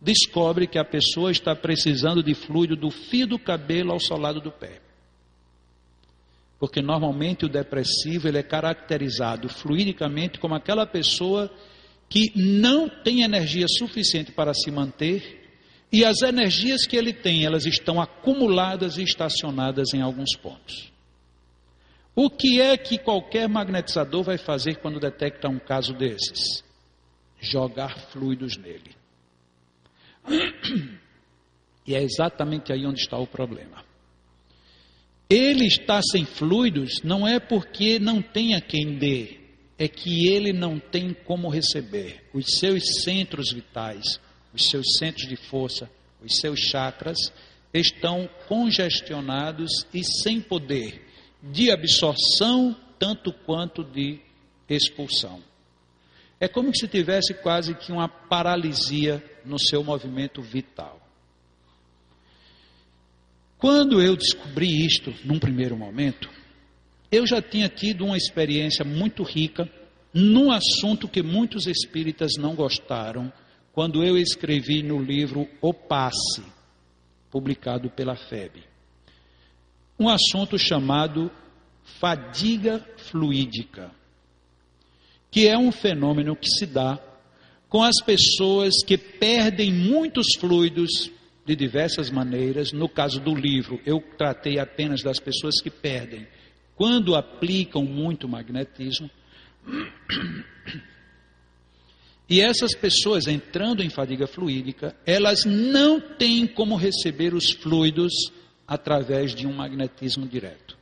descobre 0.00 0.66
que 0.66 0.78
a 0.78 0.84
pessoa 0.84 1.30
está 1.30 1.56
precisando 1.56 2.22
de 2.22 2.34
fluido 2.34 2.76
do 2.76 2.90
fio 2.90 3.26
do 3.26 3.38
cabelo 3.38 3.92
ao 3.92 3.98
solado 3.98 4.40
do 4.40 4.52
pé. 4.52 4.80
Porque 6.58 6.80
normalmente 6.80 7.44
o 7.44 7.48
depressivo 7.48 8.28
ele 8.28 8.38
é 8.38 8.42
caracterizado 8.42 9.48
fluidicamente 9.48 10.38
como 10.38 10.54
aquela 10.54 10.86
pessoa 10.86 11.50
que 12.08 12.30
não 12.36 12.88
tem 12.88 13.22
energia 13.22 13.66
suficiente 13.66 14.30
para 14.30 14.54
se 14.54 14.70
manter 14.70 15.42
e 15.90 16.04
as 16.04 16.22
energias 16.22 16.86
que 16.86 16.96
ele 16.96 17.12
tem, 17.12 17.44
elas 17.44 17.66
estão 17.66 18.00
acumuladas 18.00 18.98
e 18.98 19.02
estacionadas 19.02 19.94
em 19.94 20.00
alguns 20.00 20.36
pontos. 20.36 20.93
O 22.14 22.30
que 22.30 22.60
é 22.60 22.76
que 22.76 22.96
qualquer 22.96 23.48
magnetizador 23.48 24.22
vai 24.22 24.38
fazer 24.38 24.76
quando 24.76 25.00
detecta 25.00 25.48
um 25.48 25.58
caso 25.58 25.92
desses? 25.92 26.62
Jogar 27.40 27.98
fluidos 28.10 28.56
nele. 28.56 28.94
E 31.86 31.94
é 31.94 32.02
exatamente 32.02 32.72
aí 32.72 32.86
onde 32.86 33.00
está 33.00 33.18
o 33.18 33.26
problema. 33.26 33.84
Ele 35.28 35.66
está 35.66 36.00
sem 36.00 36.24
fluidos 36.24 37.02
não 37.02 37.26
é 37.26 37.40
porque 37.40 37.98
não 37.98 38.22
tem 38.22 38.54
a 38.54 38.60
quem 38.60 38.96
dê, 38.96 39.40
é 39.76 39.88
que 39.88 40.28
ele 40.28 40.52
não 40.52 40.78
tem 40.78 41.12
como 41.12 41.48
receber. 41.48 42.24
Os 42.32 42.58
seus 42.58 43.02
centros 43.02 43.52
vitais, 43.52 44.20
os 44.52 44.68
seus 44.70 44.86
centros 44.98 45.28
de 45.28 45.36
força, 45.36 45.90
os 46.22 46.36
seus 46.36 46.60
chakras 46.60 47.18
estão 47.72 48.30
congestionados 48.46 49.84
e 49.92 50.04
sem 50.04 50.40
poder 50.40 51.04
de 51.50 51.70
absorção 51.70 52.74
tanto 52.98 53.32
quanto 53.32 53.84
de 53.84 54.18
expulsão. 54.68 55.42
É 56.40 56.48
como 56.48 56.74
se 56.74 56.88
tivesse 56.88 57.34
quase 57.34 57.74
que 57.74 57.92
uma 57.92 58.08
paralisia 58.08 59.22
no 59.44 59.58
seu 59.58 59.84
movimento 59.84 60.40
vital. 60.40 61.00
Quando 63.58 64.00
eu 64.00 64.16
descobri 64.16 64.84
isto, 64.84 65.14
num 65.24 65.38
primeiro 65.38 65.76
momento, 65.76 66.28
eu 67.10 67.26
já 67.26 67.40
tinha 67.40 67.68
tido 67.68 68.04
uma 68.04 68.16
experiência 68.16 68.84
muito 68.84 69.22
rica 69.22 69.70
num 70.12 70.50
assunto 70.50 71.08
que 71.08 71.22
muitos 71.22 71.66
espíritas 71.66 72.32
não 72.38 72.54
gostaram, 72.54 73.32
quando 73.72 74.04
eu 74.04 74.16
escrevi 74.16 74.82
no 74.82 75.02
livro 75.02 75.48
O 75.60 75.74
Passe, 75.74 76.42
publicado 77.30 77.90
pela 77.90 78.14
FEB. 78.14 78.73
Um 79.98 80.08
assunto 80.08 80.58
chamado 80.58 81.30
fadiga 82.00 82.84
fluídica 82.96 83.92
que 85.34 85.48
é 85.48 85.58
um 85.58 85.72
fenômeno 85.72 86.36
que 86.36 86.48
se 86.48 86.64
dá 86.64 86.96
com 87.68 87.82
as 87.82 87.96
pessoas 88.06 88.72
que 88.86 88.96
perdem 88.96 89.72
muitos 89.72 90.28
fluidos 90.38 91.10
de 91.44 91.56
diversas 91.56 92.08
maneiras. 92.08 92.70
No 92.70 92.88
caso 92.88 93.18
do 93.18 93.34
livro, 93.34 93.80
eu 93.84 94.00
tratei 94.16 94.60
apenas 94.60 95.02
das 95.02 95.18
pessoas 95.18 95.60
que 95.60 95.70
perdem 95.70 96.24
quando 96.76 97.16
aplicam 97.16 97.84
muito 97.84 98.28
magnetismo. 98.28 99.10
E 102.26 102.40
essas 102.40 102.74
pessoas 102.74 103.26
entrando 103.26 103.82
em 103.82 103.90
fadiga 103.90 104.26
fluídica, 104.26 104.96
elas 105.04 105.44
não 105.44 106.00
têm 106.00 106.46
como 106.46 106.74
receber 106.74 107.34
os 107.34 107.50
fluidos 107.50 108.14
através 108.66 109.34
de 109.34 109.46
um 109.46 109.52
magnetismo 109.52 110.26
direto 110.26 110.74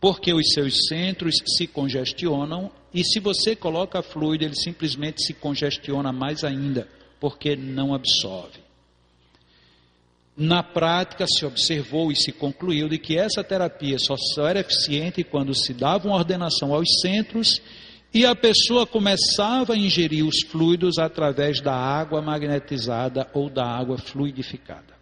porque 0.00 0.32
os 0.32 0.52
seus 0.52 0.86
centros 0.88 1.34
se 1.56 1.66
congestionam 1.66 2.70
e 2.94 3.04
se 3.04 3.20
você 3.20 3.56
coloca 3.56 4.02
fluido, 4.02 4.44
ele 4.44 4.54
simplesmente 4.54 5.22
se 5.24 5.34
congestiona 5.34 6.12
mais 6.12 6.44
ainda, 6.44 6.88
porque 7.20 7.56
não 7.56 7.92
absorve. 7.92 8.60
Na 10.36 10.62
prática, 10.62 11.26
se 11.26 11.44
observou 11.44 12.12
e 12.12 12.16
se 12.16 12.30
concluiu 12.30 12.88
de 12.88 12.96
que 12.96 13.18
essa 13.18 13.42
terapia 13.42 13.96
só 13.98 14.14
era 14.48 14.60
eficiente 14.60 15.24
quando 15.24 15.52
se 15.52 15.74
dava 15.74 16.06
uma 16.06 16.16
ordenação 16.16 16.72
aos 16.72 17.00
centros 17.00 17.60
e 18.14 18.24
a 18.24 18.36
pessoa 18.36 18.86
começava 18.86 19.74
a 19.74 19.76
ingerir 19.76 20.24
os 20.24 20.42
fluidos 20.48 20.96
através 20.96 21.60
da 21.60 21.74
água 21.74 22.22
magnetizada 22.22 23.28
ou 23.34 23.50
da 23.50 23.66
água 23.66 23.98
fluidificada. 23.98 24.97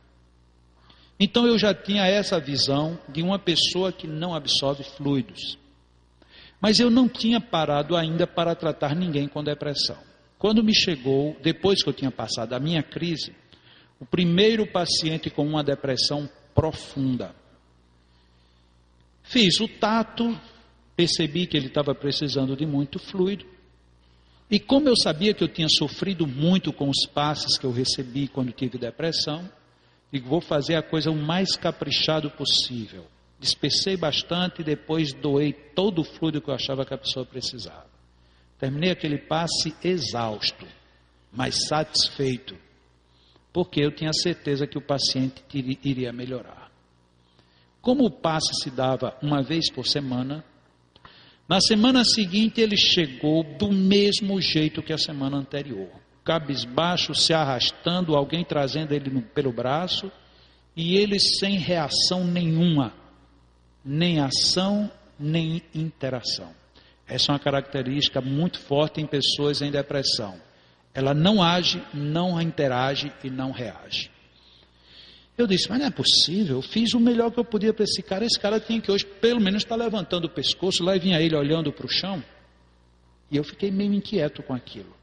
Então 1.19 1.47
eu 1.47 1.59
já 1.59 1.75
tinha 1.75 2.07
essa 2.07 2.39
visão 2.39 2.99
de 3.09 3.23
uma 3.23 3.39
pessoa 3.39 3.91
que 3.91 4.07
não 4.07 4.35
absorve 4.35 4.85
fluidos. 4.85 5.59
Mas 6.61 6.79
eu 6.79 6.91
não 6.91 7.09
tinha 7.09 7.41
parado 7.41 7.97
ainda 7.97 8.27
para 8.27 8.55
tratar 8.55 8.95
ninguém 8.95 9.29
com 9.29 9.43
depressão. 9.43 9.99
Quando 10.39 10.63
me 10.63 10.75
chegou, 10.75 11.37
depois 11.43 11.83
que 11.83 11.89
eu 11.89 11.95
tinha 11.95 12.11
passado 12.11 12.53
a 12.53 12.61
minha 12.61 12.83
crise, 12.83 13.35
o 13.99 14.05
primeiro 14.05 14.67
paciente 14.67 15.31
com 15.31 15.47
uma 15.47 15.65
depressão 15.65 16.29
profunda. 16.55 17.35
Fiz 19.23 19.59
o 19.61 19.67
tato, 19.67 20.39
percebi 20.95 21.47
que 21.47 21.57
ele 21.57 21.67
estava 21.67 21.95
precisando 21.95 22.55
de 22.57 22.67
muito 22.67 22.99
fluido. 22.99 23.47
E 24.51 24.61
como 24.61 24.89
eu 24.89 24.97
sabia 24.97 25.35
que 25.35 25.43
eu 25.43 25.49
tinha 25.49 25.69
sofrido 25.69 26.27
muito 26.27 26.73
com 26.73 26.89
os 26.89 27.07
passes 27.13 27.59
que 27.59 27.67
eu 27.67 27.73
recebi 27.73 28.29
quando 28.29 28.53
tive 28.53 28.79
depressão, 28.79 29.51
Vou 30.19 30.41
fazer 30.41 30.75
a 30.77 30.83
coisa 30.83 31.11
o 31.11 31.17
mais 31.17 31.57
caprichado 31.57 32.31
possível. 32.31 33.07
Despecei 33.39 33.97
bastante 33.97 34.61
e 34.61 34.65
depois 34.65 35.13
doei 35.13 35.53
todo 35.53 36.01
o 36.01 36.05
fluido 36.05 36.41
que 36.41 36.49
eu 36.49 36.55
achava 36.55 36.85
que 36.85 36.95
a 36.95 36.99
pessoa 36.99 37.27
precisava. 37.27 37.87
Terminei 38.59 38.91
aquele 38.91 39.19
passe 39.19 39.75
exausto, 39.85 40.67
mas 41.31 41.67
satisfeito, 41.69 42.57
porque 43.53 43.81
eu 43.81 43.91
tinha 43.91 44.13
certeza 44.13 44.67
que 44.67 44.79
o 44.79 44.83
paciente 44.83 45.45
iria 45.85 46.13
melhorar. 46.13 46.71
Como 47.83 48.07
o 48.07 48.11
passe 48.11 48.55
se 48.63 48.71
dava 48.71 49.17
uma 49.23 49.43
vez 49.43 49.71
por 49.71 49.87
semana, 49.87 50.43
na 51.49 51.61
semana 51.61 52.03
seguinte 52.05 52.61
ele 52.61 52.77
chegou 52.77 53.45
do 53.45 53.71
mesmo 53.71 54.41
jeito 54.41 54.83
que 54.83 54.93
a 54.93 54.99
semana 54.99 55.37
anterior. 55.37 56.06
Cabisbaixo, 56.27 57.15
se 57.15 57.33
arrastando, 57.33 58.17
alguém 58.17 58.45
trazendo 58.45 58.93
ele 58.93 59.23
pelo 59.33 59.53
braço, 59.53 60.11
e 60.77 60.97
ele 60.97 61.19
sem 61.21 61.57
reação 61.57 62.27
nenhuma, 62.27 62.93
nem 63.85 64.19
ação, 64.19 64.91
nem 65.19 65.63
interação. 65.73 66.53
Essa 67.07 67.31
é 67.31 67.33
uma 67.33 67.39
característica 67.39 68.21
muito 68.21 68.59
forte 68.59 69.01
em 69.01 69.07
pessoas 69.07 69.63
em 69.63 69.71
depressão. 69.71 70.35
Ela 70.93 71.15
não 71.15 71.41
age, 71.41 71.81
não 71.95 72.41
interage 72.43 73.13
e 73.23 73.31
não 73.31 73.53
reage. 73.53 74.11
Eu 75.39 75.47
disse, 75.47 75.69
mas 75.69 75.79
não 75.79 75.87
é 75.87 75.91
possível, 75.91 76.57
eu 76.57 76.63
fiz 76.63 76.95
o 76.95 77.01
melhor 77.01 77.31
que 77.31 77.39
eu 77.39 77.45
podia 77.45 77.73
para 77.73 77.85
esse 77.85 78.03
cara. 78.03 78.25
Esse 78.25 78.41
cara 78.41 78.59
tinha 78.59 78.81
que 78.81 78.91
hoje, 78.91 79.05
pelo 79.05 79.41
menos, 79.41 79.63
estar 79.63 79.77
tá 79.77 79.85
levantando 79.85 80.25
o 80.25 80.31
pescoço. 80.31 80.83
Lá 80.83 80.97
vinha 80.97 81.21
ele 81.21 81.37
olhando 81.37 81.71
para 81.71 81.87
o 81.87 81.89
chão. 81.89 82.25
E 83.31 83.37
eu 83.37 83.45
fiquei 83.45 83.71
meio 83.71 83.93
inquieto 83.93 84.43
com 84.43 84.55
aquilo. 84.55 84.97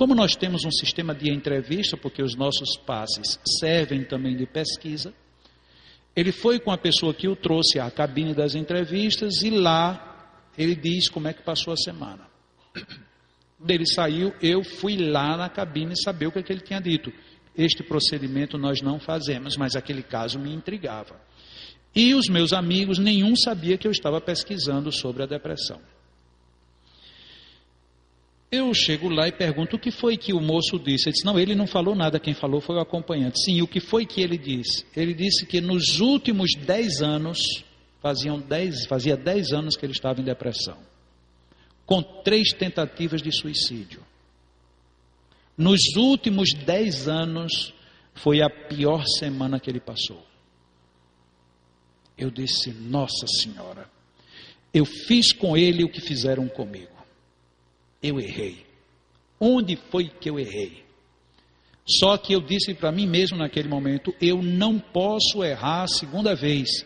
Como 0.00 0.14
nós 0.14 0.34
temos 0.34 0.64
um 0.64 0.70
sistema 0.70 1.14
de 1.14 1.30
entrevista, 1.30 1.94
porque 1.94 2.22
os 2.22 2.34
nossos 2.34 2.74
passes 2.74 3.38
servem 3.60 4.02
também 4.02 4.34
de 4.34 4.46
pesquisa, 4.46 5.12
ele 6.16 6.32
foi 6.32 6.58
com 6.58 6.70
a 6.70 6.78
pessoa 6.78 7.12
que 7.12 7.28
o 7.28 7.36
trouxe 7.36 7.78
à 7.78 7.90
cabine 7.90 8.32
das 8.32 8.54
entrevistas 8.54 9.42
e 9.42 9.50
lá 9.50 10.32
ele 10.56 10.74
diz 10.74 11.10
como 11.10 11.28
é 11.28 11.34
que 11.34 11.42
passou 11.42 11.74
a 11.74 11.76
semana. 11.76 12.26
Ele 13.68 13.84
saiu, 13.84 14.32
eu 14.40 14.64
fui 14.64 14.96
lá 14.96 15.36
na 15.36 15.50
cabine 15.50 15.94
saber 15.94 16.28
o 16.28 16.32
que, 16.32 16.38
é 16.38 16.42
que 16.42 16.50
ele 16.50 16.62
tinha 16.62 16.80
dito. 16.80 17.12
Este 17.54 17.82
procedimento 17.82 18.56
nós 18.56 18.80
não 18.80 18.98
fazemos, 18.98 19.54
mas 19.58 19.76
aquele 19.76 20.02
caso 20.02 20.38
me 20.38 20.50
intrigava. 20.50 21.20
E 21.94 22.14
os 22.14 22.26
meus 22.26 22.54
amigos, 22.54 22.98
nenhum 22.98 23.36
sabia 23.36 23.76
que 23.76 23.86
eu 23.86 23.92
estava 23.92 24.18
pesquisando 24.18 24.90
sobre 24.90 25.24
a 25.24 25.26
depressão. 25.26 25.78
Eu 28.50 28.74
chego 28.74 29.08
lá 29.08 29.28
e 29.28 29.32
pergunto 29.32 29.76
o 29.76 29.78
que 29.78 29.92
foi 29.92 30.16
que 30.16 30.32
o 30.32 30.40
moço 30.40 30.76
disse. 30.76 31.08
Ele 31.08 31.12
disse: 31.12 31.24
Não, 31.24 31.38
ele 31.38 31.54
não 31.54 31.68
falou 31.68 31.94
nada, 31.94 32.18
quem 32.18 32.34
falou 32.34 32.60
foi 32.60 32.74
o 32.76 32.80
acompanhante. 32.80 33.40
Sim, 33.44 33.62
o 33.62 33.68
que 33.68 33.78
foi 33.78 34.04
que 34.04 34.20
ele 34.20 34.36
disse? 34.36 34.84
Ele 34.96 35.14
disse 35.14 35.46
que 35.46 35.60
nos 35.60 36.00
últimos 36.00 36.50
dez 36.56 37.00
anos, 37.00 37.38
faziam 38.02 38.40
dez, 38.40 38.86
fazia 38.86 39.16
dez 39.16 39.52
anos 39.52 39.76
que 39.76 39.86
ele 39.86 39.92
estava 39.92 40.20
em 40.20 40.24
depressão, 40.24 40.78
com 41.86 42.02
três 42.02 42.52
tentativas 42.52 43.22
de 43.22 43.30
suicídio. 43.30 44.02
Nos 45.56 45.94
últimos 45.96 46.52
dez 46.52 47.06
anos, 47.06 47.72
foi 48.14 48.42
a 48.42 48.50
pior 48.50 49.04
semana 49.06 49.60
que 49.60 49.70
ele 49.70 49.80
passou. 49.80 50.26
Eu 52.18 52.32
disse: 52.32 52.72
Nossa 52.72 53.28
Senhora, 53.28 53.88
eu 54.74 54.84
fiz 54.84 55.32
com 55.32 55.56
ele 55.56 55.84
o 55.84 55.88
que 55.88 56.00
fizeram 56.00 56.48
comigo 56.48 56.99
eu 58.02 58.20
errei. 58.20 58.66
Onde 59.38 59.76
foi 59.76 60.08
que 60.08 60.28
eu 60.28 60.38
errei? 60.38 60.84
Só 61.86 62.16
que 62.16 62.32
eu 62.32 62.40
disse 62.40 62.74
para 62.74 62.92
mim 62.92 63.06
mesmo 63.06 63.36
naquele 63.36 63.68
momento: 63.68 64.14
eu 64.20 64.42
não 64.42 64.78
posso 64.78 65.42
errar 65.42 65.82
a 65.82 65.88
segunda 65.88 66.34
vez, 66.34 66.84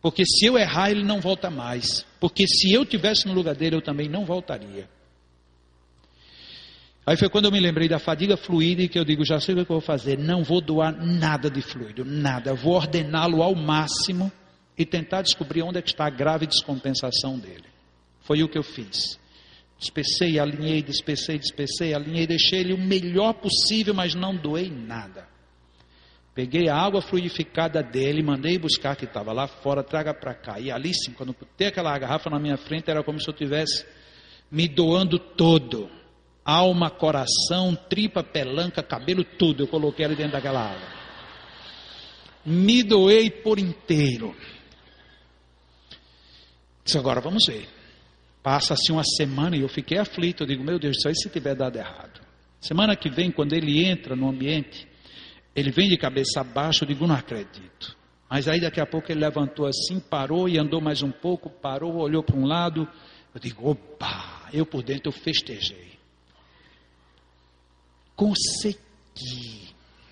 porque 0.00 0.24
se 0.24 0.46
eu 0.46 0.56
errar, 0.56 0.90
ele 0.90 1.04
não 1.04 1.20
volta 1.20 1.50
mais. 1.50 2.06
Porque 2.18 2.46
se 2.46 2.72
eu 2.72 2.84
tivesse 2.84 3.26
no 3.26 3.34
lugar 3.34 3.54
dele, 3.54 3.76
eu 3.76 3.82
também 3.82 4.08
não 4.08 4.24
voltaria. 4.24 4.88
Aí 7.06 7.16
foi 7.16 7.28
quando 7.28 7.46
eu 7.46 7.50
me 7.50 7.58
lembrei 7.58 7.88
da 7.88 7.98
fadiga 7.98 8.36
fluida 8.36 8.82
e 8.82 8.88
que 8.88 8.98
eu 8.98 9.04
digo: 9.04 9.24
já 9.24 9.40
sei 9.40 9.54
o 9.54 9.64
que 9.64 9.72
eu 9.72 9.76
vou 9.76 9.80
fazer, 9.80 10.18
não 10.18 10.42
vou 10.42 10.60
doar 10.60 10.92
nada 11.04 11.50
de 11.50 11.60
fluido, 11.60 12.04
nada, 12.04 12.54
vou 12.54 12.74
ordená-lo 12.74 13.42
ao 13.42 13.54
máximo 13.54 14.30
e 14.78 14.86
tentar 14.86 15.22
descobrir 15.22 15.62
onde 15.62 15.78
é 15.78 15.82
que 15.82 15.90
está 15.90 16.06
a 16.06 16.10
grave 16.10 16.46
descompensação 16.46 17.38
dele. 17.38 17.64
Foi 18.20 18.42
o 18.42 18.48
que 18.48 18.56
eu 18.56 18.62
fiz. 18.62 19.18
Despecei, 19.80 20.38
alinhei, 20.38 20.82
despecei, 20.82 21.38
despecei, 21.38 21.94
alinhei, 21.94 22.26
deixei 22.26 22.60
ele 22.60 22.74
o 22.74 22.78
melhor 22.78 23.32
possível, 23.32 23.94
mas 23.94 24.14
não 24.14 24.36
doei 24.36 24.70
nada. 24.70 25.26
Peguei 26.34 26.68
a 26.68 26.76
água 26.76 27.00
fluidificada 27.00 27.82
dele, 27.82 28.22
mandei 28.22 28.58
buscar 28.58 28.94
que 28.94 29.06
estava 29.06 29.32
lá 29.32 29.48
fora, 29.48 29.82
traga 29.82 30.12
para 30.12 30.34
cá. 30.34 30.60
E 30.60 30.70
ali 30.70 30.92
sim, 30.92 31.12
quando 31.12 31.32
ter 31.56 31.68
aquela 31.68 31.98
garrafa 31.98 32.28
na 32.28 32.38
minha 32.38 32.58
frente, 32.58 32.90
era 32.90 33.02
como 33.02 33.18
se 33.18 33.26
eu 33.26 33.32
tivesse 33.32 33.86
me 34.50 34.68
doando 34.68 35.18
todo. 35.18 35.90
Alma, 36.44 36.90
coração, 36.90 37.74
tripa, 37.74 38.22
pelanca, 38.22 38.82
cabelo, 38.82 39.24
tudo. 39.24 39.62
Eu 39.62 39.66
coloquei 39.66 40.04
ali 40.04 40.14
dentro 40.14 40.32
daquela 40.32 40.60
água. 40.60 40.88
Me 42.44 42.82
doei 42.82 43.30
por 43.30 43.58
inteiro. 43.58 44.36
Disse, 46.84 46.98
agora 46.98 47.22
vamos 47.22 47.46
ver. 47.46 47.79
Passa-se 48.42 48.90
uma 48.90 49.04
semana 49.04 49.56
e 49.56 49.60
eu 49.60 49.68
fiquei 49.68 49.98
aflito. 49.98 50.42
Eu 50.42 50.46
digo, 50.46 50.64
meu 50.64 50.78
Deus, 50.78 50.96
só 51.02 51.12
se 51.12 51.28
tiver 51.28 51.54
dado 51.54 51.76
errado. 51.76 52.20
Semana 52.60 52.96
que 52.96 53.10
vem, 53.10 53.30
quando 53.30 53.52
ele 53.52 53.84
entra 53.84 54.16
no 54.16 54.28
ambiente, 54.28 54.86
ele 55.54 55.70
vem 55.70 55.88
de 55.88 55.96
cabeça 55.96 56.42
baixa. 56.42 56.84
Eu 56.84 56.88
digo, 56.88 57.06
não 57.06 57.14
acredito. 57.14 57.96
Mas 58.28 58.46
aí 58.46 58.60
daqui 58.60 58.80
a 58.80 58.86
pouco 58.86 59.10
ele 59.10 59.20
levantou 59.20 59.66
assim, 59.66 59.98
parou 59.98 60.48
e 60.48 60.58
andou 60.58 60.80
mais 60.80 61.02
um 61.02 61.10
pouco, 61.10 61.50
parou, 61.50 61.96
olhou 61.96 62.22
para 62.22 62.36
um 62.36 62.46
lado. 62.46 62.88
Eu 63.34 63.40
digo, 63.40 63.68
opa, 63.68 64.48
eu 64.52 64.64
por 64.64 64.82
dentro 64.82 65.08
eu 65.08 65.12
festejei. 65.12 65.98
Consegui. 68.14 69.68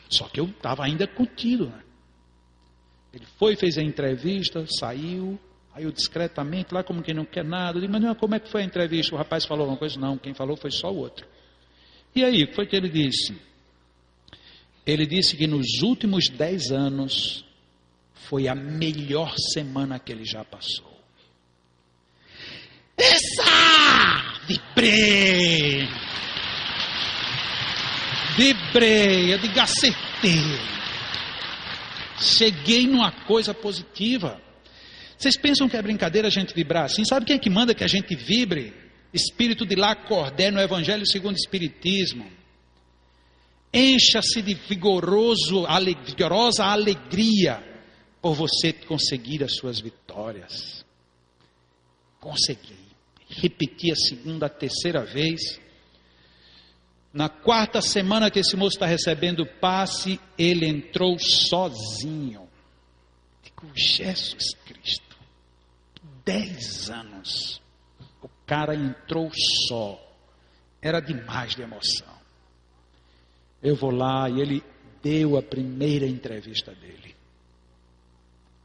Só 0.08 0.26
que 0.28 0.40
eu 0.40 0.46
estava 0.46 0.84
ainda 0.84 1.06
contido. 1.06 1.66
Né? 1.66 1.82
Ele 3.12 3.26
foi, 3.38 3.56
fez 3.56 3.78
a 3.78 3.82
entrevista, 3.82 4.64
saiu, 4.78 5.38
Aí 5.78 5.84
eu 5.84 5.92
discretamente, 5.92 6.74
lá 6.74 6.82
como 6.82 7.04
quem 7.04 7.14
não 7.14 7.24
quer 7.24 7.44
nada, 7.44 7.78
eu 7.78 7.82
digo, 7.82 7.92
mas 7.92 8.18
como 8.18 8.34
é 8.34 8.40
que 8.40 8.50
foi 8.50 8.62
a 8.62 8.64
entrevista? 8.64 9.14
O 9.14 9.18
rapaz 9.18 9.44
falou 9.44 9.60
alguma 9.62 9.78
coisa? 9.78 9.96
Não, 9.96 10.18
quem 10.18 10.34
falou 10.34 10.56
foi 10.56 10.72
só 10.72 10.90
o 10.90 10.96
outro. 10.96 11.24
E 12.16 12.24
aí, 12.24 12.42
o 12.42 12.48
que 12.48 12.54
foi 12.56 12.66
que 12.66 12.74
ele 12.74 12.88
disse? 12.88 13.40
Ele 14.84 15.06
disse 15.06 15.36
que 15.36 15.46
nos 15.46 15.80
últimos 15.80 16.28
dez 16.30 16.72
anos 16.72 17.44
foi 18.12 18.48
a 18.48 18.56
melhor 18.56 19.32
semana 19.52 20.00
que 20.00 20.10
ele 20.10 20.24
já 20.24 20.44
passou. 20.44 20.98
Essa! 22.96 24.42
Vibrei! 24.48 25.86
Vibrei, 28.36 29.32
eu 29.32 29.38
digo, 29.38 29.60
acertei. 29.60 30.42
Cheguei 32.18 32.84
numa 32.88 33.12
coisa 33.12 33.54
positiva. 33.54 34.47
Vocês 35.18 35.36
pensam 35.36 35.68
que 35.68 35.76
é 35.76 35.82
brincadeira 35.82 36.28
a 36.28 36.30
gente 36.30 36.54
vibrar 36.54 36.84
assim? 36.84 37.04
Sabe 37.04 37.26
quem 37.26 37.34
é 37.34 37.38
que 37.40 37.50
manda 37.50 37.74
que 37.74 37.82
a 37.82 37.88
gente 37.88 38.14
vibre? 38.14 38.72
Espírito 39.12 39.66
de 39.66 39.74
Lacordé 39.74 40.50
no 40.50 40.60
Evangelho 40.60 41.04
segundo 41.04 41.34
o 41.34 41.38
Espiritismo. 41.38 42.30
Encha-se 43.74 44.40
de 44.40 44.54
vigoroso, 44.54 45.66
vigorosa 46.06 46.64
alegria 46.64 47.62
por 48.22 48.34
você 48.34 48.72
conseguir 48.72 49.42
as 49.42 49.56
suas 49.56 49.80
vitórias. 49.80 50.84
Consegui. 52.20 52.78
Repeti 53.28 53.90
a 53.90 53.96
segunda, 53.96 54.46
a 54.46 54.48
terceira 54.48 55.04
vez. 55.04 55.60
Na 57.12 57.28
quarta 57.28 57.80
semana 57.80 58.30
que 58.30 58.38
esse 58.38 58.56
moço 58.56 58.76
está 58.76 58.86
recebendo 58.86 59.44
passe, 59.44 60.20
ele 60.38 60.66
entrou 60.66 61.18
sozinho. 61.18 62.48
Digo, 63.42 63.70
Jesus 63.74 64.54
Cristo 64.64 65.07
dez 66.28 66.90
anos. 66.90 67.58
O 68.22 68.28
cara 68.46 68.74
entrou 68.74 69.30
só. 69.66 69.98
Era 70.82 71.00
demais 71.00 71.54
de 71.54 71.62
emoção. 71.62 72.18
Eu 73.62 73.74
vou 73.74 73.90
lá 73.90 74.28
e 74.28 74.40
ele 74.40 74.62
deu 75.02 75.38
a 75.38 75.42
primeira 75.42 76.06
entrevista 76.06 76.74
dele. 76.74 77.16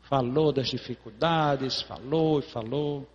Falou 0.03 0.51
das 0.51 0.67
dificuldades, 0.67 1.81
falou 1.81 2.39
e 2.39 2.43
falou. 2.43 3.07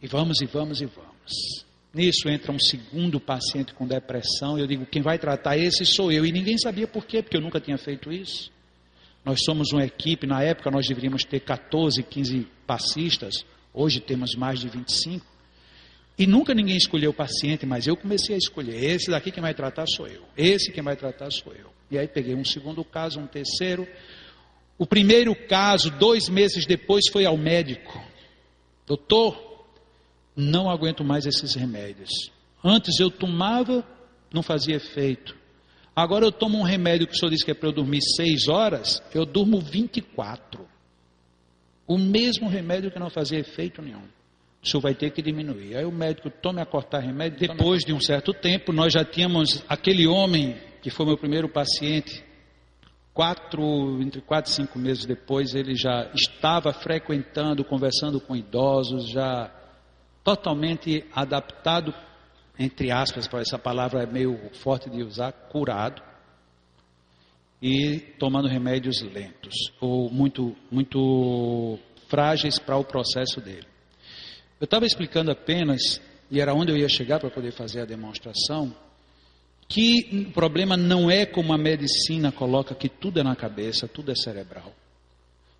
E 0.00 0.06
vamos, 0.06 0.40
e 0.40 0.46
vamos, 0.46 0.80
e 0.80 0.86
vamos. 0.86 1.66
Nisso 1.92 2.28
entra 2.28 2.50
um 2.50 2.58
segundo 2.58 3.20
paciente 3.20 3.74
com 3.74 3.86
depressão. 3.86 4.58
Eu 4.58 4.66
digo: 4.66 4.86
quem 4.86 5.02
vai 5.02 5.18
tratar 5.18 5.58
esse 5.58 5.84
sou 5.84 6.10
eu. 6.10 6.24
E 6.24 6.32
ninguém 6.32 6.56
sabia 6.56 6.88
por 6.88 7.04
quê, 7.04 7.22
porque 7.22 7.36
eu 7.36 7.42
nunca 7.42 7.60
tinha 7.60 7.76
feito 7.76 8.10
isso. 8.10 8.50
Nós 9.28 9.40
somos 9.44 9.74
uma 9.74 9.84
equipe, 9.84 10.26
na 10.26 10.42
época 10.42 10.70
nós 10.70 10.88
deveríamos 10.88 11.22
ter 11.22 11.40
14, 11.40 12.02
15 12.02 12.46
passistas, 12.66 13.44
hoje 13.74 14.00
temos 14.00 14.34
mais 14.34 14.58
de 14.58 14.70
25. 14.70 15.22
E 16.18 16.26
nunca 16.26 16.54
ninguém 16.54 16.78
escolheu 16.78 17.10
o 17.10 17.14
paciente, 17.14 17.66
mas 17.66 17.86
eu 17.86 17.94
comecei 17.94 18.36
a 18.36 18.38
escolher. 18.38 18.82
Esse 18.82 19.10
daqui 19.10 19.30
quem 19.30 19.42
vai 19.42 19.52
tratar 19.52 19.84
sou 19.86 20.06
eu. 20.06 20.22
Esse 20.34 20.72
quem 20.72 20.82
vai 20.82 20.96
tratar 20.96 21.30
sou 21.30 21.52
eu. 21.52 21.70
E 21.90 21.98
aí 21.98 22.08
peguei 22.08 22.34
um 22.34 22.42
segundo 22.42 22.82
caso, 22.82 23.20
um 23.20 23.26
terceiro. 23.26 23.86
O 24.78 24.86
primeiro 24.86 25.34
caso, 25.46 25.90
dois 25.90 26.30
meses 26.30 26.64
depois, 26.64 27.04
foi 27.12 27.26
ao 27.26 27.36
médico. 27.36 28.02
Doutor, 28.86 29.66
não 30.34 30.70
aguento 30.70 31.04
mais 31.04 31.26
esses 31.26 31.54
remédios. 31.54 32.32
Antes 32.64 32.98
eu 32.98 33.10
tomava, 33.10 33.86
não 34.32 34.42
fazia 34.42 34.76
efeito. 34.76 35.36
Agora 35.98 36.24
eu 36.24 36.30
tomo 36.30 36.56
um 36.58 36.62
remédio 36.62 37.08
que 37.08 37.12
o 37.12 37.16
senhor 37.16 37.28
disse 37.28 37.44
que 37.44 37.50
é 37.50 37.54
para 37.54 37.70
eu 37.70 37.72
dormir 37.72 37.98
seis 38.14 38.46
horas, 38.46 39.02
eu 39.12 39.26
durmo 39.26 39.60
24. 39.60 40.64
O 41.88 41.98
mesmo 41.98 42.48
remédio 42.48 42.88
que 42.92 43.00
não 43.00 43.10
fazia 43.10 43.40
efeito 43.40 43.82
nenhum. 43.82 44.04
O 44.62 44.68
senhor 44.68 44.80
vai 44.80 44.94
ter 44.94 45.10
que 45.10 45.20
diminuir. 45.20 45.76
Aí 45.76 45.84
o 45.84 45.90
médico 45.90 46.30
tome 46.30 46.60
a 46.62 46.64
cortar 46.64 47.00
remédio. 47.00 47.40
Depois 47.40 47.82
de 47.82 47.92
um 47.92 47.98
certo 47.98 48.32
tempo, 48.32 48.72
nós 48.72 48.92
já 48.92 49.04
tínhamos 49.04 49.64
aquele 49.68 50.06
homem 50.06 50.56
que 50.80 50.88
foi 50.88 51.04
meu 51.04 51.18
primeiro 51.18 51.48
paciente. 51.48 52.22
Quatro, 53.12 54.00
entre 54.00 54.20
quatro 54.20 54.52
e 54.52 54.54
cinco 54.54 54.78
meses 54.78 55.04
depois, 55.04 55.52
ele 55.52 55.74
já 55.74 56.12
estava 56.14 56.72
frequentando, 56.72 57.64
conversando 57.64 58.20
com 58.20 58.36
idosos, 58.36 59.10
já 59.10 59.52
totalmente 60.22 61.04
adaptado, 61.12 61.92
entre 62.58 62.90
aspas, 62.90 63.28
para 63.28 63.40
essa 63.40 63.58
palavra 63.58 64.02
é 64.02 64.06
meio 64.06 64.36
forte 64.54 64.90
de 64.90 65.02
usar, 65.02 65.32
curado 65.32 66.02
e 67.62 68.00
tomando 68.18 68.48
remédios 68.48 69.00
lentos 69.02 69.54
ou 69.80 70.10
muito, 70.10 70.56
muito 70.70 71.78
frágeis 72.08 72.58
para 72.58 72.76
o 72.76 72.84
processo 72.84 73.40
dele. 73.40 73.66
Eu 74.60 74.64
estava 74.64 74.86
explicando 74.86 75.30
apenas, 75.30 76.00
e 76.30 76.40
era 76.40 76.52
onde 76.52 76.72
eu 76.72 76.76
ia 76.76 76.88
chegar 76.88 77.20
para 77.20 77.30
poder 77.30 77.52
fazer 77.52 77.80
a 77.80 77.84
demonstração, 77.84 78.74
que 79.68 80.26
o 80.28 80.32
problema 80.32 80.76
não 80.76 81.10
é 81.10 81.26
como 81.26 81.52
a 81.52 81.58
medicina 81.58 82.32
coloca 82.32 82.74
que 82.74 82.88
tudo 82.88 83.20
é 83.20 83.22
na 83.22 83.36
cabeça, 83.36 83.86
tudo 83.86 84.10
é 84.10 84.14
cerebral. 84.14 84.72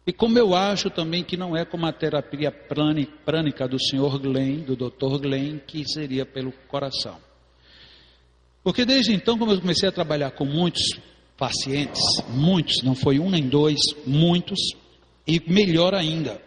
E 0.09 0.13
como 0.15 0.39
eu 0.39 0.55
acho 0.55 0.89
também 0.89 1.23
que 1.23 1.37
não 1.37 1.55
é 1.55 1.67
como 1.67 1.85
a 1.85 1.93
terapia 1.93 2.51
prânica 2.51 3.69
do 3.69 3.77
Sr. 3.79 4.19
Glenn, 4.19 4.63
do 4.63 4.75
Dr. 4.75 5.21
Glenn, 5.21 5.59
que 5.59 5.87
seria 5.87 6.25
pelo 6.25 6.51
coração. 6.67 7.19
Porque 8.65 8.87
desde 8.87 9.13
então, 9.13 9.37
como 9.37 9.53
eu 9.53 9.61
comecei 9.61 9.87
a 9.87 9.93
trabalhar 9.93 10.31
com 10.31 10.47
muitos 10.47 10.99
pacientes, 11.37 12.01
muitos, 12.31 12.83
não 12.83 12.95
foi 12.95 13.19
um 13.19 13.29
nem 13.29 13.51
dois, 13.51 13.79
muitos, 14.07 14.59
e 15.27 15.43
melhor 15.47 15.93
ainda, 15.93 16.41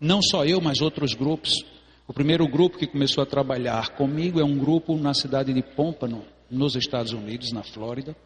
não 0.00 0.22
só 0.22 0.46
eu, 0.46 0.58
mas 0.62 0.80
outros 0.80 1.12
grupos. 1.12 1.62
O 2.08 2.14
primeiro 2.14 2.48
grupo 2.48 2.78
que 2.78 2.86
começou 2.86 3.22
a 3.22 3.26
trabalhar 3.26 3.90
comigo 3.96 4.40
é 4.40 4.44
um 4.44 4.56
grupo 4.56 4.96
na 4.96 5.12
cidade 5.12 5.52
de 5.52 5.62
Pompano, 5.62 6.24
nos 6.50 6.74
Estados 6.74 7.12
Unidos, 7.12 7.52
na 7.52 7.62
Flórida. 7.62 8.16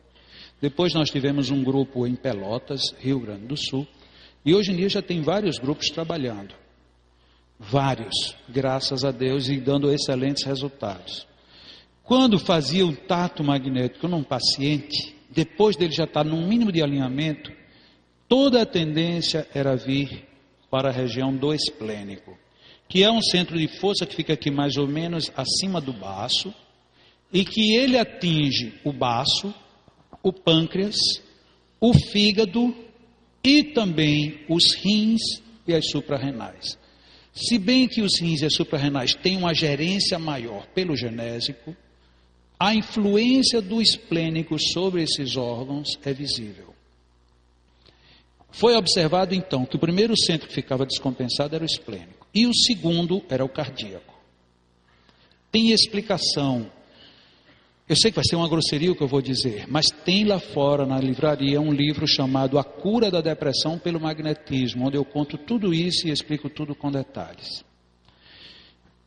Depois 0.63 0.95
nós 0.95 1.11
tivemos 1.11 1.51
um 1.51 1.65
grupo 1.65 2.07
em 2.07 2.15
Pelotas, 2.15 2.81
Rio 3.01 3.19
Grande 3.19 3.47
do 3.47 3.57
Sul. 3.57 3.85
E 4.45 4.55
hoje 4.55 4.73
em 4.73 4.77
dia 4.77 4.89
já 4.89 5.03
tem 5.03 5.21
vários 5.23 5.59
grupos 5.59 5.89
trabalhando. 5.89 6.55
Vários, 7.59 8.37
graças 8.49 9.05
a 9.05 9.11
Deus, 9.11 9.49
e 9.49 9.59
dando 9.59 9.93
excelentes 9.93 10.45
resultados. 10.45 11.27
Quando 12.05 12.39
fazia 12.39 12.87
um 12.87 12.95
tato 12.95 13.43
magnético 13.45 14.09
num 14.09 14.23
paciente, 14.23 15.15
depois 15.29 15.77
dele 15.77 15.93
já 15.93 16.05
estar 16.05 16.25
num 16.25 16.47
mínimo 16.47 16.73
de 16.73 16.83
alinhamento, 16.83 17.53
toda 18.29 18.63
a 18.63 18.67
tendência 18.67 19.47
era 19.53 19.77
vir 19.77 20.25
para 20.71 20.89
a 20.89 20.93
região 20.93 21.37
do 21.37 21.53
esplênico, 21.53 22.39
que 22.89 23.03
é 23.03 23.11
um 23.11 23.21
centro 23.21 23.59
de 23.59 23.69
força 23.79 24.07
que 24.07 24.15
fica 24.15 24.33
aqui 24.33 24.51
mais 24.51 24.77
ou 24.77 24.87
menos 24.87 25.31
acima 25.37 25.81
do 25.81 25.93
baço, 25.93 26.55
e 27.33 27.45
que 27.45 27.77
ele 27.77 27.99
atinge 27.99 28.73
o 28.85 28.93
baço, 28.93 29.53
o 30.23 30.33
pâncreas, 30.33 30.97
o 31.81 31.93
fígado 31.93 32.75
e 33.43 33.65
também 33.65 34.41
os 34.49 34.75
rins 34.83 35.21
e 35.67 35.75
as 35.75 35.89
suprarrenais. 35.91 36.79
Se 37.33 37.59
bem 37.59 37.87
que 37.87 38.03
os 38.03 38.21
rins 38.21 38.41
e 38.41 38.47
as 38.47 38.55
suprarrenais 38.55 39.15
têm 39.15 39.37
uma 39.37 39.55
gerência 39.55 40.19
maior 40.19 40.67
pelo 40.69 40.97
genésico, 40.97 41.77
a 42.59 42.75
influência 42.75 43.63
do 43.63 43.81
esplênico 43.81 44.57
sobre 44.59 45.03
esses 45.03 45.37
órgãos 45.37 45.89
é 46.05 46.13
visível. 46.13 46.75
Foi 48.51 48.75
observado 48.75 49.35
então 49.35 49.65
que 49.65 49.77
o 49.77 49.79
primeiro 49.79 50.15
centro 50.17 50.49
que 50.49 50.55
ficava 50.55 50.85
descompensado 50.85 51.55
era 51.55 51.63
o 51.63 51.67
esplênico 51.67 52.27
e 52.35 52.47
o 52.47 52.55
segundo 52.55 53.23
era 53.29 53.45
o 53.45 53.49
cardíaco. 53.49 54.19
Tem 55.53 55.71
explicação. 55.71 56.71
Eu 57.89 57.97
sei 57.97 58.11
que 58.11 58.17
vai 58.17 58.25
ser 58.25 58.37
uma 58.37 58.49
grosseria 58.49 58.93
o 58.93 58.95
que 58.95 59.03
eu 59.03 59.09
vou 59.09 59.23
dizer, 59.23 59.65
mas 59.67 59.87
tem 59.87 60.23
lá 60.23 60.39
fora 60.39 60.85
na 60.85 61.01
livraria 61.01 61.59
um 61.59 61.73
livro 61.73 62.07
chamado 62.07 62.59
A 62.59 62.65
Cura 62.65 63.11
da 63.11 63.23
Depressão 63.23 63.79
pelo 63.79 63.99
Magnetismo, 63.99 64.87
onde 64.87 64.99
eu 64.99 65.05
conto 65.07 65.39
tudo 65.39 65.73
isso 65.73 66.07
e 66.07 66.11
explico 66.11 66.51
tudo 66.51 66.75
com 66.75 66.91
detalhes. 66.91 67.65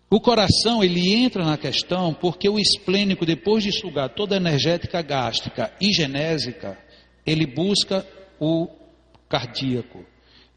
O 0.10 0.20
coração, 0.20 0.84
ele 0.84 1.14
entra 1.14 1.46
na 1.46 1.58
questão 1.58 2.12
porque 2.12 2.50
o 2.50 2.58
esplênico, 2.58 3.24
depois 3.24 3.64
de 3.64 3.72
sugar 3.72 4.10
toda 4.10 4.34
a 4.34 4.38
energética 4.38 5.00
gástrica 5.04 5.72
e 5.80 5.94
genésica, 5.94 6.76
ele 7.24 7.46
busca 7.46 8.06
o 8.40 8.68
cardíaco. 9.30 10.04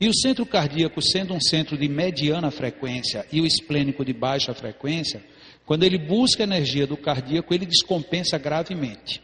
E 0.00 0.08
o 0.08 0.14
centro 0.14 0.46
cardíaco, 0.46 1.00
sendo 1.02 1.34
um 1.34 1.40
centro 1.40 1.76
de 1.76 1.88
mediana 1.88 2.50
frequência 2.50 3.26
e 3.30 3.42
o 3.42 3.46
esplênico 3.46 4.02
de 4.02 4.14
baixa 4.14 4.54
frequência, 4.54 5.22
quando 5.66 5.84
ele 5.84 5.98
busca 5.98 6.42
a 6.42 6.44
energia 6.44 6.86
do 6.86 6.96
cardíaco, 6.96 7.54
ele 7.54 7.66
descompensa 7.66 8.38
gravemente. 8.38 9.22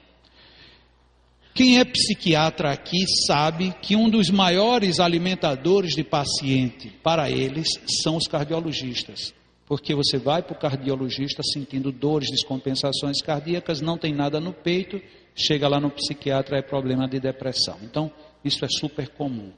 Quem 1.52 1.78
é 1.78 1.84
psiquiatra 1.84 2.70
aqui 2.70 3.04
sabe 3.26 3.74
que 3.82 3.96
um 3.96 4.08
dos 4.08 4.30
maiores 4.30 5.00
alimentadores 5.00 5.94
de 5.94 6.04
paciente 6.04 6.88
para 7.02 7.30
eles 7.30 7.68
são 8.02 8.16
os 8.16 8.26
cardiologistas. 8.26 9.34
Porque 9.66 9.94
você 9.94 10.16
vai 10.16 10.42
para 10.42 10.56
o 10.56 10.58
cardiologista 10.58 11.42
sentindo 11.42 11.92
dores, 11.92 12.30
descompensações 12.30 13.20
cardíacas, 13.20 13.80
não 13.80 13.98
tem 13.98 14.12
nada 14.12 14.40
no 14.40 14.52
peito, 14.52 15.00
chega 15.34 15.68
lá 15.68 15.78
no 15.78 15.90
psiquiatra, 15.90 16.58
é 16.58 16.62
problema 16.62 17.06
de 17.06 17.20
depressão. 17.20 17.78
Então, 17.82 18.10
isso 18.44 18.64
é 18.64 18.68
super 18.68 19.08
comum. 19.10 19.52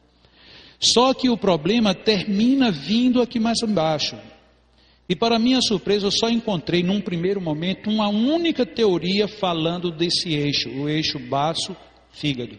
Só 0.78 1.14
que 1.14 1.30
o 1.30 1.36
problema 1.36 1.94
termina 1.94 2.70
vindo 2.70 3.22
aqui 3.22 3.38
mais 3.38 3.62
embaixo. 3.62 4.16
E 5.12 5.14
para 5.14 5.38
minha 5.38 5.60
surpresa, 5.60 6.06
eu 6.06 6.10
só 6.10 6.30
encontrei 6.30 6.82
num 6.82 6.98
primeiro 6.98 7.38
momento 7.38 7.90
uma 7.90 8.08
única 8.08 8.64
teoria 8.64 9.28
falando 9.28 9.90
desse 9.90 10.32
eixo, 10.32 10.70
o 10.70 10.88
eixo 10.88 11.18
baço-fígado, 11.18 12.56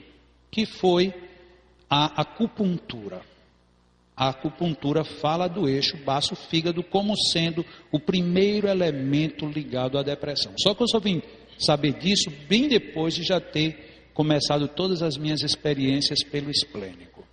que 0.51 0.63
foi 0.63 1.11
a 1.89 2.21
acupuntura. 2.21 3.21
A 4.15 4.29
acupuntura 4.29 5.03
fala 5.03 5.47
do 5.47 5.67
eixo 5.67 5.97
baço-fígado 6.05 6.83
como 6.83 7.15
sendo 7.31 7.65
o 7.91 7.99
primeiro 7.99 8.67
elemento 8.67 9.47
ligado 9.47 9.97
à 9.97 10.03
depressão. 10.03 10.53
Só 10.59 10.75
que 10.75 10.83
eu 10.83 10.87
só 10.87 10.99
vim 10.99 11.23
saber 11.57 11.93
disso 11.93 12.31
bem 12.47 12.67
depois 12.67 13.15
de 13.15 13.23
já 13.23 13.41
ter 13.41 14.11
começado 14.13 14.67
todas 14.67 15.01
as 15.01 15.17
minhas 15.17 15.41
experiências 15.41 16.19
pelo 16.23 16.51
esplênico. 16.51 17.25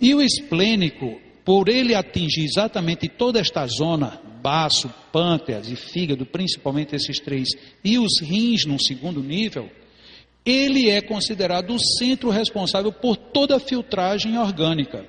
E 0.00 0.14
o 0.14 0.22
esplênico, 0.22 1.20
por 1.44 1.68
ele 1.68 1.94
atingir 1.94 2.44
exatamente 2.44 3.08
toda 3.08 3.38
esta 3.38 3.66
zona, 3.66 4.20
baço, 4.42 4.92
pâncreas 5.12 5.68
e 5.68 5.76
fígado, 5.76 6.24
principalmente 6.24 6.96
esses 6.96 7.18
três, 7.20 7.48
e 7.84 7.98
os 7.98 8.20
rins 8.22 8.64
no 8.64 8.82
segundo 8.82 9.22
nível, 9.22 9.70
ele 10.44 10.90
é 10.90 11.00
considerado 11.00 11.74
o 11.74 11.78
centro 11.98 12.30
responsável 12.30 12.92
por 12.92 13.16
toda 13.16 13.56
a 13.56 13.60
filtragem 13.60 14.38
orgânica 14.38 15.06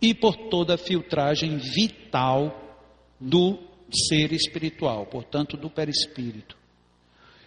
e 0.00 0.14
por 0.14 0.36
toda 0.48 0.74
a 0.74 0.78
filtragem 0.78 1.56
vital 1.56 2.60
do 3.20 3.58
ser 3.90 4.32
espiritual, 4.32 5.06
portanto, 5.06 5.56
do 5.56 5.70
perispírito. 5.70 6.56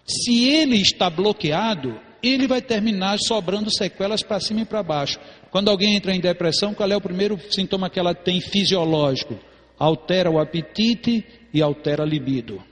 Se 0.06 0.46
ele 0.46 0.78
está 0.78 1.10
bloqueado, 1.10 2.00
ele 2.22 2.48
vai 2.48 2.62
terminar 2.62 3.18
sobrando 3.20 3.70
sequelas 3.72 4.24
para 4.24 4.40
cima 4.40 4.62
e 4.62 4.66
para 4.66 4.84
baixo. 4.84 5.20
Quando 5.52 5.70
alguém 5.70 5.96
entra 5.96 6.16
em 6.16 6.20
depressão, 6.20 6.74
qual 6.74 6.92
é 6.92 6.96
o 6.96 7.02
primeiro 7.02 7.40
sintoma 7.50 7.90
que 7.90 8.00
ela 8.00 8.14
tem 8.14 8.42
fisiológico? 8.42 9.40
Altera 9.78 10.30
o 10.32 10.40
apetite 10.40 11.24
e 11.54 11.62
altera 11.62 12.04
a 12.04 12.06
libido. 12.06 12.64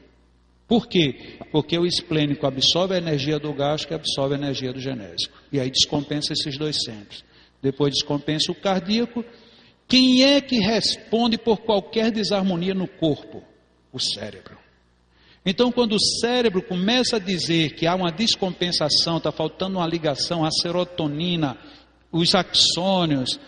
Por 0.67 0.87
quê? 0.87 1.37
Porque 1.51 1.77
o 1.77 1.85
esplênico 1.85 2.47
absorve 2.47 2.95
a 2.95 2.97
energia 2.97 3.37
do 3.37 3.53
gasto 3.53 3.91
e 3.91 3.93
absorve 3.93 4.35
a 4.35 4.37
energia 4.37 4.73
do 4.73 4.79
genésico. 4.79 5.37
E 5.51 5.59
aí 5.59 5.69
descompensa 5.69 6.33
esses 6.33 6.57
dois 6.57 6.77
centros. 6.83 7.23
Depois 7.61 7.93
descompensa 7.93 8.51
o 8.51 8.55
cardíaco 8.55 9.23
quem 9.87 10.23
é 10.23 10.41
que 10.41 10.59
responde 10.59 11.37
por 11.37 11.61
qualquer 11.61 12.11
desarmonia 12.11 12.73
no 12.73 12.87
corpo? 12.87 13.43
O 13.93 13.99
cérebro. 13.99 14.57
Então, 15.45 15.71
quando 15.71 15.93
o 15.93 15.99
cérebro 15.99 16.61
começa 16.61 17.17
a 17.17 17.19
dizer 17.19 17.75
que 17.75 17.85
há 17.85 17.93
uma 17.93 18.11
descompensação, 18.11 19.17
está 19.17 19.31
faltando 19.31 19.77
uma 19.77 19.87
ligação, 19.87 20.43
a 20.43 20.49
serotonina, 20.49 21.55
os 22.11 22.33
axônios, 22.33 23.39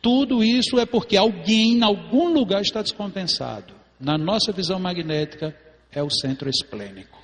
tudo 0.00 0.42
isso 0.42 0.78
é 0.78 0.86
porque 0.86 1.16
alguém 1.16 1.74
em 1.74 1.82
algum 1.82 2.32
lugar 2.32 2.62
está 2.62 2.80
descompensado. 2.80 3.74
Na 4.00 4.16
nossa 4.16 4.50
visão 4.50 4.78
magnética, 4.78 5.54
é 5.92 6.02
o 6.02 6.08
centro 6.08 6.48
esplênico. 6.48 7.18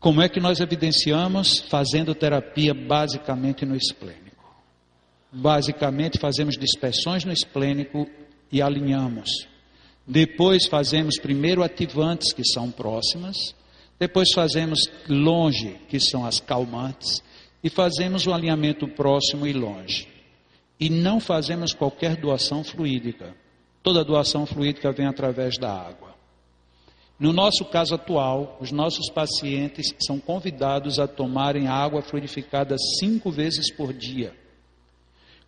Como 0.00 0.20
é 0.20 0.28
que 0.28 0.40
nós 0.40 0.60
evidenciamos? 0.60 1.60
Fazendo 1.68 2.14
terapia 2.14 2.74
basicamente 2.74 3.64
no 3.64 3.76
esplênico. 3.76 4.26
Basicamente, 5.32 6.18
fazemos 6.18 6.56
dispersões 6.56 7.24
no 7.24 7.32
esplênico 7.32 8.08
e 8.50 8.60
alinhamos. 8.60 9.46
Depois 10.06 10.66
fazemos 10.66 11.18
primeiro 11.18 11.62
ativantes, 11.62 12.32
que 12.32 12.44
são 12.44 12.70
próximas. 12.70 13.36
Depois 13.98 14.28
fazemos 14.32 14.78
longe, 15.08 15.76
que 15.88 15.98
são 15.98 16.24
as 16.24 16.38
calmantes. 16.38 17.22
E 17.62 17.68
fazemos 17.68 18.26
o 18.26 18.32
alinhamento 18.32 18.86
próximo 18.86 19.46
e 19.46 19.52
longe. 19.52 20.06
E 20.78 20.88
não 20.88 21.18
fazemos 21.18 21.72
qualquer 21.72 22.16
doação 22.16 22.62
fluídica. 22.62 23.34
Toda 23.82 24.04
doação 24.04 24.46
fluídica 24.46 24.92
vem 24.92 25.06
através 25.06 25.58
da 25.58 25.72
água. 25.72 26.14
No 27.18 27.32
nosso 27.32 27.64
caso 27.64 27.94
atual, 27.94 28.58
os 28.60 28.70
nossos 28.70 29.10
pacientes 29.10 29.86
são 30.06 30.20
convidados 30.20 30.98
a 30.98 31.08
tomarem 31.08 31.66
água 31.66 32.02
fluidificada 32.02 32.76
cinco 33.00 33.30
vezes 33.30 33.72
por 33.72 33.92
dia. 33.92 34.34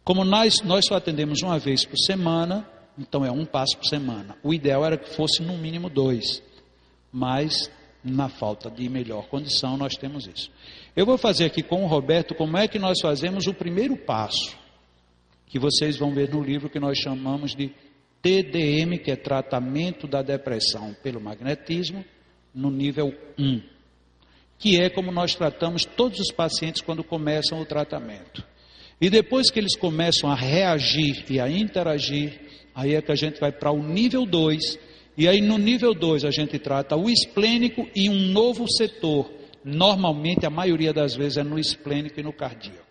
Como 0.02 0.24
nós, 0.24 0.62
nós 0.62 0.86
só 0.86 0.97
atendemos 0.97 1.43
uma 1.43 1.59
vez 1.59 1.85
por 1.85 1.98
semana, 1.98 2.66
então 2.98 3.24
é 3.24 3.30
um 3.30 3.44
passo 3.44 3.76
por 3.76 3.86
semana. 3.86 4.36
O 4.42 4.52
ideal 4.52 4.84
era 4.84 4.98
que 4.98 5.14
fosse 5.14 5.42
no 5.42 5.56
mínimo 5.56 5.88
dois, 5.88 6.42
mas 7.12 7.70
na 8.02 8.28
falta 8.28 8.70
de 8.70 8.88
melhor 8.88 9.28
condição 9.28 9.76
nós 9.76 9.94
temos 9.94 10.26
isso. 10.26 10.50
Eu 10.96 11.06
vou 11.06 11.16
fazer 11.16 11.44
aqui 11.44 11.62
com 11.62 11.84
o 11.84 11.86
Roberto 11.86 12.34
como 12.34 12.56
é 12.56 12.66
que 12.66 12.78
nós 12.78 12.98
fazemos 13.00 13.46
o 13.46 13.54
primeiro 13.54 13.96
passo, 13.96 14.56
que 15.46 15.58
vocês 15.58 15.96
vão 15.96 16.12
ver 16.12 16.30
no 16.30 16.42
livro 16.42 16.68
que 16.68 16.80
nós 16.80 16.98
chamamos 16.98 17.54
de 17.54 17.72
TDM, 18.20 18.98
que 18.98 19.10
é 19.10 19.16
tratamento 19.16 20.06
da 20.06 20.22
depressão 20.22 20.94
pelo 21.02 21.20
magnetismo, 21.20 22.04
no 22.54 22.70
nível 22.70 23.14
1, 23.38 23.62
que 24.58 24.80
é 24.80 24.90
como 24.90 25.12
nós 25.12 25.34
tratamos 25.34 25.84
todos 25.84 26.18
os 26.18 26.32
pacientes 26.32 26.82
quando 26.82 27.04
começam 27.04 27.60
o 27.60 27.64
tratamento. 27.66 28.44
E 29.00 29.08
depois 29.08 29.50
que 29.50 29.60
eles 29.60 29.76
começam 29.76 30.28
a 30.28 30.34
reagir 30.34 31.24
e 31.30 31.38
a 31.38 31.48
interagir, 31.48 32.40
aí 32.78 32.94
é 32.94 33.02
que 33.02 33.10
a 33.10 33.16
gente 33.16 33.40
vai 33.40 33.50
para 33.50 33.72
o 33.72 33.82
nível 33.82 34.24
2. 34.24 34.78
E 35.16 35.26
aí 35.26 35.40
no 35.40 35.59
nível 35.59 35.92
2 35.92 36.24
a 36.24 36.30
gente 36.30 36.60
trata 36.60 36.94
o 36.94 37.10
esplênico 37.10 37.88
e 37.94 38.09
um 38.09 38.30
novo 38.30 38.70
setor. 38.70 39.28
Normalmente, 39.64 40.46
a 40.46 40.50
maioria 40.50 40.92
das 40.92 41.16
vezes 41.16 41.38
é 41.38 41.42
no 41.42 41.59
esplênico 41.59 42.20
e 42.20 42.22
no 42.22 42.32
cardíaco. 42.32 42.86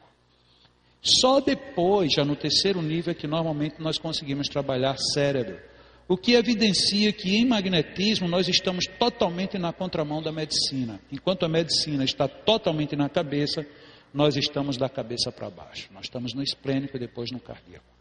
Só 1.01 1.39
depois, 1.39 2.11
já 2.11 2.25
no 2.25 2.35
terceiro 2.35 2.81
nível, 2.81 3.11
é 3.11 3.15
que 3.15 3.25
normalmente 3.25 3.75
nós 3.79 3.97
conseguimos 3.97 4.49
trabalhar 4.49 4.97
cérebro. 5.13 5.57
O 6.05 6.17
que 6.17 6.33
evidencia 6.33 7.13
que 7.13 7.37
em 7.37 7.45
magnetismo 7.45 8.27
nós 8.27 8.49
estamos 8.49 8.85
totalmente 8.99 9.57
na 9.57 9.71
contramão 9.71 10.21
da 10.21 10.33
medicina. 10.33 10.99
Enquanto 11.09 11.45
a 11.45 11.49
medicina 11.49 12.03
está 12.03 12.27
totalmente 12.27 12.93
na 12.95 13.07
cabeça, 13.07 13.65
nós 14.13 14.35
estamos 14.35 14.75
da 14.75 14.89
cabeça 14.89 15.31
para 15.31 15.49
baixo. 15.49 15.89
Nós 15.93 16.05
estamos 16.05 16.33
no 16.33 16.43
esplênico 16.43 16.97
e 16.97 16.99
depois 16.99 17.31
no 17.31 17.39
cardíaco. 17.39 17.96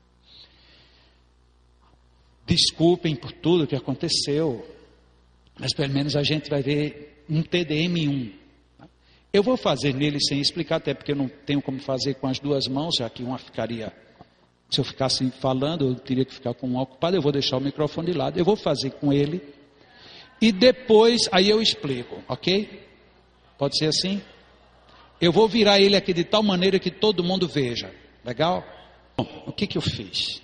Desculpem 2.47 3.17
por 3.17 3.33
tudo 3.33 3.67
que 3.67 3.75
aconteceu, 3.75 4.65
mas 5.59 5.75
pelo 5.75 5.93
menos 5.93 6.15
a 6.15 6.23
gente 6.23 6.49
vai 6.49 6.63
ver 6.63 7.25
um 7.29 7.43
TDM1. 7.43 8.33
Eu 9.33 9.43
vou 9.43 9.57
fazer 9.57 9.93
nele 9.93 10.19
sem 10.21 10.41
explicar, 10.41 10.77
até 10.77 10.95
porque 10.95 11.11
eu 11.11 11.17
não 11.17 11.29
tenho 11.29 11.61
como 11.61 11.81
fazer 11.81 12.15
com 12.15 12.29
as 12.29 12.39
duas 12.39 12.69
mãos, 12.69 12.95
já 12.99 13.11
que 13.11 13.23
uma 13.23 13.37
ficaria. 13.37 13.93
Se 14.71 14.81
eu 14.81 14.85
ficasse 14.85 15.29
falando, 15.33 15.89
eu 15.89 15.95
teria 15.97 16.25
que 16.25 16.33
ficar 16.33 16.55
com 16.55 16.67
uma 16.67 16.83
ocupada. 16.83 17.17
Eu 17.17 17.23
vou 17.23 17.33
deixar 17.33 17.57
o 17.57 17.61
microfone 17.61 18.13
de 18.13 18.17
lado. 18.17 18.39
Eu 18.39 18.45
vou 18.45 18.57
fazer 18.57 18.91
com 18.93 19.13
ele. 19.13 19.43
E 20.41 20.53
depois, 20.53 21.29
aí 21.33 21.51
eu 21.51 21.61
explico, 21.61 22.23
ok? 22.29 22.87
Pode 23.59 23.77
ser 23.77 23.87
assim? 23.87 24.23
Eu 25.21 25.33
vou 25.33 25.49
virar 25.49 25.81
ele 25.81 25.97
aqui 25.97 26.13
de 26.13 26.25
tal 26.25 26.43
maneira 26.43 26.79
que 26.79 26.91
todo 26.91 27.25
mundo 27.25 27.49
veja. 27.49 27.93
Legal? 28.25 28.65
Bom, 29.17 29.45
o 29.47 29.53
que, 29.53 29.67
que 29.67 29.79
eu 29.79 29.83
fiz? 29.83 30.43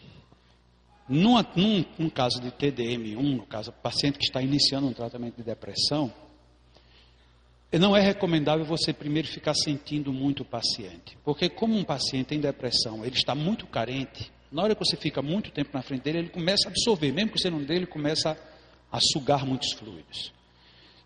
Numa, 1.09 1.47
num, 1.57 1.85
num 1.99 2.09
caso 2.09 2.41
de 2.41 2.51
TDM1, 2.51 3.37
no 3.37 3.47
caso, 3.47 3.73
paciente 3.73 4.19
que 4.19 4.24
está 4.24 4.41
iniciando 4.41 4.87
um 4.87 4.93
tratamento 4.93 5.37
de 5.37 5.43
depressão, 5.43 6.12
não 7.79 7.97
é 7.97 8.01
recomendável 8.01 8.65
você 8.65 8.93
primeiro 8.93 9.27
ficar 9.29 9.55
sentindo 9.55 10.12
muito 10.12 10.43
o 10.43 10.45
paciente, 10.45 11.16
porque 11.24 11.49
como 11.49 11.77
um 11.77 11.85
paciente 11.85 12.35
em 12.35 12.41
depressão, 12.41 13.05
ele 13.05 13.16
está 13.16 13.35
muito 13.35 13.66
carente, 13.66 14.31
na 14.51 14.62
hora 14.62 14.74
que 14.74 14.85
você 14.85 14.97
fica 14.97 15.23
muito 15.23 15.51
tempo 15.51 15.70
na 15.73 15.83
frente 15.83 16.03
dele, 16.03 16.19
ele 16.19 16.29
começa 16.29 16.69
a 16.69 16.70
absorver, 16.70 17.11
mesmo 17.12 17.33
que 17.33 17.41
você 17.41 17.49
não 17.49 17.62
dê, 17.62 17.77
ele 17.77 17.87
começa 17.87 18.37
a, 18.91 18.99
a 18.99 19.01
sugar 19.01 19.47
muitos 19.47 19.73
fluidos. 19.73 20.33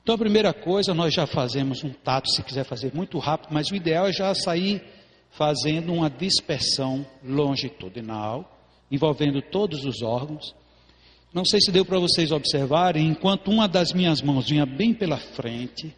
Então 0.03 0.15
a 0.15 0.19
primeira 0.19 0.53
coisa, 0.53 0.93
nós 0.93 1.15
já 1.15 1.27
fazemos 1.27 1.85
um 1.85 1.93
tato, 1.93 2.29
se 2.31 2.43
quiser 2.43 2.65
fazer 2.65 2.93
muito 2.93 3.19
rápido, 3.19 3.53
mas 3.53 3.71
o 3.71 3.77
ideal 3.77 4.09
é 4.09 4.13
já 4.13 4.35
sair 4.35 4.83
fazendo 5.31 5.93
uma 5.93 6.11
dispersão 6.11 7.07
longitudinal, 7.23 8.56
envolvendo 8.91 9.41
todos 9.43 9.85
os 9.85 10.03
órgãos. 10.03 10.55
Não 11.33 11.45
sei 11.45 11.61
se 11.61 11.71
deu 11.71 11.85
para 11.85 11.99
vocês 11.99 12.31
observarem, 12.31 13.07
enquanto 13.07 13.51
uma 13.51 13.67
das 13.67 13.93
minhas 13.93 14.23
mãos 14.23 14.49
vinha 14.49 14.65
bem 14.65 14.95
pela 14.95 15.17
frente, 15.17 15.95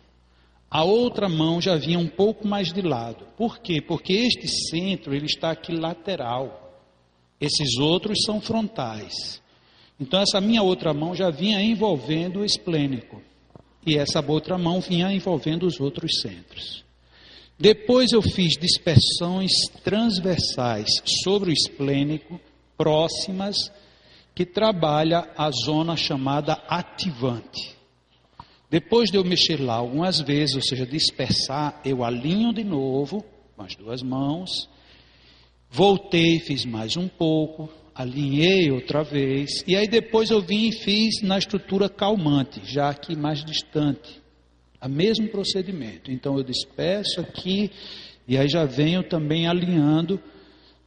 a 0.71 0.85
outra 0.85 1.29
mão 1.29 1.61
já 1.61 1.77
vinha 1.77 1.99
um 1.99 2.09
pouco 2.09 2.47
mais 2.47 2.73
de 2.73 2.83
lado. 2.83 3.25
Por 3.37 3.59
quê? 3.59 3.81
Porque 3.81 4.13
este 4.13 4.49
centro 4.71 5.15
ele 5.15 5.27
está 5.27 5.51
aqui 5.51 5.73
lateral. 5.73 6.83
Esses 7.41 7.79
outros 7.79 8.19
são 8.25 8.41
frontais. 8.41 9.41
Então 10.01 10.21
essa 10.21 10.41
minha 10.41 10.63
outra 10.63 10.93
mão 10.93 11.15
já 11.15 11.31
vinha 11.31 11.63
envolvendo 11.63 12.41
o 12.41 12.45
esplênico 12.45 13.23
e 13.87 13.97
essa 13.97 14.23
outra 14.27 14.59
mão 14.59 14.81
vinha 14.81 15.11
envolvendo 15.13 15.67
os 15.67 15.81
outros 15.81 16.21
centros. 16.21 16.85
Depois 17.59 18.13
eu 18.13 18.23
fiz 18.23 18.53
dispersões 18.57 19.51
transversais 19.83 20.89
sobre 21.25 21.51
o 21.51 21.53
esplênico, 21.53 22.39
próximas, 22.79 23.57
que 24.35 24.47
trabalha 24.47 25.29
a 25.37 25.51
zona 25.51 25.97
chamada 25.97 26.55
ativante. 26.69 27.77
Depois 28.71 29.11
de 29.11 29.17
eu 29.17 29.25
mexer 29.25 29.61
lá 29.61 29.75
algumas 29.75 30.21
vezes, 30.21 30.55
ou 30.55 30.63
seja, 30.63 30.87
dispersar, 30.87 31.81
eu 31.85 32.05
alinho 32.05 32.53
de 32.53 32.63
novo 32.63 33.25
com 33.57 33.63
as 33.63 33.75
duas 33.75 34.03
mãos, 34.03 34.69
voltei, 35.69 36.39
fiz 36.39 36.65
mais 36.65 36.97
um 36.97 37.09
pouco, 37.09 37.69
alinhei 37.95 38.71
outra 38.71 39.03
vez, 39.03 39.65
e 39.67 39.75
aí 39.75 39.89
depois 39.89 40.31
eu 40.31 40.41
vim 40.41 40.69
e 40.69 40.73
fiz 40.73 41.21
na 41.23 41.37
estrutura 41.37 41.89
calmante, 41.89 42.61
já 42.63 42.91
aqui 42.91 43.17
mais 43.17 43.45
distante. 43.45 44.23
O 44.81 44.89
mesmo 44.89 45.27
procedimento. 45.27 46.13
Então 46.13 46.39
eu 46.39 46.45
despeço 46.45 47.21
aqui, 47.21 47.73
e 48.29 48.39
aí 48.39 48.49
já 48.49 48.65
venho 48.65 49.03
também 49.03 49.49
alinhando 49.49 50.23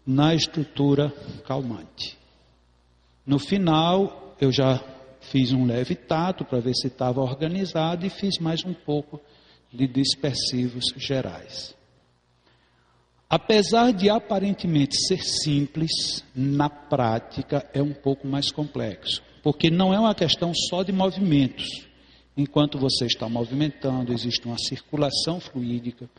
na 0.06 0.34
estrutura 0.34 1.10
calmante. 1.46 2.18
No 3.26 3.40
final, 3.40 4.36
eu 4.40 4.52
já 4.52 4.84
fiz 5.22 5.54
um 5.54 5.66
leve 5.66 5.96
tato 5.96 6.44
para 6.44 6.60
ver 6.60 6.74
se 6.74 6.88
estava 6.88 7.22
organizado 7.22 8.06
e 8.06 8.10
fiz 8.10 8.40
mais 8.40 8.66
um 8.66 8.74
pouco 8.74 9.22
de 9.72 9.88
dispersivos 9.88 10.86
gerais. 10.98 11.76
Apesar 13.30 13.94
de 13.94 14.10
aparentemente 14.10 14.98
ser 15.08 15.24
simples, 15.24 16.22
na 16.36 16.70
prática 16.70 17.66
é 17.74 17.82
um 17.82 17.94
pouco 17.94 18.28
mais 18.28 18.52
complexo, 18.52 19.24
porque 19.42 19.70
não 19.70 19.94
é 19.94 20.00
uma 20.00 20.14
questão 20.14 20.52
só 20.54 20.84
de 20.84 20.92
movimentos. 20.92 21.88
Enquanto 22.36 22.78
você 22.78 23.06
está 23.06 23.30
movimentando, 23.30 24.12
existe 24.12 24.46
uma 24.46 24.58
circulação 24.58 25.40
fluídica, 25.40 26.10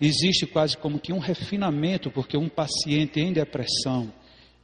existe 0.00 0.46
quase 0.46 0.76
como 0.76 0.98
que 0.98 1.12
um 1.12 1.18
refinamento, 1.18 2.10
porque 2.10 2.36
um 2.36 2.48
paciente 2.48 3.20
em 3.20 3.32
depressão, 3.32 4.12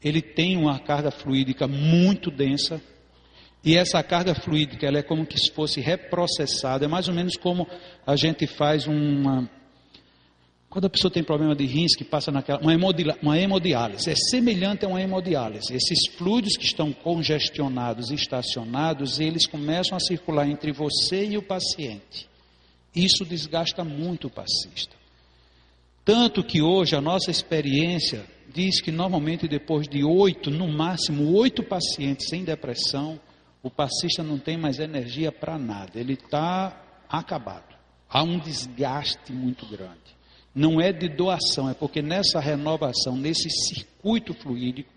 ele 0.03 0.21
tem 0.21 0.57
uma 0.57 0.79
carga 0.79 1.11
fluídica 1.11 1.67
muito 1.67 2.31
densa, 2.31 2.81
e 3.65 3.77
essa 3.77 4.03
carga 4.03 4.35
fluídica 4.35 4.87
ela 4.87 4.99
é 4.99 5.03
como 5.03 5.25
que 5.25 5.39
se 5.39 5.51
fosse 5.51 5.81
reprocessada, 5.81 6.85
é 6.85 6.89
mais 6.89 7.09
ou 7.09 7.15
menos 7.15 7.37
como 7.37 7.67
a 8.07 8.15
gente 8.15 8.47
faz 8.47 8.87
uma, 8.87 9.49
quando 10.75 10.87
a 10.87 10.91
pessoa 10.91 11.09
tem 11.09 11.23
problema 11.23 11.55
de 11.55 11.65
rins, 11.65 11.95
que 11.95 12.03
passa 12.03 12.33
naquela. 12.33 12.59
Uma, 12.59 12.75
uma 13.23 13.39
hemodiálise. 13.39 14.11
É 14.11 14.15
semelhante 14.17 14.85
a 14.85 14.89
uma 14.89 15.01
hemodiálise. 15.01 15.73
Esses 15.73 16.13
fluidos 16.19 16.57
que 16.57 16.65
estão 16.65 16.93
congestionados 16.93 18.11
e 18.11 18.17
estacionados, 18.17 19.21
eles 19.21 19.47
começam 19.47 19.97
a 19.97 20.01
circular 20.01 20.49
entre 20.49 20.73
você 20.73 21.27
e 21.27 21.39
o 21.39 21.43
paciente. 21.43 22.29
Isso 22.93 23.25
desgasta 23.25 23.85
muito 23.85 24.27
o 24.27 24.31
passista. 24.31 24.97
Tanto 26.05 26.45
que 26.45 26.61
hoje 26.61 26.95
a 26.95 27.01
nossa 27.01 27.31
experiência 27.31 28.25
diz 28.53 28.81
que 28.81 28.93
normalmente 28.93 29.49
depois 29.49 29.89
de 29.89 30.05
oito, 30.05 30.51
no 30.51 30.69
máximo 30.69 31.33
oito 31.35 31.63
pacientes 31.63 32.29
sem 32.29 32.45
depressão, 32.45 33.19
o 33.63 33.71
passista 33.71 34.23
não 34.23 34.39
tem 34.39 34.57
mais 34.57 34.79
energia 34.79 35.33
para 35.33 35.59
nada. 35.59 35.99
Ele 35.99 36.13
está 36.13 37.05
acabado. 37.09 37.75
Há 38.09 38.23
um 38.23 38.39
desgaste 38.39 39.33
muito 39.33 39.67
grande 39.67 40.15
não 40.55 40.81
é 40.81 40.93
de 40.93 41.09
doação, 41.09 41.69
é 41.69 41.75
porque 41.75 42.01
nessa 42.01 42.39
renovação, 42.39 43.17
nesse 43.17 43.51
circuito 43.51 44.33
fluídico, 44.33 44.93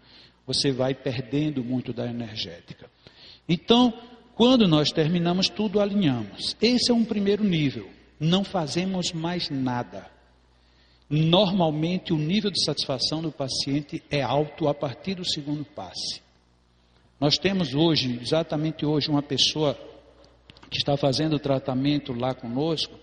você 0.46 0.72
vai 0.72 0.94
perdendo 0.94 1.64
muito 1.64 1.92
da 1.92 2.06
energética. 2.06 2.90
Então, 3.50 3.92
quando 4.36 4.68
nós 4.68 4.92
terminamos, 4.92 5.50
tudo 5.50 5.80
alinhamos. 5.80 6.56
Esse 6.62 6.92
é 6.92 6.94
um 6.94 7.04
primeiro 7.04 7.44
nível. 7.44 7.90
Não 8.20 8.44
fazemos 8.44 9.12
mais 9.12 9.50
nada. 9.50 10.10
Normalmente, 11.10 12.12
o 12.12 12.18
nível 12.18 12.52
de 12.52 12.64
satisfação 12.64 13.22
do 13.22 13.32
paciente 13.32 14.04
é 14.10 14.22
alto 14.22 14.68
a 14.68 14.74
partir 14.74 15.16
do 15.16 15.26
segundo 15.26 15.64
passe. 15.64 16.22
Nós 17.20 17.38
temos 17.38 17.74
hoje, 17.74 18.20
exatamente 18.22 18.86
hoje, 18.86 19.10
uma 19.10 19.24
pessoa 19.24 19.78
que 20.70 20.78
está 20.78 20.98
fazendo 20.98 21.38
o 21.38 21.40
tratamento 21.40 22.14
lá 22.14 22.34
conosco, 22.34 22.94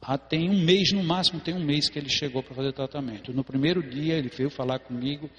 ah, 0.00 0.18
tem 0.18 0.50
um 0.50 0.64
mês, 0.64 0.92
no 0.92 1.02
máximo 1.02 1.40
tem 1.40 1.54
um 1.54 1.64
mês 1.64 1.88
que 1.88 1.98
ele 1.98 2.08
chegou 2.08 2.42
para 2.42 2.54
fazer 2.54 2.68
o 2.68 2.72
tratamento. 2.72 3.32
No 3.32 3.44
primeiro 3.44 3.82
dia 3.82 4.14
ele 4.14 4.28
veio 4.28 4.50
falar 4.50 4.80
comigo 4.80 5.30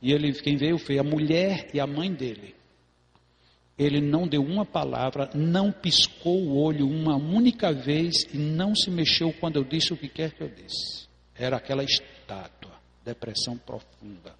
e 0.00 0.12
ele, 0.12 0.32
quem 0.32 0.56
veio 0.56 0.78
foi 0.78 0.98
a 0.98 1.02
mulher 1.02 1.68
e 1.74 1.80
a 1.80 1.86
mãe 1.86 2.12
dele. 2.12 2.54
Ele 3.78 4.00
não 4.00 4.26
deu 4.26 4.42
uma 4.42 4.64
palavra, 4.64 5.28
não 5.34 5.70
piscou 5.70 6.38
o 6.38 6.58
olho 6.58 6.88
uma 6.88 7.16
única 7.16 7.72
vez 7.72 8.24
e 8.32 8.38
não 8.38 8.74
se 8.74 8.90
mexeu 8.90 9.34
quando 9.34 9.56
eu 9.56 9.64
disse 9.64 9.92
o 9.92 9.96
que 9.98 10.08
quer 10.08 10.32
que 10.32 10.42
eu 10.42 10.48
disse. 10.48 11.05
Era 11.38 11.56
aquela 11.56 11.84
estátua, 11.84 12.72
depressão 13.04 13.56
profunda. 13.56 14.34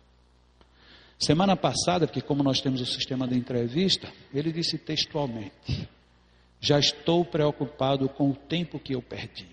Semana 1.19 1.57
passada, 1.57 2.07
porque 2.07 2.21
como 2.21 2.43
nós 2.43 2.61
temos 2.61 2.81
o 2.81 2.87
sistema 2.87 3.27
de 3.27 3.37
entrevista, 3.37 4.13
ele 4.35 4.53
disse 4.53 4.77
textualmente: 4.79 5.89
Já 6.61 6.79
estou 6.79 7.25
preocupado 7.25 8.09
com 8.09 8.31
o 8.31 8.37
tempo 8.37 8.79
que 8.79 8.95
eu 8.95 9.03
perdi. 9.03 9.49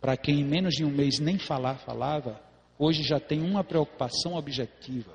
Para 0.00 0.16
quem 0.16 0.40
em 0.40 0.44
menos 0.44 0.74
de 0.74 0.84
um 0.84 0.90
mês 0.90 1.18
nem 1.18 1.38
falar 1.38 1.78
falava, 1.78 2.40
hoje 2.78 3.02
já 3.02 3.18
tem 3.18 3.42
uma 3.42 3.64
preocupação 3.64 4.34
objetiva. 4.34 5.12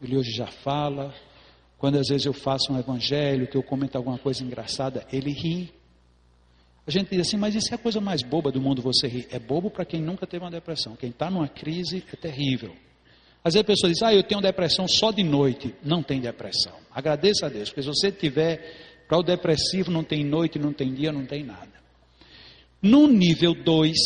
Ele 0.00 0.16
hoje 0.16 0.32
já 0.32 0.48
fala, 0.48 1.14
quando 1.78 1.98
às 1.98 2.08
vezes 2.08 2.26
eu 2.26 2.32
faço 2.32 2.72
um 2.72 2.78
evangelho, 2.78 3.46
que 3.46 3.56
eu 3.56 3.62
comento 3.62 3.96
alguma 3.96 4.18
coisa 4.18 4.42
engraçada, 4.44 5.06
ele 5.12 5.32
ri. 5.32 5.72
A 6.86 6.90
gente 6.90 7.10
diz 7.10 7.28
assim, 7.28 7.36
mas 7.36 7.54
isso 7.54 7.72
é 7.72 7.76
a 7.76 7.78
coisa 7.78 8.00
mais 8.00 8.22
boba 8.22 8.50
do 8.50 8.60
mundo 8.60 8.82
você 8.82 9.06
rir. 9.06 9.28
É 9.30 9.38
bobo 9.38 9.70
para 9.70 9.84
quem 9.84 10.00
nunca 10.00 10.26
teve 10.26 10.44
uma 10.44 10.50
depressão. 10.50 10.96
Quem 10.96 11.10
está 11.10 11.30
numa 11.30 11.48
crise 11.48 12.04
é 12.12 12.16
terrível. 12.16 12.74
Às 13.44 13.54
vezes 13.54 13.60
a 13.60 13.64
pessoa 13.64 13.92
diz, 13.92 14.02
ah, 14.02 14.14
eu 14.14 14.22
tenho 14.22 14.40
depressão 14.40 14.86
só 14.88 15.12
de 15.12 15.22
noite. 15.22 15.74
Não 15.84 16.02
tem 16.02 16.20
depressão. 16.20 16.74
Agradeça 16.90 17.46
a 17.46 17.48
Deus, 17.48 17.68
porque 17.68 17.82
se 17.82 17.88
você 17.88 18.10
tiver, 18.10 19.04
para 19.08 19.18
o 19.18 19.22
depressivo 19.22 19.90
não 19.90 20.02
tem 20.02 20.24
noite, 20.24 20.58
não 20.58 20.72
tem 20.72 20.92
dia, 20.92 21.12
não 21.12 21.24
tem 21.24 21.44
nada. 21.44 21.70
No 22.80 23.06
nível 23.06 23.54
2, 23.54 23.96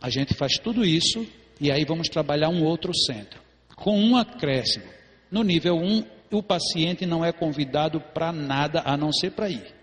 a 0.00 0.10
gente 0.10 0.34
faz 0.34 0.54
tudo 0.58 0.84
isso 0.84 1.24
e 1.60 1.70
aí 1.70 1.84
vamos 1.84 2.08
trabalhar 2.08 2.48
um 2.48 2.64
outro 2.64 2.92
centro. 2.94 3.40
Com 3.76 3.96
um 3.96 4.16
acréscimo. 4.16 4.86
No 5.30 5.44
nível 5.44 5.76
1, 5.76 5.84
um, 5.84 6.04
o 6.32 6.42
paciente 6.42 7.06
não 7.06 7.24
é 7.24 7.32
convidado 7.32 8.00
para 8.00 8.32
nada 8.32 8.82
a 8.84 8.96
não 8.96 9.12
ser 9.12 9.30
para 9.30 9.48
ir. 9.48 9.77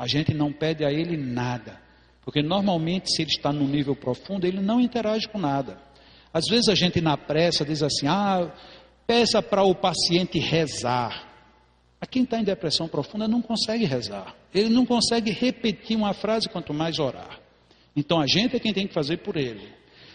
A 0.00 0.06
gente 0.06 0.32
não 0.32 0.50
pede 0.50 0.82
a 0.82 0.90
ele 0.90 1.14
nada, 1.14 1.78
porque 2.22 2.42
normalmente, 2.42 3.14
se 3.14 3.20
ele 3.20 3.32
está 3.32 3.52
no 3.52 3.68
nível 3.68 3.94
profundo, 3.94 4.46
ele 4.46 4.58
não 4.58 4.80
interage 4.80 5.28
com 5.28 5.38
nada. 5.38 5.78
Às 6.32 6.46
vezes 6.48 6.70
a 6.70 6.74
gente, 6.74 7.02
na 7.02 7.18
pressa, 7.18 7.66
diz 7.66 7.82
assim: 7.82 8.06
ah, 8.06 8.50
peça 9.06 9.42
para 9.42 9.62
o 9.62 9.74
paciente 9.74 10.38
rezar. 10.38 11.28
A 12.00 12.06
quem 12.06 12.22
está 12.22 12.40
em 12.40 12.44
depressão 12.44 12.88
profunda 12.88 13.28
não 13.28 13.42
consegue 13.42 13.84
rezar, 13.84 14.34
ele 14.54 14.70
não 14.70 14.86
consegue 14.86 15.32
repetir 15.32 15.98
uma 15.98 16.14
frase, 16.14 16.48
quanto 16.48 16.72
mais 16.72 16.98
orar. 16.98 17.38
Então 17.94 18.22
a 18.22 18.26
gente 18.26 18.56
é 18.56 18.58
quem 18.58 18.72
tem 18.72 18.86
que 18.86 18.94
fazer 18.94 19.18
por 19.18 19.36
ele. 19.36 19.68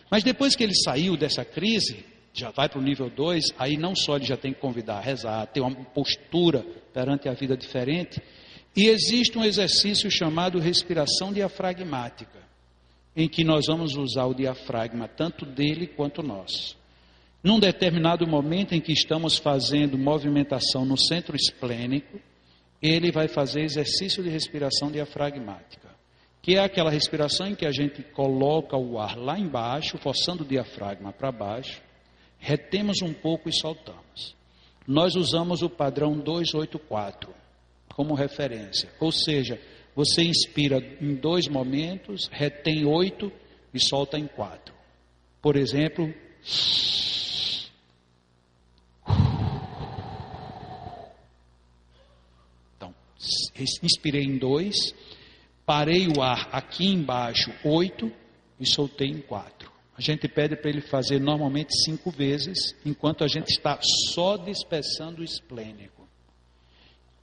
Mas 0.09 0.23
depois 0.23 0.55
que 0.55 0.63
ele 0.63 0.73
saiu 0.73 1.15
dessa 1.15 1.45
crise, 1.45 2.03
já 2.33 2.49
vai 2.49 2.67
para 2.67 2.79
o 2.79 2.83
nível 2.83 3.07
2, 3.07 3.49
aí 3.59 3.77
não 3.77 3.95
só 3.95 4.15
ele 4.15 4.25
já 4.25 4.35
tem 4.35 4.51
que 4.51 4.59
convidar 4.59 4.95
a 4.95 5.01
rezar, 5.01 5.45
ter 5.45 5.61
uma 5.61 5.75
postura 5.75 6.65
perante 6.91 7.29
a 7.29 7.33
vida 7.33 7.55
diferente, 7.55 8.19
e 8.76 8.88
existe 8.88 9.38
um 9.38 9.45
exercício 9.45 10.11
chamado 10.11 10.60
respiração 10.60 11.31
diafragmática, 11.31 12.43
em 13.15 13.30
que 13.30 13.43
nós 13.43 13.68
vamos 13.68 13.95
usar 13.95 14.26
o 14.26 14.34
diafragma, 14.34 15.07
tanto 15.07 15.45
dele 15.45 15.88
quanto 15.88 16.22
nós. 16.22 16.76
Num 17.41 17.57
determinado 17.57 18.27
momento 18.27 18.73
em 18.73 18.81
que 18.81 18.91
estamos 18.91 19.38
fazendo 19.38 19.97
movimentação 19.97 20.84
no 20.84 20.97
centro 20.97 21.35
esplênico, 21.38 22.19
ele 22.81 23.11
vai 23.11 23.30
fazer 23.30 23.61
exercício 23.61 24.22
de 24.22 24.30
respiração 24.30 24.91
diafragmática, 24.91 25.88
que 26.41 26.57
é 26.57 26.60
aquela 26.60 26.91
respiração 26.91 27.47
em 27.47 27.56
que 27.56 27.65
a 27.65 27.72
gente 27.72 28.03
coloca 28.03 28.76
o 28.76 28.99
ar 28.99 29.15
lá 29.15 29.39
embaixo, 29.39 29.97
forçando 29.97 30.43
o 30.43 30.47
diafragma 30.47 31.14
para 31.14 31.31
baixo, 31.31 31.81
retemos 32.38 33.02
um 33.02 33.14
pouco 33.14 33.47
e 33.47 33.53
soltamos. 33.53 34.35
Nós 34.85 35.15
usamos 35.15 35.61
o 35.61 35.69
padrão 35.69 36.19
284 36.19 37.44
como 37.95 38.13
referência, 38.13 38.89
ou 38.99 39.11
seja, 39.11 39.59
você 39.95 40.22
inspira 40.22 40.77
em 40.99 41.15
dois 41.15 41.47
momentos, 41.47 42.27
retém 42.30 42.85
oito 42.85 43.31
e 43.73 43.80
solta 43.80 44.19
em 44.19 44.27
quatro. 44.27 44.76
Por 45.41 45.55
exemplo, 45.55 46.13
então, 52.76 52.93
inspirei 53.81 54.23
em 54.23 54.38
dois, 54.38 54.76
parei 55.65 56.07
o 56.07 56.22
ar 56.22 56.49
aqui 56.51 56.88
embaixo, 56.88 57.49
oito, 57.63 58.11
e 58.59 58.65
soltei 58.65 59.07
em 59.07 59.22
quatro. 59.22 59.72
A 59.97 60.01
gente 60.01 60.27
pede 60.27 60.57
para 60.57 60.69
ele 60.69 60.81
fazer 60.81 61.19
normalmente 61.22 61.73
cinco 61.85 62.11
vezes, 62.11 62.76
enquanto 62.85 63.23
a 63.23 63.27
gente 63.27 63.47
está 63.47 63.80
só 64.13 64.35
dispersando 64.35 65.22
o 65.22 65.23
esplênico. 65.23 65.94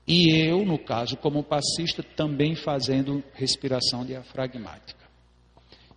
E 0.06 0.34
eu, 0.34 0.64
no 0.64 0.78
caso, 0.78 1.16
como 1.16 1.42
passista, 1.42 2.02
também 2.02 2.54
fazendo 2.54 3.22
respiração 3.34 4.04
diafragmática. 4.04 5.02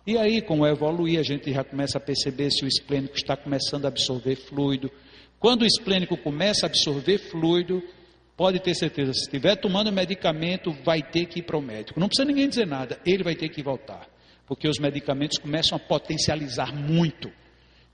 E 0.06 0.16
aí, 0.16 0.40
com 0.40 0.64
evoluir, 0.66 1.18
a 1.18 1.22
gente 1.22 1.52
já 1.52 1.64
começa 1.64 1.98
a 1.98 2.00
perceber 2.00 2.50
se 2.50 2.64
o 2.64 2.68
esplênico 2.68 3.16
está 3.16 3.36
começando 3.36 3.84
a 3.84 3.88
absorver 3.88 4.36
fluido. 4.36 4.90
Quando 5.40 5.62
o 5.62 5.66
esplênico 5.66 6.16
começa 6.16 6.66
a 6.66 6.68
absorver 6.68 7.18
fluido, 7.18 7.82
pode 8.36 8.60
ter 8.60 8.74
certeza, 8.74 9.12
se 9.12 9.22
estiver 9.22 9.56
tomando 9.56 9.92
medicamento, 9.92 10.70
vai 10.84 11.02
ter 11.02 11.26
que 11.26 11.40
ir 11.40 11.42
para 11.42 11.56
o 11.58 11.62
médico. 11.62 11.98
Não 11.98 12.06
precisa 12.06 12.26
ninguém 12.26 12.48
dizer 12.48 12.66
nada, 12.66 13.00
ele 13.04 13.24
vai 13.24 13.34
ter 13.34 13.48
que 13.48 13.62
voltar 13.62 14.08
porque 14.46 14.68
os 14.68 14.78
medicamentos 14.78 15.38
começam 15.38 15.76
a 15.76 15.78
potencializar 15.80 16.72
muito. 16.72 17.30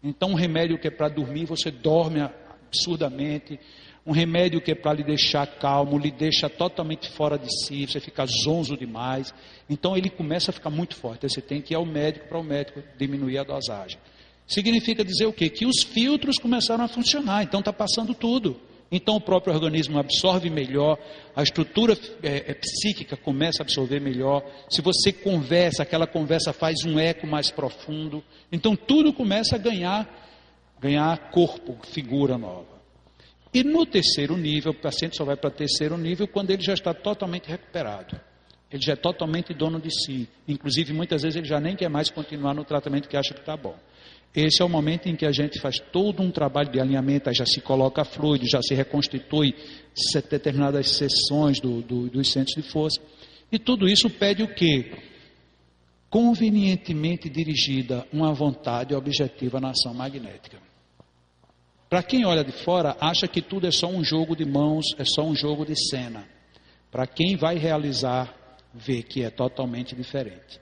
Então, 0.02 0.30
um 0.30 0.34
remédio 0.34 0.78
que 0.78 0.88
é 0.88 0.90
para 0.90 1.08
dormir, 1.08 1.46
você 1.46 1.70
dorme 1.70 2.20
absurdamente. 2.20 3.58
Um 4.04 4.12
remédio 4.12 4.60
que 4.60 4.72
é 4.72 4.74
para 4.74 4.94
lhe 4.94 5.04
deixar 5.04 5.46
calmo, 5.46 5.96
lhe 5.96 6.10
deixa 6.10 6.48
totalmente 6.48 7.08
fora 7.10 7.38
de 7.38 7.48
si, 7.64 7.86
você 7.86 8.00
fica 8.00 8.26
zonzo 8.26 8.76
demais. 8.76 9.32
Então, 9.70 9.96
ele 9.96 10.10
começa 10.10 10.50
a 10.50 10.54
ficar 10.54 10.70
muito 10.70 10.96
forte. 10.96 11.24
Aí 11.24 11.30
você 11.30 11.40
tem 11.40 11.60
que 11.60 11.72
ir 11.72 11.76
ao 11.76 11.86
médico 11.86 12.28
para 12.28 12.38
o 12.38 12.42
médico 12.42 12.82
diminuir 12.98 13.38
a 13.38 13.44
dosagem. 13.44 13.98
Significa 14.46 15.04
dizer 15.04 15.26
o 15.26 15.32
quê? 15.32 15.48
Que 15.48 15.64
os 15.64 15.82
filtros 15.82 16.36
começaram 16.36 16.84
a 16.84 16.88
funcionar, 16.88 17.44
então 17.44 17.60
está 17.60 17.72
passando 17.72 18.12
tudo. 18.12 18.60
Então 18.90 19.16
o 19.16 19.20
próprio 19.20 19.54
organismo 19.54 19.98
absorve 19.98 20.50
melhor, 20.50 20.98
a 21.34 21.42
estrutura 21.42 21.96
é, 22.22 22.50
é, 22.50 22.54
psíquica 22.54 23.16
começa 23.16 23.62
a 23.62 23.64
absorver 23.64 24.00
melhor. 24.00 24.44
Se 24.68 24.82
você 24.82 25.10
conversa, 25.10 25.82
aquela 25.82 26.06
conversa 26.06 26.52
faz 26.52 26.84
um 26.84 26.98
eco 26.98 27.26
mais 27.26 27.50
profundo. 27.50 28.22
Então 28.52 28.76
tudo 28.76 29.10
começa 29.14 29.56
a 29.56 29.58
ganhar, 29.58 30.06
ganhar 30.78 31.30
corpo, 31.30 31.78
figura 31.86 32.36
nova. 32.36 32.71
E 33.52 33.62
no 33.62 33.84
terceiro 33.84 34.36
nível, 34.36 34.72
o 34.72 34.74
paciente 34.74 35.16
só 35.16 35.24
vai 35.24 35.36
para 35.36 35.48
o 35.48 35.52
terceiro 35.52 35.98
nível 35.98 36.26
quando 36.26 36.50
ele 36.50 36.62
já 36.62 36.72
está 36.72 36.94
totalmente 36.94 37.48
recuperado. 37.48 38.18
Ele 38.70 38.82
já 38.82 38.94
é 38.94 38.96
totalmente 38.96 39.52
dono 39.52 39.78
de 39.78 39.90
si. 39.90 40.26
Inclusive, 40.48 40.94
muitas 40.94 41.22
vezes 41.22 41.36
ele 41.36 41.46
já 41.46 41.60
nem 41.60 41.76
quer 41.76 41.90
mais 41.90 42.08
continuar 42.10 42.54
no 42.54 42.64
tratamento 42.64 43.08
que 43.08 43.16
acha 43.16 43.34
que 43.34 43.40
está 43.40 43.54
bom. 43.54 43.76
Esse 44.34 44.62
é 44.62 44.64
o 44.64 44.68
momento 44.68 45.10
em 45.10 45.14
que 45.14 45.26
a 45.26 45.32
gente 45.32 45.60
faz 45.60 45.78
todo 45.78 46.22
um 46.22 46.30
trabalho 46.30 46.70
de 46.70 46.80
alinhamento, 46.80 47.28
aí 47.28 47.34
já 47.34 47.44
se 47.44 47.60
coloca 47.60 48.02
fluido, 48.02 48.48
já 48.48 48.62
se 48.62 48.74
reconstitui 48.74 49.54
determinadas 50.30 50.88
seções 50.88 51.60
do, 51.60 51.82
do, 51.82 52.08
dos 52.08 52.32
centros 52.32 52.54
de 52.56 52.62
força. 52.62 52.98
E 53.50 53.58
tudo 53.58 53.86
isso 53.86 54.08
pede 54.08 54.42
o 54.42 54.48
quê? 54.48 54.90
Convenientemente 56.08 57.28
dirigida 57.28 58.06
uma 58.10 58.32
vontade 58.32 58.94
objetiva 58.94 59.60
na 59.60 59.70
ação 59.70 59.92
magnética. 59.92 60.61
Para 61.92 62.02
quem 62.02 62.24
olha 62.24 62.42
de 62.42 62.52
fora, 62.52 62.96
acha 62.98 63.28
que 63.28 63.42
tudo 63.42 63.66
é 63.66 63.70
só 63.70 63.86
um 63.86 64.02
jogo 64.02 64.34
de 64.34 64.46
mãos, 64.46 64.82
é 64.96 65.04
só 65.04 65.26
um 65.26 65.36
jogo 65.36 65.66
de 65.66 65.74
cena. 65.90 66.26
Para 66.90 67.06
quem 67.06 67.36
vai 67.36 67.58
realizar, 67.58 68.34
vê 68.72 69.02
que 69.02 69.22
é 69.22 69.28
totalmente 69.28 69.94
diferente. 69.94 70.58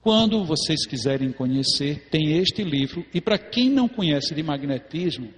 Quando 0.00 0.42
vocês 0.46 0.86
quiserem 0.86 1.32
conhecer, 1.32 2.08
tem 2.10 2.38
este 2.38 2.64
livro. 2.64 3.04
E 3.12 3.20
para 3.20 3.36
quem 3.36 3.68
não 3.68 3.90
conhece 3.90 4.34
de 4.34 4.42
magnetismo, 4.42 5.34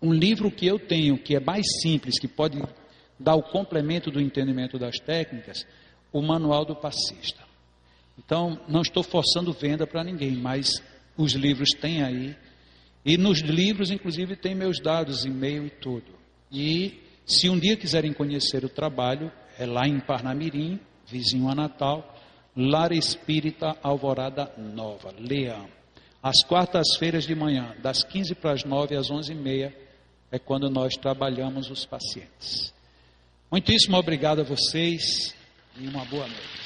um 0.00 0.10
livro 0.10 0.50
que 0.50 0.66
eu 0.66 0.78
tenho, 0.78 1.18
que 1.18 1.36
é 1.36 1.40
mais 1.40 1.66
simples, 1.82 2.18
que 2.18 2.26
pode 2.26 2.58
dar 3.20 3.34
o 3.34 3.42
complemento 3.42 4.10
do 4.10 4.22
entendimento 4.22 4.78
das 4.78 4.98
técnicas, 5.00 5.66
o 6.10 6.22
Manual 6.22 6.64
do 6.64 6.74
Passista. 6.74 7.42
Então, 8.18 8.58
não 8.66 8.80
estou 8.80 9.02
forçando 9.02 9.52
venda 9.52 9.86
para 9.86 10.02
ninguém, 10.02 10.34
mas 10.34 10.82
os 11.14 11.32
livros 11.32 11.68
têm 11.78 12.02
aí. 12.02 12.34
E 13.04 13.18
nos 13.18 13.40
livros, 13.40 13.90
inclusive, 13.90 14.34
tem 14.34 14.54
meus 14.54 14.80
dados, 14.80 15.24
e-mail 15.24 15.66
e 15.66 15.70
tudo. 15.70 16.12
E 16.50 17.02
se 17.26 17.48
um 17.48 17.58
dia 17.58 17.76
quiserem 17.76 18.12
conhecer 18.12 18.64
o 18.64 18.68
trabalho, 18.68 19.30
é 19.58 19.66
lá 19.66 19.86
em 19.86 20.00
Parnamirim, 20.00 20.80
vizinho 21.06 21.48
a 21.48 21.54
Natal, 21.54 22.16
Lar 22.56 22.92
Espírita 22.92 23.76
Alvorada 23.82 24.52
Nova, 24.56 25.12
Leão. 25.18 25.68
Às 26.22 26.42
quartas-feiras 26.44 27.26
de 27.26 27.34
manhã, 27.34 27.74
das 27.82 28.02
15 28.02 28.34
para 28.36 28.52
as 28.52 28.64
9 28.64 28.96
às 28.96 29.10
11 29.10 29.32
e 29.32 29.34
meia, 29.34 29.76
é 30.30 30.38
quando 30.38 30.70
nós 30.70 30.94
trabalhamos 30.94 31.70
os 31.70 31.84
pacientes. 31.84 32.72
Muitíssimo 33.50 33.96
obrigado 33.96 34.40
a 34.40 34.44
vocês 34.44 35.34
e 35.78 35.86
uma 35.86 36.04
boa 36.06 36.26
noite. 36.26 36.63